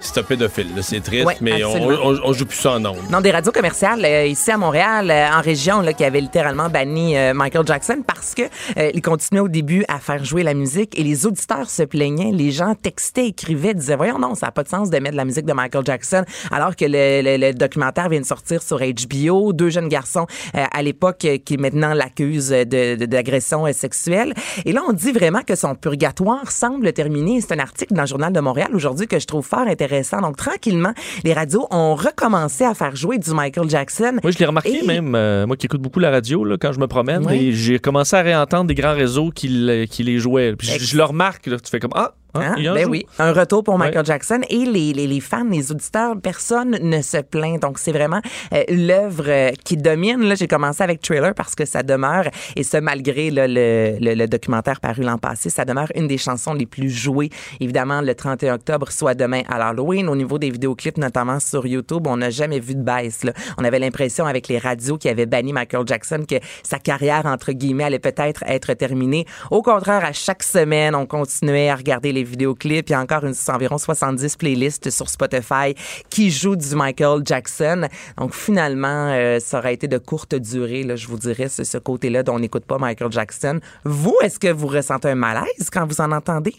c'est 0.00 0.18
un 0.18 0.22
pédophile. 0.22 0.68
C'est 0.82 1.02
triste, 1.02 1.26
Ouais, 1.26 1.36
mais 1.40 1.64
on, 1.64 1.72
on, 1.88 2.18
on 2.24 2.32
joue 2.32 2.46
plus 2.46 2.56
ça 2.58 2.72
en 2.74 2.84
ondes. 2.84 2.96
Non, 3.10 3.20
des 3.20 3.30
radios 3.32 3.50
commerciales 3.52 4.04
euh, 4.04 4.26
ici 4.26 4.50
à 4.50 4.56
Montréal, 4.56 5.10
euh, 5.10 5.28
en 5.36 5.40
région, 5.40 5.80
là, 5.80 5.92
qui 5.92 6.04
avaient 6.04 6.20
littéralement 6.20 6.68
banni 6.68 7.16
euh, 7.16 7.34
Michael 7.34 7.66
Jackson 7.66 8.02
parce 8.06 8.34
que 8.34 8.42
euh, 8.76 8.90
il 8.94 9.02
continuait 9.02 9.40
au 9.40 9.48
début 9.48 9.84
à 9.88 9.98
faire 9.98 10.24
jouer 10.24 10.42
la 10.44 10.54
musique 10.54 10.96
et 10.98 11.02
les 11.02 11.26
auditeurs 11.26 11.68
se 11.68 11.82
plaignaient, 11.82 12.30
les 12.32 12.52
gens 12.52 12.74
textaient, 12.74 13.26
écrivaient, 13.26 13.74
disaient 13.74 13.96
voyons 13.96 14.18
non, 14.18 14.34
ça 14.34 14.46
n'a 14.46 14.52
pas 14.52 14.62
de 14.62 14.68
sens 14.68 14.88
de 14.90 14.98
mettre 14.98 15.12
de 15.12 15.16
la 15.16 15.24
musique 15.24 15.46
de 15.46 15.52
Michael 15.52 15.84
Jackson 15.84 16.24
alors 16.52 16.76
que 16.76 16.84
le, 16.84 17.22
le- 17.22 17.36
le 17.48 17.52
documentaire 17.52 18.08
vient 18.08 18.20
de 18.20 18.26
sortir 18.26 18.62
sur 18.62 18.78
HBO, 18.80 19.52
deux 19.52 19.70
jeunes 19.70 19.88
garçons 19.88 20.26
euh, 20.56 20.64
à 20.70 20.82
l'époque 20.82 21.24
euh, 21.24 21.38
qui 21.44 21.56
maintenant 21.56 21.92
l'accusent 21.94 22.50
de- 22.50 22.94
de- 22.94 23.06
d'agression 23.06 23.66
euh, 23.66 23.72
sexuelle 23.72 24.32
et 24.64 24.72
là 24.72 24.82
on 24.88 24.92
dit 24.92 25.10
vraiment 25.12 25.42
que 25.42 25.56
son 25.56 25.74
purgatoire 25.74 26.50
semble 26.52 26.92
terminé. 26.92 27.40
C'est 27.40 27.52
un 27.54 27.58
article 27.58 27.94
dans 27.94 28.02
le 28.02 28.08
journal 28.08 28.32
de 28.32 28.40
Montréal 28.40 28.68
aujourd'hui 28.74 29.06
que 29.08 29.18
je 29.18 29.26
trouve 29.26 29.44
fort 29.44 29.60
intéressant. 29.66 29.87
Donc 30.20 30.36
tranquillement, 30.36 30.92
les 31.24 31.32
radios 31.32 31.66
ont 31.70 31.94
recommencé 31.94 32.64
à 32.64 32.74
faire 32.74 32.94
jouer 32.96 33.18
du 33.18 33.30
Michael 33.32 33.68
Jackson. 33.68 34.18
Moi, 34.22 34.30
je 34.32 34.38
l'ai 34.38 34.46
remarqué 34.46 34.80
Et- 34.82 34.86
même, 34.86 35.14
euh, 35.14 35.46
moi 35.46 35.56
qui 35.56 35.66
écoute 35.66 35.80
beaucoup 35.82 36.00
la 36.00 36.10
radio 36.10 36.44
là, 36.44 36.56
quand 36.60 36.72
je 36.72 36.78
me 36.80 36.86
promène, 36.86 37.28
et 37.30 37.52
j'ai 37.52 37.78
commencé 37.78 38.16
à 38.16 38.22
réentendre 38.22 38.66
des 38.66 38.74
grands 38.74 38.94
réseaux 38.94 39.30
qui, 39.30 39.48
le- 39.48 39.84
qui 39.86 40.02
les 40.02 40.18
jouaient. 40.18 40.54
Puis 40.56 40.68
je, 40.68 40.84
je 40.84 40.96
le 40.96 41.04
remarque, 41.04 41.46
là, 41.46 41.58
tu 41.58 41.70
fais 41.70 41.80
comme 41.80 41.92
Ah, 41.94 42.14
Hein? 42.34 42.54
Ben 42.56 42.84
joue. 42.84 42.90
oui, 42.90 43.06
un 43.18 43.32
retour 43.32 43.64
pour 43.64 43.78
Michael 43.78 43.98
Ouais. 43.98 44.04
Jackson 44.04 44.40
et 44.48 44.64
les, 44.64 44.92
les, 44.92 45.06
les 45.06 45.20
fans, 45.20 45.44
les 45.50 45.72
auditeurs, 45.72 46.14
personne 46.22 46.78
ne 46.80 47.00
se 47.02 47.16
plaint. 47.18 47.60
Donc 47.60 47.78
c'est 47.78 47.90
vraiment 47.92 48.20
euh, 48.52 48.62
l'œuvre 48.68 49.24
euh, 49.28 49.50
qui 49.64 49.76
domine. 49.76 50.22
Là, 50.22 50.34
j'ai 50.34 50.46
commencé 50.46 50.82
avec 50.82 51.00
Trailer 51.00 51.34
parce 51.34 51.54
que 51.54 51.64
ça 51.64 51.82
demeure 51.82 52.24
et 52.54 52.62
ce 52.62 52.76
malgré 52.76 53.30
là, 53.30 53.46
le, 53.48 53.96
le, 54.00 54.14
le 54.14 54.26
documentaire 54.26 54.80
paru 54.80 55.02
l'an 55.02 55.18
passé, 55.18 55.50
ça 55.50 55.64
demeure 55.64 55.88
une 55.94 56.06
des 56.06 56.18
chansons 56.18 56.54
les 56.54 56.66
plus 56.66 56.90
jouées. 56.90 57.30
Évidemment, 57.60 58.00
le 58.02 58.14
31 58.14 58.54
octobre, 58.54 58.92
soit 58.92 59.14
demain 59.14 59.42
à 59.48 59.58
l'Halloween. 59.58 60.08
Au 60.08 60.16
niveau 60.16 60.38
des 60.38 60.50
vidéoclips, 60.50 60.98
notamment 60.98 61.40
sur 61.40 61.66
YouTube, 61.66 62.06
on 62.06 62.18
n'a 62.18 62.30
jamais 62.30 62.60
vu 62.60 62.74
de 62.74 62.82
baisse. 62.82 63.24
Là. 63.24 63.32
On 63.56 63.64
avait 63.64 63.78
l'impression 63.78 64.26
avec 64.26 64.48
les 64.48 64.58
radios 64.58 64.98
qui 64.98 65.08
avaient 65.08 65.26
banni 65.26 65.52
Michael 65.52 65.86
Jackson 65.86 66.24
que 66.28 66.36
sa 66.62 66.78
carrière 66.78 67.26
entre 67.26 67.52
guillemets 67.52 67.84
allait 67.84 67.98
peut-être 67.98 68.44
être 68.46 68.74
terminée. 68.74 69.24
Au 69.50 69.62
contraire, 69.62 70.04
à 70.04 70.12
chaque 70.12 70.42
semaine, 70.42 70.94
on 70.94 71.06
continuait 71.06 71.70
à 71.70 71.76
regarder 71.76 72.12
les 72.12 72.17
vidéoclips. 72.22 72.88
Il 72.88 72.92
y 72.92 72.94
a 72.94 73.00
encore 73.00 73.24
une, 73.24 73.34
environ 73.48 73.78
70 73.78 74.36
playlists 74.36 74.90
sur 74.90 75.08
Spotify 75.08 75.74
qui 76.10 76.30
jouent 76.30 76.56
du 76.56 76.74
Michael 76.74 77.22
Jackson. 77.24 77.88
Donc 78.16 78.34
finalement, 78.34 79.12
euh, 79.12 79.40
ça 79.40 79.58
aurait 79.58 79.74
été 79.74 79.88
de 79.88 79.98
courte 79.98 80.34
durée, 80.34 80.82
là, 80.82 80.96
je 80.96 81.06
vous 81.06 81.18
dirais, 81.18 81.48
c'est 81.48 81.64
ce 81.64 81.78
côté-là 81.78 82.22
dont 82.22 82.34
on 82.34 82.40
n'écoute 82.40 82.64
pas 82.64 82.78
Michael 82.78 83.12
Jackson. 83.12 83.60
Vous, 83.84 84.16
est-ce 84.22 84.38
que 84.38 84.48
vous 84.52 84.66
ressentez 84.66 85.08
un 85.08 85.14
malaise 85.14 85.70
quand 85.72 85.86
vous 85.86 86.00
en 86.00 86.12
entendez? 86.12 86.54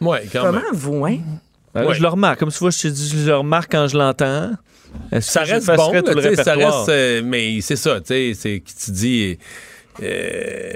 Oui, 0.00 0.18
quand 0.32 0.42
Comment 0.42 0.52
même. 0.60 0.64
vous, 0.72 1.04
hein? 1.06 1.18
Ben 1.74 1.82
là, 1.82 1.88
Ouais. 1.88 1.94
Je 1.94 2.02
le 2.02 2.08
remarque. 2.08 2.38
Comme 2.40 2.50
tu 2.50 2.58
vois, 2.58 2.70
je 2.70 2.88
te 2.88 2.94
je 2.94 3.26
le 3.26 3.36
remarque 3.36 3.72
quand 3.72 3.86
je 3.88 3.96
l'entends. 3.96 4.50
Ça 5.20 5.42
reste 5.42 5.66
bon, 5.68 5.88
tout 6.02 6.14
là, 6.18 6.30
le 6.30 6.36
ça 6.36 6.54
reste, 6.54 6.88
euh, 6.88 7.22
mais 7.24 7.60
c'est 7.62 7.76
ça, 7.76 8.00
tu 8.00 8.08
sais, 8.08 8.32
c'est 8.34 8.60
que 8.60 8.70
tu 8.84 8.90
dis, 8.90 9.38
euh, 10.02 10.72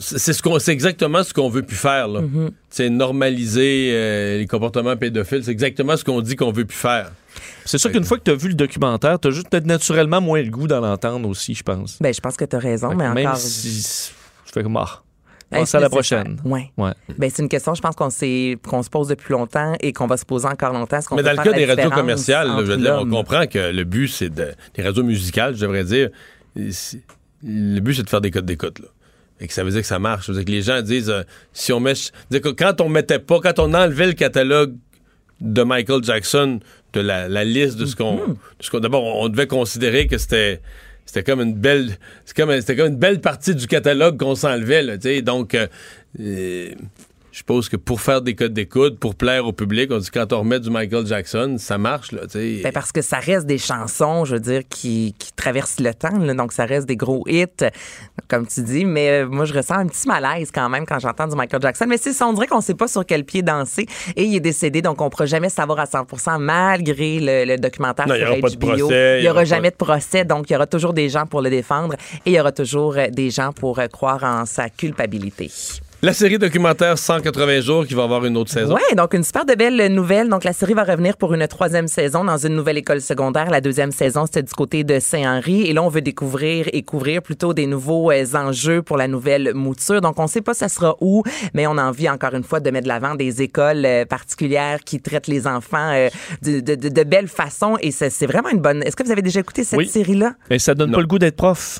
c'est 0.00 0.32
ce 0.32 0.42
qu'on, 0.42 0.58
c'est 0.58 0.72
exactement 0.72 1.22
ce 1.22 1.32
qu'on 1.32 1.48
veut 1.48 1.62
plus 1.62 1.76
faire 1.76 2.08
là. 2.08 2.22
Mm-hmm. 2.22 2.50
C'est 2.70 2.90
normaliser 2.90 3.90
euh, 3.92 4.38
les 4.38 4.46
comportements 4.46 4.96
pédophiles, 4.96 5.44
c'est 5.44 5.50
exactement 5.50 5.96
ce 5.96 6.04
qu'on 6.04 6.20
dit 6.22 6.36
qu'on 6.36 6.52
veut 6.52 6.64
plus 6.64 6.76
faire. 6.76 7.12
C'est 7.64 7.78
sûr 7.78 7.92
qu'une 7.92 8.04
fois 8.04 8.18
que 8.18 8.24
tu 8.24 8.30
as 8.30 8.34
vu 8.34 8.48
le 8.48 8.54
documentaire, 8.54 9.20
tu 9.20 9.28
as 9.28 9.30
juste 9.30 9.48
peut-être 9.50 9.66
naturellement 9.66 10.20
moins 10.20 10.42
le 10.42 10.50
goût 10.50 10.66
d'en 10.66 10.82
entendre 10.82 11.28
aussi, 11.28 11.54
je 11.54 11.62
pense. 11.62 11.98
Ben, 12.00 12.12
je 12.12 12.20
pense 12.20 12.36
que 12.36 12.44
tu 12.44 12.56
as 12.56 12.58
raison, 12.58 12.94
mais 12.94 13.08
Même 13.12 13.26
encore. 13.26 13.36
si 13.36 14.12
je 14.46 14.52
fais 14.52 14.62
comme 14.62 14.76
ah, 14.76 15.02
Est-ce 15.52 15.60
passe 15.60 15.74
à 15.74 15.80
la 15.80 15.90
prochaine. 15.90 16.40
Ouais. 16.44 16.72
Ouais. 16.76 16.92
Ben, 17.18 17.30
c'est 17.32 17.42
une 17.42 17.48
question, 17.48 17.74
je 17.74 17.82
pense 17.82 17.94
qu'on 17.94 18.10
s'est, 18.10 18.56
qu'on 18.66 18.82
se 18.82 18.90
pose 18.90 19.08
depuis 19.08 19.32
longtemps 19.32 19.74
et 19.80 19.92
qu'on 19.92 20.06
va 20.06 20.16
se 20.16 20.24
poser 20.24 20.46
encore 20.46 20.72
longtemps. 20.72 20.98
Qu'on 21.06 21.16
Mais 21.16 21.22
dans 21.22 21.32
le 21.32 21.36
cas 21.36 21.52
des 21.52 21.66
radios 21.66 21.90
commerciales, 21.90 22.48
là, 22.48 22.58
je 22.60 22.72
veux 22.72 22.76
dire, 22.78 22.98
on 23.00 23.08
comprend 23.08 23.46
que 23.46 23.70
le 23.70 23.84
but 23.84 24.08
c'est 24.08 24.30
de 24.30 24.52
des 24.74 24.82
radios 24.82 25.04
musicales, 25.04 25.54
je 25.54 25.60
devrais 25.60 25.84
dire, 25.84 26.08
le 26.56 27.80
but 27.80 27.94
c'est 27.94 28.02
de 28.02 28.08
faire 28.08 28.20
des 28.20 28.30
codes 28.30 28.46
d'écoute 28.46 28.78
là. 28.80 28.88
Et 29.40 29.46
que 29.46 29.52
ça 29.54 29.64
veut 29.64 29.70
dire 29.70 29.80
que 29.80 29.86
ça 29.86 29.98
marche. 29.98 30.26
Ça 30.26 30.32
veut 30.32 30.38
dire 30.38 30.44
que 30.46 30.50
les 30.52 30.62
gens 30.62 30.82
disent 30.82 31.10
euh, 31.10 31.22
si 31.52 31.72
on 31.72 31.80
met 31.80 31.94
dire 32.30 32.40
que 32.40 32.50
quand 32.50 32.80
on 32.80 32.88
mettait 32.88 33.18
pas, 33.18 33.40
quand 33.40 33.58
on 33.58 33.72
enlevait 33.74 34.06
le 34.08 34.12
catalogue 34.12 34.74
de 35.40 35.62
Michael 35.62 36.04
Jackson 36.04 36.60
de 36.92 37.00
la, 37.00 37.28
la 37.28 37.44
liste 37.44 37.76
de 37.78 37.86
ce 37.86 37.96
qu'on 37.96 38.16
Mm-hmm. 38.16 38.28
de 38.28 38.36
ce 38.64 38.70
qu'on- 38.70 38.80
d'abord 38.80 39.04
on, 39.04 39.28
devait 39.28 39.46
considérer 39.46 40.06
que 40.06 40.18
c'était 40.18 40.60
c'était 41.06 41.22
comme 41.22 41.40
une 41.40 41.54
belle 41.54 41.96
c'est 42.26 42.36
comme 42.36 42.50
c'était 42.60 42.76
comme 42.76 42.88
une 42.88 42.98
belle 42.98 43.20
partie 43.20 43.54
du 43.54 43.66
catalogue 43.66 44.18
qu'on 44.18 44.34
s'enlevait 44.34 44.82
là, 44.82 44.98
tu 44.98 45.08
sais. 45.08 45.22
Donc 45.22 45.54
euh, 45.54 45.66
euh, 46.20 46.70
je 47.32 47.38
suppose 47.38 47.68
que 47.68 47.76
pour 47.76 48.00
faire 48.00 48.22
des 48.22 48.34
codes 48.34 48.52
d'écoute, 48.52 48.98
pour 48.98 49.14
plaire 49.14 49.46
au 49.46 49.52
public, 49.52 49.90
on 49.92 49.98
dit 49.98 50.10
quand 50.10 50.32
on 50.32 50.40
remet 50.40 50.58
du 50.60 50.70
Michael 50.70 51.06
Jackson, 51.06 51.56
ça 51.58 51.78
marche 51.78 52.12
là. 52.12 52.22
Ben, 52.34 52.72
parce 52.72 52.92
que 52.92 53.02
ça 53.02 53.18
reste 53.18 53.46
des 53.46 53.58
chansons, 53.58 54.24
je 54.24 54.34
veux 54.34 54.40
dire, 54.40 54.62
qui, 54.68 55.14
qui 55.18 55.32
traversent 55.32 55.80
le 55.80 55.94
temps. 55.94 56.18
là. 56.18 56.34
donc, 56.34 56.52
ça 56.52 56.64
reste 56.64 56.86
des 56.86 56.96
gros 56.96 57.24
hits, 57.28 57.46
comme 58.28 58.46
tu 58.46 58.62
dis. 58.62 58.84
Mais 58.84 59.22
euh, 59.22 59.28
moi, 59.28 59.44
je 59.44 59.54
ressens 59.54 59.74
un 59.74 59.86
petit 59.86 60.08
malaise 60.08 60.50
quand 60.52 60.68
même 60.68 60.86
quand 60.86 60.98
j'entends 60.98 61.28
du 61.28 61.36
Michael 61.36 61.62
Jackson. 61.62 61.86
Mais 61.88 61.98
c'est 61.98 62.12
ça, 62.12 62.26
on 62.26 62.32
dirait 62.32 62.46
qu'on 62.46 62.60
sait 62.60 62.74
pas 62.74 62.88
sur 62.88 63.06
quel 63.06 63.24
pied 63.24 63.42
danser. 63.42 63.86
Et 64.16 64.24
il 64.24 64.34
est 64.34 64.40
décédé, 64.40 64.82
donc 64.82 65.00
on 65.00 65.04
ne 65.04 65.10
pourra 65.10 65.26
jamais 65.26 65.50
savoir 65.50 65.78
à 65.80 65.84
100% 65.84 66.38
malgré 66.38 67.20
le, 67.20 67.44
le 67.44 67.56
documentaire 67.58 68.08
Non, 68.08 68.14
il 68.14 68.18
y 68.18 68.20
sur 68.22 68.30
aura 68.32 68.40
pas 68.40 68.50
de 68.50 68.56
HBO. 68.56 68.66
procès, 68.66 69.16
il 69.18 69.20
n'y 69.20 69.24
y 69.26 69.28
aura 69.28 69.36
aura 69.40 69.44
jamais 69.44 69.70
de 69.70 69.76
procès. 69.76 70.24
Donc, 70.24 70.50
il 70.50 70.52
y 70.52 70.56
aura 70.56 70.66
toujours 70.66 70.92
des 70.92 71.08
gens 71.08 71.26
pour 71.26 71.42
le 71.42 71.50
défendre. 71.50 71.94
Et 72.26 72.30
il 72.30 72.32
y 72.32 72.40
aura 72.40 72.52
toujours 72.52 72.96
euh, 72.96 73.06
des 73.08 73.30
gens 73.30 73.52
pour 73.52 73.78
euh, 73.78 73.86
croire 73.86 74.24
en 74.24 74.46
sa 74.46 74.68
culpabilité. 74.68 75.50
La 76.02 76.14
série 76.14 76.38
documentaire 76.38 76.96
180 76.96 77.60
jours 77.60 77.86
qui 77.86 77.92
va 77.92 78.04
avoir 78.04 78.24
une 78.24 78.34
autre 78.38 78.50
saison. 78.50 78.74
Oui, 78.74 78.96
donc 78.96 79.12
une 79.12 79.22
super 79.22 79.44
de 79.44 79.54
belle 79.54 79.92
nouvelle. 79.92 80.30
Donc 80.30 80.44
la 80.44 80.54
série 80.54 80.72
va 80.72 80.82
revenir 80.84 81.18
pour 81.18 81.34
une 81.34 81.46
troisième 81.46 81.88
saison 81.88 82.24
dans 82.24 82.38
une 82.38 82.54
nouvelle 82.56 82.78
école 82.78 83.02
secondaire. 83.02 83.50
La 83.50 83.60
deuxième 83.60 83.92
saison, 83.92 84.24
c'était 84.24 84.42
du 84.42 84.52
côté 84.54 84.82
de 84.82 84.98
Saint-Henri. 84.98 85.66
Et 85.66 85.74
là, 85.74 85.82
on 85.82 85.90
veut 85.90 86.00
découvrir 86.00 86.70
et 86.72 86.82
couvrir 86.84 87.20
plutôt 87.20 87.52
des 87.52 87.66
nouveaux 87.66 88.10
euh, 88.10 88.24
enjeux 88.34 88.80
pour 88.80 88.96
la 88.96 89.08
nouvelle 89.08 89.52
mouture. 89.52 90.00
Donc 90.00 90.18
on 90.18 90.26
sait 90.26 90.40
pas 90.40 90.54
ça 90.54 90.70
sera 90.70 90.96
où, 91.02 91.22
mais 91.52 91.66
on 91.66 91.76
a 91.76 91.82
envie 91.84 92.08
encore 92.08 92.32
une 92.32 92.44
fois 92.44 92.60
de 92.60 92.70
mettre 92.70 92.84
de 92.84 92.88
l'avant 92.88 93.14
des 93.14 93.42
écoles 93.42 93.84
euh, 93.84 94.06
particulières 94.06 94.78
qui 94.82 95.02
traitent 95.02 95.26
les 95.28 95.46
enfants 95.46 95.92
euh, 95.92 96.08
de, 96.40 96.60
de, 96.60 96.76
de, 96.76 96.88
de 96.88 97.02
belle 97.04 97.28
façon. 97.28 97.76
Et 97.82 97.90
c'est 97.90 98.08
c'est 98.08 98.26
vraiment 98.26 98.48
une 98.48 98.60
bonne... 98.60 98.82
Est-ce 98.84 98.96
que 98.96 99.02
vous 99.02 99.12
avez 99.12 99.20
déjà 99.22 99.40
écouté 99.40 99.64
cette 99.64 99.78
Oui. 99.78 99.86
série-là? 99.86 100.32
Et 100.48 100.58
ça 100.58 100.74
donne 100.74 100.92
pas 100.92 101.00
le 101.00 101.06
goût 101.06 101.18
d'être 101.18 101.36
prof. 101.36 101.78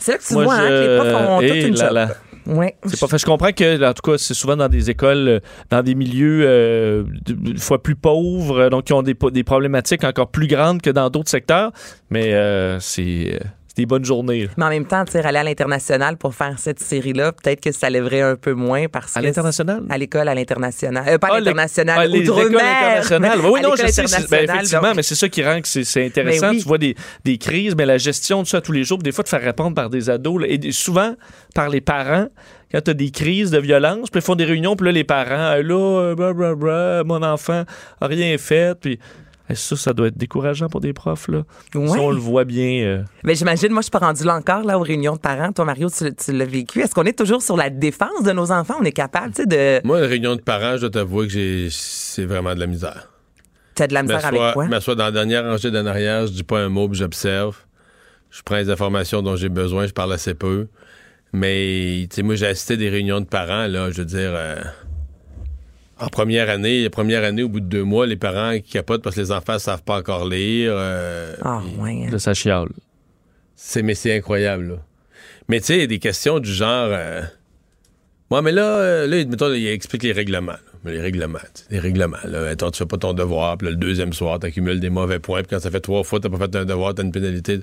C'est 0.00 0.12
là 0.12 0.18
que 0.18 0.24
tu 0.26 0.34
Moi, 0.34 0.44
vois 0.44 0.54
hein, 0.56 0.68
que 0.68 0.86
les 0.86 0.96
profs 0.98 1.28
ont 1.30 1.40
je- 1.40 1.46
toute 1.46 1.56
Eh 1.56 1.66
une 1.66 1.76
là 1.76 1.84
job. 1.86 1.94
là. 1.94 2.08
Ouais. 2.46 2.76
C'est 2.86 3.00
pas. 3.00 3.16
Je 3.16 3.24
comprends 3.24 3.52
que, 3.52 3.88
en 3.88 3.92
tout 3.94 4.10
cas, 4.10 4.18
c'est 4.18 4.34
souvent 4.34 4.56
dans 4.56 4.68
des 4.68 4.90
écoles, 4.90 5.28
euh, 5.28 5.40
dans 5.70 5.82
des 5.82 5.94
milieux 5.94 6.42
euh, 6.44 7.04
de- 7.24 7.58
fois 7.58 7.82
plus 7.82 7.94
pauvres, 7.96 8.58
euh, 8.60 8.68
donc 8.70 8.84
qui 8.84 8.92
ont 8.92 9.02
des, 9.02 9.14
des 9.32 9.44
problématiques 9.44 10.04
encore 10.04 10.28
plus 10.30 10.46
grandes 10.46 10.82
que 10.82 10.90
dans 10.90 11.08
d'autres 11.10 11.30
secteurs. 11.30 11.72
Mais 12.10 12.34
euh, 12.34 12.78
c'est 12.80 13.40
des 13.76 13.86
bonnes 13.86 14.04
journées. 14.04 14.44
là. 14.44 14.48
Mais 14.56 14.64
en 14.64 14.68
même 14.68 14.86
temps, 14.86 15.04
tu 15.04 15.16
aller 15.16 15.38
à 15.38 15.42
l'international 15.42 16.16
pour 16.16 16.34
faire 16.34 16.58
cette 16.58 16.80
série-là, 16.80 17.32
peut-être 17.32 17.60
que 17.60 17.72
ça 17.72 17.90
lèverait 17.90 18.20
un 18.20 18.36
peu 18.36 18.52
moins 18.52 18.86
parce 18.88 19.16
À 19.16 19.20
que. 19.20 19.26
l'international? 19.26 19.82
À 19.88 19.98
l'école, 19.98 20.28
à 20.28 20.34
l'international. 20.34 21.04
Euh, 21.08 21.18
pas 21.18 21.28
à 21.28 21.30
Ah, 21.34 21.40
l'international, 21.40 21.98
ah, 22.00 22.16
outre-mer. 22.16 22.60
internationales. 22.60 23.38
Oui, 23.42 23.50
oui, 23.54 23.60
À 23.60 23.62
non, 23.62 23.70
je 23.76 23.86
sais. 23.88 24.02
ben, 24.30 24.44
effectivement, 24.44 24.82
donc- 24.82 24.96
mais 24.96 25.02
c'est 25.02 25.14
ça 25.14 25.28
qui 25.28 25.42
rend 25.44 25.60
que 25.60 25.68
c'est- 25.68 26.04
intéressant. 26.06 26.48
Ben 26.48 26.50
oui. 26.52 26.58
Tu 26.62 26.68
vois 26.68 26.78
des, 26.78 26.94
des 27.24 27.38
crises, 27.38 27.74
mais 27.76 27.86
la 27.86 27.98
gestion 27.98 28.42
de 28.42 28.46
ça 28.46 28.60
tous 28.60 28.72
les 28.72 28.84
jours, 28.84 28.98
des 28.98 29.12
fois, 29.12 29.24
de 29.24 29.28
faire 29.28 29.42
répondre 29.42 29.74
par 29.74 29.90
des 29.90 30.08
ados, 30.10 30.40
là, 30.42 30.46
et 30.48 30.72
souvent 30.72 31.14
par 31.54 31.68
les 31.68 31.80
parents. 31.80 32.28
Quand 32.70 32.80
tu 32.80 32.90
as 32.90 32.94
des 32.94 33.10
crises 33.10 33.50
de 33.52 33.58
violence, 33.58 34.10
puis 34.10 34.20
ils 34.20 34.24
font 34.24 34.34
des 34.34 34.44
réunions, 34.44 34.74
puis 34.74 34.86
là, 34.86 34.92
les 34.92 35.04
parents, 35.04 35.24
Ah, 35.52 35.62
là, 35.62 36.14
euh, 36.16 37.04
mon 37.04 37.22
enfant 37.22 37.64
a 38.00 38.06
rien 38.06 38.36
fait, 38.38 38.76
puis 38.80 38.98
ça, 39.52 39.76
ça 39.76 39.92
doit 39.92 40.06
être 40.06 40.16
décourageant 40.16 40.68
pour 40.68 40.80
des 40.80 40.94
profs, 40.94 41.28
là. 41.28 41.42
Ouais. 41.74 41.86
Ça, 41.88 41.98
on 42.00 42.10
le 42.10 42.16
voit 42.18 42.44
bien. 42.44 42.82
euh, 42.84 43.02
Mais 43.24 43.34
j'imagine, 43.34 43.70
moi, 43.72 43.80
je 43.82 43.84
suis 43.84 43.90
pas 43.90 43.98
rendue 43.98 44.24
là 44.24 44.34
encore, 44.36 44.62
là, 44.64 44.78
aux 44.78 44.82
réunions 44.82 45.16
de 45.16 45.20
parents. 45.20 45.52
Toi, 45.52 45.66
Mario, 45.66 45.90
tu, 45.90 46.14
tu 46.14 46.32
l'as 46.32 46.46
vécu. 46.46 46.80
Est-ce 46.80 46.94
qu'on 46.94 47.04
est 47.04 47.18
toujours 47.18 47.42
sur 47.42 47.56
la 47.56 47.68
défense 47.68 48.22
de 48.24 48.32
nos 48.32 48.50
enfants? 48.50 48.76
On 48.80 48.84
est 48.84 48.92
capable, 48.92 49.34
tu 49.34 49.42
sais, 49.42 49.46
de. 49.46 49.86
Moi, 49.86 49.98
une 49.98 50.06
réunion 50.06 50.36
de 50.36 50.40
parents, 50.40 50.76
je 50.76 50.82
dois 50.82 50.90
t'avouer 50.90 51.26
que 51.26 51.32
j'ai 51.34 51.68
c'est 51.70 52.24
vraiment 52.24 52.54
de 52.54 52.60
la 52.60 52.66
misère. 52.66 53.10
T'as 53.74 53.86
de 53.86 53.92
la 53.94 54.02
misère 54.02 54.24
avec 54.24 54.40
quoi? 54.52 54.64
Je 54.64 54.70
m'assois 54.70 54.94
dans 54.94 55.04
la 55.04 55.10
dernière 55.12 55.44
rangée 55.44 55.70
d'en 55.70 55.84
arrière, 55.84 56.26
je 56.26 56.32
dis 56.32 56.44
pas 56.44 56.60
un 56.60 56.68
mot, 56.68 56.88
puis 56.88 56.98
j'observe. 56.98 57.56
Je 58.30 58.40
prends 58.42 58.56
les 58.56 58.70
informations 58.70 59.20
dont 59.20 59.36
j'ai 59.36 59.48
besoin, 59.48 59.86
je 59.86 59.92
parle 59.92 60.12
assez 60.12 60.34
peu. 60.34 60.68
Mais, 61.32 62.06
tu 62.08 62.16
sais, 62.16 62.22
moi, 62.22 62.36
j'ai 62.36 62.46
assisté 62.46 62.74
à 62.74 62.76
des 62.76 62.88
réunions 62.88 63.20
de 63.20 63.26
parents, 63.26 63.66
là, 63.66 63.90
je 63.90 63.98
veux 63.98 64.04
dire, 64.04 64.30
euh, 64.32 64.54
en 66.00 66.08
première 66.08 66.50
année, 66.50 66.82
la 66.82 66.90
première 66.90 67.24
année, 67.24 67.42
au 67.42 67.48
bout 67.48 67.60
de 67.60 67.66
deux 67.66 67.84
mois, 67.84 68.06
les 68.06 68.16
parents 68.16 68.54
qui 68.58 68.72
capotent 68.72 69.02
parce 69.02 69.16
que 69.16 69.20
les 69.20 69.32
enfants 69.32 69.58
savent 69.58 69.82
pas 69.82 69.98
encore 69.98 70.28
lire. 70.28 70.72
euh, 70.74 71.34
Ah, 71.42 71.60
ouais. 71.78 72.08
de 72.10 72.18
sa 72.18 72.34
chiale. 72.34 72.68
c'est, 73.54 73.82
mais 73.82 73.94
c'est 73.94 74.16
incroyable, 74.16 74.68
là. 74.68 74.74
Mais 75.48 75.60
tu 75.60 75.66
sais, 75.66 75.74
il 75.76 75.80
y 75.80 75.84
a 75.84 75.86
des 75.86 75.98
questions 75.98 76.38
du 76.40 76.52
genre. 76.52 76.88
Euh, 76.90 77.20
ouais, 78.30 78.42
mais 78.42 78.50
là, 78.52 78.62
euh, 78.78 79.06
là, 79.06 79.24
mettons, 79.26 79.52
il 79.52 79.66
explique 79.66 80.02
les 80.02 80.12
règlements. 80.12 80.52
là. 80.52 80.58
Mais 80.84 80.92
Les 80.92 81.00
règlements, 81.00 81.38
tu 81.54 81.62
sais, 81.62 81.66
les 81.70 81.78
règlements. 81.78 82.16
Là, 82.24 82.48
Attends, 82.48 82.70
tu 82.70 82.78
fais 82.78 82.86
pas 82.86 82.98
ton 82.98 83.12
devoir, 83.14 83.56
puis 83.58 83.66
là, 83.66 83.70
le 83.70 83.76
deuxième 83.76 84.12
soir, 84.12 84.38
tu 84.38 84.46
accumules 84.46 84.80
des 84.80 84.90
mauvais 84.90 85.18
points, 85.18 85.40
puis 85.42 85.48
quand 85.50 85.60
ça 85.60 85.70
fait 85.70 85.80
trois 85.80 86.02
fois, 86.04 86.18
t'as 86.20 86.28
pas 86.28 86.38
fait 86.38 86.56
un 86.56 86.64
devoir, 86.64 86.94
t'as 86.94 87.02
une 87.04 87.12
pénalité. 87.12 87.60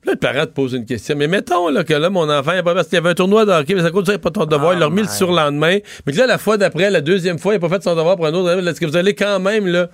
Puis 0.00 0.08
là, 0.08 0.12
le 0.14 0.18
parent 0.18 0.46
te 0.46 0.52
pose 0.52 0.72
une 0.72 0.86
question. 0.86 1.14
Mais 1.16 1.26
mettons 1.28 1.68
là, 1.68 1.84
que 1.84 1.92
là, 1.92 2.08
mon 2.08 2.28
enfant, 2.30 2.52
il 2.54 2.58
a 2.58 2.62
pas 2.62 2.74
parce 2.74 2.88
qu'il 2.88 2.96
y 2.96 2.98
avait 2.98 3.10
un 3.10 3.14
tournoi 3.14 3.44
de 3.44 3.52
hockey, 3.52 3.74
mais 3.74 3.82
ça 3.82 3.88
a 3.88 4.18
pas 4.18 4.30
ton 4.30 4.46
devoir, 4.46 4.72
il 4.74 4.78
l'a 4.78 4.86
remis 4.86 5.02
le 5.02 5.08
surlendemain. 5.08 5.78
Mais 6.06 6.12
que 6.12 6.18
là, 6.18 6.26
la 6.26 6.38
fois 6.38 6.56
d'après, 6.56 6.90
la 6.90 7.00
deuxième 7.02 7.38
fois, 7.38 7.52
il 7.52 7.56
a 7.56 7.60
pas 7.60 7.68
fait 7.68 7.82
son 7.82 7.94
devoir 7.94 8.16
pour 8.16 8.26
un 8.26 8.32
autre. 8.32 8.50
Est-ce 8.66 8.80
que 8.80 8.86
vous 8.86 8.96
allez 8.96 9.14
quand 9.14 9.38
même, 9.40 9.66
là? 9.66 9.88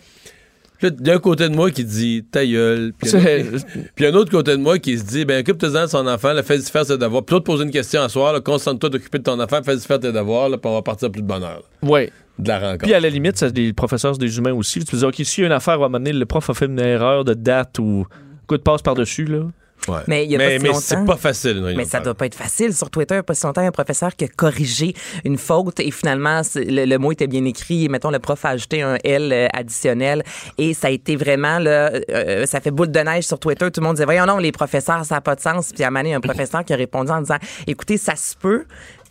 Puis 0.78 0.90
d'un 0.92 1.18
côté 1.18 1.48
de 1.48 1.54
moi 1.54 1.70
qui 1.70 1.84
dit 1.84 2.24
ta 2.30 2.44
gueule. 2.44 2.92
Puis 3.00 3.10
un 3.16 4.08
un 4.10 4.14
autre 4.14 4.30
côté 4.30 4.52
de 4.52 4.56
moi 4.62 4.78
qui 4.78 4.98
se 4.98 5.04
dit 5.04 5.24
ben 5.24 5.40
occupe-toi 5.40 5.70
de 5.70 5.86
son 5.86 6.06
enfant, 6.06 6.34
fais-y 6.44 6.70
faire 6.70 6.84
ses 6.84 6.98
devoirs. 6.98 7.24
Puis 7.24 7.30
toi, 7.30 7.40
te 7.40 7.44
poser 7.44 7.64
une 7.64 7.70
question 7.70 8.02
à 8.02 8.08
soir, 8.08 8.42
concentre-toi 8.42 8.90
d'occuper 8.90 9.18
de 9.18 9.22
ton 9.24 9.40
enfant, 9.40 9.60
fais-y 9.64 9.80
faire 9.80 9.98
tes 10.00 10.12
devoirs, 10.12 10.50
là, 10.50 10.58
puis 10.58 10.70
on 10.70 10.74
va 10.74 10.82
partir 10.82 11.10
plus 11.10 11.22
de 11.22 11.26
bonne 11.26 11.42
heure. 11.42 11.62
là, 11.82 11.88
Oui. 11.88 12.10
de 12.38 12.48
la 12.48 12.58
rencontre. 12.60 12.84
Puis 12.84 12.92
à 12.94 13.00
la 13.00 13.08
limite, 13.08 13.38
ça, 13.38 13.48
les 13.48 13.72
professeurs, 13.72 14.14
c'est 14.14 14.20
des 14.20 14.36
humains 14.36 14.52
aussi. 14.52 14.80
Tu 14.80 14.84
peux 14.84 14.98
dire, 14.98 15.08
OK, 15.08 15.14
s'il 15.16 15.42
y 15.42 15.44
a 15.44 15.46
une 15.46 15.52
affaire, 15.54 15.72
à 15.74 15.76
un 15.76 15.80
moment 15.80 15.98
donné, 15.98 16.12
le 16.12 16.26
prof 16.26 16.50
a 16.50 16.52
fait 16.54 16.66
une 16.66 16.78
erreur 16.78 17.24
de 17.24 17.32
date 17.32 17.78
ou 17.78 18.06
coup 18.46 18.58
de 18.58 18.62
passe 18.62 18.82
par-dessus, 18.82 19.24
là. 19.24 19.40
Ouais. 19.88 20.00
Mais 20.06 20.24
il 20.24 20.32
y 20.32 20.36
a 20.36 20.38
pas 20.38 20.44
mais, 20.46 20.56
si 20.56 20.62
mais 20.62 20.68
longtemps. 20.68 20.80
c'est 20.80 21.04
pas 21.04 21.16
facile. 21.16 21.74
Mais 21.76 21.84
ça 21.84 22.00
doit 22.00 22.14
pas 22.14 22.26
être 22.26 22.34
facile. 22.34 22.74
Sur 22.74 22.90
Twitter, 22.90 23.20
pas 23.22 23.34
si 23.34 23.46
longtemps, 23.46 23.60
un 23.60 23.70
professeur 23.70 24.14
qui 24.16 24.24
a 24.24 24.28
corrigé 24.28 24.94
une 25.24 25.38
faute 25.38 25.80
et 25.80 25.90
finalement, 25.90 26.42
le, 26.54 26.84
le 26.84 26.98
mot 26.98 27.12
était 27.12 27.26
bien 27.26 27.44
écrit. 27.44 27.84
Et 27.84 27.88
mettons, 27.88 28.10
le 28.10 28.18
prof 28.18 28.44
a 28.44 28.50
ajouté 28.50 28.82
un 28.82 28.96
L 29.04 29.32
euh, 29.32 29.46
additionnel 29.52 30.22
et 30.58 30.74
ça 30.74 30.88
a 30.88 30.90
été 30.90 31.16
vraiment, 31.16 31.58
là, 31.58 31.92
euh, 32.10 32.46
ça 32.46 32.60
fait 32.60 32.70
boule 32.70 32.90
de 32.90 33.00
neige 33.00 33.24
sur 33.24 33.38
Twitter. 33.38 33.70
Tout 33.70 33.80
le 33.80 33.86
monde 33.86 33.96
disait, 33.96 34.04
voyons 34.04 34.26
non, 34.26 34.38
les 34.38 34.52
professeurs, 34.52 35.04
ça 35.04 35.16
n'a 35.16 35.20
pas 35.20 35.36
de 35.36 35.40
sens. 35.40 35.72
Puis 35.72 35.84
à 35.84 35.88
un 35.88 35.90
moment 35.90 36.00
donné, 36.00 36.08
il 36.10 36.12
y 36.12 36.14
a 36.14 36.18
un 36.18 36.20
professeur 36.20 36.64
qui 36.64 36.72
a 36.72 36.76
répondu 36.76 37.10
en 37.10 37.20
disant, 37.20 37.38
écoutez, 37.66 37.96
ça 37.96 38.16
se 38.16 38.34
peut 38.36 38.64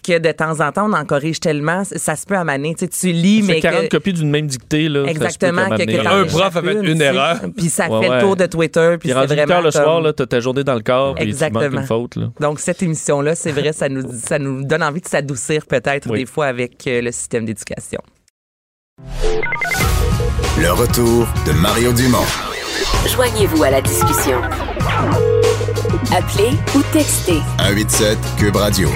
que 0.05 0.17
de 0.19 0.31
temps 0.31 0.59
en 0.59 0.71
temps, 0.71 0.89
on 0.89 0.93
en 0.93 1.05
corrige 1.05 1.39
tellement, 1.39 1.83
ça 1.83 2.15
se 2.15 2.25
peut 2.25 2.35
amener. 2.35 2.75
Tu, 2.75 2.85
sais, 2.85 2.87
tu 2.87 3.07
lis, 3.11 3.41
mais 3.41 3.59
40 3.59 3.83
que- 3.83 3.87
copies 3.97 4.13
d'une 4.13 4.29
même 4.29 4.47
dictée. 4.47 4.87
Là, 4.89 5.01
ça 5.01 5.07
se 5.07 5.13
peut 5.17 5.23
Exactement, 5.25 5.65
qu'à 5.69 5.73
un 5.75 5.77
que- 5.77 6.25
que 6.25 6.29
prof 6.31 6.55
a 6.55 6.61
fait 6.61 6.73
une 6.73 6.97
sais. 6.97 7.03
erreur. 7.05 7.39
Puis 7.57 7.69
ça 7.69 7.87
Ouais, 7.89 8.01
fait 8.03 8.09
ouais. 8.09 8.15
le 8.17 8.21
tour 8.21 8.35
de 8.35 8.45
Twitter. 8.45 8.87
Puis 8.91 8.97
Puis 8.99 9.09
c'est 9.09 9.15
rendu 9.15 9.27
8 9.33 9.35
vraiment 9.35 9.53
heures 9.55 9.61
le 9.63 9.71
comme- 9.71 9.83
soir, 9.83 10.01
là, 10.01 10.13
t'as 10.13 10.25
ta 10.25 10.39
journée 10.39 10.63
dans 10.63 10.75
le 10.75 10.81
corps, 10.81 11.15
puis 11.15 11.23
tu 11.25 11.29
manques 11.31 11.33
Exactement. 11.53 11.81
une 11.81 11.87
faute. 11.87 12.15
Là. 12.17 12.29
Donc, 12.39 12.59
cette 12.59 12.83
émission-là, 12.83 13.35
c'est 13.35 13.51
vrai, 13.51 13.73
ça 13.73 13.89
nous, 13.89 14.03
ça 14.23 14.37
nous 14.39 14.63
donne 14.63 14.83
envie 14.83 15.01
de 15.01 15.07
s'adoucir 15.07 15.65
peut-être 15.65 16.09
Oui. 16.09 16.19
des 16.19 16.25
fois 16.25 16.45
avec 16.47 16.85
euh, 16.87 17.01
le 17.01 17.11
système 17.11 17.45
d'éducation. 17.45 18.01
Le 20.59 20.71
retour 20.71 21.27
de 21.45 21.51
Mario 21.53 21.91
Dumont. 21.91 22.17
Joignez-vous 23.13 23.63
à 23.63 23.71
la 23.71 23.81
discussion. 23.81 24.41
Appelez 26.15 26.51
ou 26.75 26.81
textez 26.93 27.39
187 27.59 28.17
Cube 28.37 28.55
Radio. 28.55 28.89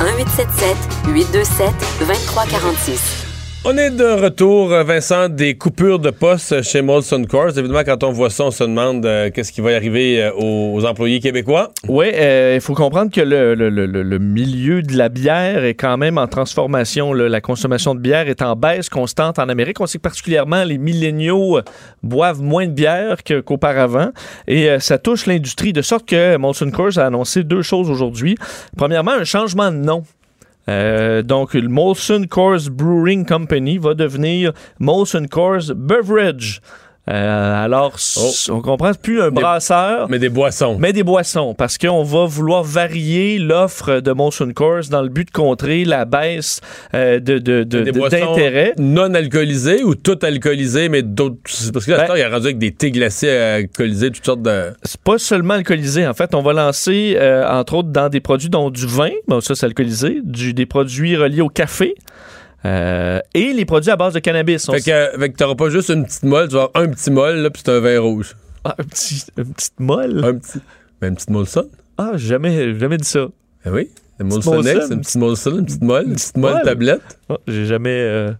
1877 0.00 0.76
827 1.04 1.74
2346. 1.98 3.29
On 3.62 3.76
est 3.76 3.90
de 3.90 4.22
retour, 4.22 4.68
Vincent, 4.68 5.28
des 5.28 5.54
coupures 5.54 5.98
de 5.98 6.08
poste 6.08 6.62
chez 6.62 6.80
Molson 6.80 7.22
Coors. 7.24 7.58
Évidemment, 7.58 7.84
quand 7.84 8.02
on 8.04 8.10
voit 8.10 8.30
ça, 8.30 8.44
on 8.44 8.50
se 8.50 8.64
demande 8.64 9.04
euh, 9.04 9.28
qu'est-ce 9.30 9.52
qui 9.52 9.60
va 9.60 9.76
arriver 9.76 10.22
euh, 10.22 10.32
aux, 10.34 10.82
employés 10.86 11.20
québécois. 11.20 11.70
Oui, 11.86 12.06
euh, 12.14 12.54
il 12.54 12.62
faut 12.62 12.72
comprendre 12.72 13.12
que 13.12 13.20
le, 13.20 14.18
milieu 14.18 14.80
de 14.80 14.96
la 14.96 15.10
bière 15.10 15.62
est 15.62 15.74
quand 15.74 15.98
même 15.98 16.16
en 16.16 16.26
transformation. 16.26 17.12
La 17.12 17.42
consommation 17.42 17.94
de 17.94 18.00
bière 18.00 18.28
est 18.28 18.40
en 18.40 18.56
baisse 18.56 18.88
constante 18.88 19.38
en 19.38 19.50
Amérique. 19.50 19.78
On 19.78 19.86
sait 19.86 19.98
que 19.98 20.04
particulièrement 20.04 20.64
les 20.64 20.78
milléniaux 20.78 21.60
boivent 22.02 22.40
moins 22.40 22.66
de 22.66 22.72
bière 22.72 23.18
qu'auparavant 23.22 24.10
et 24.48 24.70
ça 24.80 24.96
touche 24.96 25.26
l'industrie 25.26 25.74
de 25.74 25.82
sorte 25.82 26.08
que 26.08 26.38
Molson 26.38 26.70
Coors 26.70 26.96
a 26.96 27.04
annoncé 27.04 27.44
deux 27.44 27.62
choses 27.62 27.90
aujourd'hui. 27.90 28.36
Premièrement, 28.78 29.12
un 29.12 29.24
changement 29.24 29.70
de 29.70 29.76
nom. 29.76 30.02
Euh, 30.68 31.22
donc, 31.22 31.54
le 31.54 31.68
Molson 31.68 32.26
Coors 32.28 32.70
Brewing 32.70 33.26
Company 33.26 33.78
va 33.78 33.94
devenir 33.94 34.52
Molson 34.78 35.26
Coors 35.30 35.74
Beverage. 35.74 36.60
Euh, 37.08 37.64
alors, 37.64 37.94
s- 37.96 38.48
on 38.52 38.60
comprend, 38.60 38.92
plus 38.94 39.20
un 39.22 39.30
brasseur. 39.30 40.08
Mais 40.10 40.18
des 40.18 40.28
boissons. 40.28 40.76
Mais 40.78 40.92
des 40.92 41.02
boissons, 41.02 41.54
parce 41.54 41.78
qu'on 41.78 42.02
va 42.04 42.26
vouloir 42.26 42.62
varier 42.62 43.38
l'offre 43.38 44.00
de 44.00 44.12
Molson 44.12 44.52
Coors 44.54 44.82
dans 44.90 45.02
le 45.02 45.08
but 45.08 45.26
de 45.26 45.32
contrer 45.32 45.84
la 45.84 46.04
baisse 46.04 46.60
euh, 46.94 47.18
de, 47.18 47.38
d'intérêt. 47.64 48.74
non 48.78 49.12
alcoolisées 49.14 49.82
ou 49.82 49.94
tout 49.94 50.18
alcoolisées, 50.22 50.88
mais 50.88 51.02
d'autres. 51.02 51.36
Parce 51.72 51.86
que 51.86 51.92
là, 51.92 52.06
Ben- 52.06 52.16
il 52.16 52.20
y 52.20 52.22
a 52.22 52.28
rendu 52.30 52.46
avec 52.46 52.58
des 52.58 52.72
thés 52.72 52.90
glacés 52.90 53.30
alcoolisés, 53.30 54.10
toutes 54.10 54.26
sortes 54.26 54.42
de. 54.42 54.72
C'est 54.82 55.00
pas 55.00 55.18
seulement 55.18 55.54
alcoolisé. 55.54 56.06
En 56.06 56.14
fait, 56.14 56.34
on 56.34 56.42
va 56.42 56.52
lancer, 56.52 57.14
euh, 57.16 57.48
entre 57.48 57.74
autres, 57.74 57.88
dans 57.90 58.08
des 58.08 58.20
produits 58.20 58.50
dont 58.50 58.70
du 58.70 58.86
vin, 58.86 59.10
bon, 59.26 59.40
ça 59.40 59.54
c'est 59.54 59.66
alcoolisé, 59.66 60.20
du, 60.22 60.54
des 60.54 60.66
produits 60.66 61.16
reliés 61.16 61.40
au 61.42 61.48
café. 61.48 61.94
Euh, 62.64 63.20
et 63.34 63.52
les 63.52 63.64
produits 63.64 63.90
à 63.90 63.96
base 63.96 64.12
de 64.14 64.18
cannabis. 64.18 64.68
On 64.68 64.72
Fait 64.72 64.80
que, 64.80 65.18
fait 65.18 65.30
que 65.30 65.36
t'auras 65.36 65.54
pas 65.54 65.70
juste 65.70 65.88
une 65.88 66.04
petite 66.04 66.24
molle, 66.24 66.48
tu 66.48 66.54
vas 66.54 66.64
avoir 66.64 66.84
un 66.84 66.88
petit 66.90 67.10
molle, 67.10 67.36
là, 67.36 67.50
puis 67.50 67.62
c'est 67.64 67.70
un 67.72 67.80
vin 67.80 67.98
rouge. 68.00 68.36
Ah, 68.64 68.74
un 68.78 68.84
petit, 68.84 69.24
une 69.38 69.52
petite 69.54 69.80
molle? 69.80 70.24
Un 70.24 70.34
petit. 70.34 70.58
Ben, 71.00 71.08
une 71.08 71.14
petite 71.14 71.30
Molson. 71.30 71.68
Ah, 71.96 72.12
j'ai 72.16 72.28
jamais, 72.28 72.78
jamais 72.78 72.96
dit 72.98 73.08
ça. 73.08 73.26
Ben 73.64 73.72
oui. 73.72 73.90
Une 74.20 74.28
Molson 74.28 74.60
X, 74.62 74.90
une 74.90 75.00
petite 75.00 75.16
Molson, 75.16 75.58
une 75.58 75.64
petite 75.64 75.82
molle, 75.82 76.04
une 76.08 76.14
petite 76.14 76.36
molle 76.36 76.60
tablette. 76.62 77.18
Ah, 77.30 77.36
j'ai 77.48 77.64
jamais. 77.64 77.88
euh, 78.02 78.32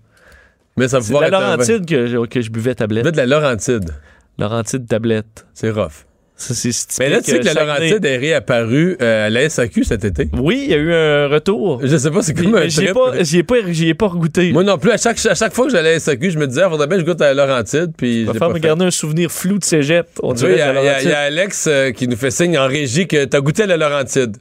Mais 0.77 0.89
ça 0.89 0.99
va 0.99 1.03
C'est 1.03 1.09
de 1.09 1.15
pouvoir 1.15 1.31
la. 1.31 1.41
Laurentide 1.57 1.87
que, 1.87 2.07
je- 2.07 2.27
que 2.27 2.41
je 2.43 2.51
buvais 2.51 2.75
tablette. 2.75 3.07
de 3.07 3.17
la 3.17 3.25
Laurentide. 3.25 3.91
Laurentide 4.39 4.87
tablette. 4.87 5.47
C'est 5.55 5.71
rough. 5.71 6.05
Ça, 6.41 6.55
c'est 6.55 6.71
typique, 6.71 6.97
Mais 7.01 7.11
là, 7.11 7.21
tu 7.21 7.31
sais 7.33 7.39
que 7.39 7.45
la 7.45 7.51
euh. 7.51 7.67
Laurentide 7.67 8.03
est 8.03 8.17
réapparue 8.17 8.97
euh, 9.03 9.27
à 9.27 9.31
la 9.31 9.49
SAQ 9.51 9.85
cet 9.85 10.05
été. 10.07 10.27
Oui, 10.33 10.63
il 10.65 10.71
y 10.71 10.75
a 10.75 10.79
eu 10.79 10.93
un 10.95 11.29
retour. 11.29 11.81
Je 11.85 11.95
sais 11.99 12.11
pas, 12.11 12.23
c'est 12.23 12.33
comme 12.33 12.55
un 12.55 12.61
Mais 12.61 12.71
J'y 12.71 12.87
ai 12.87 12.93
pas, 12.95 13.23
j'y 13.23 13.39
ai 13.39 13.43
pas, 13.43 13.57
ai 13.59 13.95
pas 13.95 14.07
regoûté. 14.09 14.51
Moi 14.51 14.65
non 14.65 14.79
plus, 14.79 14.91
à 14.91 14.97
chaque, 14.97 15.25
à 15.27 15.35
chaque 15.35 15.53
fois 15.53 15.67
que 15.67 15.73
j'allais 15.73 15.91
à 15.91 15.93
la 15.95 16.01
SAQ, 16.01 16.31
je 16.31 16.39
me 16.39 16.47
disais, 16.47 16.63
il 16.65 16.71
faudrait 16.71 16.87
bien 16.87 16.97
que 16.97 17.03
je 17.03 17.07
goûte 17.07 17.21
à 17.21 17.35
la 17.35 17.47
Laurentide. 17.47 17.93
Puis 17.95 18.25
Je 18.25 18.33
vais 18.33 18.39
faire 18.39 18.49
me 18.49 18.59
garder 18.59 18.87
un 18.87 18.91
souvenir 18.91 19.31
flou 19.31 19.59
de 19.59 19.65
cégep. 19.65 20.07
On 20.23 20.33
Tu 20.33 20.41
vois, 20.47 20.55
dirait 20.55 20.71
il 20.81 20.85
y, 20.85 20.89
a- 20.89 21.03
y 21.03 21.07
y. 21.09 21.13
Alex 21.13 21.67
euh, 21.67 21.91
qui 21.93 22.09
nous 22.09 22.17
fait 22.17 22.31
signe 22.31 22.57
en 22.57 22.67
régie 22.67 23.07
que 23.07 23.27
t'as 23.27 23.41
goûté 23.41 23.65
à 23.65 23.67
la 23.67 23.77
Laurentide. 23.77 24.37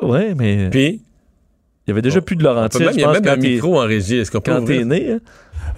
Ouais, 0.00 0.34
mais 0.36 0.70
Puis, 0.70 1.00
il 1.86 1.88
y 1.88 1.90
avait 1.90 2.02
déjà 2.02 2.20
plus 2.20 2.36
de 2.36 2.44
Laurentide. 2.44 2.88
il 2.94 3.00
y 3.00 3.04
a 3.04 3.10
même 3.10 3.26
un 3.26 3.36
micro 3.36 3.80
en 3.80 3.84
régie. 3.84 4.18
Est-ce 4.18 4.30
qu'on 4.30 4.40
peut 4.40 4.52
Quand 4.52 4.64
t'es 4.64 4.84
né, 4.84 5.12
hein. 5.14 5.18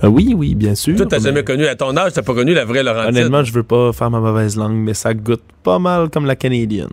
Euh, 0.04 0.08
oui, 0.08 0.34
oui, 0.36 0.54
bien 0.54 0.74
sûr. 0.74 0.96
Toi, 0.96 1.06
t'as 1.06 1.18
mais- 1.18 1.22
jamais 1.24 1.44
connu, 1.44 1.66
à 1.66 1.76
ton 1.76 1.96
âge, 1.96 2.12
t'as 2.14 2.22
pas 2.22 2.34
connu 2.34 2.54
la 2.54 2.64
vraie 2.64 2.82
Laurentide. 2.82 3.16
Honnêtement, 3.16 3.44
je 3.44 3.52
veux 3.52 3.62
pas 3.62 3.92
faire 3.92 4.10
ma 4.10 4.20
mauvaise 4.20 4.56
langue, 4.56 4.74
mais 4.74 4.94
ça 4.94 5.14
goûte 5.14 5.42
pas 5.62 5.78
mal 5.78 6.10
comme 6.10 6.26
la 6.26 6.36
canadienne. 6.36 6.88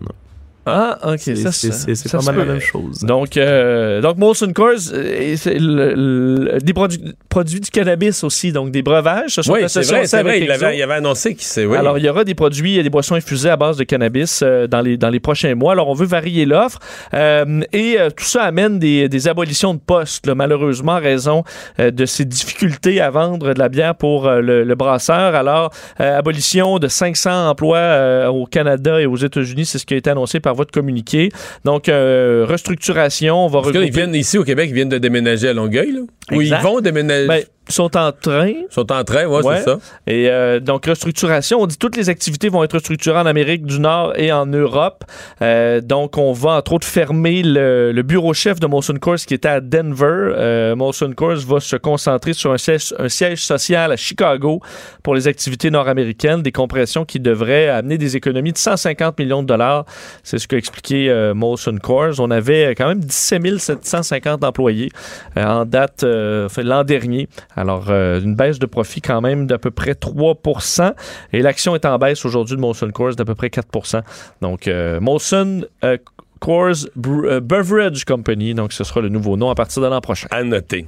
Ah, 0.66 0.98
ok, 1.14 1.18
C'est- 1.20 1.36
ça, 1.36 1.52
c'est- 1.52 2.12
pas 2.12 2.22
mal 2.22 2.36
la 2.38 2.44
même 2.44 2.60
chose. 2.60 3.00
Donc, 3.00 3.36
euh, 3.36 4.00
donc 4.00 4.18
Molson 4.18 4.52
Coors, 4.52 4.74
euh, 4.92 5.34
c'est 5.36 5.56
des 6.64 6.72
produits, 6.74 7.14
produits 7.28 7.60
du 7.60 7.70
cannabis 7.70 8.22
aussi, 8.24 8.52
donc 8.52 8.70
des 8.70 8.82
breuvages. 8.82 9.36
Sont 9.40 9.52
Oui, 9.52 9.60
c'est 9.68 9.80
vrai, 9.90 10.06
c'est 10.06 10.16
avec 10.18 10.32
vrai. 10.32 10.40
Il 10.44 10.50
avait, 10.50 10.76
il 10.76 10.82
avait 10.82 10.94
annoncé 10.94 11.34
qu'il. 11.34 11.66
Oui. 11.66 11.76
Alors, 11.76 11.96
il 11.98 12.04
y 12.04 12.08
aura 12.08 12.24
des 12.24 12.34
produits 12.34 12.78
et 12.78 12.82
des 12.82 12.90
boissons 12.90 13.14
infusées 13.14 13.48
à 13.50 13.56
base 13.56 13.78
de 13.78 13.84
cannabis 13.84 14.40
euh, 14.42 14.66
dans, 14.66 14.80
les, 14.82 14.96
dans 14.96 15.08
les 15.10 15.20
prochains 15.20 15.54
mois. 15.54 15.72
Alors, 15.72 15.88
on 15.88 15.94
veut 15.94 16.06
varier 16.06 16.44
l'offre. 16.44 16.78
Et 17.72 17.96
tout 18.16 18.24
ça 18.24 18.42
amène 18.42 18.78
des, 18.78 19.08
des 19.08 19.28
abolitions 19.28 19.74
de 19.74 19.80
postes, 19.80 20.26
là, 20.26 20.34
malheureusement, 20.34 20.92
en 20.92 21.00
raison 21.00 21.42
de 21.78 22.04
ces 22.06 22.24
difficultés 22.24 23.00
à 23.00 23.10
vendre 23.10 23.54
de 23.54 23.58
la 23.58 23.68
bière 23.68 23.94
pour 23.94 24.28
le, 24.30 24.64
le 24.64 24.74
brasseur. 24.74 25.34
Alors, 25.34 25.70
abolition 25.98 26.78
de 26.78 26.88
500 26.88 27.48
emplois 27.48 28.28
au 28.30 28.46
Canada 28.46 29.00
et 29.00 29.06
aux 29.06 29.16
États-Unis, 29.16 29.64
c'est 29.66 29.78
ce 29.78 29.86
qui 29.86 29.94
a 29.94 29.96
été 29.96 30.10
annoncé 30.10 30.40
par 30.40 30.49
votre 30.54 30.72
communiqué. 30.72 31.30
Donc, 31.64 31.88
euh, 31.88 32.44
restructuration, 32.48 33.46
on 33.46 33.48
va 33.48 33.62
Parce 33.62 33.74
ils 33.74 33.92
viennent 33.92 34.14
ici 34.14 34.38
au 34.38 34.44
Québec, 34.44 34.66
ils 34.70 34.74
viennent 34.74 34.88
de 34.88 34.98
déménager 34.98 35.48
à 35.48 35.52
Longueuil, 35.52 35.92
là. 35.92 36.00
Ou 36.32 36.40
ils 36.40 36.54
vont 36.54 36.80
déménager. 36.80 37.26
Ben, 37.28 37.42
ils 37.68 37.72
sont 37.72 37.96
en 37.96 38.10
train. 38.10 38.48
ils 38.48 38.66
sont 38.70 38.90
en 38.90 39.04
train, 39.04 39.26
ouais, 39.26 39.44
Ouais. 39.44 39.58
c'est 39.58 39.64
ça. 39.64 39.78
Et 40.08 40.28
euh, 40.28 40.58
donc, 40.58 40.86
restructuration, 40.86 41.60
on 41.60 41.66
dit 41.68 41.78
toutes 41.78 41.96
les 41.96 42.08
activités 42.08 42.48
vont 42.48 42.64
être 42.64 42.80
structurées 42.80 43.18
en 43.20 43.26
Amérique 43.26 43.64
du 43.64 43.78
Nord 43.78 44.12
et 44.16 44.32
en 44.32 44.44
Europe. 44.46 45.04
Euh, 45.40 45.80
donc, 45.80 46.18
on 46.18 46.32
va 46.32 46.52
entre 46.54 46.72
autres 46.72 46.86
fermer 46.86 47.44
le, 47.44 47.92
le 47.92 48.02
bureau 48.02 48.34
chef 48.34 48.58
de 48.58 48.66
Molson 48.66 48.94
Coors 49.00 49.18
qui 49.18 49.34
était 49.34 49.48
à 49.48 49.60
Denver. 49.60 50.04
Euh, 50.36 50.74
Molson 50.74 51.12
Coors 51.14 51.36
va 51.46 51.60
se 51.60 51.76
concentrer 51.76 52.32
sur 52.32 52.50
un 52.50 52.58
siège, 52.58 52.92
un 52.98 53.08
siège 53.08 53.38
social 53.44 53.92
à 53.92 53.96
Chicago 53.96 54.60
pour 55.04 55.14
les 55.14 55.28
activités 55.28 55.70
nord-américaines, 55.70 56.42
des 56.42 56.52
compressions 56.52 57.04
qui 57.04 57.20
devraient 57.20 57.68
amener 57.68 57.98
des 57.98 58.16
économies 58.16 58.52
de 58.52 58.58
150 58.58 59.16
millions 59.20 59.42
de 59.42 59.46
dollars. 59.48 59.84
C'est 60.24 60.38
ce 60.38 60.48
qu'a 60.48 60.56
expliqué 60.56 61.08
euh, 61.08 61.34
Molson 61.34 61.76
Coors. 61.80 62.18
On 62.18 62.32
avait 62.32 62.74
quand 62.74 62.88
même 62.88 62.98
17 63.00 63.58
750 63.58 64.42
employés 64.42 64.90
en 65.36 65.64
date 65.64 66.02
euh, 66.20 66.48
l'an 66.62 66.84
dernier. 66.84 67.28
Alors, 67.56 67.86
euh, 67.88 68.20
une 68.20 68.34
baisse 68.34 68.58
de 68.58 68.66
profit 68.66 69.00
quand 69.00 69.20
même 69.20 69.46
d'à 69.46 69.58
peu 69.58 69.70
près 69.70 69.92
3% 69.92 70.94
Et 71.32 71.42
l'action 71.42 71.74
est 71.74 71.84
en 71.84 71.98
baisse 71.98 72.24
aujourd'hui 72.24 72.56
de 72.56 72.60
Molson 72.60 72.90
Coors 72.90 73.14
d'à 73.14 73.24
peu 73.24 73.34
près 73.34 73.48
4% 73.48 74.02
Donc, 74.40 74.68
euh, 74.68 75.00
Molson 75.00 75.62
Coors 76.40 76.86
euh, 77.06 77.40
Beverage 77.40 78.04
Company, 78.04 78.54
donc 78.54 78.72
ce 78.72 78.82
sera 78.82 79.00
le 79.02 79.08
nouveau 79.10 79.36
nom 79.36 79.50
à 79.50 79.54
partir 79.54 79.82
de 79.82 79.86
l'an 79.88 80.00
prochain. 80.00 80.26
À 80.30 80.42
noter. 80.42 80.86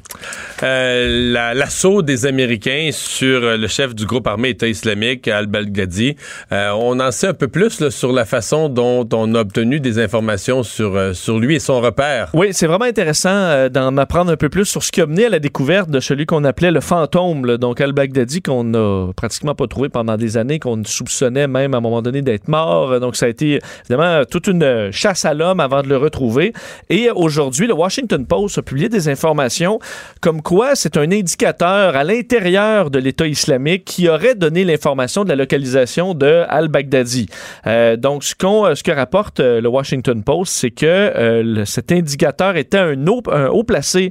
Euh, 0.62 1.32
la- 1.32 1.52
L'assaut 1.54 2.00
des 2.02 2.24
Américains 2.26 2.88
sur 2.92 3.42
euh, 3.44 3.56
le 3.58 3.66
chef 3.68 3.94
du 3.94 4.06
groupe 4.06 4.26
armé 4.26 4.48
État 4.50 4.66
islamique, 4.66 5.28
al-Baghdadi, 5.28 6.16
euh, 6.52 6.70
on 6.78 6.98
en 7.00 7.10
sait 7.10 7.28
un 7.28 7.34
peu 7.34 7.48
plus 7.48 7.80
là, 7.80 7.90
sur 7.90 8.12
la 8.12 8.24
façon 8.24 8.68
dont 8.68 9.06
on 9.12 9.34
a 9.34 9.40
obtenu 9.40 9.78
des 9.80 9.98
informations 9.98 10.62
sur, 10.62 10.96
euh, 10.96 11.12
sur 11.12 11.38
lui 11.38 11.56
et 11.56 11.60
son 11.60 11.80
repère. 11.80 12.30
Oui, 12.32 12.48
c'est 12.52 12.66
vraiment 12.66 12.86
intéressant 12.86 13.68
d'en 13.68 13.96
apprendre 13.98 14.30
un 14.32 14.36
peu 14.36 14.48
plus 14.48 14.64
sur 14.64 14.82
ce 14.82 14.90
qui 14.90 15.00
a 15.02 15.06
mené 15.06 15.26
à 15.26 15.28
la 15.28 15.38
découverte 15.38 15.90
de 15.90 16.00
celui 16.00 16.24
qu'on 16.26 16.44
appelait 16.44 16.70
le 16.70 16.80
fantôme, 16.80 17.44
là, 17.44 17.58
donc 17.58 17.80
al-Baghdadi, 17.80 18.40
qu'on 18.40 18.64
n'a 18.64 19.12
pratiquement 19.14 19.54
pas 19.54 19.66
trouvé 19.66 19.90
pendant 19.90 20.16
des 20.16 20.38
années, 20.38 20.58
qu'on 20.58 20.82
soupçonnait 20.84 21.46
même 21.46 21.74
à 21.74 21.76
un 21.76 21.80
moment 21.80 22.00
donné 22.00 22.22
d'être 22.22 22.48
mort. 22.48 22.98
Donc, 23.00 23.16
ça 23.16 23.26
a 23.26 23.28
été 23.28 23.58
évidemment 23.84 24.22
toute 24.24 24.46
une 24.46 24.90
chasse 24.90 25.24
à 25.26 25.34
l'homme 25.34 25.41
avant 25.50 25.82
de 25.82 25.88
le 25.88 25.96
retrouver. 25.96 26.52
Et 26.90 27.10
aujourd'hui, 27.10 27.66
le 27.66 27.74
Washington 27.74 28.26
Post 28.26 28.58
a 28.58 28.62
publié 28.62 28.88
des 28.88 29.08
informations 29.08 29.78
comme 30.20 30.42
quoi 30.42 30.74
c'est 30.74 30.96
un 30.96 31.10
indicateur 31.10 31.96
à 31.96 32.04
l'intérieur 32.04 32.90
de 32.90 32.98
l'État 32.98 33.26
islamique 33.26 33.84
qui 33.84 34.08
aurait 34.08 34.34
donné 34.34 34.64
l'information 34.64 35.24
de 35.24 35.28
la 35.28 35.36
localisation 35.36 36.14
de 36.14 36.44
al-Baghdadi. 36.48 37.26
Euh, 37.66 37.96
donc, 37.96 38.24
ce, 38.24 38.34
qu'on, 38.34 38.66
euh, 38.66 38.74
ce 38.74 38.82
que 38.82 38.90
rapporte 38.90 39.40
euh, 39.40 39.60
le 39.60 39.68
Washington 39.68 40.22
Post, 40.22 40.52
c'est 40.52 40.70
que 40.70 41.62
cet 41.66 41.92
indicateur 41.92 42.56
était 42.56 42.78
un 42.78 43.06
haut, 43.06 43.64
placé 43.64 44.10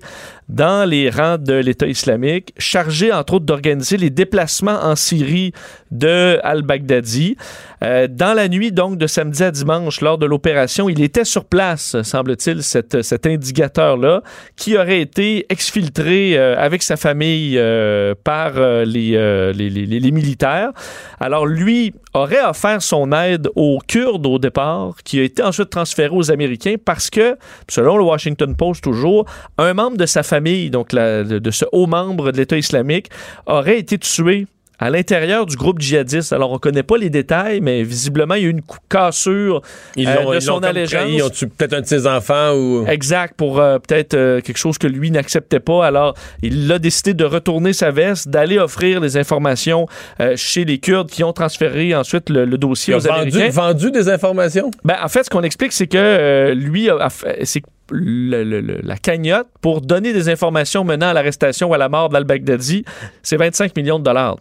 dans 0.50 0.88
les 0.88 1.10
rangs 1.10 1.38
de 1.38 1.54
l'État 1.54 1.88
islamique, 1.88 2.54
chargé 2.58 3.12
entre 3.12 3.36
autres 3.36 3.46
d'organiser 3.46 3.98
les 3.98 4.10
déplacements 4.10 4.80
en 4.82 4.96
Syrie 4.96 5.54
de 5.92 6.40
al-Baghdadi. 6.44 7.38
Dans 7.82 8.36
la 8.36 8.48
nuit 8.48 8.72
donc 8.72 8.98
de 8.98 9.08
samedi 9.08 9.44
à 9.44 9.52
dimanche, 9.52 10.02
lors 10.02 10.18
de 10.18 10.26
l'opération, 10.26 10.90
il 10.90 11.02
était 11.02 11.21
sur 11.24 11.46
place, 11.46 12.02
semble-t-il, 12.02 12.64
cet, 12.64 13.26
indicateur-là, 13.26 14.22
qui 14.56 14.78
aurait 14.78 15.02
été 15.02 15.46
exfiltré 15.50 16.38
euh, 16.38 16.56
avec 16.58 16.84
sa 16.84 16.98
famille 16.98 17.58
euh, 17.58 18.14
par 18.24 18.54
euh, 18.56 18.86
les, 18.86 20.12
militaires. 20.12 20.72
Alors, 21.20 21.46
lui 21.46 21.94
aurait 22.14 22.44
offert 22.44 22.82
son 22.82 23.12
aide 23.12 23.50
aux 23.56 23.80
Kurdes 23.88 24.26
au 24.26 24.40
départ, 24.40 24.96
qui 25.04 25.20
a 25.20 25.24
été 25.24 25.44
ensuite 25.44 25.70
transféré 25.70 26.14
aux 26.14 26.32
Américains 26.32 26.76
parce 26.84 27.10
que, 27.10 27.38
selon 27.70 27.98
le 27.98 28.04
Washington 28.04 28.56
Post 28.56 28.84
toujours, 28.84 29.26
un 29.58 29.74
membre 29.74 29.98
de 29.98 30.06
sa 30.06 30.24
famille, 30.24 30.70
donc 30.70 30.92
de 30.92 31.52
ce 31.52 31.66
haut 31.72 31.88
membre 31.88 32.32
de 32.32 32.38
l'État 32.38 32.58
islamique, 32.58 33.10
aurait 33.46 33.80
été 33.80 33.98
tué 33.98 34.48
à 34.82 34.90
l'intérieur 34.90 35.46
du 35.46 35.56
groupe 35.56 35.80
djihadiste. 35.80 36.34
Alors, 36.34 36.50
on 36.50 36.56
ne 36.56 36.60
connaît 36.60 36.84
pas 36.84 36.98
les 36.98 37.10
détails, 37.10 37.62
mais 37.62 37.84
visiblement, 37.84 38.34
il 38.34 38.42
y 38.42 38.46
a 38.46 38.48
eu 38.48 38.52
une 38.52 38.62
cassure 38.90 39.62
Ils 39.96 40.10
euh, 40.10 40.32
de 40.32 40.36
ils 40.36 40.42
son 40.42 40.58
allégeance. 40.64 41.02
trahi, 41.02 41.16
Ils 41.16 41.24
ont 41.24 41.30
tué 41.30 41.46
peut-être 41.48 41.74
un 41.74 41.82
de 41.82 41.86
ses 41.86 42.08
enfants 42.08 42.54
ou? 42.56 42.86
Exact, 42.88 43.36
pour 43.38 43.60
euh, 43.60 43.78
peut-être 43.80 44.16
euh, 44.16 44.42
quelque 44.42 44.58
chose 44.58 44.78
que 44.78 44.88
lui 44.88 45.12
n'acceptait 45.12 45.60
pas. 45.60 45.86
Alors, 45.86 46.16
il 46.42 46.70
a 46.72 46.80
décidé 46.80 47.14
de 47.14 47.24
retourner 47.24 47.74
sa 47.74 47.92
veste, 47.92 48.28
d'aller 48.28 48.58
offrir 48.58 49.00
les 49.00 49.16
informations 49.18 49.86
euh, 50.20 50.34
chez 50.36 50.66
les 50.66 50.80
Kurdes 50.80 51.10
qui 51.12 51.24
ont 51.24 51.34
transféré 51.34 51.94
ensuite 51.96 52.30
le, 52.30 52.46
le 52.46 52.58
dossier 52.58 52.94
Il 52.94 52.96
a 52.96 52.98
aux 52.98 53.02
vendu, 53.02 53.38
Américains. 53.38 53.50
vendu 53.62 53.92
des 53.92 54.10
informations? 54.10 54.72
Ben, 54.84 54.96
en 55.04 55.08
fait, 55.08 55.24
ce 55.26 55.30
qu'on 55.30 55.44
explique, 55.44 55.74
c'est 55.74 55.88
que 55.88 56.54
lui, 56.56 56.90
a, 56.90 56.96
a 56.98 57.10
fait- 57.12 57.46
c'est 57.46 57.62
que 57.62 57.68
le- 57.92 58.44
le- 58.44 58.62
le- 58.62 58.80
la 58.82 58.98
cagnotte 58.98 59.48
pour 59.62 59.82
donner 59.82 60.12
des 60.14 60.28
informations 60.30 60.84
menant 60.84 61.10
à 61.10 61.14
l'arrestation 61.14 61.70
ou 61.70 61.74
à 61.76 61.78
la 61.78 61.90
mort 61.90 62.10
d'al-Baghdadi, 62.10 62.84
c'est 63.22 63.38
25 63.38 63.76
millions 63.76 64.00
de 64.00 64.04
dollars. 64.04 64.38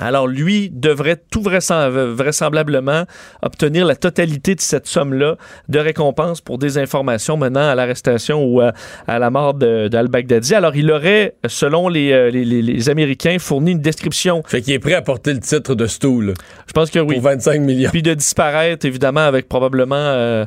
Alors, 0.00 0.26
lui 0.26 0.70
devrait 0.72 1.20
tout 1.30 1.40
vraisem- 1.40 1.88
vraisemblablement 2.12 3.04
obtenir 3.42 3.86
la 3.86 3.94
totalité 3.94 4.56
de 4.56 4.60
cette 4.60 4.88
somme-là 4.88 5.36
de 5.68 5.78
récompense 5.78 6.40
pour 6.40 6.58
des 6.58 6.78
informations 6.78 7.36
menant 7.36 7.68
à 7.68 7.76
l'arrestation 7.76 8.44
ou 8.44 8.60
à, 8.60 8.72
à 9.06 9.18
la 9.20 9.30
mort 9.30 9.54
d'al-Baghdadi. 9.54 10.54
Alors, 10.54 10.74
il 10.74 10.90
aurait, 10.90 11.36
selon 11.46 11.88
les, 11.88 12.10
euh, 12.12 12.28
les- 12.30 12.44
les- 12.44 12.62
les 12.62 12.88
Américains, 12.90 13.36
fourni 13.38 13.70
une 13.72 13.80
description. 13.80 14.42
Fait 14.46 14.62
qu'il 14.62 14.74
est 14.74 14.78
prêt 14.80 14.94
à 14.94 15.02
porter 15.02 15.32
le 15.32 15.40
titre 15.40 15.76
de 15.76 15.86
stool. 15.86 16.34
Je 16.66 16.72
pense 16.72 16.90
que 16.90 16.98
oui. 16.98 17.14
Pour 17.14 17.22
25 17.24 17.60
millions. 17.60 17.90
Puis 17.90 18.02
de 18.02 18.14
disparaître, 18.14 18.84
évidemment, 18.86 19.20
avec 19.20 19.48
probablement 19.48 19.94
euh, 19.96 20.44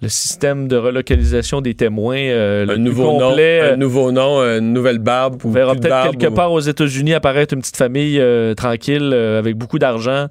le 0.00 0.08
système 0.08 0.68
de 0.68 0.76
relocalisation 0.76 1.60
des 1.60 1.74
témoins. 1.74 2.16
euh, 2.16 2.64
le 2.64 2.74
Un 2.74 2.76
nouveau 2.78 3.18
nom, 3.18 3.30
complet, 3.30 3.60
euh, 3.62 3.74
un 3.74 3.76
nouveau 3.76 4.12
nom, 4.12 4.38
une 4.40 4.72
nouvelle 4.72 4.98
barbe. 4.98 5.40
on 5.44 5.50
verra 5.50 5.74
peut-être 5.74 6.12
quelque 6.18 6.32
part 6.32 6.52
aux 6.52 6.60
États-Unis 6.60 7.14
apparaître 7.14 7.54
une 7.54 7.60
petite 7.60 7.76
famille 7.76 8.20
euh, 8.20 8.54
tranquille 8.54 9.10
euh, 9.12 9.38
avec 9.38 9.56
beaucoup 9.56 9.78
d'argent. 9.78 10.26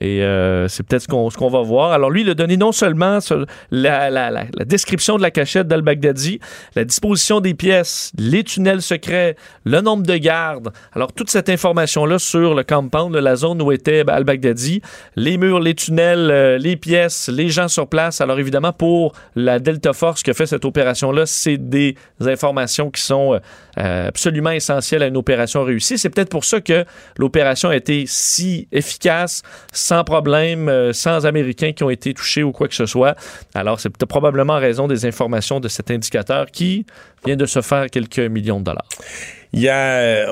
Et 0.00 0.22
euh, 0.22 0.68
c'est 0.68 0.82
peut-être 0.84 1.02
ce 1.02 1.08
qu'on 1.08 1.28
qu'on 1.28 1.50
va 1.50 1.60
voir. 1.60 1.92
Alors 1.92 2.10
lui, 2.10 2.22
il 2.22 2.30
a 2.30 2.34
donné 2.34 2.56
non 2.56 2.72
seulement 2.72 3.18
la, 3.70 4.10
la- 4.10 4.30
la- 4.30 4.44
description 4.64 5.16
de 5.16 5.22
la 5.22 5.30
cachette 5.30 5.68
d'al-Baghdadi, 5.68 6.40
la 6.74 6.84
disposition 6.84 7.40
des 7.40 7.52
pièces, 7.54 8.10
les 8.18 8.42
tunnels 8.42 8.80
secrets, 8.80 9.36
le 9.64 9.80
nombre 9.82 10.04
de 10.04 10.16
gardes. 10.16 10.70
Alors 10.92 11.12
toute 11.12 11.28
cette 11.30 11.48
information-là 11.50 12.18
sur 12.18 12.54
le 12.54 12.62
compound, 12.64 13.14
la 13.14 13.36
zone 13.36 13.60
où 13.60 13.70
était 13.70 14.02
al-Baghdadi, 14.08 14.80
les 15.16 15.36
murs, 15.36 15.60
les 15.60 15.74
tunnels, 15.74 16.30
euh, 16.30 16.58
les 16.58 16.76
pièces, 16.76 17.28
les 17.28 17.48
gens 17.50 17.68
sur 17.68 17.86
place. 17.86 18.20
Alors 18.20 18.38
évidemment, 18.38 18.72
pour 18.72 19.12
la 19.36 19.58
Delta 19.58 19.92
Force 19.92 20.22
qui 20.22 20.30
a 20.30 20.34
fait 20.34 20.46
cette 20.46 20.64
opération-là, 20.64 21.26
c'est 21.26 21.58
des 21.58 21.96
informations 22.20 22.90
qui 22.90 23.02
sont 23.02 23.34
euh, 23.34 23.38
euh, 23.78 24.08
absolument 24.08 24.50
essentielles 24.50 25.02
à 25.02 25.06
une 25.06 25.16
opération 25.16 25.64
réussie. 25.64 25.96
C'est 25.96 26.10
peut-être 26.10 26.28
pour 26.28 26.44
ça 26.44 26.60
que 26.60 26.84
l'opération 27.16 27.70
a 27.70 27.76
été 27.76 28.04
si 28.06 28.68
efficace, 28.70 29.42
sans 29.72 30.04
problème, 30.04 30.68
euh, 30.68 30.92
sans 30.92 31.24
Américains 31.24 31.72
qui 31.72 31.82
ont 31.82 31.90
été 31.90 32.12
touchés 32.12 32.42
ou 32.42 32.52
quoi 32.52 32.68
que 32.68 32.74
ce 32.74 32.86
soit. 32.86 33.16
Alors, 33.54 33.80
c'est 33.80 33.90
probablement 34.06 34.54
en 34.54 34.60
raison 34.60 34.88
des 34.88 35.06
informations 35.06 35.58
de 35.58 35.68
cet 35.68 35.90
indicateur 35.90 36.46
qui 36.50 36.84
vient 37.24 37.36
de 37.36 37.46
se 37.46 37.62
faire 37.62 37.88
quelques 37.88 38.18
millions 38.18 38.60
de 38.60 38.64
dollars. 38.64 38.88
Il 39.54 39.60
y 39.60 39.68
a 39.68 39.86
euh, 39.86 40.26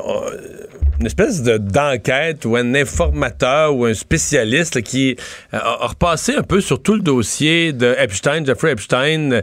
une 0.99 1.07
espèce 1.07 1.43
de- 1.43 1.59
d'enquête 1.59 2.45
ou 2.45 2.57
un 2.57 2.75
informateur 2.75 3.75
ou 3.75 3.85
un 3.85 3.95
spécialiste 3.95 4.83
qui 4.83 5.17
a, 5.53 5.87
repassé 5.87 6.35
un 6.35 6.43
peu 6.43 6.61
sur 6.61 6.83
tout 6.83 6.95
le 6.95 7.03
dossier 7.03 7.73
de 7.73 7.95
Epstein, 7.99 8.45
Jeffrey 8.45 8.73
Epstein, 8.73 9.43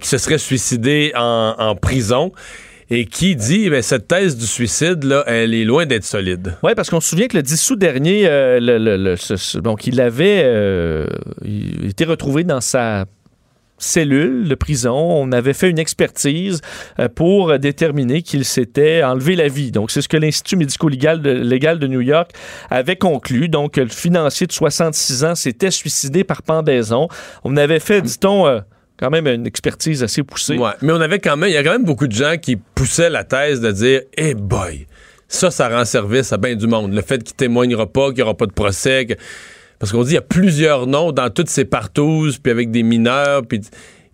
qui 0.00 0.08
se 0.08 0.18
serait 0.18 0.38
suicidé 0.38 1.12
en 1.14 1.74
prison 1.74 2.32
et 2.90 3.06
qui 3.06 3.36
dit 3.36 3.70
ben, 3.70 3.82
cette 3.82 4.08
thèse 4.08 4.36
du 4.36 4.46
suicide, 4.46 5.04
elle 5.26 5.54
est 5.54 5.64
loin 5.64 5.86
d'être 5.86 6.04
solide. 6.04 6.56
Oui, 6.62 6.72
parce 6.74 6.90
qu'on 6.90 7.00
se 7.00 7.10
souvient 7.10 7.28
que 7.28 7.36
le 7.36 7.42
10 7.42 7.70
août 7.70 7.78
dernier, 7.78 8.24
donc 9.62 9.86
il 9.86 10.00
avait 10.00 10.42
euh, 10.44 11.06
était 11.82 12.04
retrouvé 12.04 12.44
dans 12.44 12.60
sa 12.60 13.06
cellule 13.78 14.48
de 14.48 14.54
prison. 14.54 14.94
On 14.94 15.32
avait 15.32 15.52
fait 15.52 15.70
une 15.70 15.78
expertise 15.78 16.60
euh, 16.98 17.08
pour 17.08 17.58
déterminer 17.58 18.22
qu'il 18.22 18.44
s'était 18.44 19.02
enlevé 19.02 19.36
la 19.36 19.48
vie. 19.48 19.70
Donc, 19.70 19.90
c'est 19.90 20.02
ce 20.02 20.08
que 20.08 20.16
l'Institut 20.16 20.56
médico-légal 20.56 21.22
de, 21.22 21.30
légal 21.30 21.78
de 21.78 21.86
New 21.86 22.00
York 22.00 22.30
avait 22.70 22.96
conclu. 22.96 23.48
Donc, 23.48 23.76
le 23.76 23.88
financier 23.88 24.46
de 24.46 24.52
66 24.52 25.24
ans 25.24 25.34
s'était 25.34 25.70
suicidé 25.70 26.24
par 26.24 26.42
pendaison. 26.42 27.08
On 27.42 27.56
avait 27.56 27.80
fait, 27.80 28.00
dit-on, 28.00 28.46
euh, 28.46 28.60
quand 29.04 29.10
même 29.10 29.26
une 29.26 29.46
expertise 29.46 30.02
assez 30.02 30.22
poussée. 30.22 30.56
Ouais, 30.56 30.70
mais 30.82 30.92
on 30.92 31.00
avait 31.00 31.18
quand 31.18 31.36
même, 31.36 31.50
il 31.50 31.52
y 31.52 31.56
a 31.56 31.62
quand 31.62 31.72
même 31.72 31.84
beaucoup 31.84 32.06
de 32.06 32.12
gens 32.12 32.36
qui 32.40 32.56
poussaient 32.56 33.10
la 33.10 33.24
thèse 33.24 33.60
de 33.60 33.70
dire, 33.70 34.00
hey 34.16 34.34
boy, 34.34 34.86
ça, 35.28 35.50
ça 35.50 35.68
rend 35.68 35.84
service 35.84 36.32
à 36.32 36.36
bien 36.38 36.54
du 36.54 36.66
monde. 36.66 36.92
Le 36.94 37.02
fait 37.02 37.22
qu'il 37.22 37.34
témoignera 37.36 37.86
pas, 37.86 38.08
qu'il 38.08 38.16
n'y 38.16 38.22
aura 38.22 38.34
pas 38.36 38.46
de 38.46 38.52
procès. 38.52 39.06
que- 39.06 39.14
Parce 39.78 39.92
qu'on 39.92 40.02
dit, 40.02 40.12
il 40.12 40.14
y 40.14 40.18
a 40.18 40.22
plusieurs 40.22 40.86
noms 40.86 41.12
dans 41.12 41.28
toutes 41.30 41.48
ces 41.50 41.64
partouzes, 41.64 42.38
puis 42.38 42.50
avec 42.52 42.70
des 42.70 42.82
mineurs, 42.82 43.42
puis 43.46 43.60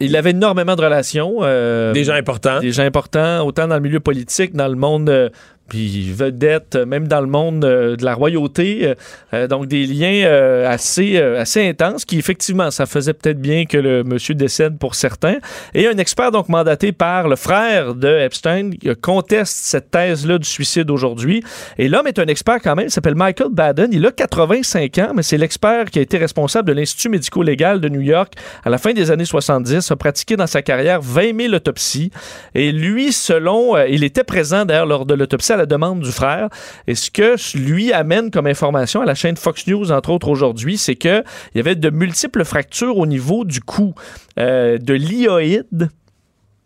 Il 0.01 0.17
avait 0.17 0.31
énormément 0.31 0.75
de 0.77 0.83
relations. 0.83 1.39
euh, 1.43 1.93
des 1.93 2.05
gens 2.05 2.15
importants. 2.15 2.59
des 2.61 2.73
gens 2.73 2.85
importants, 2.85 3.47
autant 3.47 3.69
dans 3.69 3.75
le 3.75 3.81
milieu 3.83 4.01
politique, 4.01 4.55
dans 4.57 4.69
le 4.69 4.75
monde, 4.77 5.11
euh, 5.11 5.29
puis 5.71 6.13
vedette, 6.13 6.75
euh, 6.75 6.85
même 6.85 7.07
dans 7.09 7.21
le 7.21 7.29
monde 7.29 7.65
euh, 7.65 7.97
de 7.97 8.05
la 8.05 8.13
royauté. 8.13 8.95
euh, 9.33 9.47
donc 9.47 9.69
des 9.69 9.87
liens 9.87 10.29
assez, 10.67 11.17
assez 11.17 11.67
intenses 11.67 12.05
qui, 12.05 12.19
effectivement, 12.19 12.71
ça 12.73 12.87
faisait 12.87 13.15
peut-être 13.15 13.41
bien 13.41 13.65
que 13.65 13.79
le 13.79 14.03
monsieur 14.03 14.35
décède 14.35 14.77
pour 14.77 14.97
certains. 14.97 15.37
Et 15.73 15.87
un 15.87 15.97
expert 15.99 16.33
donc 16.33 16.49
mandaté 16.49 16.91
par 16.91 17.29
le 17.29 17.37
frère 17.37 17.95
de 17.95 18.09
Epstein 18.09 18.71
conteste 19.01 19.57
cette 19.57 19.93
thèse-là 19.93 20.39
du 20.39 20.49
suicide 20.49 20.91
aujourd'hui. 20.91 21.45
Et 21.79 21.89
l'homme 21.89 22.09
est 22.09 22.19
un 22.19 22.27
expert 22.27 22.59
quand 22.61 22.75
même, 22.75 22.87
il 22.87 22.91
s'appelle 22.91 23.15
Michael 23.15 23.51
Baden. 23.53 23.91
Il 23.93 24.05
a 24.05 24.11
85 24.11 24.99
ans, 24.99 25.13
mais 25.15 25.23
c'est 25.23 25.39
l'expert 25.39 25.85
qui 25.85 26.01
a 26.01 26.03
été 26.03 26.19
responsable 26.19 26.69
de 26.69 26.73
l'Institut 26.73 27.09
médico-légal 27.09 27.81
de 27.81 27.89
New 27.89 28.01
York 28.01 28.35
à 28.65 28.71
la 28.71 28.79
fin 28.79 28.93
des 28.93 29.13
années 29.13 29.25
70, 29.25 29.91
a 29.91 29.97
pratiqué 29.97 30.37
dans 30.37 30.49
sa 30.49 30.63
carrière 30.63 31.01
20 31.01 31.41
000 31.41 31.55
autopsies. 31.55 32.11
Et 32.55 32.73
lui, 32.73 33.13
selon, 33.13 33.79
il 33.85 34.03
était 34.03 34.25
présent 34.25 34.65
d'ailleurs 34.65 34.87
lors 34.87 35.07
de 35.07 35.15
l'autopsie 35.15 35.53
la 35.61 35.67
demande 35.67 36.01
du 36.01 36.13
frère. 36.13 36.49
Et 36.87 36.95
ce 36.95 37.11
que 37.11 37.37
lui 37.57 37.93
amène 37.93 38.31
comme 38.31 38.47
information 38.47 39.03
à 39.03 39.05
la 39.05 39.15
chaîne 39.15 39.37
Fox 39.37 39.67
News, 39.67 39.93
entre 39.93 40.11
autres 40.11 40.29
aujourd'hui, 40.29 40.79
c'est 40.79 40.97
qu'il 40.97 41.25
y 41.55 41.61
avait 41.61 41.77
de 41.77 41.91
multiples 41.91 42.45
fractures 42.45 42.97
au 42.97 43.07
niveau 43.07 43.45
du 43.45 43.61
cou 43.61 43.95
euh, 44.39 44.79
de 44.79 44.95
l'ioïde. 44.95 45.91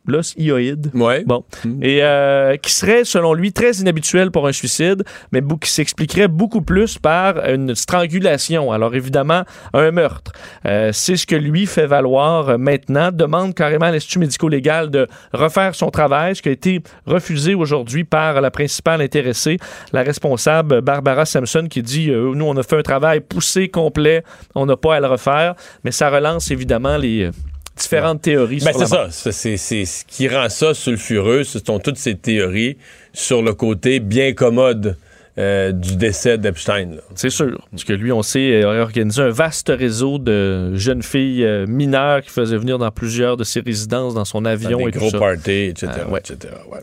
L'os 0.07 0.35
hyoïde. 0.37 0.91
Ouais. 0.95 1.25
Bon. 1.25 1.45
Et 1.81 2.01
euh, 2.03 2.57
qui 2.57 2.73
serait, 2.73 3.05
selon 3.05 3.33
lui, 3.33 3.53
très 3.53 3.73
inhabituel 3.73 4.31
pour 4.31 4.47
un 4.47 4.53
suicide, 4.53 5.03
mais 5.33 5.41
qui 5.61 5.71
s'expliquerait 5.71 6.29
beaucoup 6.29 6.61
plus 6.61 6.99
par 6.99 7.39
une 7.49 7.75
strangulation. 7.75 8.71
Alors, 8.71 8.95
évidemment, 8.95 9.45
un 9.73 9.91
meurtre. 9.91 10.33
Euh, 10.67 10.91
c'est 10.93 11.17
ce 11.17 11.27
que 11.27 11.37
lui 11.37 11.67
fait 11.67 11.87
valoir 11.87 12.51
euh, 12.51 12.59
maintenant. 12.59 13.11
Demande 13.13 13.55
carrément 13.55 13.87
à 13.87 13.93
l'Institut 13.93 14.19
médico-légal 14.19 14.91
de 14.91 15.07
refaire 15.33 15.75
son 15.75 15.91
travail, 15.91 16.37
ce 16.37 16.43
qui 16.43 16.49
a 16.49 16.53
été 16.53 16.83
refusé 17.07 17.55
aujourd'hui 17.55 18.05
par 18.05 18.41
la 18.41 18.51
principale 18.51 19.01
intéressée, 19.01 19.59
la 19.93 20.03
responsable 20.03 20.81
Barbara 20.81 21.25
Sampson, 21.25 21.67
qui 21.69 21.83
dit 21.83 22.11
euh, 22.11 22.35
Nous, 22.35 22.45
on 22.45 22.57
a 22.57 22.63
fait 22.63 22.79
un 22.79 22.83
travail 22.83 23.21
poussé, 23.21 23.69
complet, 23.69 24.23
on 24.55 24.67
n'a 24.67 24.77
pas 24.77 24.97
à 24.97 25.01
le 25.01 25.07
refaire. 25.07 25.55
Mais 25.85 25.91
ça 25.91 26.11
relance 26.11 26.51
évidemment 26.51 26.97
les 26.97 27.31
différentes 27.77 28.23
théories 28.23 28.61
Ben, 28.65 28.73
sur 28.73 28.81
la 28.81 29.11
c'est 29.11 29.33
ça. 29.33 29.57
C'est, 29.57 29.85
ce 29.85 30.05
qui 30.05 30.29
rend 30.29 30.49
ça 30.49 30.75
sulfureux. 30.75 31.45
Ce 31.45 31.59
sont 31.59 31.79
toutes 31.79 31.99
ces 31.99 32.15
théories 32.15 32.77
sur 33.13 33.43
le 33.43 33.55
côté 33.55 34.01
bien 34.01 34.33
commode 34.33 34.97
euh, 35.37 35.73
du 35.73 35.97
décès 35.97 36.39
d'Epstein. 36.39 36.99
C'est 37.17 37.31
sûr. 37.31 37.67
Parce 37.73 37.83
que 37.83 37.93
lui, 37.93 38.13
on 38.13 38.23
sait, 38.23 38.65
aurait 38.65 38.79
organisé 38.81 39.21
un 39.21 39.31
vaste 39.31 39.69
réseau 39.77 40.19
de 40.19 40.77
jeunes 40.77 41.03
filles 41.03 41.45
euh, 41.45 41.67
mineures 41.67 42.23
qui 42.23 42.31
faisaient 42.31 42.57
venir 42.57 42.79
dans 42.79 42.91
plusieurs 42.93 43.37
de 43.37 43.43
ses 43.43 43.59
résidences, 43.61 44.15
dans 44.15 44.25
son 44.25 44.45
avion 44.45 44.79
Dans 44.79 44.79
et 44.79 44.85
des 44.87 44.93
tout 44.93 44.99
gros 45.01 45.11
ça. 45.11 45.19
parties, 45.19 45.65
etc. 45.65 45.89
Euh, 45.99 46.11
ouais. 46.11 46.21
etc., 46.21 46.55
ouais. 46.71 46.79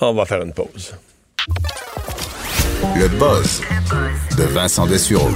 On 0.00 0.12
va 0.12 0.26
faire 0.26 0.42
une 0.42 0.52
pause. 0.52 0.94
Le 2.96 3.08
buzz 3.08 3.62
de 4.36 4.42
Vincent 4.52 4.86
Dessureau. 4.86 5.30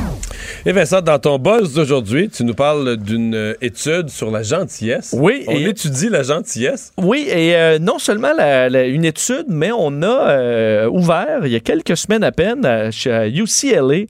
Et 0.69 0.73
Vincent, 0.73 1.01
dans 1.01 1.19
ton 1.19 1.39
buzz 1.39 1.73
d'aujourd'hui, 1.73 2.29
tu 2.29 2.45
nous 2.45 2.53
parles 2.53 2.99
d'une 2.99 3.35
euh, 3.35 3.55
étude 3.63 4.11
sur 4.11 4.31
la 4.31 4.43
gentillesse. 4.43 5.15
Oui, 5.19 5.45
On 5.49 5.53
et- 5.53 5.65
étudie 5.71 6.11
la 6.11 6.23
gentillesse. 6.23 6.93
Oui, 6.99 7.27
et 7.27 7.57
euh, 7.57 7.79
non 7.79 7.99
seulement 7.99 8.35
la- 8.37 8.69
la- 8.69 8.85
une 8.85 9.07
étude, 9.07 9.47
mais 9.49 9.71
on 9.73 10.03
a 10.03 10.29
euh, 10.29 10.87
ouvert 10.91 11.41
il 11.47 11.53
y 11.53 11.57
a 11.57 11.61
quelques 11.61 11.97
semaines 11.97 12.23
à 12.23 12.33
peine 12.33 12.67
à, 12.67 12.91
chez- 12.91 13.33
UCLA, 13.35 14.05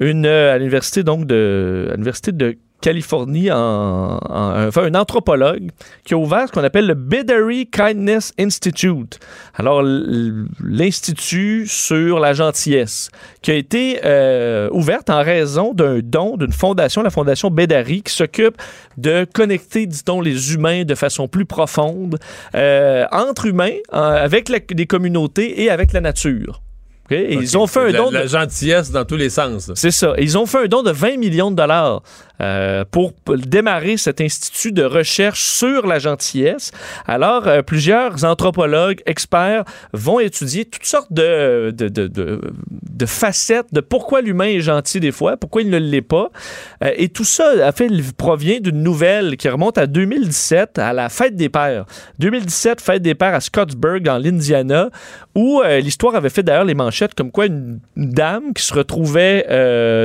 une, 0.00 0.26
à 0.26 0.58
l'université 0.58 1.02
donc 1.02 1.26
de, 1.26 1.86
à 1.88 1.92
l'université 1.92 2.30
de 2.32 2.56
Californie, 2.82 3.50
en, 3.50 4.18
en- 4.18 4.66
enfin, 4.68 4.82
un 4.84 4.94
anthropologue 4.94 5.70
qui 6.04 6.12
a 6.12 6.18
ouvert 6.18 6.48
ce 6.48 6.52
qu'on 6.52 6.64
appelle 6.64 6.86
le 6.86 6.94
Bedary 6.94 7.66
Kindness 7.66 8.32
Institute. 8.38 9.18
Alors, 9.54 9.82
l'Institut 10.62 11.66
sur 11.66 12.18
la 12.20 12.32
gentillesse, 12.32 13.10
qui 13.40 13.50
a 13.50 13.54
été 13.54 14.00
euh, 14.04 14.68
ouverte 14.72 15.10
en 15.10 15.22
raison 15.22 15.72
d'un 15.74 16.00
don 16.02 16.36
d'une 16.36 16.52
fondation, 16.52 17.02
la 17.02 17.10
Fondation 17.10 17.50
Bedary, 17.50 18.02
qui 18.02 18.12
s'occupe 18.12 18.56
de 18.96 19.26
connecter, 19.32 19.86
dit-on, 19.86 20.20
les 20.20 20.54
humains 20.54 20.84
de 20.84 20.94
façon 20.94 21.28
plus 21.28 21.44
profonde, 21.46 22.18
euh, 22.54 23.04
entre 23.12 23.46
humains, 23.46 23.76
euh, 23.94 24.24
avec 24.24 24.48
la- 24.48 24.58
les 24.74 24.86
communautés 24.86 25.62
et 25.62 25.70
avec 25.70 25.92
la 25.92 26.00
nature. 26.00 26.60
Et 27.10 27.34
Ils 27.34 27.58
ont 27.58 27.66
fait 27.66 27.88
un 27.88 27.92
don 27.92 28.10
la 28.10 28.22
de... 28.22 28.28
gentillesse 28.28 28.90
dans 28.90 29.04
tous 29.04 29.16
les 29.16 29.28
sens. 29.28 29.70
C'est 29.74 29.90
ça. 29.90 30.14
Ils 30.18 30.38
ont 30.38 30.46
fait 30.46 30.64
un 30.64 30.66
don 30.66 30.82
de 30.82 30.90
20 30.92 31.18
millions 31.18 31.50
de 31.50 31.56
dollars 31.56 32.00
euh, 32.42 32.84
pour 32.90 33.12
démarrer 33.28 33.96
cet 33.96 34.20
institut 34.20 34.72
de 34.72 34.82
recherche 34.82 35.44
sur 35.44 35.86
la 35.86 36.00
gentillesse. 36.00 36.72
Alors, 37.06 37.46
euh, 37.46 37.62
plusieurs 37.62 38.24
anthropologues, 38.24 39.00
experts 39.06 39.64
vont 39.92 40.18
étudier 40.18 40.64
toutes 40.64 40.84
sortes 40.84 41.12
de, 41.12 41.72
de, 41.76 41.88
de, 41.88 43.06
facettes 43.06 43.66
de 43.72 43.80
pourquoi 43.80 44.22
l'humain 44.22 44.46
est 44.46 44.60
gentil 44.60 44.98
des 44.98 45.12
fois, 45.12 45.36
pourquoi 45.36 45.62
il 45.62 45.70
ne 45.70 45.78
l'est 45.78 46.02
pas. 46.02 46.30
Euh, 46.82 46.90
et 46.96 47.10
tout 47.10 47.24
ça 47.24 47.44
a 47.64 47.70
fait, 47.70 47.88
provient 48.16 48.58
d'une 48.58 48.82
nouvelle 48.82 49.36
qui 49.36 49.48
remonte 49.48 49.78
à 49.78 49.86
2017, 49.86 50.78
à 50.78 50.92
la 50.92 51.08
Fête 51.08 51.36
des 51.36 51.48
Pères. 51.48 51.84
2017, 52.18 52.80
Fête 52.80 53.02
des 53.02 53.14
Pères 53.14 53.34
à 53.34 53.40
Scottsburg, 53.40 54.00
dans 54.00 54.18
l'Indiana, 54.18 54.90
où 55.36 55.62
l'histoire 55.80 56.14
avait 56.16 56.28
fait 56.28 56.42
d'ailleurs 56.42 56.64
les 56.64 56.74
manchettes 56.74 57.14
comme 57.14 57.30
quoi 57.30 57.46
une, 57.46 57.78
dame 57.96 58.52
qui 58.54 58.64
se 58.64 58.74
retrouvait 58.74 59.46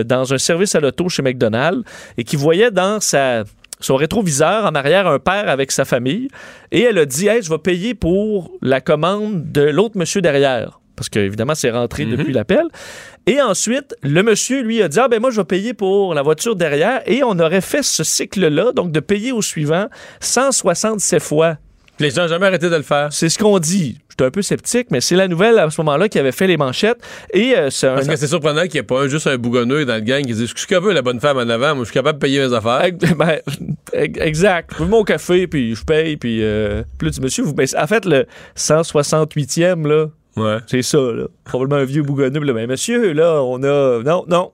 dans 0.06 0.34
un 0.34 0.38
service 0.38 0.76
à 0.76 0.80
l'auto 0.80 1.10
chez 1.10 1.22
McDonald's 1.22 1.84
et 2.18 2.24
qui 2.28 2.36
voyait 2.36 2.70
dans 2.70 3.00
sa 3.00 3.44
son 3.80 3.96
rétroviseur 3.96 4.66
en 4.66 4.74
arrière 4.76 5.08
un 5.08 5.20
père 5.20 5.50
avec 5.50 5.72
sa 5.72 5.86
famille 5.86 6.30
et 6.72 6.82
elle 6.82 6.98
a 6.98 7.06
dit 7.06 7.28
hey, 7.28 7.42
je 7.42 7.50
vais 7.50 7.60
payer 7.60 7.94
pour 7.94 8.52
la 8.62 8.82
commande 8.82 9.52
de 9.52 9.62
l'autre 9.62 9.98
monsieur 9.98 10.22
derrière. 10.22 10.80
Parce 10.96 11.10
que 11.10 11.20
évidemment 11.20 11.54
c'est 11.54 11.70
rentré 11.70 12.06
depuis 12.06 12.34
l'appel. 12.34 12.66
Et 13.28 13.40
ensuite 13.40 13.96
le 14.02 14.24
monsieur 14.24 14.64
lui 14.64 14.82
a 14.82 14.88
dit 14.88 15.00
ah 15.00 15.08
ben 15.08 15.20
moi 15.20 15.30
je 15.30 15.38
vais 15.38 15.46
payer 15.46 15.74
pour 15.74 16.16
la 16.16 16.24
voiture 16.24 16.56
derrière. 16.56 17.02
Et 17.06 17.24
on 17.24 17.40
aurait 17.40 17.62
fait 17.62 17.84
ce 17.84 18.04
cycle 18.04 18.48
là 18.48 18.72
donc 18.72 18.92
de 18.92 19.00
payer 19.00 19.32
au 19.32 19.44
suivant 19.44 19.88
167 20.22 21.22
fois 21.22 21.58
Les 22.00 22.10
gens 22.12 22.24
n'ont 22.24 22.28
jamais 22.28 22.46
arrêté 22.48 22.70
de 22.70 22.76
le 22.76 22.82
faire. 22.84 23.08
c'est 23.12 23.30
ce 23.30 23.38
qu'on 23.40 23.58
dit. 23.60 23.98
J'étais 24.10 24.26
un 24.26 24.32
peu 24.32 24.42
sceptique, 24.42 24.88
mais 24.92 25.00
c'est 25.02 25.16
la 25.16 25.28
nouvelle 25.28 25.60
à 25.60 25.70
ce 25.70 25.80
moment-là 25.82 26.10
qui 26.10 26.18
avait 26.18 26.32
fait 26.32 26.48
les 26.48 26.58
manchettes. 26.58 26.98
Et 27.34 27.56
euh, 27.56 27.70
c'est 27.70 27.88
un. 27.88 27.96
Parce 27.96 28.08
que 28.08 28.16
c'est 28.16 28.28
surprenant 28.28 28.62
qu'il 28.64 28.74
n'y 28.74 28.78
ait 28.80 28.84
pas 28.84 29.02
un, 29.04 29.08
juste 29.08 29.28
un 29.28 29.38
bougonneux 29.38 29.86
dans 29.86 29.96
le 29.96 30.02
gang 30.02 30.24
qui 30.26 30.34
dit 30.34 30.48
Ce 30.48 30.66
que 30.66 30.76
veut 30.80 30.92
la 30.94 31.02
bonne 31.04 31.20
femme 31.20 31.38
en 31.38 31.48
avant, 31.50 31.76
moi 31.76 31.84
je 31.84 31.90
suis 31.90 31.94
capable 31.94 32.18
de 32.20 32.22
payer 32.26 32.40
mes 32.48 32.54
affaires. 32.54 32.90
Ben, 33.18 33.40
exact. 33.94 34.72
Je 34.78 34.84
veux 34.84 34.90
mon 34.90 35.04
café, 35.04 35.48
puis 35.48 35.76
je 35.76 35.84
paye, 35.84 36.18
puis 36.18 36.44
euh, 36.44 36.84
plus 36.98 37.12
du 37.12 37.22
monsieur. 37.22 37.44
Vous, 37.44 37.54
ben, 37.54 37.68
en 37.78 37.88
fait, 37.88 38.06
le 38.06 38.26
168e, 38.58 39.88
là, 39.88 40.08
Ouais. 40.36 40.58
c'est 40.68 40.84
ça, 40.84 40.98
là. 41.00 41.24
Probablement 41.46 41.82
un 41.82 41.86
vieux 41.86 42.04
bougonneux. 42.04 42.40
là, 42.42 42.54
Ben, 42.54 42.68
monsieur, 42.70 43.12
là, 43.14 43.42
on 43.42 43.64
a. 43.64 44.04
Non, 44.04 44.24
non. 44.28 44.52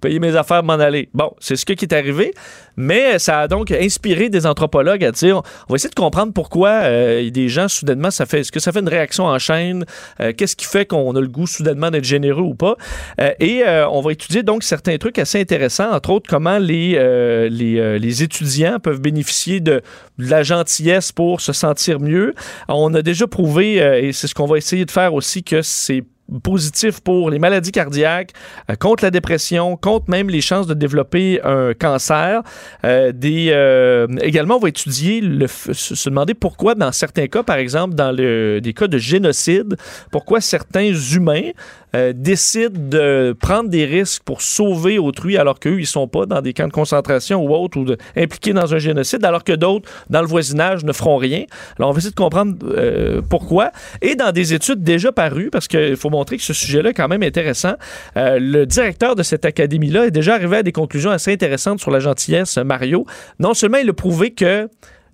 Payer 0.00 0.18
mes 0.18 0.36
affaires, 0.36 0.62
m'en 0.62 0.74
aller. 0.74 1.08
Bon, 1.14 1.32
c'est 1.40 1.56
ce 1.56 1.64
qui 1.66 1.72
est 1.72 1.92
arrivé, 1.92 2.32
mais 2.76 3.18
ça 3.18 3.40
a 3.40 3.48
donc 3.48 3.70
inspiré 3.70 4.28
des 4.28 4.46
anthropologues 4.46 5.04
à 5.04 5.12
dire 5.12 5.42
on 5.68 5.72
va 5.72 5.76
essayer 5.76 5.90
de 5.90 5.94
comprendre 5.94 6.32
pourquoi 6.32 6.70
euh, 6.84 7.30
des 7.30 7.48
gens, 7.48 7.68
soudainement, 7.68 8.10
ça 8.10 8.26
fait. 8.26 8.40
Est-ce 8.40 8.52
que 8.52 8.60
ça 8.60 8.72
fait 8.72 8.80
une 8.80 8.88
réaction 8.88 9.24
en 9.24 9.38
chaîne 9.38 9.84
Euh, 10.20 10.32
Qu'est-ce 10.36 10.56
qui 10.56 10.66
fait 10.66 10.86
qu'on 10.86 11.14
a 11.14 11.20
le 11.20 11.28
goût 11.28 11.46
soudainement 11.46 11.90
d'être 11.90 12.04
généreux 12.04 12.42
ou 12.42 12.54
pas? 12.54 12.76
Euh, 13.20 13.32
Et 13.40 13.62
euh, 13.66 13.88
on 13.88 14.00
va 14.00 14.12
étudier 14.12 14.42
donc 14.42 14.62
certains 14.62 14.96
trucs 14.98 15.18
assez 15.18 15.40
intéressants, 15.40 15.90
entre 15.92 16.10
autres 16.10 16.28
comment 16.28 16.58
les, 16.58 16.94
euh, 16.96 17.48
les, 17.50 17.78
euh, 17.78 17.98
les 17.98 18.22
étudiants 18.22 18.78
peuvent 18.80 19.00
bénéficier 19.00 19.60
de, 19.60 19.82
de 20.18 20.30
la 20.30 20.42
gentillesse 20.42 21.12
pour 21.12 21.40
se 21.40 21.52
sentir 21.52 22.00
mieux. 22.00 22.34
On 22.68 22.94
a 22.94 23.02
déjà 23.02 23.26
prouvé, 23.26 23.76
et 23.76 24.12
c'est 24.12 24.26
ce 24.26 24.34
qu'on 24.34 24.46
va 24.46 24.56
essayer 24.58 24.84
de 24.84 24.90
faire 24.90 25.14
aussi, 25.14 25.42
que 25.42 25.62
c'est 25.62 26.04
positif 26.42 27.00
pour 27.00 27.30
les 27.30 27.38
maladies 27.38 27.72
cardiaques, 27.72 28.32
euh, 28.70 28.76
contre 28.76 29.04
la 29.04 29.10
dépression, 29.10 29.76
contre 29.76 30.10
même 30.10 30.30
les 30.30 30.40
chances 30.40 30.66
de 30.66 30.74
développer 30.74 31.40
un 31.42 31.74
cancer. 31.74 32.42
Euh, 32.84 33.12
euh, 33.24 34.06
également, 34.20 34.56
on 34.56 34.60
va 34.60 34.68
étudier, 34.68 35.20
le, 35.20 35.46
se 35.48 36.08
demander 36.08 36.34
pourquoi 36.34 36.74
dans 36.74 36.92
certains 36.92 37.26
cas, 37.26 37.42
par 37.42 37.56
exemple 37.56 37.94
dans 37.94 38.14
des 38.14 38.74
cas 38.76 38.86
de 38.86 38.98
génocide, 38.98 39.76
pourquoi 40.10 40.40
certains 40.40 40.92
humains 40.92 41.50
euh, 41.94 42.12
décident 42.14 42.78
de 42.80 43.36
prendre 43.40 43.68
des 43.68 43.84
risques 43.84 44.22
pour 44.24 44.42
sauver 44.42 44.98
autrui 44.98 45.36
alors 45.36 45.58
qu'eux, 45.58 45.80
ils 45.80 45.86
sont 45.86 46.06
pas 46.08 46.26
dans 46.26 46.40
des 46.40 46.52
camps 46.52 46.66
de 46.68 46.72
concentration 46.72 47.44
ou 47.44 47.54
autres 47.54 47.78
ou 47.78 47.84
de- 47.84 47.96
impliqués 48.16 48.52
dans 48.52 48.74
un 48.74 48.78
génocide, 48.78 49.24
alors 49.24 49.44
que 49.44 49.52
d'autres, 49.52 49.88
dans 50.08 50.20
le 50.20 50.26
voisinage, 50.28 50.84
ne 50.84 50.92
feront 50.92 51.16
rien. 51.16 51.44
Alors, 51.78 51.90
on 51.90 51.92
va 51.92 51.98
essayer 51.98 52.10
de 52.10 52.16
comprendre 52.16 52.54
euh, 52.64 53.20
pourquoi. 53.28 53.72
Et 54.02 54.14
dans 54.14 54.32
des 54.32 54.54
études 54.54 54.82
déjà 54.82 55.12
parues, 55.12 55.50
parce 55.50 55.66
qu'il 55.68 55.96
faut 55.96 56.10
montrer 56.10 56.36
que 56.36 56.42
ce 56.42 56.52
sujet-là 56.52 56.90
est 56.90 56.94
quand 56.94 57.08
même 57.08 57.22
intéressant, 57.22 57.74
euh, 58.16 58.38
le 58.40 58.66
directeur 58.66 59.16
de 59.16 59.22
cette 59.22 59.44
académie-là 59.44 60.06
est 60.06 60.10
déjà 60.10 60.34
arrivé 60.34 60.58
à 60.58 60.62
des 60.62 60.72
conclusions 60.72 61.10
assez 61.10 61.32
intéressantes 61.32 61.80
sur 61.80 61.90
la 61.90 62.00
gentillesse, 62.00 62.56
Mario. 62.58 63.04
Non 63.38 63.54
seulement 63.54 63.78
il 63.78 63.88
a 63.90 63.92
prouvé 63.92 64.30
que 64.30 64.68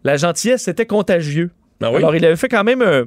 la 0.04 0.16
gentillesse 0.16 0.68
était 0.68 0.86
contagieux. 0.86 1.50
Ben 1.80 1.90
oui. 1.90 1.96
Alors, 1.96 2.14
il 2.16 2.24
avait 2.24 2.36
fait 2.36 2.48
quand 2.48 2.64
même 2.64 2.80
un- 2.82 3.04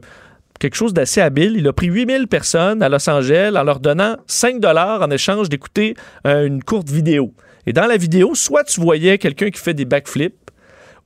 quelque 0.59 0.75
chose 0.75 0.93
d'assez 0.93 1.21
habile. 1.21 1.55
Il 1.57 1.67
a 1.67 1.73
pris 1.73 1.87
8000 1.87 2.27
personnes 2.27 2.83
à 2.83 2.89
Los 2.89 3.09
Angeles 3.09 3.53
en 3.55 3.63
leur 3.63 3.79
donnant 3.79 4.17
5 4.27 4.59
dollars 4.59 5.01
en 5.01 5.09
échange 5.09 5.49
d'écouter 5.49 5.95
euh, 6.27 6.45
une 6.45 6.63
courte 6.63 6.89
vidéo. 6.89 7.33
Et 7.65 7.73
dans 7.73 7.87
la 7.87 7.97
vidéo, 7.97 8.35
soit 8.35 8.63
tu 8.63 8.79
voyais 8.79 9.17
quelqu'un 9.17 9.49
qui 9.49 9.59
fait 9.59 9.73
des 9.73 9.85
backflips, 9.85 10.35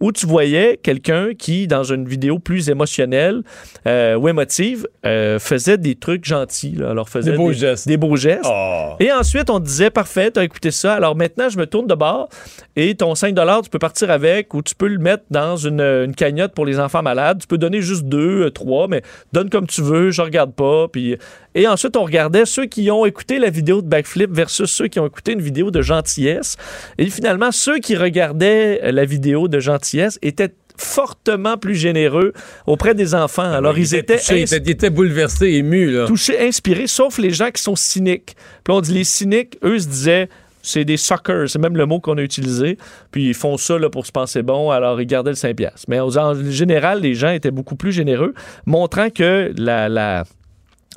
ou 0.03 0.11
tu 0.11 0.25
voyais 0.25 0.77
quelqu'un 0.83 1.29
qui, 1.33 1.65
dans 1.65 1.85
une 1.85 2.05
vidéo 2.05 2.37
plus 2.37 2.67
émotionnelle 2.67 3.41
euh, 3.87 4.15
ou 4.15 4.27
émotive, 4.27 4.85
euh, 5.05 5.39
faisait 5.39 5.77
des 5.77 5.95
trucs 5.95 6.25
gentils. 6.25 6.75
là. 6.75 6.89
Alors, 6.89 7.07
faisait 7.07 7.31
Des 7.31 7.37
beaux 7.37 7.53
gestes. 7.53 7.87
Des 7.87 7.95
beaux 7.95 8.17
gestes. 8.17 8.43
Oh. 8.45 8.95
Et 8.99 9.13
ensuite, 9.13 9.49
on 9.49 9.59
disait, 9.59 9.91
parfait, 9.91 10.29
tu 10.29 10.41
as 10.41 10.43
écouté 10.43 10.71
ça. 10.71 10.93
Alors 10.93 11.15
maintenant, 11.15 11.47
je 11.47 11.57
me 11.57 11.65
tourne 11.65 11.87
de 11.87 11.95
bord 11.95 12.27
et 12.75 12.95
ton 12.95 13.15
5 13.15 13.33
tu 13.63 13.69
peux 13.69 13.79
partir 13.79 14.11
avec 14.11 14.53
ou 14.53 14.61
tu 14.61 14.75
peux 14.75 14.87
le 14.87 14.99
mettre 14.99 15.23
dans 15.31 15.55
une, 15.55 15.79
une 15.79 16.13
cagnotte 16.13 16.53
pour 16.53 16.65
les 16.65 16.81
enfants 16.81 17.01
malades. 17.01 17.39
Tu 17.39 17.47
peux 17.47 17.57
donner 17.57 17.79
juste 17.79 18.03
deux, 18.03 18.47
euh, 18.47 18.49
trois, 18.49 18.89
mais 18.89 19.03
donne 19.31 19.49
comme 19.49 19.67
tu 19.67 19.81
veux, 19.81 20.11
je 20.11 20.21
regarde 20.21 20.53
pas. 20.53 20.89
Puis... 20.89 21.17
Et 21.55 21.67
ensuite, 21.67 21.95
on 21.97 22.03
regardait 22.03 22.45
ceux 22.45 22.65
qui 22.65 22.89
ont 22.91 23.05
écouté 23.05 23.39
la 23.39 23.49
vidéo 23.49 23.81
de 23.81 23.87
backflip 23.87 24.31
versus 24.31 24.71
ceux 24.71 24.87
qui 24.87 24.99
ont 24.99 25.07
écouté 25.07 25.33
une 25.33 25.41
vidéo 25.41 25.71
de 25.71 25.81
gentillesse. 25.81 26.57
Et 26.97 27.09
finalement, 27.09 27.51
ceux 27.51 27.79
qui 27.79 27.95
regardaient 27.95 28.81
euh, 28.83 28.91
la 28.91 29.05
vidéo 29.05 29.47
de 29.47 29.59
gentillesse 29.59 30.19
étaient 30.21 30.53
fortement 30.77 31.57
plus 31.57 31.75
généreux 31.75 32.33
auprès 32.65 32.95
des 32.95 33.13
enfants. 33.13 33.51
Alors, 33.51 33.77
ils 33.77 33.93
Il 33.93 33.95
étaient 33.95 34.17
touché, 34.17 34.39
il 34.39 34.43
était, 34.43 34.57
il 34.57 34.71
était 34.71 34.89
bouleversé, 34.89 35.47
ému. 35.53 35.91
Là. 35.91 36.07
touchés, 36.07 36.39
inspirés, 36.39 36.87
sauf 36.87 37.19
les 37.19 37.29
gens 37.29 37.51
qui 37.51 37.61
sont 37.61 37.75
cyniques. 37.75 38.35
Puis 38.63 38.73
on 38.73 38.81
dit 38.81 38.93
les 38.93 39.03
cyniques, 39.03 39.57
eux 39.63 39.77
se 39.77 39.87
disaient 39.87 40.29
c'est 40.63 40.85
des 40.85 40.97
suckers, 40.97 41.49
c'est 41.49 41.59
même 41.59 41.75
le 41.75 41.85
mot 41.85 41.99
qu'on 41.99 42.17
a 42.17 42.21
utilisé. 42.21 42.77
Puis 43.11 43.27
ils 43.27 43.33
font 43.33 43.57
ça 43.57 43.77
là, 43.77 43.89
pour 43.89 44.05
se 44.05 44.11
penser 44.11 44.41
bon, 44.41 44.71
alors 44.71 44.99
ils 44.99 45.05
gardaient 45.05 45.31
le 45.31 45.35
5 45.35 45.55
piastres. 45.55 45.85
Mais 45.89 45.99
en 45.99 46.09
général, 46.49 47.01
les 47.01 47.13
gens 47.13 47.29
étaient 47.29 47.51
beaucoup 47.51 47.75
plus 47.75 47.91
généreux, 47.91 48.33
montrant 48.65 49.09
que 49.09 49.53
la, 49.57 49.89
la 49.89 50.23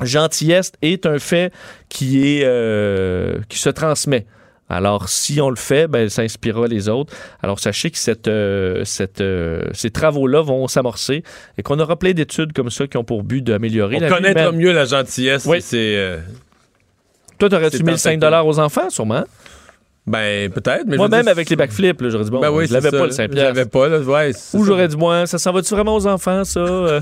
gentillesse 0.03 0.73
est 0.83 1.07
un 1.07 1.19
fait 1.19 1.53
qui, 1.89 2.39
est, 2.39 2.45
euh, 2.45 3.39
qui 3.49 3.59
se 3.59 3.69
transmet. 3.71 4.27
Alors, 4.69 5.09
si 5.09 5.41
on 5.41 5.49
le 5.49 5.57
fait, 5.57 5.87
ben, 5.87 6.09
ça 6.09 6.23
inspirera 6.23 6.67
les 6.67 6.89
autres. 6.89 7.15
Alors, 7.41 7.61
sachez 7.61 7.91
que 7.91 7.99
cette, 7.99 8.27
euh, 8.27 8.83
cette, 8.85 9.21
euh, 9.21 9.63
ces 9.73 9.91
travaux-là 9.91 10.43
vont 10.43 10.67
s'amorcer 10.67 11.23
et 11.57 11.63
qu'on 11.63 11.79
aura 11.79 11.97
plein 11.97 12.11
d'études 12.13 12.53
comme 12.53 12.71
ça 12.71 12.89
qui 12.89 12.97
ont 12.97 13.05
pour 13.05 13.23
but 13.23 13.43
d'améliorer 13.43 14.01
la 14.01 14.09
vie 14.09 14.15
connaître 14.15 14.41
humaine. 14.41 14.57
mieux 14.57 14.73
la 14.73 14.85
gentillesse, 14.85 15.45
Oui. 15.47 15.59
c'est. 15.63 16.19
Toi, 17.39 17.49
t'aurais-tu 17.49 17.83
mis 17.85 17.93
le 17.93 17.97
5 17.97 18.21
aux 18.45 18.59
enfants, 18.59 18.91
sûrement? 18.91 19.25
ben, 20.07 20.51
peut-être. 20.51 20.85
mais 20.87 20.97
Moi-même, 20.97 21.29
avec 21.29 21.51
les 21.51 21.57
backflips, 21.57 22.01
j'aurais 22.09 22.25
dit, 22.25 22.31
bon, 22.31 22.41
Ben 22.41 22.51
oui, 22.51 22.67
je 22.67 22.73
l'avais 22.73 22.91
pas, 22.91 23.07
le 23.07 23.11
5 23.13 23.31
Je 23.33 23.37
l'avais 23.37 23.67
pas, 23.67 23.89
là. 23.89 23.99
Ouais, 24.01 24.33
c'est 24.33 24.57
Ou 24.57 24.65
j'aurais 24.65 24.89
dit, 24.89 24.97
moi, 24.97 25.27
ça 25.27 25.39
s'en 25.39 25.53
va-tu 25.53 25.75
vraiment 25.75 25.95
aux 25.97 26.07
enfants, 26.07 26.45
ça? 26.45 26.61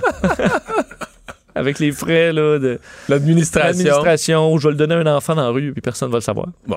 avec 1.64 1.78
les 1.78 1.92
frais, 1.92 2.32
là, 2.32 2.58
de 2.58 2.78
L'administration. 3.08 4.52
ou 4.52 4.58
je 4.58 4.68
vais 4.68 4.72
le 4.72 4.78
donner 4.78 4.94
à 4.94 4.98
un 4.98 5.16
enfant 5.16 5.34
dans 5.34 5.42
la 5.42 5.48
rue, 5.48 5.72
puis 5.72 5.80
personne 5.80 6.10
va 6.10 6.18
le 6.18 6.22
savoir. 6.22 6.48
Bon. 6.66 6.76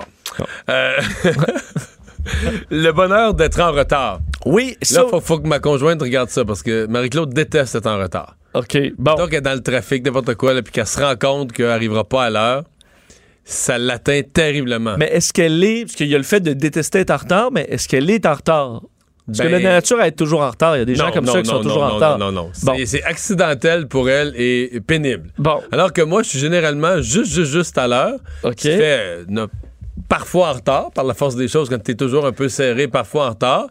Euh, 0.68 0.96
le 2.70 2.90
bonheur 2.92 3.34
d'être 3.34 3.60
en 3.60 3.72
retard. 3.72 4.20
Oui, 4.46 4.76
ça... 4.82 5.02
Là, 5.02 5.08
faut, 5.08 5.20
faut 5.20 5.38
que 5.38 5.48
ma 5.48 5.58
conjointe 5.58 6.00
regarde 6.00 6.30
ça 6.30 6.44
parce 6.44 6.62
que 6.62 6.86
Marie-Claude 6.86 7.32
déteste 7.32 7.74
être 7.74 7.86
en 7.86 7.98
retard. 7.98 8.36
OK, 8.54 8.78
bon. 8.96 9.14
Donc, 9.14 9.28
elle 9.30 9.38
est 9.38 9.40
dans 9.42 9.54
le 9.54 9.62
trafic, 9.62 10.04
n'importe 10.04 10.34
quoi, 10.34 10.54
là, 10.54 10.62
puis 10.62 10.72
qu'elle 10.72 10.86
se 10.86 11.00
rend 11.00 11.14
compte 11.16 11.52
qu'elle 11.52 11.66
n'arrivera 11.66 12.04
pas 12.04 12.24
à 12.24 12.30
l'heure, 12.30 12.64
ça 13.44 13.78
l'atteint 13.78 14.22
terriblement. 14.22 14.96
Mais 14.98 15.10
est-ce 15.12 15.32
qu'elle 15.32 15.62
est, 15.62 15.84
parce 15.84 15.94
qu'il 15.94 16.08
y 16.08 16.14
a 16.14 16.18
le 16.18 16.24
fait 16.24 16.40
de 16.40 16.52
détester 16.52 17.00
être 17.00 17.10
en 17.10 17.16
retard, 17.16 17.50
mais 17.52 17.66
est-ce 17.68 17.88
qu'elle 17.88 18.10
est 18.10 18.26
en 18.26 18.34
retard? 18.34 18.82
Parce 19.28 19.40
que 19.40 19.44
Ben- 19.44 19.62
la 19.62 19.72
nature 19.74 20.00
à 20.00 20.08
être 20.08 20.16
toujours 20.16 20.40
en 20.40 20.50
retard. 20.50 20.74
Il 20.76 20.78
y 20.80 20.82
a 20.82 20.84
des 20.86 20.94
gens 20.94 21.12
comme 21.12 21.26
non, 21.26 21.32
ça 21.34 21.42
qui 21.42 21.48
non, 21.48 21.56
sont 21.58 21.62
toujours 21.62 21.82
en 21.82 21.90
retard. 21.96 22.18
Non, 22.18 22.32
non, 22.32 22.44
non. 22.44 22.50
Bon. 22.64 22.74
C'est- 22.86 23.02
accidentel 23.04 23.86
pour 23.86 24.08
elle 24.08 24.32
et 24.36 24.80
pénible. 24.86 25.30
Bon. 25.38 25.60
Alors 25.70 25.92
que 25.92 26.00
moi, 26.02 26.22
je 26.22 26.30
suis 26.30 26.38
généralement 26.38 27.02
juste, 27.02 27.32
juste, 27.32 27.52
juste 27.52 27.76
à 27.76 27.86
l'heure. 27.86 28.18
OK. 28.42 28.64
Euh, 28.66 29.24
parfois 30.08 30.48
en 30.48 30.52
retard, 30.54 30.90
par 30.92 31.04
la 31.04 31.14
force 31.14 31.36
des 31.36 31.48
choses, 31.48 31.68
quand 31.68 31.78
t'es 31.82 31.94
toujours 31.94 32.24
un 32.24 32.32
peu 32.32 32.48
serré, 32.48 32.88
parfois 32.88 33.26
en 33.26 33.30
retard. 33.30 33.66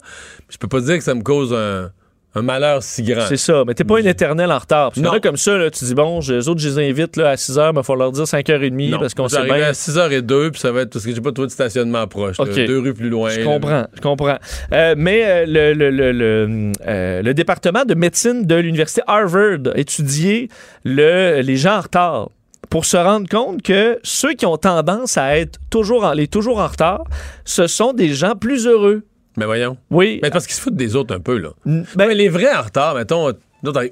Je 0.48 0.56
peux 0.58 0.68
pas 0.68 0.80
dire 0.80 0.96
que 0.96 1.04
ça 1.04 1.14
me 1.14 1.22
cause 1.22 1.52
un, 1.52 1.90
un 2.38 2.42
malheur 2.42 2.82
si 2.82 3.02
grand. 3.02 3.26
C'est 3.28 3.36
ça, 3.36 3.64
mais 3.66 3.74
t'es 3.74 3.84
pas 3.84 4.00
une 4.00 4.06
éternelle 4.06 4.50
en 4.52 4.58
retard. 4.58 4.92
Parce 4.92 5.16
a 5.16 5.20
comme 5.20 5.36
ça, 5.36 5.56
là, 5.56 5.70
tu 5.70 5.84
dis, 5.84 5.94
bon, 5.94 6.20
je- 6.20 6.34
les 6.34 6.48
autres, 6.48 6.60
je 6.60 6.68
les 6.68 6.90
invite 6.90 7.16
là, 7.16 7.30
à 7.30 7.36
6 7.36 7.56
h, 7.56 7.72
mais 7.74 7.80
il 7.80 7.84
faut 7.84 7.94
leur 7.94 8.12
dire 8.12 8.24
5h30 8.26 8.90
Non, 8.90 8.98
parce 8.98 9.14
qu'on 9.14 9.28
sait 9.28 9.42
bien. 9.44 9.54
à 9.68 9.72
6h02, 9.72 10.50
puis 10.50 10.60
ça 10.60 10.72
va 10.72 10.82
être 10.82 10.90
parce 10.92 11.04
que 11.04 11.14
j'ai 11.14 11.20
pas 11.20 11.32
trouvé 11.32 11.46
de 11.48 11.52
stationnement 11.52 12.06
proche. 12.06 12.38
là. 12.38 12.44
Deux 12.66 12.78
rues 12.80 12.94
plus 12.94 13.08
loin. 13.10 13.30
Je 13.30 13.42
comprends, 13.44 13.86
je 13.94 14.00
comprends. 14.00 14.38
Euh, 14.72 14.94
mais 14.96 15.22
euh, 15.24 15.44
le, 15.46 15.72
le, 15.74 15.90
le, 15.90 16.12
le, 16.12 16.72
euh, 16.86 17.22
le 17.22 17.34
département 17.34 17.84
de 17.84 17.94
médecine 17.94 18.46
de 18.46 18.54
l'université 18.54 19.02
Harvard 19.06 19.58
a 19.74 19.78
étudié 19.78 20.48
le, 20.84 21.40
les 21.40 21.56
gens 21.56 21.76
en 21.78 21.80
retard 21.80 22.30
pour 22.70 22.84
se 22.84 22.96
rendre 22.98 23.26
compte 23.28 23.62
que 23.62 23.98
ceux 24.02 24.34
qui 24.34 24.44
ont 24.44 24.58
tendance 24.58 25.16
à 25.16 25.38
être 25.38 25.58
toujours 25.70 26.04
en, 26.04 26.12
les 26.12 26.28
toujours 26.28 26.58
en 26.58 26.66
retard, 26.66 27.04
ce 27.44 27.66
sont 27.66 27.92
des 27.94 28.10
gens 28.10 28.34
plus 28.34 28.66
heureux. 28.66 29.04
Mais 29.38 29.46
voyons. 29.46 29.76
Oui. 29.90 30.20
Mais 30.22 30.30
parce 30.30 30.46
qu'ils 30.46 30.54
se 30.56 30.60
foutent 30.60 30.76
des 30.76 30.96
autres 30.96 31.14
un 31.14 31.20
peu, 31.20 31.38
là. 31.38 31.50
ben- 31.64 31.84
mais 31.96 32.14
les 32.14 32.28
vrais 32.28 32.54
en 32.54 32.62
retard, 32.62 32.94
mettons, 32.94 33.32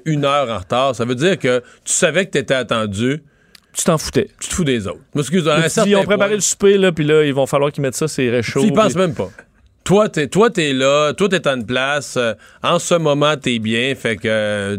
une 0.05 0.25
heure 0.25 0.49
en 0.49 0.57
retard, 0.59 0.95
ça 0.95 1.05
veut 1.05 1.15
dire 1.15 1.37
que 1.39 1.59
tu 1.83 1.93
savais 1.93 2.25
que 2.25 2.31
t'étais 2.31 2.53
attendu. 2.53 3.21
Tu 3.73 3.83
t'en 3.83 3.97
foutais. 3.99 4.29
Tu 4.39 4.49
te 4.49 4.53
fous 4.55 4.63
des 4.63 4.87
autres. 4.87 4.99
Excuse, 5.15 5.43
Ils 5.85 5.95
ont 5.95 5.99
préparé 6.03 6.29
point, 6.29 6.35
le 6.35 6.41
souper, 6.41 6.77
là, 6.79 6.91
puis 6.91 7.05
là, 7.05 7.23
ils 7.23 7.33
vont 7.33 7.45
falloir 7.45 7.71
qu'ils 7.71 7.83
mettent 7.83 7.95
ça, 7.95 8.07
c'est 8.07 8.27
réchaud. 8.29 8.61
Penses 8.71 8.93
puis- 8.93 9.01
même 9.01 9.13
pas. 9.13 9.29
Toi, 9.87 10.09
t'es, 10.09 10.27
toi, 10.27 10.49
t'es 10.49 10.73
là, 10.73 11.13
toi, 11.13 11.29
t'es 11.29 11.47
en 11.47 11.61
place. 11.61 12.17
euh, 12.17 12.33
en 12.61 12.77
ce 12.77 12.95
moment, 12.95 13.37
t'es 13.37 13.57
bien. 13.57 13.95
Fait 13.95 14.17
que 14.17 14.27
euh, 14.27 14.77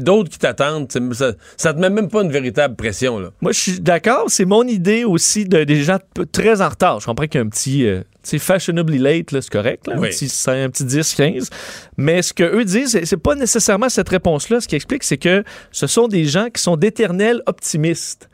d'autres 0.00 0.28
qui 0.28 0.38
t'attendent, 0.38 0.86
c'est- 0.92 1.14
ça, 1.14 1.32
ça 1.56 1.72
te 1.72 1.78
met 1.80 1.88
même 1.88 2.08
pas 2.08 2.20
une 2.22 2.30
véritable 2.30 2.76
pression, 2.76 3.18
là. 3.18 3.30
Moi, 3.40 3.52
je 3.52 3.58
suis 3.58 3.80
d'accord. 3.80 4.24
C'est 4.28 4.44
mon 4.44 4.64
idée 4.64 5.04
aussi 5.04 5.46
de, 5.46 5.64
des 5.64 5.82
gens 5.82 5.96
très 6.30 6.60
en 6.60 6.68
retard. 6.68 7.00
Je 7.00 7.06
comprends 7.06 7.24
qu'il 7.26 7.40
y 7.40 7.42
a 7.42 7.46
un 7.46 7.48
petit. 7.48 7.86
euh, 7.86 8.02
sais, 8.22 8.38
fashionably 8.38 8.98
late, 8.98 9.32
là, 9.32 9.40
c'est 9.40 9.50
correct. 9.50 9.86
là, 9.86 9.94
Oui. 9.96 10.08
un, 10.08 10.10
petit, 10.10 10.30
un 10.50 10.68
petit 10.68 10.84
10, 10.84 11.14
15. 11.14 11.48
Mais 11.96 12.20
ce 12.20 12.34
qu'eux 12.34 12.66
disent, 12.66 12.90
c'est- 12.90 13.06
c'est 13.06 13.16
pas 13.16 13.34
nécessairement 13.34 13.88
cette 13.88 14.10
réponse-là. 14.10 14.60
Ce 14.60 14.68
qui 14.68 14.76
explique, 14.76 15.04
c'est 15.04 15.16
que 15.16 15.42
ce 15.72 15.86
sont 15.86 16.06
des 16.06 16.26
gens 16.26 16.48
qui 16.52 16.60
sont 16.62 16.76
d'éternels 16.76 17.42
optimistes. 17.46 18.28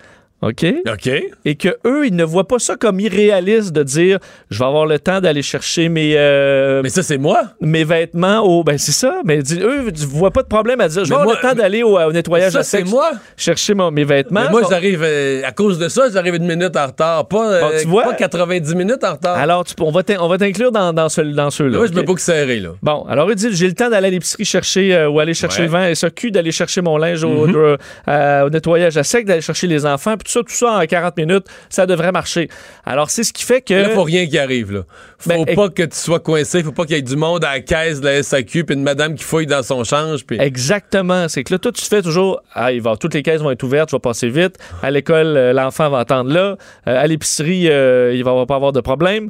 OK? 0.48 0.66
OK. 0.92 1.10
Et 1.44 1.54
que 1.56 1.68
eux, 1.86 2.06
ils 2.06 2.14
ne 2.14 2.24
voient 2.24 2.46
pas 2.46 2.58
ça 2.58 2.76
comme 2.76 3.00
irréaliste 3.00 3.72
de 3.72 3.82
dire 3.82 4.18
je 4.50 4.58
vais 4.58 4.64
avoir 4.64 4.86
le 4.86 4.98
temps 4.98 5.20
d'aller 5.20 5.42
chercher 5.42 5.88
mes. 5.88 6.14
euh, 6.16 6.80
mais 6.82 6.88
ça, 6.90 7.02
c'est 7.02 7.18
moi. 7.18 7.42
Mes 7.60 7.84
vêtements 7.84 8.40
au. 8.40 8.62
Ben, 8.64 8.78
c'est 8.78 8.92
ça. 8.92 9.20
Mais 9.24 9.42
dis- 9.42 9.60
eux, 9.60 9.84
ils 9.94 10.06
voient 10.06 10.30
pas 10.30 10.42
de 10.42 10.48
problème 10.48 10.80
à 10.80 10.88
dire 10.88 11.04
je 11.04 11.08
vais 11.08 11.14
avoir 11.14 11.26
moi- 11.28 11.38
le 11.42 11.48
temps 11.48 11.54
d'aller 11.54 11.82
au, 11.82 11.98
au 11.98 12.12
nettoyage 12.12 12.52
Ça, 12.52 12.60
à 12.60 12.62
c'est 12.62 12.78
sec, 12.78 12.88
moi. 12.88 13.10
Chercher 13.36 13.74
mon- 13.74 13.90
mes 13.90 14.04
vêtements. 14.04 14.42
Mais 14.44 14.50
moi, 14.50 14.62
Bon. 14.62 14.68
j'arrive, 14.70 15.02
euh, 15.02 15.42
à 15.44 15.52
cause 15.52 15.78
de 15.78 15.88
ça, 15.88 16.08
j'arrive 16.12 16.34
une 16.34 16.46
minute 16.46 16.76
en 16.76 16.86
retard. 16.86 17.26
Pas, 17.28 17.50
euh, 17.52 17.60
Bon, 17.60 17.70
tu 17.80 17.86
vois? 17.88 18.02
pas 18.04 18.14
90 18.14 18.74
minutes 18.74 19.04
en 19.04 19.12
retard. 19.12 19.36
Alors, 19.38 19.64
tu 19.64 19.74
on 19.80 19.90
va 19.90 20.02
t'in- 20.02 20.18
on 20.20 20.28
va 20.28 20.38
t'inclure 20.38 20.72
dans, 20.72 20.92
dans, 20.92 21.08
ce- 21.08 21.20
dans 21.20 21.50
ceux-là. 21.50 21.78
Moi, 21.78 21.86
je 21.86 21.92
me 21.92 22.04
pas 22.04 22.14
que 22.14 22.20
serré, 22.20 22.60
là. 22.60 22.70
Bon, 22.82 23.04
alors 23.08 23.30
il 23.30 23.36
dit 23.36 23.48
j'ai 23.52 23.66
le 23.66 23.74
temps 23.74 23.88
d'aller 23.90 24.08
à 24.08 24.10
l'épicerie 24.10 24.44
chercher 24.44 24.94
euh, 24.94 25.08
ou 25.08 25.20
aller 25.20 25.34
chercher 25.34 25.60
Ouais. 25.62 25.66
le 25.66 25.72
vent 25.72 25.84
et 25.86 25.94
ça 25.94 26.10
cul 26.10 26.30
d'aller 26.30 26.52
chercher 26.52 26.80
mon 26.82 26.96
linge 26.98 27.24
au, 27.24 27.46
Mhm. 27.46 27.54
euh, 27.56 27.76
euh, 28.08 28.46
au 28.46 28.50
nettoyage 28.50 28.96
à 28.96 29.02
sec, 29.04 29.24
d'aller 29.26 29.40
chercher 29.40 29.66
les 29.66 29.86
enfants, 29.86 30.14
puis 30.16 30.24
ça, 30.34 30.40
tout 30.40 30.54
ça 30.54 30.78
en 30.78 30.84
40 30.84 31.16
minutes, 31.16 31.46
ça 31.68 31.86
devrait 31.86 32.12
marcher. 32.12 32.48
Alors 32.84 33.10
c'est 33.10 33.24
ce 33.24 33.32
qui 33.32 33.44
fait 33.44 33.60
que 33.60 33.74
Là, 33.74 33.88
faut 33.90 34.02
rien 34.02 34.26
qui 34.26 34.38
arrive, 34.38 34.72
là. 34.72 34.82
Faut 35.18 35.30
Ben, 35.30 35.44
pas 35.54 35.68
que 35.70 35.82
tu 35.82 35.96
sois 35.96 36.20
coincé, 36.20 36.62
faut 36.62 36.72
pas 36.72 36.84
qu'il 36.84 36.96
y 36.96 36.98
ait 36.98 37.02
du 37.02 37.16
monde 37.16 37.44
à 37.44 37.54
la 37.54 37.60
caisse 37.60 38.00
de 38.00 38.06
la 38.06 38.22
SAQ, 38.22 38.64
puis 38.64 38.76
une 38.76 38.82
madame 38.82 39.14
qui 39.14 39.24
fouille 39.24 39.46
dans 39.46 39.62
son 39.62 39.84
change, 39.84 40.24
puis... 40.24 40.38
Exactement. 40.40 41.28
C'est 41.28 41.44
que 41.44 41.52
là, 41.52 41.58
toi, 41.58 41.72
tu 41.72 41.84
fais 41.84 42.02
toujours. 42.02 42.40
Ah, 42.52 42.72
il 42.72 42.82
va, 42.82 42.96
toutes 42.96 43.14
les 43.14 43.22
caisses 43.22 43.40
vont 43.40 43.50
être 43.50 43.62
ouvertes, 43.62 43.90
je 43.90 43.96
vais 43.96 44.00
passer 44.00 44.28
vite. 44.28 44.58
À 44.82 44.90
l'école, 44.90 45.36
euh, 45.36 45.52
l'enfant 45.52 45.88
va 45.90 46.00
attendre 46.00 46.32
là. 46.32 46.56
Euh, 46.86 47.02
à 47.02 47.06
l'épicerie, 47.06 47.68
euh, 47.70 48.14
il 48.14 48.24
va 48.24 48.46
pas 48.46 48.56
avoir 48.56 48.72
de 48.72 48.80
problème. 48.80 49.28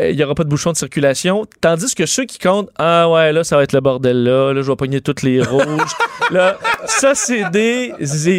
Euh, 0.00 0.10
Il 0.10 0.16
n'y 0.16 0.24
aura 0.24 0.34
pas 0.34 0.44
de 0.44 0.48
bouchon 0.48 0.72
de 0.72 0.76
circulation. 0.76 1.44
Tandis 1.60 1.94
que 1.94 2.06
ceux 2.06 2.24
qui 2.24 2.38
comptent, 2.38 2.70
ah 2.78 3.10
ouais, 3.10 3.32
là, 3.32 3.44
ça 3.44 3.56
va 3.56 3.62
être 3.62 3.72
le 3.74 3.80
bordel 3.80 4.22
là, 4.24 4.52
là, 4.52 4.62
je 4.62 4.70
vais 4.70 4.76
pogner 4.76 5.00
toutes 5.02 5.22
les 5.22 5.42
rouges. 5.42 5.92
là, 6.30 6.56
ça, 6.86 7.14
c'est 7.14 7.50
des, 7.50 7.92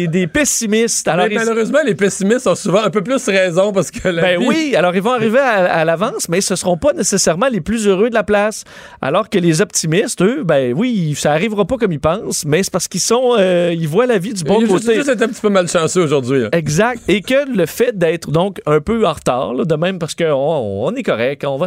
des 0.08 0.26
pessimistes. 0.26 1.06
Alors, 1.08 1.26
mais 1.26 1.34
ils- 1.34 1.38
malheureusement, 1.38 1.78
les 1.86 1.94
pessimistes 1.94 2.46
ont 2.48 2.54
souvent 2.56 2.82
un 2.82 2.90
peu 2.90 3.02
plus 3.02 3.24
raison 3.28 3.72
parce 3.72 3.90
que 3.90 4.08
la 4.08 4.22
ben 4.22 4.40
vie- 4.40 4.46
oui, 4.48 4.74
alors 4.76 4.94
ils 4.96 5.02
vont 5.02 5.12
arriver 5.12 5.38
à, 5.38 5.72
à 5.72 5.84
l'avance, 5.84 6.28
mais 6.28 6.40
ce 6.40 6.56
seront 6.56 6.76
pas 6.76 6.92
nécessairement 6.92 7.48
les 7.48 7.60
plus 7.60 7.86
heureux 7.86 8.08
de 8.10 8.14
la 8.14 8.24
place. 8.24 8.64
Alors 9.00 9.28
que 9.30 9.38
les 9.38 9.60
optimistes, 9.60 10.22
eux, 10.22 10.42
ben 10.44 10.72
oui, 10.76 11.14
ça 11.16 11.32
arrivera 11.32 11.64
pas 11.64 11.76
comme 11.76 11.92
ils 11.92 12.00
pensent, 12.00 12.44
mais 12.44 12.62
c'est 12.64 12.72
parce 12.72 12.88
qu'ils 12.88 13.00
sont, 13.00 13.36
euh, 13.38 13.72
ils 13.72 13.88
voient 13.88 14.06
la 14.06 14.18
vie 14.18 14.32
du 14.34 14.42
bon 14.44 14.58
Il 14.60 14.64
a 14.64 14.68
juste, 14.68 14.86
côté. 14.86 14.96
juste 14.96 15.08
été 15.08 15.22
un 15.24 15.28
petit 15.28 15.40
peu 15.40 15.50
malchanceux 15.50 16.02
aujourd'hui. 16.02 16.44
Exact. 16.52 17.00
Et 17.08 17.20
que 17.22 17.48
le 17.56 17.66
fait 17.66 17.96
d'être 17.96 18.30
donc 18.30 18.60
un 18.66 18.80
peu 18.80 19.06
en 19.06 19.12
retard, 19.12 19.54
là, 19.54 19.64
de 19.64 19.74
même 19.76 19.98
parce 20.00 20.14
qu'on 20.16 20.24
on 20.32 20.92
est 20.94 21.02
correct, 21.02 21.43
on 21.46 21.58
va, 21.58 21.66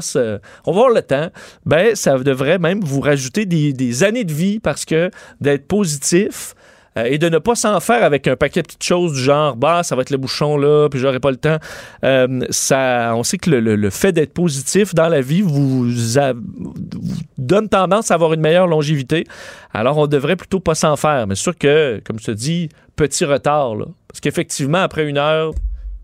avoir 0.66 0.90
le 0.90 1.02
temps, 1.02 1.30
ben 1.66 1.96
ça 1.96 2.18
devrait 2.18 2.60
même 2.60 2.82
vous 2.84 3.02
rajouter 3.02 3.46
des, 3.46 4.04
années 4.04 4.24
de 4.24 4.34
vie 4.34 4.60
parce 4.60 4.86
que 4.86 5.10
d'être 5.42 5.68
positif 5.68 6.56
euh, 6.98 7.06
et 7.06 7.18
de 7.18 7.30
ne 7.30 7.38
pas 7.38 7.56
s'en 7.56 7.80
faire 7.80 8.04
avec 8.04 8.28
un 8.28 8.36
paquet 8.36 8.62
de 8.62 8.68
petites 8.68 8.84
choses 8.84 9.14
du 9.14 9.20
genre 9.20 9.56
bah 9.56 9.84
ça 9.84 9.96
va 9.96 10.02
être 10.02 10.10
le 10.10 10.18
bouchon 10.18 10.58
là 10.58 10.88
puis 10.90 11.00
j'aurai 11.00 11.20
pas 11.20 11.32
le 11.32 11.38
temps. 11.38 11.58
Euh, 12.04 12.42
on 13.14 13.24
sait 13.24 13.38
que 13.38 13.50
le, 13.50 13.90
fait 13.90 14.12
d'être 14.12 14.34
positif 14.34 14.94
dans 14.94 15.08
la 15.08 15.22
vie 15.22 15.42
vous, 15.42 15.88
donne 17.38 17.70
tendance 17.70 18.12
à 18.12 18.16
avoir 18.16 18.34
une 18.34 18.42
meilleure 18.42 18.68
longévité. 18.68 19.26
Alors 19.74 19.98
on 19.98 20.08
devrait 20.08 20.36
plutôt 20.36 20.60
pas 20.60 20.76
s'en 20.76 20.96
faire. 20.96 21.28
Mais 21.28 21.36
sûr 21.36 21.58
que 21.58 22.02
comme 22.06 22.20
je 22.20 22.26
te 22.26 22.32
dis 22.32 22.70
petit 22.96 23.26
retard 23.26 23.76
là. 23.76 23.86
Parce 24.08 24.20
qu'effectivement 24.20 24.80
après 24.80 25.08
une 25.08 25.18
heure 25.18 25.54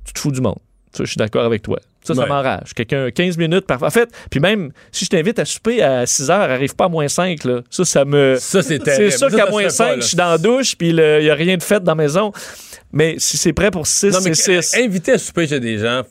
tu 0.06 0.14
te 0.14 0.20
fous 0.20 0.32
du 0.32 0.42
monde. 0.42 0.60
Ça 0.94 1.04
je 1.04 1.10
suis 1.10 1.18
d'accord 1.18 1.46
avec 1.46 1.62
toi 1.62 1.80
ça, 2.04 2.14
ça 2.16 2.22
Ouais. 2.22 2.28
m'enrage. 2.28 2.74
Quelqu'un, 2.76 3.10
15 3.12 3.38
minutes 3.38 3.66
parfois. 3.66 3.88
En 3.88 3.92
fait, 3.92 4.10
puis 4.30 4.40
même, 4.40 4.72
si 4.92 5.06
je 5.06 5.10
t'invite 5.10 5.40
à 5.40 5.46
souper 5.46 5.82
à 5.82 6.06
6 6.06 6.30
heures, 6.30 6.50
arrive 6.52 6.76
pas 6.76 6.86
à 6.86 6.90
moins 6.90 7.08
5, 7.08 7.44
là. 7.44 7.62
Ça, 7.70 7.86
ça 7.86 8.06
me. 8.06 8.36
Ça, 8.40 8.62
c'est 8.62 8.84
C'est 8.84 9.12
sûr 9.12 9.30
qu'à 9.30 9.50
moins 9.50 9.70
se 9.70 9.76
fait 9.76 9.84
pas, 9.84 9.90
5, 9.90 9.96
là. 9.96 9.96
je 10.02 10.08
suis 10.08 10.18
dans 10.18 10.30
la 10.30 10.38
douche, 10.38 10.76
puis 10.78 10.90
il 10.90 10.96
n'y 10.96 11.30
a 11.30 11.36
rien 11.36 11.58
de 11.58 11.64
fait 11.64 11.82
dans 11.84 11.92
la 11.92 12.04
maison. 12.04 12.32
Mais 12.92 13.16
si 13.18 13.38
c'est 13.38 13.54
prêt 13.54 13.72
pour 13.72 13.88
6, 13.88 14.14
Non, 14.14 14.20
mais 14.24 14.34
c'est 14.36 14.62
6. 14.62 14.78
inviter 14.78 15.14
à 15.14 15.18
souper 15.18 15.48
chez 15.48 15.60
des 15.60 15.78
gens, 15.80 16.04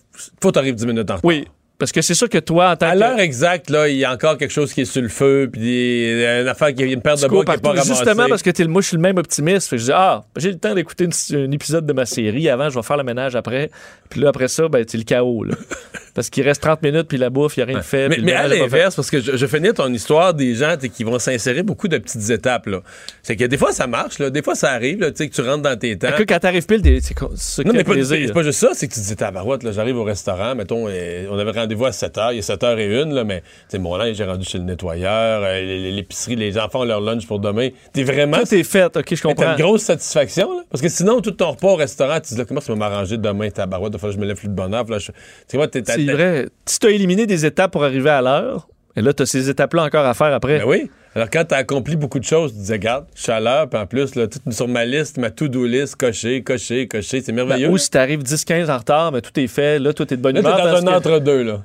faut 0.42 0.48
que 0.48 0.54
t'arrives 0.54 0.74
10 0.74 0.86
minutes 0.86 1.10
en 1.10 1.14
retard. 1.14 1.24
Oui. 1.24 1.46
Parce 1.82 1.90
que 1.90 2.00
c'est 2.00 2.14
sûr 2.14 2.28
que 2.28 2.38
toi, 2.38 2.70
en 2.70 2.76
tant 2.76 2.90
À 2.90 2.92
que. 2.92 3.00
l'heure 3.00 3.18
exacte, 3.18 3.68
là, 3.68 3.88
il 3.88 3.96
y 3.96 4.04
a 4.04 4.12
encore 4.12 4.38
quelque 4.38 4.52
chose 4.52 4.72
qui 4.72 4.82
est 4.82 4.84
sur 4.84 5.02
le 5.02 5.08
feu, 5.08 5.50
puis 5.52 6.12
une 6.12 6.46
affaire 6.46 6.72
qui 6.72 6.84
une 6.84 7.02
paire 7.02 7.16
de 7.16 7.26
bras 7.26 7.44
qui 7.44 7.50
n'est 7.50 7.56
pas 7.56 7.68
ramassée. 7.70 7.88
Justement 7.88 8.28
parce 8.28 8.40
que 8.40 8.50
t'es 8.50 8.62
le, 8.62 8.68
moi, 8.68 8.82
je 8.82 8.86
suis 8.86 8.96
le 8.96 9.02
même 9.02 9.18
optimiste. 9.18 9.68
Fait 9.68 9.74
que 9.74 9.80
je 9.80 9.86
dis, 9.86 9.92
ah, 9.92 10.22
j'ai 10.36 10.52
le 10.52 10.58
temps 10.58 10.76
d'écouter 10.76 11.08
un 11.32 11.50
épisode 11.50 11.84
de 11.84 11.92
ma 11.92 12.06
série 12.06 12.48
avant, 12.48 12.70
je 12.70 12.76
vais 12.76 12.84
faire 12.84 12.98
le 12.98 13.02
ménage 13.02 13.34
après. 13.34 13.72
Puis 14.10 14.20
là, 14.20 14.28
après 14.28 14.46
ça, 14.46 14.68
ben, 14.68 14.84
c'est 14.86 14.96
le 14.96 15.02
chaos, 15.02 15.42
là. 15.42 15.56
parce 16.14 16.28
qu'il 16.30 16.44
reste 16.44 16.62
30 16.62 16.82
minutes, 16.82 17.08
puis 17.08 17.16
la 17.18 17.30
bouffe, 17.30 17.56
il 17.56 17.60
n'y 17.60 17.62
a 17.62 17.66
rien 17.66 17.78
de 17.78 17.82
fait. 17.82 18.08
Mais, 18.20 18.32
à 18.34 18.46
l'inverse, 18.48 18.94
parce 18.96 19.10
que 19.10 19.20
je, 19.20 19.36
je 19.36 19.46
finis 19.46 19.72
ton 19.72 19.92
histoire 19.92 20.34
des 20.34 20.54
gens 20.54 20.76
qui 20.76 21.04
vont 21.04 21.18
s'insérer 21.18 21.62
beaucoup 21.62 21.88
de 21.88 21.98
petites 21.98 22.28
étapes. 22.30 22.66
là. 22.66 22.80
C'est 23.22 23.36
que 23.36 23.44
des 23.44 23.56
fois, 23.56 23.72
ça 23.72 23.86
marche. 23.86 24.18
Là. 24.18 24.30
Des 24.30 24.42
fois, 24.42 24.54
ça 24.54 24.70
arrive 24.72 25.00
là, 25.00 25.10
que 25.10 25.22
tu 25.24 25.40
rentres 25.40 25.62
dans 25.62 25.78
tes 25.78 25.96
temps. 25.96 26.08
Que 26.16 26.22
quand 26.24 26.38
t'arrives 26.38 26.66
pile, 26.66 26.82
c'est 27.00 27.14
ça 27.36 27.62
Non, 27.64 27.72
mais 27.72 27.84
pas, 27.84 27.94
c'est 28.04 28.32
pas 28.32 28.42
juste 28.42 28.58
ça, 28.58 28.70
c'est 28.74 28.88
que 28.88 28.94
tu 28.94 29.00
te 29.00 29.06
dis, 29.06 29.16
tabarouette, 29.16 29.62
là, 29.62 29.72
j'arrive 29.72 29.96
au 29.96 30.04
restaurant, 30.04 30.54
mettons, 30.54 30.86
on 30.86 31.38
avait 31.38 31.50
rendez-vous 31.50 31.86
à 31.86 31.92
7 31.92 32.16
h, 32.16 32.34
il 32.34 32.38
est 32.38 32.42
7 32.42 32.60
h 32.62 32.78
et 32.78 33.02
une, 33.02 33.14
là, 33.14 33.24
mais, 33.24 33.40
tu 33.40 33.46
sais, 33.68 33.78
mon 33.78 33.96
linge, 33.96 34.16
j'ai 34.16 34.24
rendu 34.24 34.44
chez 34.44 34.58
le 34.58 34.64
nettoyeur, 34.64 35.42
euh, 35.44 35.90
l'épicerie, 35.92 36.36
les 36.36 36.58
enfants 36.58 36.80
ont 36.80 36.84
leur 36.84 37.00
lunch 37.00 37.26
pour 37.26 37.38
demain. 37.38 37.68
T'es 37.92 38.04
vraiment. 38.04 38.38
Tout 38.38 38.54
est 38.54 38.62
fait, 38.64 38.96
ok, 38.96 39.04
je 39.08 39.14
Mais 39.14 39.16
T'as 39.16 39.28
comprends. 39.28 39.50
une 39.52 39.62
grosse 39.62 39.82
satisfaction, 39.82 40.52
là. 40.56 40.62
Parce 40.70 40.82
que 40.82 40.88
sinon, 40.88 41.20
tout 41.20 41.30
ton 41.32 41.50
repas 41.52 41.68
au 41.68 41.76
restaurant, 41.76 42.16
tu 42.16 42.22
te 42.22 42.28
dis, 42.28 42.36
là, 42.38 42.44
comment 42.44 42.60
ça 42.60 42.72
va 42.72 42.78
m'arranger 42.78 43.16
demain, 43.18 43.50
tabarouette, 43.50 43.92
il 43.92 43.92
va 43.94 43.98
falloir 43.98 44.14
que 44.14 44.20
je 44.20 44.24
me 44.24 44.26
lève 44.28 44.36
plus 44.36 44.48
de 44.48 44.54
puis 44.54 44.92
là, 44.92 44.98
je- 44.98 45.12
Tu 45.48 45.56
vois, 45.56 45.68
t'es 45.68 45.82
C'est 46.06 46.12
t'as- 46.12 46.12
vrai. 46.14 46.48
Si 46.66 46.78
tu 46.78 46.86
as 46.86 46.90
éliminé 46.90 47.26
des 47.26 47.44
étapes 47.46 47.72
pour 47.72 47.84
arriver 47.84 48.10
à 48.10 48.20
l'heure, 48.22 48.68
et 48.96 49.00
là, 49.02 49.12
tu 49.12 49.22
as 49.22 49.26
ces 49.26 49.48
étapes-là 49.48 49.84
encore 49.84 50.04
à 50.06 50.14
faire 50.14 50.32
après. 50.34 50.58
Ben 50.58 50.64
oui. 50.66 50.90
Alors, 51.14 51.28
quand 51.30 51.44
t'as 51.46 51.58
accompli 51.58 51.94
beaucoup 51.96 52.18
de 52.18 52.24
choses, 52.24 52.50
tu 52.52 52.56
te 52.56 52.60
disais, 52.62 52.74
regarde, 52.74 53.06
je 53.14 53.22
suis 53.22 53.32
à 53.32 53.38
l'heure, 53.40 53.68
puis 53.68 53.78
en 53.78 53.86
plus, 53.86 54.14
là, 54.14 54.26
tout 54.28 54.38
sur 54.50 54.66
ma 54.68 54.84
liste, 54.86 55.18
ma 55.18 55.30
to-do 55.30 55.66
list, 55.66 55.96
coché, 55.96 56.42
coché, 56.42 56.88
coché, 56.88 57.20
c'est 57.20 57.32
Ben, 57.32 57.44
merveilleux. 57.46 57.68
ou 57.68 57.76
si 57.76 57.90
tu 57.90 57.98
arrives 57.98 58.22
10-15 58.22 58.70
en 58.70 58.78
retard, 58.78 59.12
mais 59.12 59.20
tout 59.20 59.38
est 59.38 59.46
fait, 59.46 59.78
là, 59.78 59.92
tout 59.92 60.04
est 60.12 60.16
de 60.16 60.22
bonne 60.22 60.34
là, 60.36 60.42
t'es 60.42 60.48
humeur. 60.48 60.56
dans 60.64 60.70
parce 60.72 60.82
un 60.82 60.86
que- 60.86 61.08
entre-deux, 61.08 61.42
là. 61.42 61.62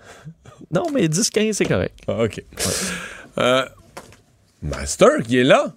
Non, 0.74 0.84
mais 0.94 1.08
10-15, 1.08 1.54
c'est 1.54 1.66
correct. 1.66 1.94
Ah, 2.10 2.24
OK. 2.24 2.44
Euh, 3.38 3.64
Master, 4.62 5.10
qui 5.26 5.40
est 5.40 5.44
là. 5.44 5.68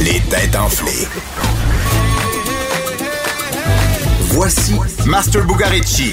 Les 0.00 0.20
têtes 0.30 0.56
enflées. 0.56 1.08
Voici 4.34 4.74
Master 5.06 5.44
Bugarici. 5.44 6.12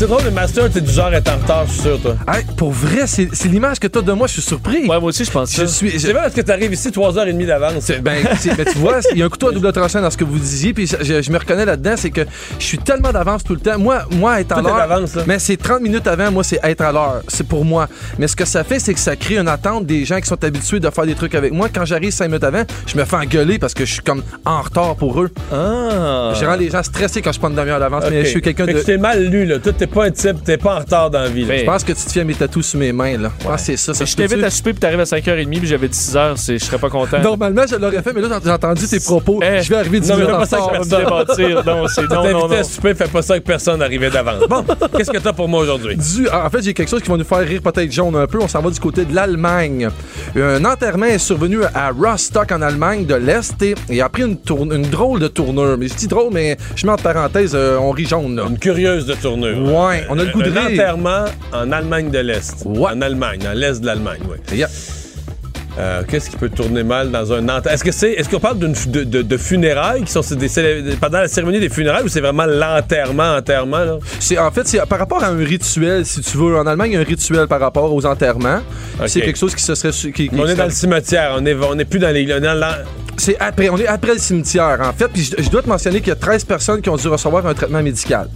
C'est 0.00 0.06
drôle, 0.06 0.22
le 0.24 0.30
master, 0.30 0.70
t'es 0.70 0.80
du 0.80 0.90
genre 0.90 1.08
à 1.08 1.16
être 1.16 1.30
en 1.30 1.36
retard, 1.36 1.66
je 1.66 1.72
suis 1.72 1.82
sûr, 1.82 2.00
toi. 2.00 2.16
Hey, 2.26 2.42
pour 2.56 2.70
vrai, 2.70 3.06
c'est 3.06 3.28
l'image 3.48 3.78
que 3.78 3.86
t'as 3.86 4.00
de 4.00 4.12
moi, 4.12 4.26
je 4.28 4.32
suis 4.32 4.40
surpris. 4.40 4.88
Ouais, 4.88 4.98
moi 4.98 5.02
aussi, 5.02 5.26
je 5.26 5.30
pense 5.30 5.52
Je 5.54 5.66
ça. 5.66 5.66
suis. 5.66 5.90
je- 5.90 5.98
C'est 5.98 6.12
vrai 6.14 6.22
parce 6.22 6.34
que 6.34 6.40
t'arrives 6.40 6.72
ici 6.72 6.90
3h30 6.90 7.44
d'avance. 7.44 7.86
Ben, 8.02 8.24
ben, 8.24 8.64
tu 8.72 8.78
vois, 8.78 9.00
il 9.12 9.18
y 9.18 9.22
a 9.22 9.26
un 9.26 9.28
couteau 9.28 9.48
à 9.48 9.52
double 9.52 9.70
tranchant 9.74 10.00
dans 10.00 10.08
ce 10.08 10.16
que 10.16 10.24
vous 10.24 10.38
disiez, 10.38 10.72
puis 10.72 10.86
je, 10.86 11.20
je 11.20 11.30
me 11.30 11.36
reconnais 11.36 11.66
là-dedans, 11.66 11.96
c'est 11.98 12.08
que 12.08 12.22
je 12.58 12.64
suis 12.64 12.78
tellement 12.78 13.12
d'avance 13.12 13.44
tout 13.44 13.52
le 13.52 13.60
temps. 13.60 13.78
Moi, 13.78 13.98
moi 14.12 14.40
être 14.40 14.56
à 14.56 14.62
l'heure. 14.62 14.74
d'avance, 14.74 15.16
là. 15.16 15.24
Mais 15.26 15.38
c'est 15.38 15.58
30 15.58 15.82
minutes 15.82 16.06
avant, 16.06 16.30
moi, 16.30 16.44
c'est 16.44 16.60
être 16.62 16.80
à 16.80 16.92
l'heure. 16.92 17.20
C'est 17.28 17.46
pour 17.46 17.66
moi. 17.66 17.86
Mais 18.18 18.26
ce 18.26 18.36
que 18.36 18.46
ça 18.46 18.64
fait, 18.64 18.78
c'est 18.78 18.94
que 18.94 19.00
ça 19.00 19.16
crée 19.16 19.36
une 19.36 19.48
attente 19.48 19.84
des 19.84 20.06
gens 20.06 20.18
qui 20.18 20.28
sont 20.28 20.42
habitués 20.42 20.80
de 20.80 20.88
faire 20.88 21.04
des 21.04 21.14
trucs 21.14 21.34
avec 21.34 21.52
moi. 21.52 21.68
Quand 21.68 21.84
j'arrive 21.84 22.12
5 22.12 22.28
minutes 22.28 22.44
avant, 22.44 22.62
je 22.86 22.96
me 22.96 23.04
fais 23.04 23.16
engueuler 23.16 23.58
parce 23.58 23.74
que 23.74 23.84
je 23.84 23.92
suis 23.92 24.02
comme 24.02 24.22
en 24.46 24.62
retard 24.62 24.96
pour 24.96 25.20
eux. 25.20 25.30
Ah. 25.52 26.32
Je 26.40 26.46
rends 26.46 26.56
les 26.56 26.70
gens 26.70 26.82
stressés 26.82 27.20
quand 27.20 27.32
je 27.32 27.38
prends 27.38 27.50
une 27.50 27.56
demi-heure 27.56 27.80
d'avance, 27.80 28.04
mais 28.08 28.24
je 28.24 28.30
suis 28.30 28.40
quelqu'un 28.40 28.64
de. 28.64 28.96
mal 28.96 29.26
lu, 29.26 29.44
là. 29.44 29.58
Pas 29.90 30.04
un 30.06 30.10
type, 30.10 30.42
t'es 30.44 30.56
pas 30.56 30.76
en 30.76 30.78
retard 30.80 31.10
dans 31.10 31.20
la 31.20 31.28
vie. 31.28 31.44
là. 31.44 31.58
Je 31.58 31.64
pense 31.64 31.84
que 31.84 31.92
tu 31.92 32.04
te 32.04 32.18
à 32.20 32.24
mes 32.24 32.34
tatous 32.34 32.66
sur 32.66 32.78
mes 32.78 32.92
mains, 32.92 33.16
là. 33.18 33.30
Je 33.40 33.44
pense 33.46 33.56
que 33.60 33.66
c'est 33.66 33.76
ça. 33.76 33.94
ça 33.94 34.04
Je 34.04 34.14
peut-tu? 34.16 34.28
t'invite 34.28 34.44
à 34.44 34.50
souper 34.50 34.72
puis 34.72 34.80
t'arrives 34.80 35.00
à 35.00 35.04
5h30 35.04 35.58
puis 35.58 35.68
j'avais 35.68 35.88
dit 35.88 35.96
6h, 35.98 36.36
c'est- 36.36 36.58
je 36.58 36.64
serais 36.64 36.78
pas 36.78 36.88
content. 36.90 37.18
Normalement, 37.22 37.62
je 37.70 37.76
l'aurais 37.76 38.02
fait, 38.02 38.12
mais 38.12 38.20
là, 38.20 38.28
j'ai- 38.38 38.44
j'ai 38.44 38.50
entendu 38.50 38.86
tes 38.86 39.00
propos. 39.00 39.40
Eh. 39.42 39.62
Je 39.62 39.68
vais 39.68 39.76
arriver 39.76 40.00
10 40.00 40.08
Non, 40.10 40.16
mais 40.16 40.22
minutes 40.24 40.30
fais 40.30 40.36
en 40.36 40.40
pas 40.40 40.46
ça 40.46 40.56
retard. 40.58 40.74
avec 40.74 40.86
me 40.86 40.96
démentir. 40.96 41.64
Non, 41.64 41.88
c'est 41.88 42.02
non, 42.02 42.08
non, 42.16 42.22
T'invitais 42.22 42.54
non. 42.56 42.60
à 42.60 42.64
souper, 42.64 42.94
fais 42.94 43.08
pas 43.08 43.22
ça 43.22 43.32
avec 43.34 43.44
personne 43.44 43.82
arrivé 43.82 44.10
d'avance. 44.10 44.44
Bon, 44.48 44.64
qu'est-ce 44.96 45.10
que 45.10 45.18
t'as 45.18 45.32
pour 45.32 45.48
moi 45.48 45.60
aujourd'hui? 45.62 45.96
Du- 45.96 46.28
en 46.28 46.48
fait, 46.50 46.62
j'ai 46.62 46.74
quelque 46.74 46.88
chose 46.88 47.02
qui 47.02 47.10
va 47.10 47.16
nous 47.16 47.24
faire 47.24 47.38
rire 47.40 47.60
peut-être 47.62 47.92
jaune 47.92 48.16
un 48.16 48.26
peu. 48.26 48.38
On 48.40 48.48
s'en 48.48 48.60
va 48.62 48.70
du 48.70 48.80
côté 48.80 49.04
de 49.04 49.14
l'Allemagne. 49.14 49.88
Un 50.36 50.64
enterrement 50.64 51.06
est 51.06 51.18
survenu 51.18 51.58
à 51.74 51.90
Rostock 51.90 52.52
en 52.52 52.62
Allemagne 52.62 53.04
de 53.06 53.14
l'Est 53.14 53.60
et 53.62 53.74
il 53.88 54.00
a 54.00 54.08
pris 54.08 54.22
une, 54.22 54.36
tourne- 54.36 54.72
une 54.72 54.88
drôle 54.88 55.20
de 55.20 55.28
tournure. 55.28 55.76
Mais 55.78 55.88
je 55.88 55.94
dis 55.94 56.06
drôle, 56.06 56.32
mais 56.32 56.56
je 56.76 56.86
mets 56.86 56.92
en 56.92 56.96
parenthèse, 56.96 57.52
euh, 57.54 57.76
on 57.78 57.90
rit 57.90 58.06
jaune 58.06 58.36
là. 58.36 58.44
Une 58.48 58.58
curieuse 58.58 59.06
de 59.06 59.14
tournure. 59.14 59.56
Ouais, 59.88 60.04
on 60.08 60.18
a 60.18 60.24
le 60.24 60.30
goût 60.32 60.42
de 60.42 60.50
Un 60.50 60.60
rire. 60.66 60.70
enterrement 60.72 61.24
en 61.52 61.72
Allemagne 61.72 62.10
de 62.10 62.18
l'Est. 62.18 62.62
Ouais. 62.64 62.90
En 62.92 63.00
Allemagne, 63.02 63.40
dans 63.42 63.52
l'Est 63.58 63.80
de 63.80 63.86
l'Allemagne, 63.86 64.20
oui. 64.30 64.56
Yeah. 64.56 64.68
Euh, 65.78 66.02
Qu'est-ce 66.06 66.28
qui 66.28 66.36
peut 66.36 66.48
tourner 66.48 66.82
mal 66.82 67.10
dans 67.12 67.32
un 67.32 67.44
enterrement? 67.44 67.70
Est-ce 67.70 67.84
que 67.84 67.92
c'est, 67.92 68.10
est-ce 68.12 68.28
qu'on 68.28 68.40
parle 68.40 68.58
d'une 68.58 68.74
de, 68.88 69.04
de- 69.04 69.22
de 69.22 69.36
funérailles 69.36 70.02
qui 70.02 70.10
sont 70.12 70.20
des 70.34 70.48
pendant 71.00 71.20
la 71.20 71.28
cérémonie 71.28 71.60
des 71.60 71.68
funérailles 71.68 72.02
ou 72.04 72.08
c'est 72.08 72.20
vraiment 72.20 72.44
l'enterrement, 72.44 73.36
enterrement, 73.36 73.78
là? 73.78 73.98
C'est 74.18 74.36
en 74.36 74.50
fait 74.50 74.66
c'est 74.66 74.84
par 74.86 74.98
rapport 74.98 75.22
à 75.22 75.28
un 75.28 75.36
rituel, 75.38 76.04
si 76.04 76.20
tu 76.22 76.36
veux. 76.36 76.56
En 76.58 76.66
Allemagne, 76.66 76.90
il 76.90 76.94
y 76.94 76.96
a 76.96 77.00
un 77.00 77.04
rituel 77.04 77.46
par 77.46 77.60
rapport 77.60 77.94
aux 77.94 78.04
enterrements. 78.04 78.60
C'est 79.06 79.20
quelque 79.20 79.38
chose 79.38 79.54
qui 79.54 79.62
se 79.62 79.74
serait 79.76 79.92
su- 79.92 80.12
qui, 80.12 80.28
qui- 80.28 80.34
On 80.40 80.46
est 80.46 80.56
dans 80.56 80.64
le 80.64 80.70
cimetière, 80.70 81.36
on 81.38 81.46
est, 81.46 81.54
on 81.54 81.78
est 81.78 81.84
plus 81.84 82.00
dans 82.00 82.10
les. 82.12 82.26
dans 82.26 82.74
C'est 83.16 83.38
après, 83.38 83.68
on 83.70 83.78
est 83.78 83.86
après 83.86 84.14
le 84.14 84.18
cimetière 84.18 84.78
en 84.82 84.92
fait. 84.92 85.08
Puis 85.08 85.32
je, 85.38 85.42
je 85.42 85.48
dois 85.50 85.62
te 85.62 85.68
mentionner 85.68 86.00
qu'il 86.00 86.08
y 86.08 86.12
a 86.12 86.16
13 86.16 86.44
personnes 86.44 86.82
qui 86.82 86.90
ont 86.90 86.96
dû 86.96 87.06
recevoir 87.08 87.46
un 87.46 87.54
traitement 87.54 87.82
médical. 87.82 88.28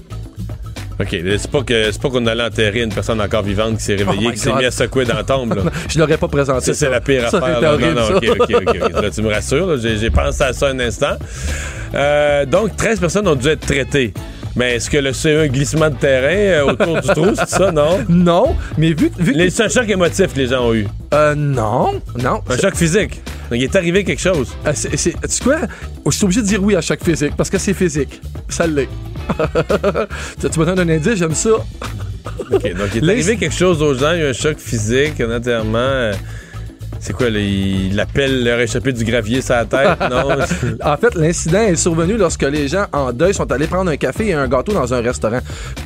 OK, 1.01 1.09
c'est 1.11 1.51
pas 1.51 1.63
que 1.63 1.91
c'est 1.91 2.01
pas 2.01 2.09
qu'on 2.11 2.27
allait 2.27 2.45
enterrer 2.45 2.83
une 2.83 2.93
personne 2.93 3.21
encore 3.21 3.43
vivante 3.43 3.79
qui 3.79 3.85
s'est 3.85 3.97
réveillée, 3.97 4.27
Oh 4.27 4.29
my 4.29 4.33
qui 4.35 4.39
s'est 4.39 4.51
God. 4.51 4.59
mis 4.61 4.65
à 4.67 4.71
secouer 4.71 5.05
dans 5.05 5.15
la 5.17 5.25
tombe. 5.25 5.55
Là. 5.55 5.63
Je 5.89 5.99
l'aurais 5.99 6.19
pas 6.19 6.29
présenté. 6.29 6.67
Ça, 6.67 6.75
c'est 6.75 6.91
la 6.91 7.01
pire 7.01 7.29
Ça, 7.31 7.39
affaire. 7.39 7.49
c'était 7.57 7.61
là. 7.67 7.73
horrible, 7.75 7.95
non, 7.95 8.11
non. 8.11 8.17
OK, 8.17 8.37
OK, 8.41 8.85
OK. 8.93 9.03
Là, 9.03 9.11
tu 9.11 9.23
me 9.23 9.29
rassures. 9.33 9.77
J'ai 9.79 10.11
pensé 10.11 10.43
à 10.45 10.53
ça 10.53 10.69
un 10.69 10.79
instant. 10.79 11.17
Euh, 11.95 12.47
donc, 12.47 12.77
13 12.77 13.01
personnes 13.01 13.27
ont 13.29 13.35
dû 13.35 13.49
être 13.49 13.67
traitées. 13.67 14.13
Mais 14.57 14.77
est-ce 14.77 14.89
que 14.89 14.99
le 14.99 15.13
c'est 15.13 15.35
un 15.37 15.49
glissement 15.49 15.91
de 15.91 15.97
terrain 15.97 16.29
euh, 16.69 16.73
autour 16.73 17.01
du 17.01 17.09
trou, 17.09 17.35
c'est 17.35 17.49
ça, 17.49 17.73
non? 17.73 18.05
Non, 18.09 18.55
mais 18.79 18.93
vu, 18.93 19.11
vu 19.19 19.33
que 19.35 19.49
c'est 19.51 19.65
un 19.65 19.69
choc 19.69 19.89
émotif 19.89 20.33
que 20.33 20.39
les 20.39 20.47
gens 20.47 20.69
ont 20.69 20.75
eu. 20.75 20.87
Euh, 21.13 21.35
non, 21.35 22.01
non. 22.23 22.41
Un 22.49 22.57
choc 22.57 22.77
physique. 22.77 23.21
Donc, 23.51 23.59
il 23.59 23.65
est 23.65 23.75
arrivé 23.75 24.05
quelque 24.05 24.21
chose. 24.23 24.55
Euh, 24.65 24.71
c'est, 24.75 24.91
tu 24.91 25.19
sais 25.27 25.43
quoi? 25.43 25.57
Je 26.07 26.11
suis 26.13 26.25
obligé 26.25 26.41
de 26.41 26.47
dire 26.47 26.63
oui 26.63 26.77
à 26.77 26.81
chaque 26.81 27.03
physique 27.03 27.33
parce 27.37 27.51
que 27.51 27.59
c'est 27.59 27.75
physique. 27.75 28.21
Ça 28.49 28.69
l'est. 28.69 28.89
tu 30.53 30.59
me 30.61 30.65
donnes 30.65 30.81
un 30.81 30.89
indice, 30.89 31.17
j'aime 31.17 31.35
ça. 31.35 31.51
OK, 31.51 32.51
donc 32.51 32.63
il 32.95 32.99
est 32.99 33.01
Les- 33.01 33.13
arrivé 33.13 33.37
quelque 33.37 33.55
chose 33.55 33.83
aux 33.83 33.95
gens. 33.95 34.13
Il 34.13 34.19
y 34.19 34.23
a 34.23 34.27
eu 34.27 34.31
un 34.31 34.33
choc 34.33 34.59
physique, 34.59 35.21
un 35.21 35.37
enterrement. 35.37 36.11
C'est 37.07 37.13
quoi, 37.13 37.29
là, 37.29 37.39
il 37.39 38.01
appelle 38.01 38.43
leur 38.45 38.59
échappé 38.61 38.91
du 38.91 39.05
gravier 39.05 39.43
sur 39.43 39.55
la 39.55 39.67
tête? 39.67 39.89
Non? 40.11 40.39
En 40.83 40.97
fait, 40.97 41.15
l'incident 41.17 41.61
est 41.61 41.77
survenu 41.77 42.17
lorsque 42.17 42.45
les 42.45 42.67
gens 42.67 42.87
en 42.95 43.13
deuil 43.13 43.35
sont 43.35 43.51
allés 43.53 43.67
prendre 43.67 43.91
un 43.91 43.97
café 43.99 44.29
et 44.29 44.33
un 44.33 44.49
gâteau 44.49 44.73
dans 44.73 44.95
un 44.95 45.03
restaurant. 45.03 45.41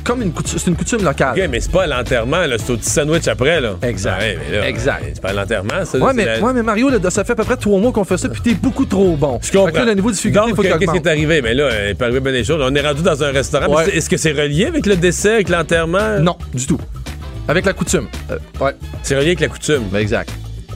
Comme 0.05 0.21
une 0.21 0.31
coutume, 0.31 0.57
c'est 0.57 0.69
une 0.69 0.77
coutume 0.77 1.03
locale. 1.03 1.37
OK, 1.37 1.49
mais 1.51 1.59
c'est 1.59 1.71
pas 1.73 1.83
à 1.83 1.87
l'enterrement, 1.87 2.37
c'est 2.57 2.71
au 2.71 2.77
petit 2.77 2.89
sandwich 2.89 3.27
après, 3.27 3.59
là. 3.59 3.75
Exact. 3.81 4.13
Ah 4.17 4.23
ouais, 4.23 4.37
mais 4.49 4.57
là, 4.59 4.67
Exact. 4.69 5.03
C'est 5.13 5.21
pas 5.21 5.29
à 5.29 5.33
l'enterrement, 5.33 5.83
ça. 5.83 5.97
Ouais 5.97 6.13
mais, 6.13 6.23
la- 6.25 6.39
ouais, 6.39 6.53
mais 6.53 6.63
Mario, 6.63 6.87
là, 6.89 6.97
ça 7.09 7.25
fait 7.25 7.33
à 7.33 7.35
peu 7.35 7.43
près 7.43 7.57
trois 7.57 7.79
mois 7.79 7.91
qu'on 7.91 8.05
fait 8.05 8.17
ça, 8.17 8.29
puis 8.29 8.39
t'es 8.41 8.53
beaucoup 8.53 8.85
trop 8.85 9.17
bon. 9.17 9.39
Je 9.43 9.51
comprends. 9.51 9.83
Le 9.83 9.93
niveau 9.95 10.11
de 10.11 10.15
difficulté, 10.15 10.39
Donc, 10.39 10.61
qu'est-ce 10.61 10.77
qui 10.91 10.97
est 10.97 11.07
arrivé? 11.07 11.41
Mais 11.41 11.53
là, 11.53 11.89
il 11.89 11.95
peut 11.95 12.05
arriver 12.05 12.21
bien 12.21 12.31
des 12.31 12.45
choses. 12.45 12.61
On 12.65 12.73
est 12.73 12.81
rendu 12.87 13.01
dans 13.01 13.21
un 13.21 13.31
restaurant. 13.31 13.67
Ouais. 13.75 13.89
Est-ce 13.93 14.09
que 14.09 14.15
c'est 14.15 14.31
relié 14.31 14.67
avec 14.67 14.85
le 14.85 14.95
décès, 14.95 15.33
avec 15.33 15.49
l'enterrement? 15.49 16.17
Non, 16.21 16.37
du 16.53 16.65
tout. 16.65 16.79
Avec 17.49 17.65
la 17.65 17.73
coutume. 17.73 18.07
Euh, 18.31 18.37
ouais. 18.61 18.71
C'est 19.03 19.15
relié 19.15 19.27
avec 19.27 19.41
la 19.41 19.47
coutume. 19.49 19.83
Ben, 19.91 19.99
exact. 19.99 20.29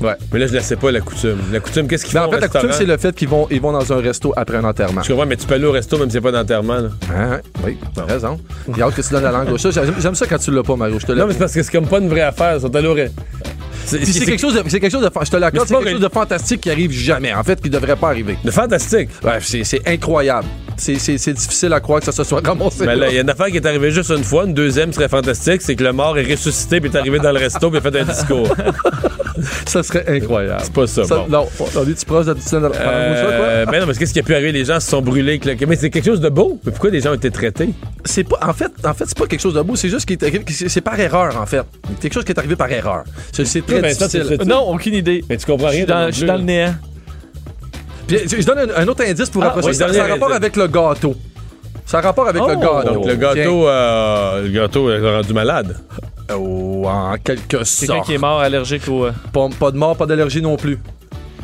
Ouais. 0.03 0.15
Mais 0.33 0.39
là, 0.39 0.47
je 0.47 0.55
ne 0.55 0.59
sais 0.59 0.75
pas, 0.75 0.91
la 0.91 0.99
coutume. 1.01 1.37
La 1.51 1.59
coutume, 1.59 1.87
qu'est-ce 1.87 2.03
qu'ils 2.05 2.17
font 2.17 2.25
en 2.25 2.29
fait, 2.29 2.37
au 2.37 2.39
la 2.41 2.47
coutume, 2.49 2.71
c'est 2.73 2.85
le 2.85 2.97
fait 2.97 3.15
qu'ils 3.15 3.29
vont, 3.29 3.47
ils 3.49 3.61
vont 3.61 3.71
dans 3.71 3.93
un 3.93 3.97
resto 4.01 4.33
après 4.35 4.57
un 4.57 4.63
enterrement. 4.65 5.01
Je 5.01 5.09
comprends, 5.09 5.25
mais 5.25 5.37
tu 5.37 5.47
peux 5.47 5.55
aller 5.55 5.65
au 5.65 5.71
resto 5.71 5.97
même 5.97 6.09
s'il 6.09 6.19
n'y 6.19 6.27
a 6.27 6.31
pas 6.31 6.37
d'enterrement. 6.37 6.75
là. 6.75 6.89
Hein, 7.15 7.39
oui, 7.65 7.77
t'as 7.95 8.05
raison. 8.05 8.37
Il 8.67 8.77
y 8.77 8.81
a 8.81 8.85
hâte 8.85 8.95
que 8.95 9.01
tu 9.01 9.09
donnes 9.13 9.23
la 9.23 9.31
langue 9.31 9.49
au 9.51 9.57
chat. 9.57 9.71
J'aime 9.71 9.93
j'aime 9.99 10.15
ça 10.15 10.25
quand 10.27 10.37
tu 10.37 10.51
l'as 10.51 10.63
pas, 10.63 10.75
Mario. 10.75 10.99
Je 10.99 11.05
te 11.05 11.11
Non, 11.13 11.25
mais 11.25 11.33
c'est 11.33 11.39
parce 11.39 11.53
que 11.53 11.63
c'est 11.63 11.71
comme 11.71 11.87
pas 11.87 11.99
une 11.99 12.09
vraie 12.09 12.21
affaire. 12.21 12.55
Ils 12.57 12.61
sont 12.61 12.75
allés 12.75 12.87
au 12.87 12.95
C'est 13.85 14.05
c'est 14.05 14.25
quelque 14.25 14.39
chose 14.39 14.53
de, 14.55 14.63
c'est 14.69 14.79
quelque 14.79 14.91
chose 14.91 15.03
de, 15.03 15.09
fa- 15.09 15.21
je 15.23 15.29
te 15.29 15.35
Mais 15.35 15.41
l'accorde, 15.41 15.67
c'est 15.67 15.73
c'est 15.73 15.79
pas 15.79 15.83
quelque 15.83 15.93
chose 15.93 16.01
de 16.01 16.13
fantastique 16.13 16.61
qui 16.61 16.71
arrive 16.71 16.91
jamais. 16.91 17.33
En 17.33 17.43
fait, 17.43 17.61
qui 17.61 17.69
devrait 17.69 17.95
pas 17.95 18.07
arriver. 18.09 18.37
de 18.43 18.51
fantastique? 18.51 19.09
Ouais, 19.23 19.37
c'est, 19.41 19.63
c'est 19.63 19.81
incroyable. 19.87 20.47
C'est, 20.77 20.95
c'est, 20.97 21.17
c'est 21.17 21.33
difficile 21.33 21.71
à 21.73 21.79
croire 21.79 21.99
que 21.99 22.05
ça 22.05 22.11
se 22.11 22.23
soit 22.23 22.45
ramassé. 22.45 22.85
Mais 22.85 22.95
là, 22.95 23.09
il 23.09 23.15
y 23.15 23.17
a 23.19 23.21
une 23.21 23.29
affaire 23.29 23.47
qui 23.47 23.57
est 23.57 23.65
arrivée 23.65 23.91
juste 23.91 24.09
une 24.09 24.23
fois. 24.23 24.45
Une 24.45 24.53
deuxième 24.53 24.91
serait 24.91 25.09
fantastique. 25.09 25.61
C'est 25.61 25.75
que 25.75 25.83
le 25.83 25.93
mort 25.93 26.17
est 26.17 26.23
ressuscité 26.29 26.81
puis 26.81 26.89
est 26.89 26.97
arrivé 26.97 27.19
dans 27.19 27.31
le 27.31 27.39
resto 27.39 27.69
puis 27.69 27.77
a 27.77 27.81
fait 27.81 27.95
un 27.99 28.05
discours. 28.05 28.47
Ça 29.65 29.81
serait 29.83 30.05
incroyable. 30.07 30.61
C'est 30.63 30.73
pas 30.73 30.87
ça. 30.87 31.03
Ça, 31.03 31.15
bon. 31.17 31.27
Non, 31.29 31.47
on 31.75 31.89
est-tu 31.89 32.05
proche 32.05 32.25
de 32.27 32.33
la 32.57 32.69
Euh, 32.75 33.65
ben 33.65 33.79
non, 33.79 33.85
mais 33.87 33.93
qu'est-ce 33.93 34.13
qui 34.13 34.19
a 34.19 34.23
pu 34.23 34.33
arriver? 34.33 34.51
Les 34.51 34.65
gens 34.65 34.79
se 34.79 34.89
sont 34.89 35.01
brûlés. 35.01 35.39
le- 35.43 35.65
Mais 35.65 35.75
c'est 35.75 35.89
quelque 35.89 36.05
chose 36.05 36.21
de 36.21 36.29
beau. 36.29 36.59
Mais 36.65 36.71
pourquoi 36.71 36.89
les 36.91 37.01
gens 37.01 37.11
ont 37.11 37.15
été 37.15 37.31
traités? 37.31 37.69
C'est 38.05 38.23
pas, 38.23 38.37
en 38.41 38.53
fait, 38.53 38.71
en 38.85 38.93
fait, 38.93 39.05
c'est 39.07 39.17
pas 39.17 39.25
quelque 39.25 39.39
chose 39.41 39.55
de 39.55 39.61
beau. 39.61 39.75
C'est 39.75 39.89
juste 39.89 40.05
qu'il 40.05 40.17
est 40.23 40.51
c'est, 40.51 40.69
c'est 40.69 40.81
par 40.81 40.99
erreur, 40.99 41.35
en 41.41 41.45
fait. 41.45 41.63
Quelque 42.01 42.13
chose 42.13 42.23
qui 42.25 42.31
est 42.31 42.37
arrivé 42.39 42.55
par 42.55 42.71
erreur. 42.71 43.03
C'est, 43.31 43.45
c'est 43.45 43.61
très 43.73 43.81
Ben, 43.81 43.93
difficile. 43.95 44.37
Non, 44.47 44.69
aucune 44.69 44.93
idée. 44.95 45.23
Mais 45.29 45.37
tu 45.37 45.45
comprends 45.45 45.67
rien. 45.69 45.85
je 46.09 46.15
suis 46.15 46.25
dans 46.25 46.35
le 46.37 46.43
néant. 46.43 46.75
Puis, 48.07 48.17
je, 48.27 48.45
donne 48.45 48.69
un, 48.71 48.81
un 48.83 48.87
autre 48.87 49.03
indice 49.07 49.29
pour 49.29 49.43
Ah, 49.43 49.53
oui, 49.63 49.73
ça, 49.73 49.91
ça 49.91 50.03
a 50.03 50.07
rapport 50.07 50.33
avec 50.33 50.55
le 50.55 50.67
gâteau. 50.67 51.15
Ça 51.85 51.99
a 51.99 52.01
rapport 52.01 52.27
avec 52.27 52.41
le 52.41 52.53
Oh. 52.55 52.59
gâteau. 52.59 52.93
Donc, 52.93 53.05
le 53.07 53.15
gâteau, 53.15 53.67
euh, 53.67 54.43
le 54.43 54.49
gâteau 54.49 54.91
est 54.91 54.99
rendu 54.99 55.33
malade. 55.33 55.77
Oh, 56.35 56.83
en 56.87 57.15
quelque 57.23 57.47
Quelqu'un 57.47 57.65
sorte. 57.65 58.05
qui 58.05 58.13
est 58.13 58.17
mort 58.17 58.39
allergique 58.39 58.87
au. 58.89 59.05
euh, 59.05 59.11
Pas, 59.31 59.47
pas 59.59 59.71
de 59.71 59.77
mort, 59.77 59.95
pas 59.95 60.05
d'allergie 60.05 60.41
non 60.41 60.55
plus. 60.57 60.79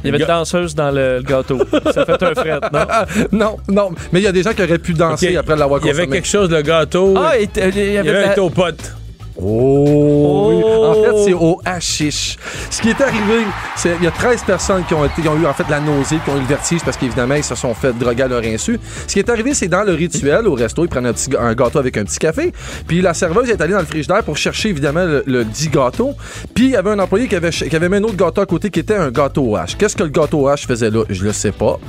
Il 0.04 0.08
y 0.08 0.10
avait 0.14 0.20
une 0.24 0.28
danseuse 0.28 0.74
dans 0.76 0.92
le, 0.92 1.18
le 1.18 1.24
gâteau. 1.24 1.60
Ça 1.94 2.06
fait 2.06 2.24
un 2.24 2.34
fret, 2.34 2.60
non? 2.72 2.86
non, 3.34 3.58
non. 3.68 3.90
Mais 4.14 4.22
il 4.22 4.24
y 4.24 4.28
a 4.28 4.32
des 4.32 4.44
gens 4.44 4.54
qui 4.54 4.64
auraient 4.64 4.78
pu 4.80 4.94
danser 4.94 5.36
après 5.36 5.58
l'avoir 5.58 5.82
Il 5.82 5.88
y 5.88 5.90
consommé. 5.90 6.04
avait 6.04 6.12
quelque 6.14 6.28
chose, 6.28 6.50
le 6.50 6.62
gâteau. 6.62 7.14
Ah, 7.18 7.38
il, 7.38 7.44
était- 7.44 7.68
il 7.70 7.78
y 7.78 7.80
il 7.82 7.94
y 7.94 7.98
avait 7.98 8.10
avait 8.10 8.22
la- 8.28 8.32
été 8.32 8.40
au 8.40 8.50
pote. 8.50 8.94
Oh. 9.42 10.62
En 10.86 10.94
fait, 10.94 11.24
c'est 11.26 11.34
au 11.34 11.62
hashish. 11.64 12.38
Ce 12.70 12.82
qui 12.82 12.90
est 12.90 13.02
arrivé, 13.02 13.46
c'est 13.76 13.96
il 14.00 14.04
y 14.04 14.08
a 14.08 14.12
13 14.12 14.44
personnes 14.44 14.84
qui 14.86 14.94
ont, 14.94 15.06
eu 15.06 15.46
en 15.46 15.54
fait 15.54 15.70
la 15.70 15.80
nausée, 15.80 16.18
qui 16.24 16.30
ont 16.30 16.38
eu 16.38 16.42
le 16.42 16.46
vertige 16.46 16.82
parce 16.84 16.98
qu'évidemment, 16.98 17.36
ils 17.36 17.44
se 17.44 17.56
sont 17.56 17.74
fait 17.74 17.94
droguer 17.98 18.24
à 18.24 18.28
leur 18.28 18.44
insu. 18.44 18.80
Ce 19.08 19.14
qui 19.14 19.20
est 19.20 19.30
arrivé, 19.30 19.54
c'est 19.54 19.68
dans 19.68 19.84
le 19.84 19.94
rituel, 19.94 20.48
au 20.48 20.56
resto, 20.56 20.84
ils 20.84 20.90
prennent 20.90 21.06
un, 21.06 21.14
petit, 21.14 21.30
gâteau 21.30 21.80
avec 21.80 21.98
un 21.98 22.04
petit 22.04 22.20
café. 22.20 22.52
Puis 22.88 23.02
la 23.02 23.14
serveuse 23.14 23.50
est 23.50 23.62
allée 23.62 23.74
dans 23.74 23.80
le 23.80 23.86
frigidaire 23.86 24.24
pour 24.24 24.38
chercher 24.38 24.70
évidemment 24.70 25.06
le, 25.06 25.24
le 25.26 25.46
dit 25.46 25.70
gâteau. 25.70 26.16
Puis 26.54 26.66
il 26.66 26.72
y 26.72 26.76
avait 26.76 26.92
un 26.92 27.00
employé 27.00 27.28
qui 27.28 27.36
avait, 27.36 27.90
mis 27.90 27.96
un 27.96 28.04
autre 28.04 28.18
gâteau 28.18 28.42
à 28.42 28.46
côté 28.46 28.70
qui 28.70 28.80
était 28.80 28.96
un 28.96 29.12
gâteau 29.12 29.44
au 29.44 29.56
hache. 29.56 29.78
Qu'est-ce 29.78 29.96
que 29.96 30.04
le 30.04 30.10
gâteau 30.10 30.42
au 30.42 30.48
hache 30.48 30.68
faisait 30.68 30.90
là? 30.90 31.04
Je 31.10 31.24
le 31.24 31.34
sais 31.34 31.52
pas. 31.52 31.80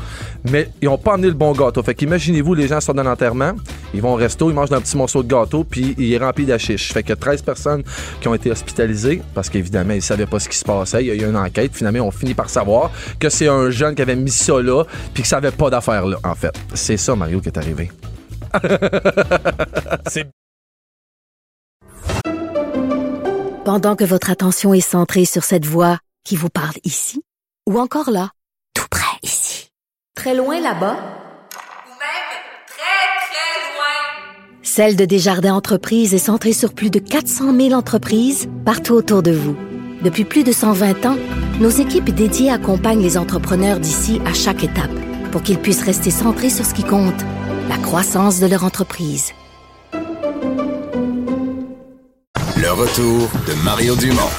Mais 0.51 0.69
ils 0.81 0.89
ont 0.89 0.99
pas 0.99 1.15
amené 1.15 1.29
le 1.29 1.35
bon 1.35 1.53
gâteau. 1.53 1.83
Fait 1.83 1.95
qu'imaginez-vous, 1.95 2.55
les 2.55 2.69
gens 2.69 2.81
sortent 2.81 2.97
d'un 2.97 3.11
enterrement, 3.11 3.53
ils 3.93 4.01
vont 4.01 4.13
au 4.13 4.17
resto, 4.17 4.51
ils 4.51 4.55
mangent 4.55 4.73
un 4.73 4.81
petit 4.81 4.97
morceau 4.97 5.23
de 5.23 5.29
gâteau, 5.29 5.65
puis 5.65 5.95
il 5.99 6.13
est 6.13 6.19
rempli 6.19 6.47
d'hachiche. 6.47 6.93
Fait 6.93 7.03
que 7.03 7.13
13 7.13 7.40
personnes 7.45 7.83
qui 8.21 8.29
ont 8.29 8.35
été 8.35 8.51
hospitalisées 8.51 9.23
parce 9.35 9.49
qu'évidemment, 9.49 9.95
ils 9.95 10.03
savaient 10.03 10.27
pas 10.27 10.41
ce 10.41 10.49
qui 10.49 10.57
se 10.57 10.65
passait. 10.65 11.05
Il 11.05 11.07
y 11.07 11.11
a 11.11 11.15
eu 11.15 11.29
une 11.29 11.37
enquête. 11.37 11.75
Finalement, 11.75 12.07
on 12.07 12.11
finit 12.11 12.35
par 12.35 12.51
savoir 12.51 12.91
que 13.19 13.29
c'est 13.29 13.49
un 13.49 13.71
jeune 13.71 13.95
qui 13.95 14.03
avait 14.03 14.17
mis 14.17 14.31
ça 14.31 14.61
là, 14.61 14.85
puis 15.15 15.23
qui 15.23 15.29
savait 15.29 15.51
pas 15.51 15.71
d'affaire 15.71 16.07
là, 16.07 16.19
en 16.25 16.35
fait. 16.35 16.55
C'est 16.75 16.97
ça, 16.97 17.15
Mario, 17.15 17.41
qui 17.41 17.49
est 17.49 17.59
arrivé. 17.59 17.91
C'est 20.09 20.27
Pendant 23.65 23.95
que 23.95 24.05
votre 24.05 24.31
attention 24.31 24.75
est 24.75 24.81
centrée 24.81 25.27
sur 25.27 25.45
cette 25.45 25.65
voix 25.65 25.99
qui 26.25 26.35
vous 26.35 26.49
parle 26.49 26.75
ici, 26.83 27.23
ou 27.69 27.79
encore 27.79 28.11
là, 28.11 28.31
tout 28.75 28.87
près 28.91 29.19
ici, 29.23 29.71
très 30.17 30.35
loin 30.35 30.61
là-bas, 30.61 30.97
Celle 34.73 34.95
de 34.95 35.05
Desjardins 35.05 35.55
Entreprises 35.55 36.15
est 36.15 36.19
centrée 36.19 36.53
sur 36.53 36.75
plus 36.75 36.91
de 36.91 37.01
400 37.01 37.57
000 37.57 37.73
entreprises 37.73 38.49
partout 38.65 38.93
autour 38.93 39.21
de 39.21 39.33
vous. 39.33 39.57
Depuis 40.01 40.25
plus 40.25 40.45
de 40.45 40.53
120 40.53 41.07
ans, 41.07 41.17
nos 41.59 41.71
équipes 41.71 42.11
dédiées 42.11 42.53
accompagnent 42.53 43.03
les 43.03 43.19
entrepreneurs 43.19 43.81
d'ici 43.81 44.21
à 44.25 44.33
chaque 44.33 44.63
étape 44.63 44.93
pour 45.33 45.43
qu'ils 45.43 45.59
puissent 45.59 45.83
rester 45.83 46.13
centrés 46.13 46.51
sur 46.51 46.65
ce 46.65 46.73
qui 46.73 46.85
compte, 46.85 47.21
la 47.69 47.79
croissance 47.79 48.39
de 48.39 48.47
leur 48.47 48.63
entreprise. 48.63 49.33
Le 52.57 52.71
retour 52.71 53.29
de 53.49 53.65
Mario 53.65 53.97
Dumont, 53.97 54.31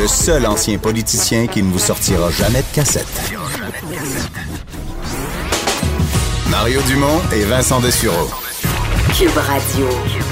le 0.00 0.08
seul 0.08 0.46
ancien 0.46 0.78
politicien 0.78 1.46
qui 1.46 1.62
ne 1.62 1.70
vous 1.70 1.78
sortira 1.78 2.30
jamais 2.30 2.62
de 2.62 2.74
cassette. 2.74 3.34
Mario 6.50 6.80
Dumont 6.88 7.20
et 7.34 7.44
Vincent 7.44 7.80
Dessureau. 7.80 8.43
Cube 9.14 9.38
Radio. 9.46 10.23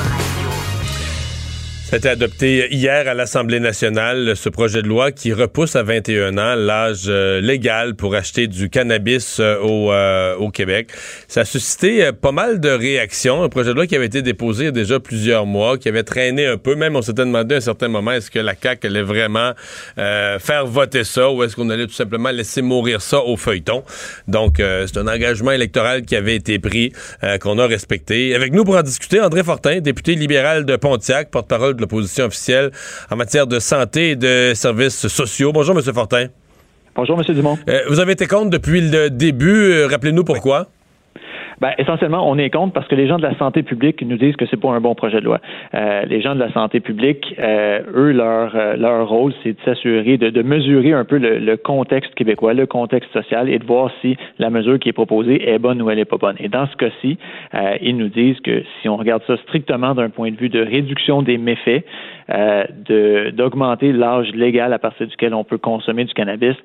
Ça 1.93 1.97
a 1.97 1.99
été 1.99 2.09
adopté 2.09 2.69
hier 2.75 3.07
à 3.07 3.13
l'Assemblée 3.13 3.61
nationale, 3.61 4.35
ce 4.35 4.49
projet 4.49 4.81
de 4.81 4.89
loi 4.89 5.13
qui 5.13 5.35
repousse 5.35 5.77
à 5.77 5.83
21 5.83 6.39
ans 6.39 6.55
l'âge 6.55 7.05
euh, 7.09 7.43
légal 7.43 7.97
pour 7.97 8.15
acheter 8.15 8.47
du 8.47 8.71
cannabis 8.71 9.41
euh, 9.41 9.59
au, 9.61 9.93
euh, 9.93 10.35
au 10.37 10.51
Québec. 10.51 10.89
Ça 11.29 11.43
a 11.43 11.45
suscité 11.45 12.07
euh, 12.07 12.13
pas 12.13 12.33
mal 12.33 12.61
de 12.61 12.71
réactions. 12.71 13.43
Un 13.43 13.51
projet 13.51 13.69
de 13.69 13.75
loi 13.75 13.87
qui 13.87 13.95
avait 13.95 14.07
été 14.07 14.23
déposé 14.23 14.63
il 14.63 14.65
y 14.65 14.69
a 14.69 14.73
déjà 14.73 15.01
plusieurs 15.01 15.45
mois, 15.45 15.77
qui 15.77 15.91
avait 15.91 16.03
traîné 16.03 16.47
un 16.47 16.57
peu. 16.57 16.77
Même 16.77 16.97
on 16.97 17.03
s'était 17.03 17.27
demandé 17.27 17.57
à 17.57 17.59
un 17.59 17.61
certain 17.61 17.89
moment 17.89 18.13
est-ce 18.13 18.31
que 18.31 18.39
la 18.39 18.55
CAQ 18.55 18.87
allait 18.87 19.03
vraiment 19.03 19.53
euh, 19.99 20.39
faire 20.39 20.65
voter 20.65 21.05
ça 21.05 21.31
ou 21.31 21.43
est-ce 21.43 21.57
qu'on 21.57 21.69
allait 21.69 21.87
tout 21.87 21.93
simplement 21.93 22.31
laisser 22.31 22.63
mourir 22.63 23.03
ça 23.03 23.21
au 23.21 23.37
feuilleton. 23.37 23.85
Donc, 24.29 24.61
euh, 24.61 24.87
c'est 24.87 24.99
un 24.99 25.09
engagement 25.09 25.51
électoral 25.51 26.07
qui 26.07 26.17
avait 26.17 26.37
été 26.37 26.59
pris, 26.59 26.95
qu'on 27.43 27.59
a 27.59 27.67
respecté. 27.67 28.35
Avec 28.35 28.55
nous 28.55 28.65
pour 28.65 28.77
en 28.77 28.83
discuter, 28.83 29.21
André 29.21 29.45
Fortin, 29.45 29.81
député 29.81 30.15
libéral 30.15 30.65
de 30.65 30.77
Pontiac, 30.77 31.31
porte-parole 31.31 31.77
de 31.82 31.82
l'opposition 31.83 32.27
officielle 32.27 32.71
en 33.11 33.17
matière 33.17 33.47
de 33.47 33.59
santé 33.59 34.11
et 34.11 34.17
de 34.17 34.53
services 34.55 35.07
sociaux. 35.09 35.53
Bonjour, 35.53 35.77
M. 35.77 35.83
Fortin. 35.93 36.27
Bonjour, 36.95 37.19
M. 37.19 37.35
Dumont. 37.35 37.59
Euh, 37.69 37.81
vous 37.89 38.01
avez 38.01 38.13
été 38.13 38.27
contre 38.27 38.51
depuis 38.51 38.81
le 38.81 39.11
début. 39.11 39.73
Euh, 39.73 39.87
Rappelez-nous 39.87 40.25
pourquoi. 40.25 40.69
Ben, 41.63 41.75
essentiellement, 41.79 42.29
on 42.29 42.39
est 42.39 42.51
contre 42.51 42.73
parce 42.73 42.89
que 42.89 42.97
les 42.97 43.07
gens 43.07 43.19
de 43.19 43.23
la 43.23 43.39
santé 43.39 43.63
publique 43.63 44.03
nous 44.03 44.17
disent 44.17 44.35
que 44.35 44.47
c'est 44.47 44.57
pas 44.57 44.71
un 44.71 44.81
bon 44.81 44.97
projet 44.97 45.21
de 45.21 45.25
loi. 45.25 45.39
Euh, 45.75 46.03
les 46.07 46.21
gens 46.21 46.35
de 46.35 46.41
la 46.41 46.51
santé 46.51 46.81
publique, 46.81 47.37
euh, 47.39 47.83
eux, 47.95 48.11
leur 48.11 48.57
euh, 48.57 48.75
leur 48.75 49.09
rôle, 49.09 49.33
c'est 49.45 49.53
de 49.53 49.61
s'assurer 49.65 50.17
de, 50.19 50.43
mesurer 50.43 50.93
un 50.93 51.05
peu 51.05 51.19
le, 51.19 51.57
contexte 51.57 52.17
québécois, 52.17 52.53
le 52.53 52.67
contexte 52.67 53.13
social, 53.13 53.49
et 53.49 53.61
de 53.61 53.65
voir 53.65 53.93
si 54.01 54.17
la 54.41 54.51
mesure 54.51 54.81
qui 54.81 54.89
est 54.89 54.93
proposée 54.93 55.49
est 55.49 55.61
bonne 55.61 55.81
ou 55.81 55.89
elle 55.89 56.01
est 56.01 56.05
pas 56.05 56.17
bonne. 56.17 56.35
Et 56.41 56.49
dans 56.49 56.67
ce 56.67 56.75
cas-ci, 56.75 57.17
ils 57.81 57.97
nous 57.97 58.09
disent 58.09 58.41
que 58.41 58.65
si 58.81 58.89
on 58.89 58.97
regarde 58.97 59.23
ça 59.29 59.37
strictement 59.37 59.95
d'un 59.95 60.11
point 60.11 60.33
de 60.33 60.37
vue 60.37 60.49
de 60.49 60.61
réduction 60.65 61.23
des 61.23 61.39
méfaits, 61.39 61.85
de 62.29 63.31
d'augmenter 63.31 63.93
l'âge 63.93 64.33
légal 64.35 64.73
à 64.73 64.81
partir 64.81 65.07
duquel 65.07 65.33
on 65.33 65.45
peut 65.45 65.59
consommer 65.59 66.05
du 66.05 66.13
cannabis, 66.13 66.57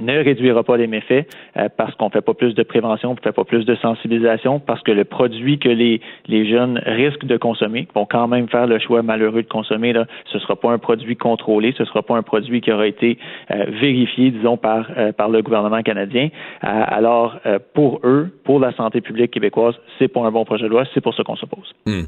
ne 0.00 0.22
réduira 0.22 0.62
pas 0.62 0.76
les 0.76 0.86
méfaits 0.86 1.26
euh, 1.56 1.68
parce 1.76 1.94
qu'on 1.94 2.10
fait 2.10 2.20
pas 2.20 2.34
plus 2.34 2.54
de 2.54 2.62
prévention, 2.62 3.12
on 3.12 3.16
fait 3.16 3.32
pas 3.32 3.44
plus 3.44 3.64
de 3.64 3.74
sensibilisation, 3.76 4.60
parce 4.60 4.82
que 4.82 4.92
le 4.92 5.04
produit 5.04 5.58
que 5.58 5.68
les, 5.68 6.00
les 6.26 6.48
jeunes 6.48 6.80
risquent 6.84 7.26
de 7.26 7.36
consommer, 7.36 7.88
vont 7.94 8.06
quand 8.06 8.28
même 8.28 8.48
faire 8.48 8.66
le 8.66 8.78
choix 8.78 9.02
malheureux 9.02 9.42
de 9.42 9.48
consommer, 9.48 9.94
ce 10.32 10.38
sera 10.38 10.56
pas 10.56 10.70
un 10.70 10.78
produit 10.78 11.16
contrôlé, 11.16 11.74
ce 11.76 11.84
sera 11.84 12.02
pas 12.02 12.16
un 12.16 12.22
produit 12.22 12.60
qui 12.60 12.72
aura 12.72 12.86
été 12.86 13.18
euh, 13.50 13.66
vérifié, 13.80 14.30
disons, 14.30 14.56
par, 14.56 14.86
euh, 14.96 15.12
par 15.12 15.28
le 15.28 15.42
gouvernement 15.42 15.82
canadien. 15.82 16.28
Alors, 16.60 17.38
pour 17.74 18.00
eux, 18.04 18.30
pour 18.44 18.58
la 18.60 18.74
santé 18.74 19.00
publique 19.00 19.32
québécoise, 19.32 19.74
c'est 19.98 20.08
pas 20.08 20.20
un 20.20 20.30
bon 20.30 20.44
projet 20.44 20.64
de 20.64 20.68
loi, 20.68 20.84
c'est 20.94 21.00
pour 21.00 21.14
ça 21.14 21.22
qu'on 21.22 21.36
s'oppose. 21.36 21.72
Hmm. 21.86 22.04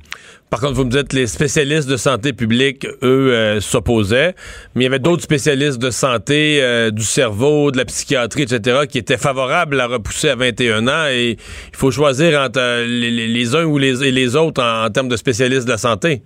Par 0.51 0.61
contre, 0.61 0.75
vous 0.75 0.85
me 0.85 0.91
dites 0.91 1.13
les 1.13 1.27
spécialistes 1.27 1.89
de 1.89 1.97
santé 1.97 2.33
publique, 2.33 2.87
eux, 3.03 3.61
s'opposaient, 3.61 4.35
mais 4.75 4.83
il 4.83 4.85
y 4.85 4.87
avait 4.87 4.99
d'autres 4.99 5.23
spécialistes 5.23 5.81
de 5.81 5.91
santé, 5.91 6.91
du 6.93 7.03
cerveau, 7.03 7.71
la 7.77 7.85
psychiatrie, 7.85 8.43
etc., 8.43 8.81
qui 8.89 8.99
étaient 8.99 9.17
favorables 9.17 9.81
à 9.81 9.87
repousser 9.87 10.29
à 10.29 10.37
21 10.37 10.89
ans 10.89 11.07
et 11.11 11.37
il 11.73 11.77
faut 11.77 11.91
choisir 11.91 12.41
entre 12.41 12.61
euh, 12.61 12.87
les, 12.87 13.55
uns 13.55 13.65
ou 13.65 13.79
les 13.79 14.37
autres 14.37 14.63
en, 14.63 14.85
en 14.85 14.91
termes 14.91 15.09
de 15.09 15.17
spécialistes 15.17 15.67
de 15.67 15.73
la 15.73 15.79
santé. 15.79 16.23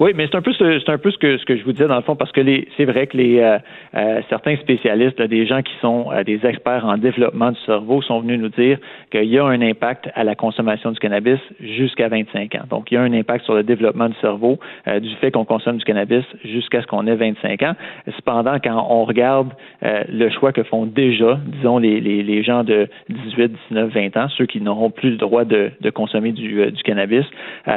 Oui, 0.00 0.10
mais 0.16 0.26
c'est 0.26 0.36
un 0.36 0.42
peu 0.42 0.52
ce, 0.52 0.80
c'est 0.80 0.90
un 0.90 0.98
peu 0.98 1.12
ce 1.12 1.18
que 1.18 1.38
ce 1.38 1.44
que 1.44 1.56
je 1.56 1.62
vous 1.62 1.70
disais 1.70 1.86
dans 1.86 1.94
le 1.94 2.02
fond 2.02 2.16
parce 2.16 2.32
que 2.32 2.40
les 2.40 2.66
c'est 2.76 2.84
vrai 2.84 3.06
que 3.06 3.16
les 3.16 3.38
euh, 3.38 3.58
euh, 3.94 4.20
certains 4.28 4.56
spécialistes, 4.56 5.20
là, 5.20 5.28
des 5.28 5.46
gens 5.46 5.62
qui 5.62 5.72
sont 5.80 6.10
euh, 6.12 6.24
des 6.24 6.44
experts 6.44 6.84
en 6.84 6.98
développement 6.98 7.52
du 7.52 7.60
cerveau, 7.60 8.02
sont 8.02 8.20
venus 8.20 8.40
nous 8.40 8.48
dire 8.48 8.78
qu'il 9.12 9.24
y 9.26 9.38
a 9.38 9.44
un 9.44 9.60
impact 9.60 10.08
à 10.16 10.24
la 10.24 10.34
consommation 10.34 10.90
du 10.90 10.98
cannabis 10.98 11.38
jusqu'à 11.60 12.08
25 12.08 12.56
ans. 12.56 12.64
Donc 12.70 12.90
il 12.90 12.94
y 12.94 12.96
a 12.96 13.02
un 13.02 13.12
impact 13.12 13.44
sur 13.44 13.54
le 13.54 13.62
développement 13.62 14.08
du 14.08 14.16
cerveau 14.20 14.58
euh, 14.88 14.98
du 14.98 15.14
fait 15.16 15.30
qu'on 15.30 15.44
consomme 15.44 15.76
du 15.76 15.84
cannabis 15.84 16.24
jusqu'à 16.44 16.82
ce 16.82 16.88
qu'on 16.88 17.06
ait 17.06 17.14
25 17.14 17.62
ans. 17.62 17.74
Cependant, 18.16 18.56
quand 18.62 18.86
on 18.90 19.04
regarde 19.04 19.50
le 19.82 20.30
choix 20.30 20.52
que 20.52 20.62
font 20.62 20.86
déjà, 20.86 21.38
disons 21.46 21.78
les, 21.78 22.00
les, 22.00 22.22
les 22.22 22.42
gens 22.42 22.64
de 22.64 22.88
18, 23.10 23.52
19, 23.70 23.90
20 23.92 24.16
ans, 24.16 24.28
ceux 24.36 24.46
qui 24.46 24.60
n'auront 24.60 24.90
plus 24.90 25.10
le 25.10 25.16
droit 25.16 25.44
de, 25.44 25.70
de 25.80 25.90
consommer 25.90 26.32
du, 26.32 26.70
du 26.70 26.82
cannabis 26.82 27.24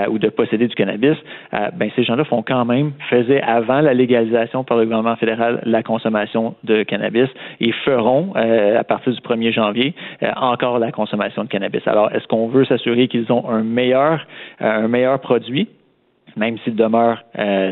ou 0.10 0.18
de 0.18 0.30
posséder 0.30 0.68
du 0.68 0.76
cannabis, 0.76 1.18
ben 1.52 1.90
ces 1.96 2.07
gens-là 2.08 2.24
font 2.26 2.42
quand 2.42 2.66
même, 2.66 2.92
faisaient 3.10 3.42
avant 3.42 3.82
la 3.82 3.94
légalisation 3.94 4.64
par 4.64 4.78
le 4.78 4.84
gouvernement 4.86 5.16
fédéral 5.16 5.62
la 5.64 5.84
consommation 5.84 6.56
de 6.64 6.84
cannabis 6.84 7.28
et 7.60 7.72
feront, 7.86 8.34
euh, 8.36 8.80
à 8.80 8.84
partir 8.84 9.14
du 9.14 9.20
1er 9.22 9.52
janvier, 9.54 9.94
euh, 10.24 10.32
encore 10.36 10.80
la 10.80 10.92
consommation 10.92 11.44
de 11.44 11.50
cannabis. 11.50 11.82
Alors, 11.88 12.12
est-ce 12.14 12.28
qu'on 12.28 12.48
veut 12.48 12.66
s'assurer 12.66 13.08
qu'ils 13.08 13.32
ont 13.32 13.48
un 13.50 13.64
meilleur, 13.64 14.26
euh, 14.62 14.86
un 14.86 14.88
meilleur 14.88 15.20
produit, 15.20 15.68
même 16.36 16.58
s'il 16.64 16.76
demeure, 16.76 17.24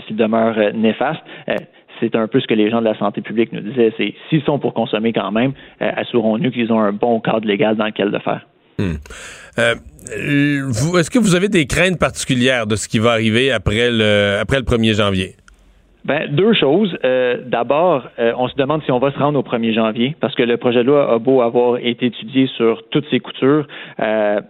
s'il 0.07 0.15
demeure 0.15 0.55
néfaste? 0.73 1.21
C'est 1.99 2.15
un 2.15 2.27
peu 2.27 2.39
ce 2.41 2.47
que 2.47 2.53
les 2.53 2.69
gens 2.69 2.79
de 2.81 2.85
la 2.85 2.97
santé 2.97 3.21
publique 3.21 3.53
nous 3.53 3.61
disaient, 3.61 3.93
c'est 3.97 4.13
s'ils 4.29 4.41
sont 4.43 4.59
pour 4.59 4.73
consommer 4.73 5.13
quand 5.13 5.31
même, 5.31 5.53
assurons-nous 5.79 6.51
qu'ils 6.51 6.73
ont 6.73 6.79
un 6.79 6.91
bon 6.91 7.19
cadre 7.21 7.47
légal 7.47 7.75
dans 7.77 7.85
lequel 7.85 8.09
le 8.09 8.19
faire. 8.19 8.45
Vous- 8.77 8.93
Est-ce 10.11 11.09
que 11.09 11.19
vous 11.19 11.35
avez 11.35 11.49
des 11.49 11.65
craintes 11.65 11.99
particulières 11.99 12.67
de 12.67 12.75
ce 12.75 12.87
qui 12.87 12.99
va 12.99 13.11
arriver 13.11 13.51
après 13.51 13.89
le, 13.91 14.37
après 14.39 14.57
le 14.57 14.63
1er 14.63 14.95
janvier? 14.95 15.35
Ben, 16.05 16.27
deux 16.29 16.53
choses. 16.53 16.95
Euh, 17.03 17.37
D'abord, 17.45 18.03
euh, 18.19 18.31
on 18.37 18.47
se 18.47 18.55
demande 18.55 18.83
si 18.83 18.91
on 18.91 18.99
va 18.99 19.11
se 19.11 19.17
rendre 19.17 19.39
au 19.39 19.43
1er 19.43 19.73
janvier, 19.73 20.15
parce 20.19 20.35
que 20.35 20.43
le 20.43 20.57
projet 20.57 20.79
de 20.79 20.87
loi 20.87 21.11
a 21.11 21.17
beau 21.17 21.41
avoir 21.41 21.77
été 21.77 22.05
étudié 22.07 22.47
sur 22.55 22.83
toutes 22.89 23.09
ses 23.09 23.19
coutures. 23.19 23.67
euh, 23.99 24.41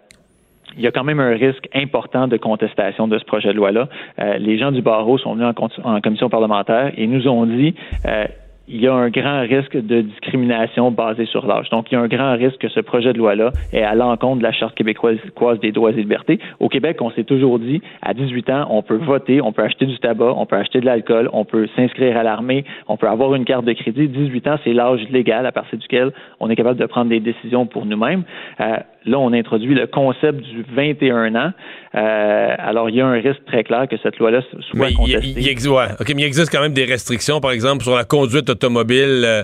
il 0.77 0.84
y 0.84 0.88
a 0.88 0.91
quand 0.91 1.03
même 1.03 1.19
un 1.19 1.36
risque 1.36 1.68
important 1.73 2.27
de 2.27 2.38
contestation 2.38 3.07
de 3.07 3.18
ce 3.18 3.26
projet 3.26 3.49
de 3.49 3.57
loi-là. 3.57 3.88
Euh, 4.19 4.38
les 4.38 4.57
gens 4.57 4.72
du 4.72 4.82
barreau 4.82 5.18
sont 5.18 5.36
venus 5.36 5.53
en, 5.84 6.02
commission 6.02 6.30
parlementaire 6.30 6.91
et 6.98 7.07
nous 7.07 7.27
ont 7.27 7.45
dit 7.45 7.76
euh, 8.06 8.26
il 8.68 8.82
y 8.82 8.88
a 8.88 8.94
un 8.94 9.10
grand 9.10 9.42
risque 9.42 9.78
de 9.78 10.02
discrimination 10.02 10.90
basée 10.92 11.26
sur 11.26 11.46
l'âge. 11.46 11.70
Donc, 11.70 11.92
il 11.92 11.96
y 11.96 11.98
a 11.98 12.02
un 12.02 12.08
grand 12.08 12.34
risque 12.34 12.58
que 12.58 12.70
ce 12.70 12.80
projet 12.80 13.14
de 13.14 13.18
loi-là 13.18 13.52
est 13.72 13.84
à 13.84 13.94
l'encontre 13.94 14.40
de 14.40 14.44
la 14.44 14.52
Charte 14.52 14.76
québécoise 14.76 15.20
des 15.62 15.72
droits 15.72 15.92
et 15.92 15.94
libertés. 15.94 16.40
Au 16.60 16.68
Québec, 16.68 16.98
on 17.02 17.12
s'est 17.12 17.24
toujours 17.24 17.60
dit, 17.60 17.82
à 18.02 18.14
18 18.14 18.50
ans, 18.50 18.68
on 18.72 18.82
peut 18.82 18.98
voter, 18.98 19.42
on 19.42 19.52
peut 19.52 19.64
acheter 19.64 19.86
du 19.86 19.98
tabac, 20.00 20.34
on 20.36 20.46
peut 20.46 20.56
acheter 20.56 20.80
de 20.80 20.86
l'alcool, 20.86 21.30
on 21.32 21.46
peut 21.46 21.68
s'inscrire 21.76 22.18
à 22.18 22.24
l'armée, 22.24 22.66
on 22.88 22.98
peut 22.98 23.08
avoir 23.08 23.36
une 23.36 23.46
carte 23.46 23.66
de 23.66 23.74
crédit. 23.74 24.08
18 24.08 24.48
ans, 24.48 24.56
c'est 24.64 24.74
l'âge 24.74 25.02
légal 25.12 25.46
à 25.46 25.52
partir 25.52 25.78
duquel 25.78 26.12
on 26.40 26.50
est 26.50 26.56
capable 26.56 26.80
de 26.80 26.86
prendre 26.86 27.10
des 27.10 27.20
décisions 27.20 27.68
pour 27.68 27.86
nous-mêmes. 27.86 28.24
Euh, 28.60 28.78
là, 29.06 29.20
on 29.20 29.32
introduit 29.34 29.76
le 29.76 29.88
concept 29.88 30.42
du 30.42 30.66
21 30.74 31.36
ans. 31.36 31.52
Euh, 31.96 32.56
alors, 32.58 32.90
il 32.90 32.96
y 32.98 33.02
a 33.02 33.08
un 33.08 33.14
risque 33.14 33.46
très 33.46 33.64
clair 33.64 33.88
que 33.90 33.96
cette 34.04 34.18
loi-là 34.18 34.42
soit 34.42 34.60
Mais 34.88 34.94
contestée. 34.94 35.28
il- 35.28 35.70
ouais. 35.70 35.86
Mais 36.00 36.22
il 36.22 36.24
existe 36.26 36.52
quand 36.52 36.62
même 36.62 36.74
des 36.74 36.84
restrictions, 36.86 37.40
par 37.40 37.52
exemple, 37.52 37.84
sur 37.84 37.96
la 37.96 38.04
conduite 38.04 38.50
automobile 38.50 39.24
euh, 39.24 39.44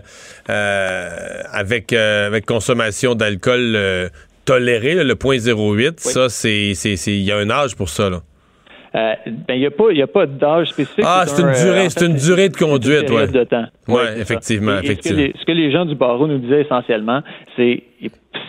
euh, 0.50 1.10
avec, 1.54 1.94
euh, 1.94 2.28
avec 2.28 2.46
consommation 2.46 3.16
d'alcool 3.16 3.78
toléré, 4.44 4.96
là, 4.96 5.04
le 5.04 5.16
point 5.16 5.38
0,8. 5.38 6.00
Ça, 6.00 6.28
c'est, 6.30 6.74
c'est, 6.74 6.96
c'est- 6.98 7.12
il 7.14 7.24
y 7.24 7.32
a 7.32 7.38
un 7.38 7.50
âge 7.50 7.76
pour 7.76 7.90
ça. 7.90 8.10
Là. 8.10 8.22
Euh, 8.94 9.14
ben, 9.48 9.54
il 9.54 9.60
n'y 9.62 9.66
a 9.66 9.72
pas, 9.72 9.92
y 9.94 10.02
a 10.02 10.08
pas 10.08 10.26
d'âge 10.26 10.68
spécifique. 10.72 11.06
Ah, 11.08 11.24
c'est 11.26 11.42
une 11.42 11.48
un, 11.48 11.52
durée- 11.54 11.80
euh, 11.84 11.86
en 11.86 11.90
c'est 11.90 12.06
une 12.06 12.16
durée 12.18 12.50
de 12.50 12.58
conduite, 12.58 13.10
ouais. 13.10 13.28
de 13.28 13.44
temps. 13.46 13.66
Ouais, 13.88 14.02
c'est 14.08 14.16
ça. 14.16 14.22
effectivement, 14.22 14.74
Et- 14.74 14.76
et 14.82 14.86
effectivement. 14.86 15.18
Ce 15.20 15.24
que, 15.24 15.28
les, 15.32 15.40
ce 15.40 15.46
que 15.46 15.52
les 15.54 15.72
gens 15.72 15.86
du 15.86 15.96
barreau 15.96 16.28
nous 16.28 16.40
disaient 16.40 16.62
essentiellement, 16.64 17.22
c'est 17.56 17.84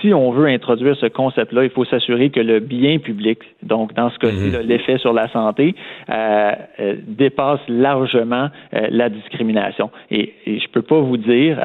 si 0.00 0.12
on 0.14 0.30
veut 0.32 0.46
introduire 0.46 0.96
ce 0.96 1.06
concept-là, 1.06 1.64
il 1.64 1.70
faut 1.70 1.84
s'assurer 1.84 2.30
que 2.30 2.40
le 2.40 2.60
bien 2.60 2.98
public, 2.98 3.38
donc 3.62 3.94
dans 3.94 4.10
ce 4.10 4.18
cas-ci, 4.18 4.50
Mhm. 4.50 4.66
l'effet 4.66 4.98
sur 4.98 5.12
la 5.12 5.28
santé, 5.28 5.74
euh, 6.10 6.52
euh, 6.80 6.96
dépasse 7.06 7.60
largement 7.68 8.48
euh, 8.74 8.86
la 8.90 9.08
discrimination. 9.08 9.90
Et, 10.10 10.34
et 10.46 10.58
je 10.60 10.68
peux 10.68 10.82
pas 10.82 10.98
vous 11.00 11.16
dire, 11.16 11.58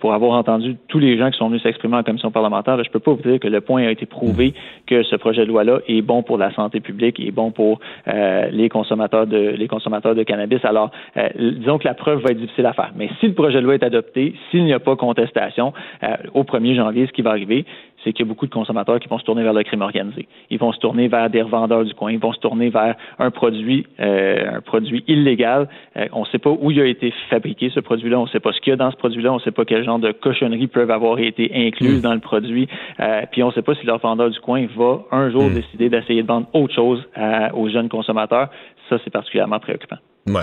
pour 0.00 0.14
avoir 0.14 0.32
entendu 0.32 0.76
tous 0.88 0.98
les 0.98 1.16
gens 1.18 1.30
qui 1.30 1.38
sont 1.38 1.48
venus 1.48 1.62
s'exprimer 1.62 1.96
en 1.96 2.02
commission 2.02 2.30
parlementaire, 2.30 2.82
je 2.82 2.90
peux 2.90 3.00
pas 3.00 3.12
vous 3.12 3.22
dire 3.22 3.40
que 3.40 3.48
le 3.48 3.60
point 3.60 3.82
a 3.86 3.90
été 3.90 4.06
prouvé 4.06 4.54
que 4.86 5.02
ce 5.02 5.16
projet 5.16 5.42
de 5.42 5.48
loi-là 5.48 5.78
est 5.88 6.02
bon 6.02 6.22
pour 6.22 6.38
la 6.38 6.52
santé 6.52 6.80
publique, 6.80 7.20
est 7.20 7.30
bon 7.30 7.50
pour 7.50 7.80
euh, 8.08 8.48
les 8.50 8.68
consommateurs 8.68 9.26
de 9.26 9.38
les 9.56 9.68
consommateurs 9.68 10.14
de 10.14 10.22
cannabis. 10.22 10.64
Alors, 10.64 10.90
euh, 11.16 11.28
disons 11.38 11.78
que 11.78 11.86
la 11.86 11.94
preuve 11.94 12.20
va 12.20 12.30
être 12.30 12.38
difficile 12.40 12.66
à 12.66 12.72
faire. 12.72 12.92
Mais 12.96 13.08
si 13.20 13.26
le 13.28 13.34
projet 13.34 13.58
de 13.60 13.64
loi 13.64 13.74
est 13.74 13.82
adopté, 13.82 14.34
s'il 14.50 14.64
n'y 14.64 14.72
a 14.72 14.78
pas 14.78 14.96
contestation, 14.96 15.72
euh, 16.02 16.16
au 16.34 16.42
1er 16.44 16.74
janvier, 16.74 17.06
ce 17.06 17.12
qui 17.12 17.22
va 17.22 17.30
arriver, 17.30 17.57
c'est 18.04 18.12
qu'il 18.12 18.24
y 18.24 18.28
a 18.28 18.30
beaucoup 18.30 18.46
de 18.46 18.52
consommateurs 18.52 19.00
qui 19.00 19.08
vont 19.08 19.18
se 19.18 19.24
tourner 19.24 19.42
vers 19.42 19.52
le 19.52 19.62
crime 19.62 19.82
organisé. 19.82 20.28
Ils 20.50 20.58
vont 20.58 20.72
se 20.72 20.78
tourner 20.78 21.08
vers 21.08 21.30
des 21.30 21.42
revendeurs 21.42 21.84
du 21.84 21.94
coin. 21.94 22.12
Ils 22.12 22.18
vont 22.18 22.32
se 22.32 22.38
tourner 22.38 22.70
vers 22.70 22.94
un 23.18 23.30
produit, 23.30 23.86
euh, 24.00 24.56
un 24.56 24.60
produit 24.60 25.04
illégal. 25.08 25.68
Euh, 25.96 26.06
on 26.12 26.20
ne 26.20 26.26
sait 26.26 26.38
pas 26.38 26.50
où 26.50 26.70
il 26.70 26.80
a 26.80 26.86
été 26.86 27.12
fabriqué 27.28 27.70
ce 27.70 27.80
produit-là. 27.80 28.18
On 28.18 28.24
ne 28.24 28.28
sait 28.28 28.40
pas 28.40 28.52
ce 28.52 28.60
qu'il 28.60 28.70
y 28.70 28.74
a 28.74 28.76
dans 28.76 28.90
ce 28.90 28.96
produit-là. 28.96 29.32
On 29.32 29.36
ne 29.36 29.40
sait 29.40 29.50
pas 29.50 29.64
quel 29.64 29.84
genre 29.84 29.98
de 29.98 30.12
cochonneries 30.12 30.68
peuvent 30.68 30.90
avoir 30.90 31.18
été 31.18 31.50
incluses 31.54 32.02
dans 32.02 32.14
le 32.14 32.20
produit. 32.20 32.68
Euh, 33.00 33.22
puis 33.30 33.42
on 33.42 33.48
ne 33.48 33.52
sait 33.52 33.62
pas 33.62 33.74
si 33.74 33.86
le 33.86 33.92
revendeur 33.92 34.30
du 34.30 34.40
coin 34.40 34.66
va 34.76 35.00
un 35.10 35.30
jour 35.30 35.50
décider 35.50 35.88
d'essayer 35.88 36.22
de 36.22 36.28
vendre 36.28 36.46
autre 36.52 36.74
chose 36.74 37.06
aux 37.54 37.68
jeunes 37.68 37.88
consommateurs. 37.88 38.48
Ça, 38.88 38.98
c'est 39.04 39.10
particulièrement 39.10 39.58
préoccupant. 39.58 39.96
Ouais. 40.26 40.42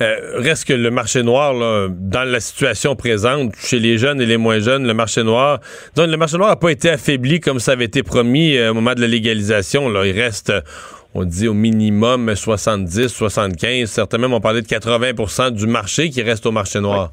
Euh, 0.00 0.40
reste 0.40 0.64
que 0.64 0.72
le 0.72 0.90
marché 0.90 1.22
noir, 1.22 1.52
là, 1.52 1.88
dans 1.90 2.24
la 2.24 2.40
situation 2.40 2.96
présente, 2.96 3.54
chez 3.56 3.78
les 3.78 3.98
jeunes 3.98 4.20
et 4.20 4.26
les 4.26 4.38
moins 4.38 4.58
jeunes, 4.58 4.86
le 4.86 4.94
marché 4.94 5.22
noir, 5.22 5.60
donc 5.94 6.08
le 6.08 6.16
marché 6.16 6.38
noir 6.38 6.48
n'a 6.50 6.56
pas 6.56 6.70
été 6.70 6.88
affaibli 6.88 7.40
comme 7.40 7.60
ça 7.60 7.72
avait 7.72 7.84
été 7.84 8.02
promis 8.02 8.56
euh, 8.56 8.70
au 8.70 8.74
moment 8.74 8.94
de 8.94 9.00
la 9.00 9.06
légalisation. 9.06 9.90
Là. 9.90 10.06
Il 10.06 10.18
reste, 10.18 10.52
on 11.14 11.24
dit 11.24 11.48
au 11.48 11.54
minimum 11.54 12.34
70, 12.34 13.08
75, 13.08 13.90
certains 13.90 14.18
même 14.18 14.32
ont 14.32 14.40
parlé 14.40 14.62
de 14.62 14.66
80% 14.66 15.50
du 15.50 15.66
marché 15.66 16.08
qui 16.08 16.22
reste 16.22 16.46
au 16.46 16.52
marché 16.52 16.80
noir. 16.80 17.12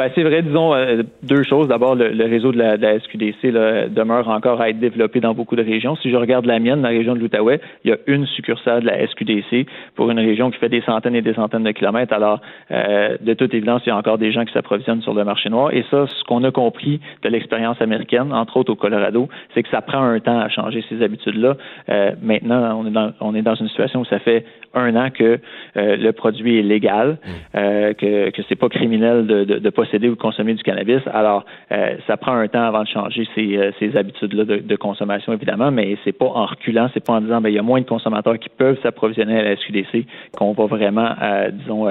Ben, 0.00 0.10
c'est 0.14 0.22
vrai, 0.22 0.40
disons 0.40 0.72
euh, 0.72 1.02
deux 1.22 1.42
choses. 1.42 1.68
D'abord, 1.68 1.94
le, 1.94 2.08
le 2.08 2.24
réseau 2.24 2.52
de 2.52 2.56
la, 2.56 2.78
de 2.78 2.82
la 2.82 2.98
SQDC 3.00 3.52
là, 3.52 3.86
demeure 3.86 4.28
encore 4.28 4.58
à 4.58 4.70
être 4.70 4.78
développé 4.78 5.20
dans 5.20 5.34
beaucoup 5.34 5.56
de 5.56 5.62
régions. 5.62 5.94
Si 5.96 6.10
je 6.10 6.16
regarde 6.16 6.46
la 6.46 6.58
mienne, 6.58 6.80
la 6.80 6.88
région 6.88 7.12
de 7.12 7.18
l'Outaouais, 7.18 7.60
il 7.84 7.90
y 7.90 7.92
a 7.92 7.98
une 8.06 8.24
succursale 8.24 8.80
de 8.80 8.86
la 8.86 9.06
SQDC 9.06 9.66
pour 9.96 10.10
une 10.10 10.18
région 10.18 10.50
qui 10.50 10.56
fait 10.56 10.70
des 10.70 10.80
centaines 10.80 11.14
et 11.16 11.20
des 11.20 11.34
centaines 11.34 11.64
de 11.64 11.70
kilomètres. 11.72 12.14
Alors, 12.14 12.40
euh, 12.70 13.18
de 13.20 13.34
toute 13.34 13.52
évidence, 13.52 13.82
il 13.84 13.90
y 13.90 13.92
a 13.92 13.96
encore 13.98 14.16
des 14.16 14.32
gens 14.32 14.46
qui 14.46 14.54
s'approvisionnent 14.54 15.02
sur 15.02 15.12
le 15.12 15.22
marché 15.22 15.50
noir. 15.50 15.70
Et 15.74 15.84
ça, 15.90 16.06
ce 16.06 16.24
qu'on 16.24 16.44
a 16.44 16.50
compris 16.50 16.98
de 17.22 17.28
l'expérience 17.28 17.78
américaine, 17.82 18.32
entre 18.32 18.56
autres 18.56 18.72
au 18.72 18.76
Colorado, 18.76 19.28
c'est 19.52 19.62
que 19.62 19.68
ça 19.68 19.82
prend 19.82 20.00
un 20.02 20.18
temps 20.18 20.40
à 20.40 20.48
changer 20.48 20.82
ces 20.88 21.02
habitudes-là. 21.02 21.58
Euh, 21.90 22.12
maintenant, 22.22 22.80
on 22.80 22.86
est, 22.86 22.90
dans, 22.90 23.12
on 23.20 23.34
est 23.34 23.42
dans 23.42 23.54
une 23.54 23.68
situation 23.68 24.00
où 24.00 24.06
ça 24.06 24.18
fait 24.18 24.46
un 24.74 24.96
an 24.96 25.10
que 25.10 25.38
euh, 25.76 25.96
le 25.96 26.12
produit 26.12 26.58
est 26.58 26.62
légal, 26.62 27.18
euh, 27.54 27.92
que, 27.94 28.30
que 28.30 28.42
c'est 28.48 28.56
pas 28.56 28.68
criminel 28.68 29.26
de, 29.26 29.44
de, 29.44 29.58
de, 29.58 29.70
posséder 29.90 30.08
ou 30.08 30.14
de 30.14 30.20
consommer 30.20 30.54
du 30.54 30.62
cannabis. 30.62 31.00
Alors, 31.12 31.44
euh, 31.72 31.96
ça 32.06 32.16
prend 32.16 32.32
un 32.32 32.48
temps 32.48 32.62
avant 32.62 32.82
de 32.82 32.88
changer 32.88 33.26
ces, 33.34 33.56
euh, 33.56 33.70
ces 33.78 33.96
habitudes-là 33.96 34.44
de, 34.44 34.56
de, 34.58 34.76
consommation, 34.76 35.32
évidemment, 35.32 35.70
mais 35.70 35.96
c'est 36.04 36.12
pas 36.12 36.26
en 36.26 36.46
reculant, 36.46 36.88
c'est 36.94 37.04
pas 37.04 37.14
en 37.14 37.20
disant 37.20 37.40
ben 37.40 37.48
il 37.48 37.54
y 37.54 37.58
a 37.58 37.62
moins 37.62 37.80
de 37.80 37.86
consommateurs 37.86 38.38
qui 38.38 38.48
peuvent 38.48 38.78
s'approvisionner 38.82 39.38
à 39.38 39.42
la 39.42 39.56
SQDC 39.56 40.06
qu'on 40.36 40.52
va 40.52 40.66
vraiment, 40.66 41.10
euh, 41.22 41.50
disons, 41.50 41.86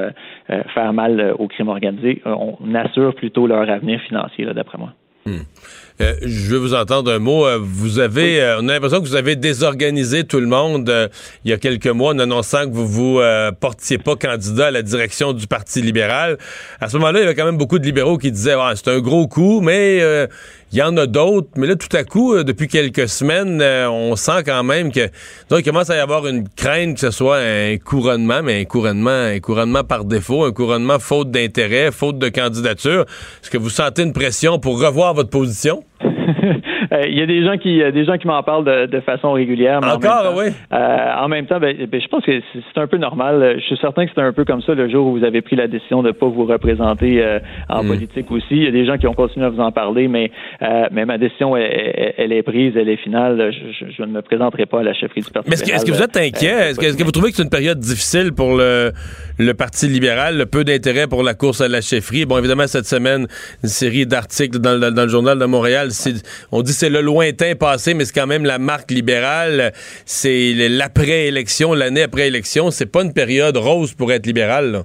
faire 0.74 0.94
mal 0.94 1.36
au 1.38 1.48
crime 1.48 1.68
organisé. 1.68 2.22
On 2.26 2.74
assure 2.76 3.14
plutôt 3.16 3.48
leur 3.48 3.70
avenir 3.70 4.00
financier, 4.02 4.46
d'après 4.46 4.78
moi. 4.78 4.94
Hmm. 5.30 5.44
Euh, 6.02 6.14
je 6.22 6.52
veux 6.52 6.58
vous 6.58 6.74
entendre 6.74 7.12
un 7.12 7.20
mot. 7.20 7.46
Euh, 7.46 7.60
vous 7.62 8.00
avez, 8.00 8.42
euh, 8.42 8.60
on 8.62 8.70
a 8.70 8.74
l'impression 8.74 9.02
que 9.02 9.08
vous 9.08 9.16
avez 9.16 9.36
désorganisé 9.36 10.24
tout 10.24 10.40
le 10.40 10.48
monde 10.48 11.10
il 11.44 11.52
y 11.52 11.54
a 11.54 11.58
quelques 11.58 11.88
mois 11.88 12.14
en 12.14 12.20
annonçant 12.20 12.66
que 12.66 12.74
vous 12.74 12.88
vous 12.88 13.22
portiez 13.60 13.98
pas 13.98 14.16
candidat 14.16 14.68
à 14.68 14.72
la 14.72 14.82
direction 14.82 15.34
du 15.34 15.48
Parti 15.48 15.82
libéral. 15.82 16.38
À 16.80 16.90
ce 16.90 16.98
moment-là, 16.98 17.20
il 17.20 17.24
y 17.24 17.26
avait 17.26 17.36
quand 17.36 17.46
même 17.46 17.58
beaucoup 17.58 17.80
de 17.80 17.86
libéraux 17.86 18.18
qui 18.18 18.32
disaient 18.32 18.56
ah, 18.58 18.74
c'est 18.76 18.90
un 18.90 19.00
gros 19.00 19.28
coup, 19.28 19.62
mais 19.62 20.02
il 20.72 20.78
y 20.78 20.82
en 20.82 20.96
a 20.98 21.08
d'autres. 21.08 21.50
Mais 21.56 21.68
là, 21.68 21.76
tout 21.76 21.96
à 21.96 22.04
coup, 22.04 22.44
depuis 22.44 22.68
quelques 22.68 23.08
semaines, 23.10 23.62
on 23.62 24.16
sent 24.16 24.44
quand 24.46 24.64
même 24.64 24.92
que 24.92 25.08
donc 25.50 25.60
il 25.60 25.64
commence 25.64 25.90
à 25.90 25.96
y 25.96 26.00
avoir 26.00 26.28
une 26.28 26.48
crainte 26.50 26.96
que 26.96 27.00
ce 27.00 27.12
soit 27.12 27.38
un 27.38 27.78
couronnement, 27.78 28.42
mais 28.44 28.62
un 28.62 28.66
couronnement, 28.66 29.10
un 29.10 29.40
couronnement 29.40 29.84
par 29.84 30.06
défaut, 30.06 30.46
un 30.46 30.52
couronnement 30.52 31.00
faute 31.00 31.32
d'intérêt, 31.32 31.92
faute 31.92 32.20
de 32.20 32.30
candidature. 32.30 33.06
Est-ce 33.42 33.50
que 33.50 33.58
vous 33.58 33.70
sentez 33.70 34.04
une 34.04 34.14
pression 34.14 34.60
pour 34.60 34.80
revoir 34.82 35.14
votre 35.14 35.30
position? 35.30 35.84
Euh, 36.92 37.04
il 37.08 37.18
y 37.18 37.22
a 37.22 37.26
des 37.26 37.44
gens 37.44 37.58
qui, 37.58 37.80
des 37.92 38.06
gens 38.06 38.18
qui 38.18 38.26
m'en 38.26 38.42
parlent 38.42 38.64
de, 38.64 38.86
de, 38.86 39.00
façon 39.02 39.34
régulière. 39.34 39.80
Encore, 39.84 40.34
oui. 40.36 40.46
Euh, 40.74 41.14
en 41.18 41.28
même 41.28 41.46
temps, 41.46 41.60
ben, 41.60 41.76
ben, 41.86 42.02
je 42.02 42.08
pense 42.08 42.24
que 42.24 42.42
c'est 42.54 42.80
un 42.80 42.88
peu 42.88 42.98
normal. 42.98 43.58
Je 43.60 43.64
suis 43.66 43.78
certain 43.78 44.06
que 44.06 44.12
c'est 44.16 44.22
un 44.22 44.32
peu 44.32 44.46
comme 44.46 44.62
ça 44.62 44.74
le 44.74 44.90
jour 44.90 45.08
où 45.08 45.18
vous 45.18 45.24
avez 45.24 45.42
pris 45.42 45.56
la 45.56 45.68
décision 45.68 46.02
de 46.02 46.08
ne 46.08 46.14
pas 46.14 46.28
vous 46.28 46.46
représenter 46.46 47.22
euh, 47.22 47.40
en 47.68 47.84
Hmm. 47.84 47.86
mm. 47.86 47.90
politique 47.90 48.32
aussi. 48.32 48.46
Il 48.52 48.64
y 48.64 48.68
a 48.68 48.72
des 48.72 48.86
gens 48.86 48.98
qui 48.98 49.08
ont 49.08 49.14
continué 49.14 49.46
à 49.46 49.50
vous 49.50 49.60
en 49.60 49.72
parler, 49.72 50.08
mais, 50.08 50.32
euh, 50.62 50.88
mais 50.92 51.06
ma 51.06 51.18
décision, 51.18 51.56
elle, 51.56 52.14
elle, 52.18 52.32
est 52.32 52.44
prise, 52.44 52.74
elle 52.76 52.90
est 52.90 52.98
finale. 52.98 53.52
Je, 53.52 53.86
je, 53.86 53.92
je, 53.92 54.02
ne 54.04 54.08
me 54.08 54.22
présenterai 54.22 54.66
pas 54.66 54.80
à 54.82 54.84
la 54.84 54.94
chefferie 54.94 55.22
du 55.22 55.32
Parti 55.32 55.50
mais 55.50 55.56
est-ce 55.56 55.86
que, 55.86 55.92
vous 55.92 56.02
êtes 56.02 56.18
inquiet? 56.18 56.70
est-ce 56.70 56.80
que, 56.80 56.86
est 56.86 56.98
que, 56.98 57.04
vous 57.04 57.12
trouvez 57.12 57.32
que 57.32 57.38
c'est 57.38 57.44
une 57.44 57.50
période 57.50 57.80
difficile 57.80 58.34
pour 58.34 58.56
le, 58.56 58.92
le 59.38 59.54
Parti 59.54 59.88
libéral, 59.88 60.38
le 60.38 60.46
peu 60.46 60.64
d'intérêt 60.64 61.08
pour 61.08 61.24
la 61.24 61.34
course 61.34 61.62
à 61.62 61.68
la 61.68 61.82
chefferie? 61.82 62.26
Bon, 62.26 62.38
évidemment, 62.38 62.68
cette 62.68 62.86
semaine, 62.86 63.28
une 63.64 63.70
série 63.70 64.06
d'articles 64.06 64.60
dans, 64.60 64.80
dans, 64.80 64.94
dans, 64.94 65.04
le 65.04 65.10
journal 65.10 65.38
de 65.40 65.46
Montréal, 65.46 65.92
on 66.52 66.62
dit 66.62 66.74
c'est 66.74 66.90
le 66.90 67.02
lointain 67.02 67.56
passé, 67.56 67.94
mais 67.94 68.06
c'est 68.06 68.14
quand 68.14 68.28
même 68.28 68.46
la 68.46 68.60
marque 68.60 68.92
libérale. 68.92 69.74
C'est 70.06 70.54
l'après-élection, 70.70 71.74
l'année 71.74 72.04
après 72.04 72.28
élection. 72.28 72.72
C'est 72.72 72.86
pas 72.86 73.04
une 73.04 73.14
période 73.14 73.58
rose 73.58 73.94
pour 73.94 74.12
être 74.12 74.26
libéral. 74.26 74.84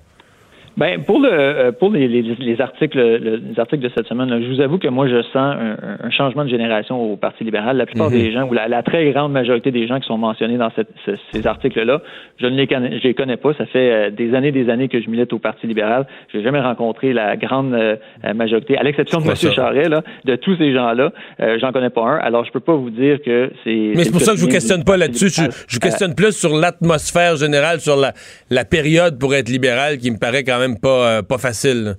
Ben 0.77 1.03
pour 1.05 1.21
le 1.21 1.71
pour 1.71 1.91
les, 1.93 2.09
les, 2.09 2.23
les 2.23 2.61
articles 2.61 2.99
le, 2.99 3.37
les 3.37 3.61
articles 3.61 3.83
de 3.83 3.91
cette 3.95 4.07
semaine, 4.07 4.29
là, 4.29 4.41
je 4.41 4.49
vous 4.49 4.61
avoue 4.61 4.79
que 4.79 4.89
moi 4.89 5.07
je 5.09 5.23
sens 5.23 5.37
un, 5.37 5.77
un, 6.03 6.11
changement 6.11 6.45
de 6.45 6.49
génération 6.49 7.01
au 7.01 7.17
Parti 7.17 7.45
libéral. 7.45 7.77
La 7.77 7.87
plupart 7.87 8.11
mm 8.11 8.15
-hmm. 8.15 8.25
des 8.25 8.33
gens 8.33 8.45
ou 8.49 8.53
la, 8.55 8.67
la, 8.69 8.83
très 8.83 9.11
grande 9.13 9.33
majorité 9.33 9.71
des 9.71 9.87
gens 9.87 10.01
qui 10.01 10.07
sont 10.07 10.19
mentionnés 10.19 10.59
dans 10.59 10.71
cette, 10.77 10.91
ce, 11.07 11.13
ces 11.33 11.47
articles-là, 11.47 11.97
je 12.41 12.47
ne 12.47 12.57
les 12.57 12.67
connais, 12.67 12.99
je 12.99 13.05
les 13.09 13.15
connais 13.15 13.37
pas. 13.37 13.53
Ça 13.55 13.67
fait 13.67 13.91
euh, 13.93 14.11
des 14.11 14.35
années 14.35 14.53
des 14.61 14.69
années 14.69 14.89
que 14.89 15.01
je 15.01 15.09
milite 15.09 15.33
au 15.33 15.39
Parti 15.39 15.65
libéral. 15.73 16.03
Je 16.31 16.39
n'ai 16.39 16.45
jamais 16.47 16.61
rencontré 16.61 17.13
la 17.13 17.37
grande 17.37 17.73
euh, 17.75 18.35
majorité, 18.35 18.77
à 18.77 18.83
l'exception 18.83 19.19
de 19.21 19.27
M. 19.29 19.37
Charret, 19.55 19.89
là, 19.89 20.01
de 20.25 20.35
tous 20.45 20.57
ces 20.57 20.73
gens-là, 20.73 21.07
euh, 21.41 21.59
j'en 21.61 21.71
connais 21.75 21.91
pas 21.99 22.05
un. 22.13 22.19
Alors 22.29 22.45
je 22.45 22.53
peux 22.57 22.65
pas 22.71 22.75
vous 22.75 22.91
dire 22.91 23.17
que 23.27 23.39
c'est. 23.63 23.93
Mais 23.97 24.05
c'est 24.05 24.17
pour 24.19 24.27
ça 24.29 24.33
que 24.33 24.39
je 24.39 24.45
vous 24.45 24.57
questionne 24.59 24.85
pas 24.91 24.97
là-dessus. 24.97 25.31
Je, 25.39 25.45
je 25.69 25.75
vous 25.77 25.85
questionne 25.89 26.15
plus 26.23 26.35
sur 26.45 26.53
l'atmosphère 26.63 27.37
générale, 27.45 27.79
sur 27.89 27.97
la, 28.05 28.11
la 28.59 28.65
période 28.77 29.15
pour 29.21 29.31
être 29.39 29.51
libéral, 29.57 29.99
qui 30.03 30.11
me 30.11 30.19
paraît 30.27 30.45
quand 30.49 30.59
même 30.59 30.64
même 30.69 30.79
pas, 30.79 31.19
euh, 31.19 31.23
facile. 31.39 31.97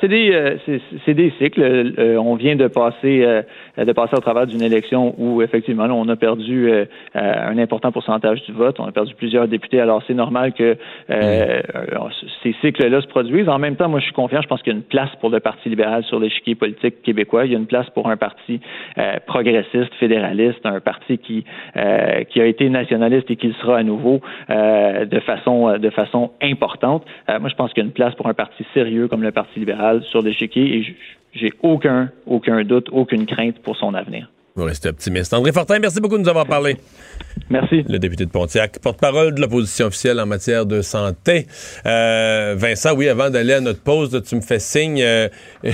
C'est 0.00 0.08
des, 0.08 0.30
euh, 0.32 0.78
c'est 1.06 1.14
des 1.14 1.32
cycles. 1.38 1.62
Euh, 1.62 2.16
on 2.20 2.36
vient 2.36 2.54
de 2.54 2.68
passer, 2.68 3.42
de 3.76 3.92
passer 3.92 4.16
au 4.16 4.20
travers 4.20 4.46
d'une 4.46 4.62
élection 4.62 5.14
où 5.18 5.42
effectivement 5.42 5.86
là, 5.86 5.94
on 5.94 6.08
a 6.08 6.16
perdu 6.16 6.70
euh, 6.70 6.84
un 7.14 7.58
important 7.58 7.92
pourcentage 7.92 8.42
du 8.44 8.52
vote. 8.52 8.78
On 8.80 8.86
a 8.86 8.92
perdu 8.92 9.14
plusieurs 9.14 9.48
députés. 9.48 9.80
Alors 9.80 10.02
c'est 10.06 10.14
normal 10.14 10.52
que 10.52 10.76
mmh. 11.08 12.10
ces 12.42 12.54
cycles-là 12.60 13.00
se 13.00 13.06
produisent. 13.06 13.48
En 13.48 13.58
même 13.58 13.76
temps, 13.76 13.88
moi 13.88 14.00
je 14.00 14.04
suis 14.04 14.14
confiant. 14.14 14.42
Je 14.42 14.48
pense 14.48 14.62
qu'il 14.62 14.72
y 14.72 14.76
a 14.76 14.78
une 14.78 14.84
place 14.84 15.10
pour 15.20 15.30
le 15.30 15.40
Parti 15.40 15.68
libéral 15.68 16.04
sur 16.04 16.18
l'échiquier 16.18 16.54
politique 16.54 17.02
québécois. 17.02 17.46
Il 17.46 17.52
y 17.52 17.54
a 17.54 17.58
une 17.58 17.66
place 17.66 17.88
pour 17.90 18.08
un 18.08 18.16
parti 18.16 18.60
progressiste, 19.26 19.94
fédéraliste, 19.98 20.64
un 20.64 20.80
parti 20.80 21.18
qui 21.18 21.44
qui 22.30 22.40
a 22.40 22.46
été 22.46 22.68
nationaliste 22.68 23.30
et 23.30 23.36
qui 23.36 23.48
le 23.48 23.54
sera 23.54 23.78
à 23.78 23.82
nouveau 23.82 24.20
de 24.48 25.20
façon 25.20 25.78
de 25.78 25.90
façon 25.90 26.30
importante. 26.42 27.04
moi 27.28 27.48
je 27.48 27.54
pense 27.54 27.72
qu'il 27.72 27.82
y 27.82 27.86
a 27.86 27.88
une 27.88 27.92
place 27.92 28.14
pour 28.14 28.26
un 28.26 28.34
parti 28.34 28.64
sérieux 28.74 29.08
comme 29.08 29.22
le 29.22 29.32
Parti 29.32 29.58
libéral 29.58 30.02
sur 30.04 30.22
l'échiquier 30.22 30.78
et 30.78 30.82
j'ai 31.32 31.52
aucun, 31.62 32.10
aucun 32.26 32.62
doute, 32.64 32.88
aucune 32.90 33.26
crainte 33.26 33.58
pour 33.60 33.76
son 33.76 33.94
avenir. 33.94 34.30
Vous 34.60 34.66
restez 34.66 34.90
optimiste. 34.90 35.32
André 35.32 35.52
Fortin, 35.52 35.78
merci 35.78 36.02
beaucoup 36.02 36.18
de 36.18 36.22
nous 36.22 36.28
avoir 36.28 36.44
parlé. 36.44 36.76
Merci. 37.48 37.82
Le 37.88 37.98
député 37.98 38.26
de 38.26 38.30
Pontiac, 38.30 38.78
porte-parole 38.78 39.34
de 39.34 39.40
l'opposition 39.40 39.86
officielle 39.86 40.20
en 40.20 40.26
matière 40.26 40.66
de 40.66 40.82
santé. 40.82 41.46
Euh, 41.86 42.54
Vincent, 42.58 42.94
oui, 42.94 43.08
avant 43.08 43.30
d'aller 43.30 43.54
à 43.54 43.60
notre 43.60 43.80
pause, 43.80 44.22
tu 44.28 44.36
me 44.36 44.42
fais 44.42 44.58
signe. 44.58 45.02
Euh, 45.02 45.28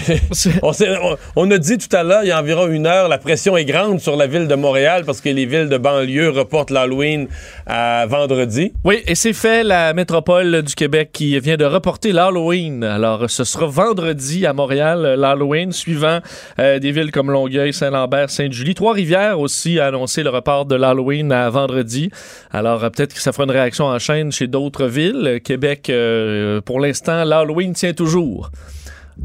on, 0.62 0.70
on, 0.70 1.16
on, 1.34 1.50
a 1.50 1.58
dit 1.58 1.78
tout 1.78 1.94
à 1.94 2.04
l'heure, 2.04 2.20
il 2.22 2.28
y 2.28 2.30
a 2.30 2.40
environ 2.40 2.68
une 2.68 2.86
heure, 2.86 3.08
la 3.08 3.18
pression 3.18 3.56
est 3.56 3.64
grande 3.64 3.98
sur 3.98 4.16
la 4.16 4.28
ville 4.28 4.46
de 4.46 4.54
Montréal 4.54 5.02
parce 5.04 5.20
que 5.20 5.28
les 5.30 5.46
villes 5.46 5.68
de 5.68 5.78
banlieue 5.78 6.30
reportent 6.30 6.70
l'Halloween 6.70 7.26
à 7.66 8.06
vendredi. 8.06 8.72
Oui, 8.84 9.02
et 9.06 9.16
c'est 9.16 9.32
fait 9.32 9.64
la 9.64 9.94
métropole 9.94 10.62
du 10.62 10.74
Québec 10.76 11.10
qui 11.12 11.38
vient 11.40 11.56
de 11.56 11.64
reporter 11.64 12.12
l'Halloween. 12.12 12.84
Alors, 12.84 13.28
ce 13.28 13.42
sera 13.42 13.66
vendredi 13.66 14.46
à 14.46 14.52
Montréal, 14.52 15.16
l'Halloween, 15.18 15.72
suivant 15.72 16.20
euh, 16.60 16.78
des 16.78 16.92
villes 16.92 17.10
comme 17.10 17.32
Longueuil, 17.32 17.72
Saint-Lambert, 17.72 18.30
Sainte-Julie. 18.30 18.75
Trois-Rivières 18.76 19.40
aussi 19.40 19.80
a 19.80 19.86
annoncé 19.86 20.22
le 20.22 20.30
report 20.30 20.66
de 20.66 20.76
l'Halloween 20.76 21.32
à 21.32 21.48
vendredi. 21.50 22.10
Alors, 22.52 22.84
euh, 22.84 22.90
peut-être 22.90 23.14
que 23.14 23.20
ça 23.20 23.32
fera 23.32 23.44
une 23.44 23.50
réaction 23.50 23.86
en 23.86 23.98
chaîne 23.98 24.30
chez 24.30 24.46
d'autres 24.46 24.86
villes. 24.86 25.40
Québec, 25.42 25.88
euh, 25.90 26.60
pour 26.60 26.78
l'instant, 26.78 27.24
l'Halloween 27.24 27.72
tient 27.72 27.94
toujours. 27.94 28.50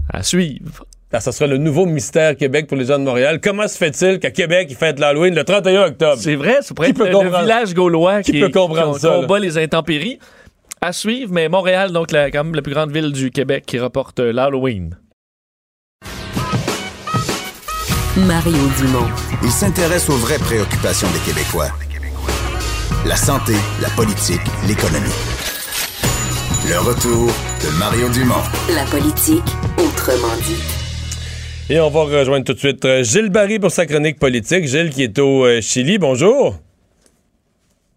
À 0.10 0.24
suivre. 0.24 0.86
Alors, 1.12 1.22
ça 1.22 1.34
sera 1.34 1.48
le 1.48 1.58
nouveau 1.58 1.86
mystère 1.86 2.38
Québec 2.38 2.68
pour 2.68 2.78
les 2.78 2.86
gens 2.86 2.98
de 2.98 3.04
Montréal. 3.04 3.42
Comment 3.44 3.68
se 3.68 3.78
fait-il 3.78 4.20
qu'à 4.20 4.32
Québec, 4.32 4.68
ils 4.70 4.78
fêtent 4.78 5.00
l'Halloween 5.00 5.36
le 5.36 5.44
31 5.44 5.88
octobre? 5.88 6.18
C'est 6.18 6.36
vrai, 6.36 6.60
c'est 6.62 6.74
peut 6.74 6.86
être 6.86 6.98
le, 6.98 7.28
village 7.28 7.74
gaulois 7.74 8.24
qui, 8.24 8.32
qui, 8.32 8.40
peut 8.40 8.50
comprendre 8.50 8.96
qui, 8.96 9.02
ça, 9.02 9.10
combat 9.10 9.38
les 9.38 9.58
intempéries. 9.58 10.18
À 10.80 10.94
suivre, 10.94 11.32
mais 11.34 11.50
Montréal, 11.50 11.92
donc 11.92 12.12
la, 12.12 12.32
quand 12.32 12.46
même 12.46 12.56
la 12.56 12.62
plus 12.62 12.74
grande 12.74 12.92
ville 12.92 13.12
du 13.12 13.30
Québec 13.32 13.66
qui 13.68 13.78
reporte 13.78 14.20
l'Halloween. 14.20 14.96
Mario 18.18 18.68
Dumont. 18.78 19.08
Il 19.42 19.50
s'intéresse 19.50 20.10
aux 20.10 20.18
vraies 20.18 20.38
préoccupations 20.38 21.08
des 21.12 21.20
Québécois. 21.20 21.70
La 23.06 23.16
santé, 23.16 23.54
la 23.82 23.90
politique, 23.90 24.42
l'économie. 24.68 25.08
Le 26.70 26.78
retour 26.80 27.28
de 27.64 27.80
Mario 27.80 28.10
Dumont. 28.10 28.44
La 28.76 28.84
politique, 28.84 29.56
autrement 29.78 30.36
dit. 30.46 30.62
Et 31.70 31.80
on 31.80 31.90
va 31.90 32.02
rejoindre 32.04 32.44
tout 32.44 32.54
de 32.54 32.60
suite 32.60 32.86
Gilles 33.04 33.30
Barry 33.30 33.60
pour 33.60 33.72
sa 33.72 33.86
chronique 33.86 34.20
politique. 34.20 34.68
Gilles 34.68 34.90
qui 34.90 35.04
est 35.04 35.18
au 35.18 35.62
Chili. 35.62 35.98
Bonjour. 35.98 36.58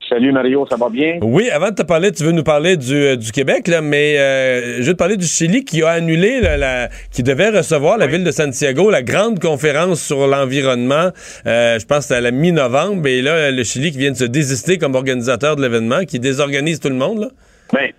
Salut 0.09 0.33
Mario, 0.33 0.67
ça 0.69 0.77
va 0.77 0.89
bien? 0.91 1.19
Oui, 1.23 1.49
avant 1.51 1.71
de 1.71 1.75
te 1.75 1.83
parler, 1.83 2.13
tu 2.13 2.25
veux 2.25 2.33
nous 2.33 2.43
parler 2.45 2.77
du, 2.77 3.17
du 3.17 3.33
Québec, 3.33 3.67
là, 3.69 3.81
mais 3.81 4.19
euh, 4.19 4.77
je 4.83 4.87
veux 4.87 4.93
te 4.93 4.99
parler 4.99 5.17
du 5.17 5.25
Chili 5.27 5.65
qui 5.65 5.83
a 5.83 5.89
annulé, 5.91 6.41
la, 6.41 6.57
la 6.57 6.89
qui 7.11 7.23
devait 7.23 7.49
recevoir 7.49 7.97
la 7.97 8.05
oui. 8.07 8.13
ville 8.13 8.25
de 8.25 8.31
Santiago, 8.31 8.91
la 8.91 9.03
grande 9.03 9.39
conférence 9.41 10.03
sur 10.03 10.27
l'environnement, 10.27 11.09
euh, 11.47 11.79
je 11.79 11.87
pense 11.87 12.11
à 12.11 12.21
la 12.21 12.31
mi-novembre, 12.31 13.07
et 13.07 13.23
là, 13.23 13.51
le 13.51 13.65
Chili 13.65 13.93
qui 13.93 13.99
vient 13.99 14.11
de 14.13 14.17
se 14.17 14.25
désister 14.25 14.79
comme 14.79 14.95
organisateur 14.95 15.57
de 15.57 15.63
l'événement, 15.63 16.01
qui 16.07 16.19
désorganise 16.21 16.81
tout 16.81 16.91
le 16.91 16.97
monde. 16.97 17.21
Là. 17.21 17.29
Ben, 17.73 17.91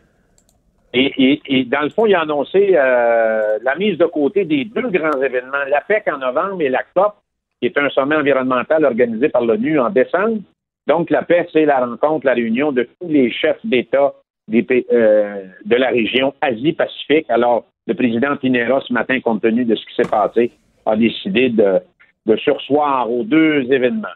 Et, 0.94 1.12
et- 1.18 1.42
et 1.48 1.66
dans 1.66 1.82
le 1.82 1.90
fond, 1.90 2.06
il 2.06 2.16
a 2.16 2.22
annoncé 2.22 2.74
euh, 2.76 3.58
la 3.64 3.76
mise 3.76 3.98
de 3.98 4.06
côté 4.06 4.46
des 4.46 4.64
deux 4.66 4.90
grands 4.90 5.22
événements, 5.22 5.64
l'APEC 5.70 6.04
en 6.14 6.20
novembre 6.20 6.62
et 6.62 6.70
la 6.70 6.84
COP, 6.96 7.16
qui 7.60 7.68
est 7.68 7.78
un 7.78 7.90
sommet 7.90 8.16
environnemental 8.16 8.86
organisé 8.86 9.28
par 9.30 9.44
l'ONU 9.44 9.80
en 9.80 9.90
décembre. 9.90 10.38
Donc, 10.88 11.10
l'APEC, 11.10 11.50
c'est 11.52 11.66
la 11.66 11.86
rencontre, 11.86 12.26
la 12.26 12.34
réunion 12.34 12.72
de 12.72 12.84
tous 13.00 13.08
les 13.08 13.32
chefs 13.32 13.64
d'État 13.66 14.14
des 14.48 14.66
euh, 14.92 15.44
de 15.66 15.76
la 15.76 15.90
région 15.90 16.34
Asie-Pacifique. 16.42 17.26
Alors, 17.30 17.66
le 17.88 17.94
président 17.96 18.36
Pinera, 18.38 18.82
ce 18.88 18.94
matin, 18.94 19.20
compte 19.20 19.42
tenu 19.42 19.66
de 19.66 19.76
ce 19.76 19.86
qui 19.86 19.96
s'est 19.96 20.10
passé, 20.10 20.52
a 20.86 20.96
décidé 20.96 21.50
de, 21.50 21.80
de 22.28 22.36
sursoir 22.38 23.12
aux 23.12 23.24
deux 23.24 23.72
événements. 23.72 24.08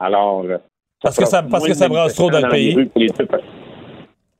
Alors, 0.00 0.44
euh, 0.44 0.56
Parce 1.02 1.18
que 1.18 1.26
ça- 1.26 1.42
parce 1.42 1.66
que 1.66 1.74
ça 1.74 1.88
brasse 1.88 2.14
trop 2.14 2.30
dans 2.30 2.40
le 2.40 2.48
pays. 2.50 2.74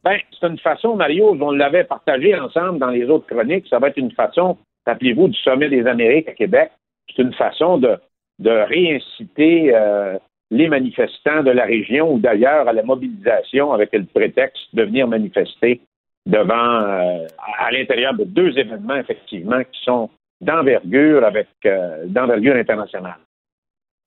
Ben, 0.04 0.18
c'est 0.40 0.46
une 0.46 0.58
façon, 0.58 0.96
Mario, 0.96 1.36
on 1.40 1.50
l'avait 1.50 1.84
partagé 1.84 2.34
ensemble 2.38 2.78
dans 2.78 2.88
les 2.90 3.04
autres 3.10 3.26
chroniques, 3.26 3.66
ça 3.68 3.78
va 3.78 3.88
être 3.88 3.96
une 3.98 4.12
façon, 4.12 4.56
rappelez-vous, 4.86 5.28
du 5.28 5.38
sommet 5.40 5.68
des 5.68 5.86
Amériques 5.86 6.28
à 6.28 6.32
Québec, 6.32 6.70
c'est 7.14 7.22
une 7.22 7.34
façon 7.34 7.78
de, 7.78 7.96
de 8.38 8.50
réinciter 8.50 9.74
euh, 9.74 10.16
les 10.50 10.68
manifestants 10.68 11.42
de 11.42 11.50
la 11.50 11.64
région 11.64 12.14
ou 12.14 12.18
d'ailleurs 12.18 12.68
à 12.68 12.72
la 12.72 12.82
mobilisation 12.82 13.72
avec 13.72 13.92
le 13.92 14.04
prétexte 14.04 14.74
de 14.74 14.82
venir 14.84 15.06
manifester 15.06 15.80
devant, 16.26 16.82
euh, 16.82 17.26
à 17.58 17.70
l'intérieur 17.70 18.14
de 18.14 18.24
deux 18.24 18.56
événements, 18.58 18.96
effectivement, 18.96 19.60
qui 19.60 19.82
sont 19.82 20.10
d'envergure 20.40 21.24
avec 21.24 21.48
euh, 21.66 22.04
d'envergure 22.06 22.56
internationale. 22.56 23.18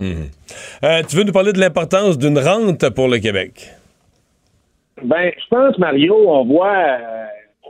Euh, 0.01 1.03
tu 1.07 1.15
veux 1.15 1.23
nous 1.23 1.31
parler 1.31 1.53
de 1.53 1.59
l'importance 1.59 2.17
d'une 2.17 2.39
rente 2.39 2.89
pour 2.95 3.07
le 3.07 3.19
Québec? 3.19 3.69
Ben, 5.03 5.31
je 5.37 5.47
pense, 5.49 5.77
Mario, 5.77 6.15
on 6.27 6.45
voit, 6.45 6.97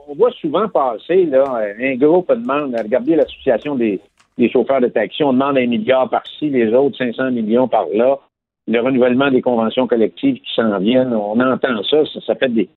on 0.07 0.15
voit 0.15 0.31
souvent 0.39 0.69
passer 0.69 1.25
là, 1.25 1.43
un 1.79 1.95
groupe 1.95 2.29
demande, 2.29 2.75
regardez 2.77 3.15
l'association 3.15 3.75
des, 3.75 3.99
des 4.37 4.49
chauffeurs 4.49 4.79
de 4.79 4.87
taxi, 4.87 5.23
on 5.23 5.33
demande 5.33 5.57
un 5.57 5.67
milliard 5.67 6.09
par-ci, 6.09 6.49
les 6.49 6.73
autres 6.73 6.97
500 6.97 7.31
millions 7.31 7.67
par-là, 7.67 8.19
le 8.67 8.79
renouvellement 8.79 9.31
des 9.31 9.41
conventions 9.41 9.87
collectives 9.87 10.39
qui 10.39 10.53
s'en 10.55 10.77
viennent, 10.79 11.13
on 11.13 11.39
entend 11.39 11.83
ça, 11.83 12.03
ça, 12.25 12.35
fait 12.35 12.49
des, 12.49 12.69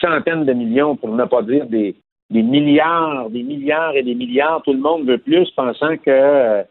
centaines 0.00 0.44
de 0.44 0.52
millions, 0.52 0.96
pour 0.96 1.10
ne 1.10 1.24
pas 1.24 1.42
dire 1.42 1.66
des, 1.66 1.94
milliards, 2.30 3.28
des 3.30 3.42
milliards 3.42 3.96
et 3.96 4.02
des 4.02 4.14
milliards. 4.14 4.62
Tout 4.62 4.72
le 4.72 4.78
monde 4.78 5.06
veut 5.06 5.18
plus, 5.18 5.50
pensant 5.50 5.96
que 5.96 6.10
euh, 6.10 6.62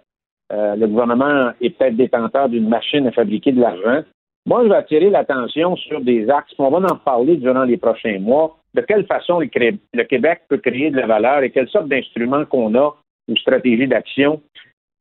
euh, 0.52 0.76
le 0.76 0.88
gouvernement 0.88 1.52
est 1.62 1.72
peut-être 1.72 1.96
détenteur 1.96 2.50
d'une 2.50 2.68
machine 2.68 3.08
à 3.08 3.12
fabriquer 3.12 3.52
de 3.52 3.62
l'argent. 3.62 4.04
Moi, 4.46 4.64
je 4.64 4.70
vais 4.70 4.76
attirer 4.76 5.10
l'attention 5.10 5.76
sur 5.78 6.02
des 6.02 6.30
axes, 6.30 6.54
on 6.58 6.70
va 6.70 6.80
en 6.80 6.98
parler 6.98 7.38
durant 7.38 7.64
les 7.64 7.78
prochains 7.78 8.20
mois, 8.20 8.58
de 8.74 8.82
quelle 8.82 9.06
façon 9.06 9.40
le, 9.40 10.04
Québec 10.04 10.42
peut 10.50 10.58
créer 10.58 10.90
de 10.90 10.98
la 10.98 11.08
valeur 11.08 11.44
et 11.44 11.52
quelles 11.52 11.70
sortes 11.70 11.88
d'instruments 11.88 12.46
qu'on 12.46 12.76
a 12.76 12.96
ou 13.30 13.38
stratégies 13.38 13.88
d'action 13.88 14.42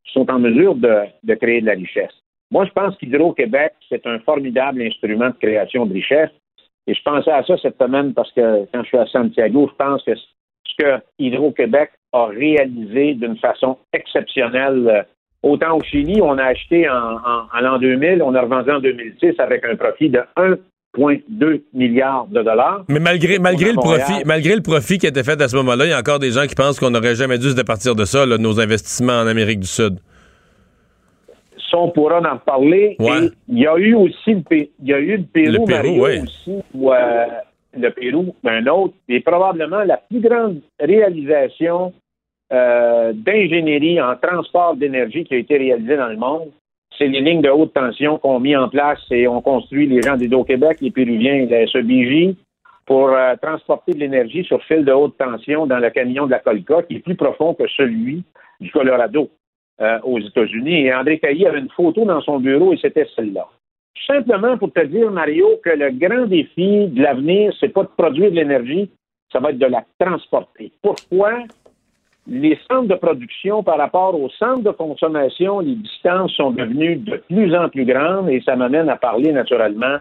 sont 0.05 0.31
en 0.31 0.39
mesure 0.39 0.77
de 0.77 1.35
créer 1.35 1.61
de 1.61 1.67
la 1.67 1.73
richesse. 1.73 2.22
Moi, 2.53 2.65
je 2.66 2.70
pense 2.70 2.97
qu'Hydro-Québec, 2.99 3.73
c'est 3.89 4.07
un 4.07 4.20
formidable 4.20 4.83
instrument 4.83 5.31
de 5.31 5.35
création 5.41 5.87
de 5.87 5.95
richesse. 5.95 6.31
Et 6.87 6.95
je 6.95 7.03
pensais 7.05 7.31
à 7.33 7.43
ça 7.45 7.55
cette 7.62 7.79
semaine 7.81 8.12
parce 8.15 8.31
que 8.33 8.66
quand 8.73 8.83
je 8.83 8.89
suis 8.89 8.99
à 8.99 9.07
Santiago, 9.07 9.69
je 9.73 9.77
pense 9.85 10.03
que 10.05 10.12
ce 10.15 10.74
que 10.79 11.01
Hydro-Québec 11.19 11.91
a 12.12 12.27
réalisé 12.27 13.15
d'une 13.15 13.37
façon 13.39 13.79
exceptionnelle, 13.93 14.87
euh, 14.89 15.03
autant 15.43 15.77
au 15.79 15.83
Chili, 15.83 16.20
on 16.23 16.37
a 16.39 16.45
acheté 16.45 16.89
en, 16.89 16.95
en- 17.16 17.47
en 17.57 17.61
l'an 17.61 17.79
2000, 17.79 18.23
on 18.23 18.35
a 18.35 18.41
revendu 18.43 18.70
en 18.70 18.81
2006 18.81 19.35
avec 19.39 19.65
un 19.65 19.77
profit 19.77 20.11
de 20.11 20.20
1,2 20.99 21.62
milliard 21.73 22.27
de 22.27 22.43
dollars. 22.43 22.85
Mais 22.89 23.01
malgré, 23.01 23.37
le 23.37 23.41
Montréal. 23.43 23.74
profit, 23.77 24.24
malgré 24.27 24.55
le 24.57 24.62
profit 24.62 24.99
qui 24.99 25.07
a 25.07 25.09
été 25.11 25.23
fait 25.24 25.41
à 25.41 25.49
ce 25.49 25.57
moment-là, 25.57 25.87
il 25.87 25.91
y 25.91 25.95
a 25.95 25.99
encore 25.99 26.19
des 26.19 26.31
gens 26.33 26.47
qui 26.47 26.55
pensent 26.55 26.79
qu'on 26.79 26.91
n'aurait 26.91 27.15
jamais 27.15 27.39
dû 27.39 27.51
se 27.51 27.57
départir 27.57 27.95
de 27.95 28.05
ça, 28.05 28.27
là, 28.27 28.39
nos 28.39 28.61
investissements 28.61 29.20
en 29.20 29.27
Amérique 29.27 29.61
du 29.61 29.66
Sud. 29.69 29.99
Ça, 31.73 31.78
on 31.78 31.90
pourra 31.90 32.20
en. 32.20 32.53
Ouais. 33.01 33.24
Et 33.24 33.31
il 33.49 33.59
y 33.61 33.66
a 33.66 33.77
eu 33.78 33.94
aussi 33.94 34.35
le, 34.35 34.43
Pé- 34.43 34.70
il 34.82 34.89
y 34.89 34.93
a 34.93 34.99
eu 35.01 35.16
le 35.16 35.23
Pérou, 35.24 35.53
Le 35.53 35.65
Pérou, 35.66 35.97
Mario, 36.03 36.23
aussi, 36.24 36.53
où, 36.74 36.93
euh, 36.93 37.24
le 37.74 37.89
Pérou, 37.90 38.35
un 38.44 38.66
autre, 38.66 38.94
et 39.09 39.20
probablement 39.20 39.82
la 39.82 39.97
plus 39.97 40.20
grande 40.20 40.61
réalisation 40.78 41.93
euh, 42.53 43.12
d'ingénierie 43.15 44.01
en 44.03 44.15
transport 44.16 44.77
d'énergie 44.77 45.24
qui 45.24 45.35
a 45.35 45.39
été 45.39 45.57
réalisée 45.57 45.97
dans 45.97 46.09
le 46.09 46.16
monde. 46.19 46.51
C'est 46.99 47.09
les 47.09 47.23
lignes 47.23 47.40
de 47.40 47.49
haute 47.49 47.73
tension 47.73 48.19
qu'on 48.19 48.39
mis 48.39 48.55
en 48.55 48.69
place 48.69 49.01
et 49.11 49.27
ont 49.27 49.40
construit 49.40 49.86
les 49.86 50.03
gens 50.03 50.16
d'Hydro-Québec, 50.16 50.78
les 50.82 50.90
Péruviens 50.90 51.35
et 51.36 51.47
la 51.47 51.66
SEBJ 51.66 52.35
pour 52.85 53.09
euh, 53.09 53.35
transporter 53.40 53.93
de 53.94 53.99
l'énergie 54.01 54.44
sur 54.44 54.62
fil 54.65 54.85
de 54.85 54.93
haute 54.93 55.16
tension 55.16 55.66
dans 55.66 55.78
le 55.78 55.89
canyon 55.89 56.27
de 56.27 56.32
la 56.32 56.40
Colca, 56.40 56.82
qui 56.82 56.97
est 56.97 56.99
plus 56.99 57.15
profond 57.15 57.55
que 57.55 57.66
celui 57.77 58.23
du 58.61 58.70
Colorado 58.70 59.31
euh, 59.81 59.99
aux 60.05 60.19
États-Unis. 60.19 60.86
Et 60.86 60.94
André 60.94 61.19
Caillé 61.19 61.47
avait 61.47 61.61
une 61.61 61.70
photo 61.70 62.05
dans 62.05 62.20
son 62.20 62.39
bureau 62.39 62.73
et 62.73 62.78
c'était 62.78 63.07
celle-là. 63.16 63.49
Simplement 64.07 64.59
pour 64.59 64.73
te 64.73 64.85
dire, 64.85 65.11
Mario, 65.11 65.47
que 65.65 65.70
le 65.70 65.90
grand 65.90 66.27
défi 66.27 66.89
de 66.89 67.03
l'avenir, 67.03 67.53
c'est 67.61 67.69
pas 67.69 67.85
de 67.85 67.90
produire 67.97 68.31
de 68.31 68.36
l'énergie, 68.36 68.90
ça 69.32 69.39
va 69.39 69.51
être 69.51 69.59
de 69.59 69.66
la 69.66 69.85
transporter. 69.99 70.73
Pourquoi? 70.82 71.44
Les 72.28 72.57
centres 72.70 72.89
de 72.89 72.94
production 72.94 73.62
par 73.62 73.78
rapport 73.78 74.19
aux 74.20 74.28
centres 74.31 74.62
de 74.62 74.70
consommation, 74.70 75.61
les 75.61 75.74
distances 75.74 76.32
sont 76.32 76.53
devenues 76.53 76.97
de 76.97 77.16
plus 77.28 77.55
en 77.57 77.69
plus 77.69 77.85
grandes 77.85 78.28
et 78.28 78.40
ça 78.43 78.55
m'amène 78.55 78.89
à 78.89 78.97
parler 78.97 79.32
naturellement 79.32 79.99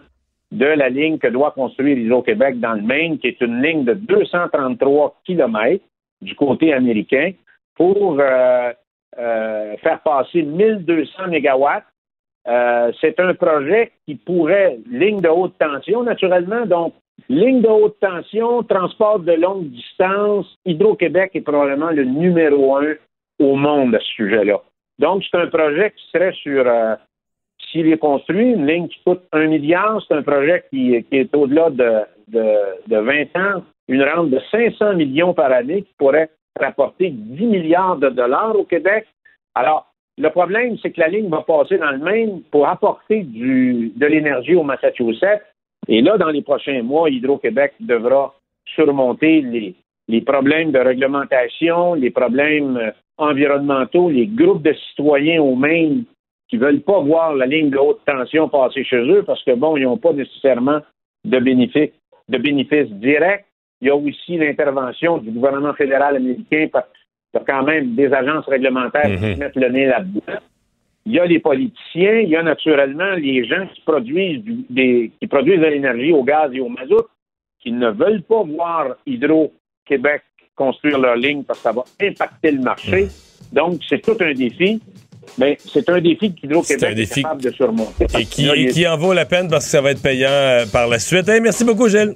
de 0.52 0.66
la 0.66 0.90
ligne 0.90 1.18
que 1.18 1.28
doit 1.28 1.52
construire 1.52 1.98
Hydro-Québec 1.98 2.60
dans 2.60 2.74
le 2.74 2.82
Maine, 2.82 3.18
qui 3.18 3.28
est 3.28 3.42
une 3.42 3.62
ligne 3.62 3.86
de 3.86 3.94
233 3.94 5.22
kilomètres 5.26 5.86
du 6.22 6.36
côté 6.36 6.74
américain 6.74 7.32
pour 7.76 8.20
euh, 8.20 8.72
euh, 9.20 9.76
faire 9.78 10.02
passer 10.02 10.42
1200 10.44 11.28
mégawatts. 11.28 11.84
Euh, 12.48 12.92
c'est 13.02 13.20
un 13.20 13.34
projet 13.34 13.92
qui 14.06 14.16
pourrait, 14.16 14.80
ligne 14.90 15.22
de 15.22 15.28
haute 15.28 15.54
tension 15.60 16.04
naturellement, 16.04 16.66
donc 16.66 16.94
ligne 17.30 17.62
de 17.62 17.68
haute 17.68 18.00
tension, 18.00 18.64
transport 18.64 19.20
de 19.20 19.34
longue 19.34 19.70
distance, 19.70 20.48
Hydro-Québec 20.66 21.32
est 21.36 21.42
probablement 21.42 21.92
le 21.92 22.04
numéro 22.04 22.78
un 22.78 22.94
au 23.40 23.56
monde 23.56 23.96
à 23.96 24.00
ce 24.00 24.12
sujet-là. 24.16 24.62
Donc, 25.00 25.24
c'est 25.30 25.38
un 25.38 25.48
projet 25.48 25.92
qui 25.92 26.04
serait 26.12 26.34
sur, 26.34 26.66
euh, 26.68 26.96
s'il 27.70 27.92
est 27.92 27.98
construit, 27.98 28.52
une 28.52 28.66
ligne 28.66 28.88
qui 28.88 29.00
coûte 29.04 29.24
un 29.32 29.48
milliard, 29.48 30.02
c'est 30.08 30.16
un 30.16 30.24
projet 30.24 30.64
qui, 30.70 30.96
est 30.96 31.36
au-delà 31.36 31.70
de, 31.70 32.02
de, 32.28 32.56
de 32.88 32.98
20 32.98 33.36
ans, 33.36 33.64
une 33.88 34.04
rente 34.04 34.30
de 34.30 34.40
500 34.52 34.96
millions 34.96 35.34
par 35.34 35.52
année 35.52 35.84
qui 35.84 35.94
pourrait 35.98 36.30
rapporter 36.60 37.10
10 37.10 37.46
milliards 37.46 37.98
de 37.98 38.10
dollars 38.10 38.58
au 38.58 38.64
Québec. 38.64 39.06
Alors, 39.56 39.92
le 40.18 40.30
problème, 40.30 40.78
c'est 40.82 40.92
que 40.92 41.00
la 41.00 41.08
ligne 41.08 41.30
va 41.30 41.42
passer 41.42 41.78
dans 41.78 41.92
le 41.92 41.98
Maine 41.98 42.42
pour 42.52 42.68
apporter 42.68 43.24
de 43.24 44.06
l'énergie 44.06 44.56
au 44.56 44.64
Massachusetts. 44.64 45.42
Et 45.88 46.02
là, 46.02 46.18
dans 46.18 46.30
les 46.30 46.42
prochains 46.42 46.84
mois, 46.84 47.10
Hydro-Québec 47.10 47.74
devra 47.80 48.34
surmonter 48.76 49.42
les, 50.08 50.22
problèmes 50.22 50.72
de 50.72 50.80
réglementation, 50.80 51.94
les 51.94 52.12
problèmes 52.12 52.78
euh, 52.78 52.92
environnementaux, 53.18 54.10
les 54.10 54.28
groupes 54.28 54.62
de 54.62 54.74
citoyens 54.74 55.42
au 55.42 55.56
Maine 55.56 56.04
qui 56.50 56.58
veulent 56.58 56.82
pas 56.82 57.00
voir 57.00 57.34
la 57.34 57.46
ligne 57.46 57.70
de 57.70 57.78
haute 57.78 58.02
tension 58.06 58.50
passer 58.50 58.84
chez 58.84 58.98
eux 58.98 59.24
parce 59.24 59.42
que, 59.44 59.56
bon, 59.56 59.78
ils 59.78 59.84
n'ont 59.84 59.98
pas 59.98 60.12
nécessairement 60.12 60.82
de 61.24 61.40
bénéfices 61.40 62.92
directs. 62.92 63.46
Il 63.82 63.88
y 63.88 63.92
a 63.92 63.96
aussi 63.96 64.38
l'intervention 64.38 65.18
du 65.18 65.32
gouvernement 65.32 65.74
fédéral 65.74 66.16
américain 66.18 66.68
parce 66.72 66.86
qu'il 66.88 67.40
y 67.40 67.44
a 67.44 67.46
quand 67.46 67.64
même 67.64 67.96
des 67.96 68.12
agences 68.14 68.46
réglementaires 68.48 69.10
qui 69.34 69.40
mettent 69.40 69.56
le 69.56 69.70
nez 69.70 69.86
là-dedans. 69.88 70.40
Il 71.08 71.14
y 71.14 71.20
a 71.20 71.26
les 71.26 71.40
politiciens, 71.40 72.20
il 72.20 72.30
y 72.30 72.36
a 72.36 72.44
naturellement 72.44 73.12
les 73.18 73.44
gens 73.48 73.66
qui 73.74 73.82
produisent 73.82 74.44
du- 74.44 74.66
des, 74.70 75.12
qui 75.20 75.26
produisent 75.28 75.60
de 75.60 75.66
l'énergie 75.66 76.12
au 76.12 76.24
gaz 76.24 76.52
et 76.54 76.60
au 76.60 76.70
mazout, 76.70 77.08
qui 77.60 77.72
ne 77.72 77.90
veulent 77.90 78.22
pas 78.22 78.44
voir 78.44 78.96
Hydro-Québec 79.08 80.22
construire 80.56 81.00
leur 81.00 81.16
ligne 81.16 81.44
parce 81.44 81.60
que 81.60 81.64
ça 81.64 81.72
va 81.72 81.84
impacter 82.02 82.52
le 82.52 82.62
marché. 82.62 83.08
Donc, 83.52 83.80
c'est 83.90 84.02
tout 84.02 84.18
un 84.20 84.34
défi. 84.34 84.80
Mais 85.38 85.58
c'est 85.60 85.88
un 85.90 86.02
défi 86.02 86.34
qu'Hydro-Québec 86.36 86.82
est 87.00 87.22
capable 87.22 87.42
de 87.44 87.52
surmonter. 87.52 88.06
Et 88.20 88.26
qui, 88.26 88.48
et 88.50 88.68
qui 88.68 88.88
en 88.88 88.98
vaut 88.98 89.14
la 89.14 89.26
peine 89.26 89.48
parce 89.50 89.66
que 89.66 89.72
ça 89.72 89.82
va 89.82 89.92
être 89.92 90.02
payant 90.02 90.28
euh, 90.30 90.66
par 90.72 90.88
la 90.88 91.00
suite. 91.00 91.28
Hey, 91.30 91.40
merci 91.42 91.64
beaucoup, 91.64 91.88
Gilles. 91.88 92.14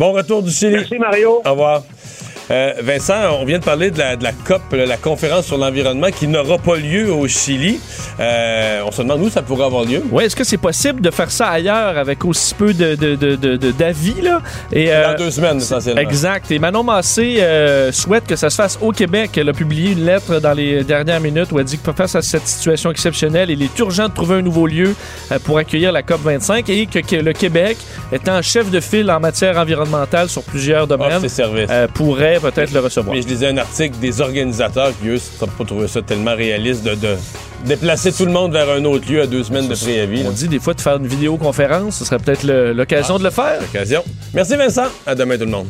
Bon 0.00 0.12
retour 0.12 0.42
du 0.42 0.50
Chili. 0.50 0.76
Merci, 0.76 0.98
Mario. 0.98 1.42
Au 1.44 1.50
revoir. 1.50 1.82
Euh, 2.50 2.72
Vincent, 2.82 3.14
on 3.40 3.44
vient 3.44 3.58
de 3.60 3.64
parler 3.64 3.90
de 3.92 3.98
la, 3.98 4.16
de 4.16 4.24
la 4.24 4.32
COP, 4.32 4.62
la 4.72 4.96
conférence 4.96 5.46
sur 5.46 5.56
l'environnement, 5.56 6.08
qui 6.10 6.26
n'aura 6.26 6.58
pas 6.58 6.76
lieu 6.76 7.12
au 7.12 7.28
Chili. 7.28 7.78
Euh, 8.18 8.82
on 8.84 8.90
se 8.90 9.02
demande 9.02 9.22
où 9.22 9.30
ça 9.30 9.40
pourrait 9.42 9.66
avoir 9.66 9.84
lieu. 9.84 10.02
Oui, 10.10 10.24
est-ce 10.24 10.34
que 10.34 10.42
c'est 10.42 10.56
possible 10.56 11.00
de 11.00 11.10
faire 11.12 11.30
ça 11.30 11.48
ailleurs 11.48 11.96
avec 11.96 12.24
aussi 12.24 12.54
peu 12.54 12.74
de, 12.74 12.96
de, 12.96 13.14
de, 13.14 13.36
de- 13.36 13.56
de- 13.56 13.70
d'avis, 13.70 14.20
là? 14.20 14.42
Et, 14.72 14.92
euh, 14.92 15.12
Dans 15.12 15.24
deux 15.24 15.30
semaines, 15.30 15.58
essentiellement. 15.58 16.00
Exact. 16.00 16.50
Et 16.50 16.58
Manon 16.58 16.82
Massé 16.82 17.40
souhaite 17.92 18.26
que 18.26 18.34
ça 18.34 18.50
se 18.50 18.56
fasse 18.56 18.78
au 18.82 18.90
Québec. 18.90 19.30
Elle 19.36 19.48
a 19.48 19.52
publié 19.52 19.92
une 19.92 20.04
lettre 20.04 20.40
dans 20.40 20.52
les 20.52 20.82
dernières 20.82 21.20
minutes 21.20 21.52
où 21.52 21.58
elle 21.60 21.64
dit 21.66 21.78
que 21.78 21.92
face 21.92 22.16
à 22.16 22.22
cette 22.22 22.46
situation 22.48 22.90
exceptionnelle, 22.90 23.50
il 23.50 23.62
est 23.62 23.78
urgent 23.78 24.08
de 24.08 24.12
trouver 24.14 24.36
un 24.36 24.42
nouveau 24.42 24.66
lieu 24.66 24.94
pour 25.44 25.58
accueillir 25.58 25.92
la 25.92 26.02
COP25 26.02 26.68
et 26.68 26.86
que, 26.86 26.98
que 26.98 27.16
le 27.16 27.32
Québec, 27.32 27.76
étant 28.12 28.42
chef 28.42 28.70
de 28.72 28.80
file 28.80 29.08
en 29.10 29.20
matière 29.20 29.56
environnementale 29.56 30.28
sur 30.28 30.42
plusieurs 30.42 30.88
domaines, 30.88 31.28
services. 31.28 31.68
euh, 31.70 31.86
pourrait 31.94 32.38
peut-être 32.40 32.72
le 32.72 32.80
recevoir. 32.80 33.14
Mais 33.14 33.22
je 33.22 33.28
lisais 33.28 33.48
un 33.48 33.56
article 33.56 33.96
des 33.98 34.20
organisateurs 34.20 34.92
qui, 35.00 35.08
eux, 35.08 35.20
n'ont 35.40 35.46
pas 35.46 35.64
trouvé 35.64 35.88
ça 35.88 36.02
tellement 36.02 36.34
réaliste 36.34 36.84
de, 36.84 36.94
de 36.94 37.16
déplacer 37.64 38.12
tout 38.12 38.24
le 38.24 38.32
monde 38.32 38.52
vers 38.52 38.68
un 38.70 38.84
autre 38.84 39.10
lieu 39.10 39.22
à 39.22 39.26
deux 39.26 39.44
semaines 39.44 39.68
de 39.68 39.74
préavis. 39.74 40.24
On 40.26 40.30
dit 40.30 40.48
des 40.48 40.58
fois 40.58 40.74
de 40.74 40.80
faire 40.80 40.96
une 40.96 41.06
vidéoconférence, 41.06 41.96
ce 41.96 42.04
serait 42.04 42.18
peut-être 42.18 42.44
l'occasion 42.44 43.18
de 43.18 43.24
le 43.24 43.30
faire. 43.30 43.60
Occasion. 43.62 44.02
Merci 44.34 44.56
Vincent. 44.56 44.88
À 45.06 45.14
demain 45.14 45.36
tout 45.36 45.44
le 45.44 45.50
monde. 45.50 45.66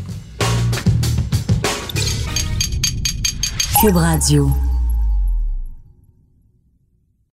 Cube 3.81 3.97
Radio. 3.97 4.51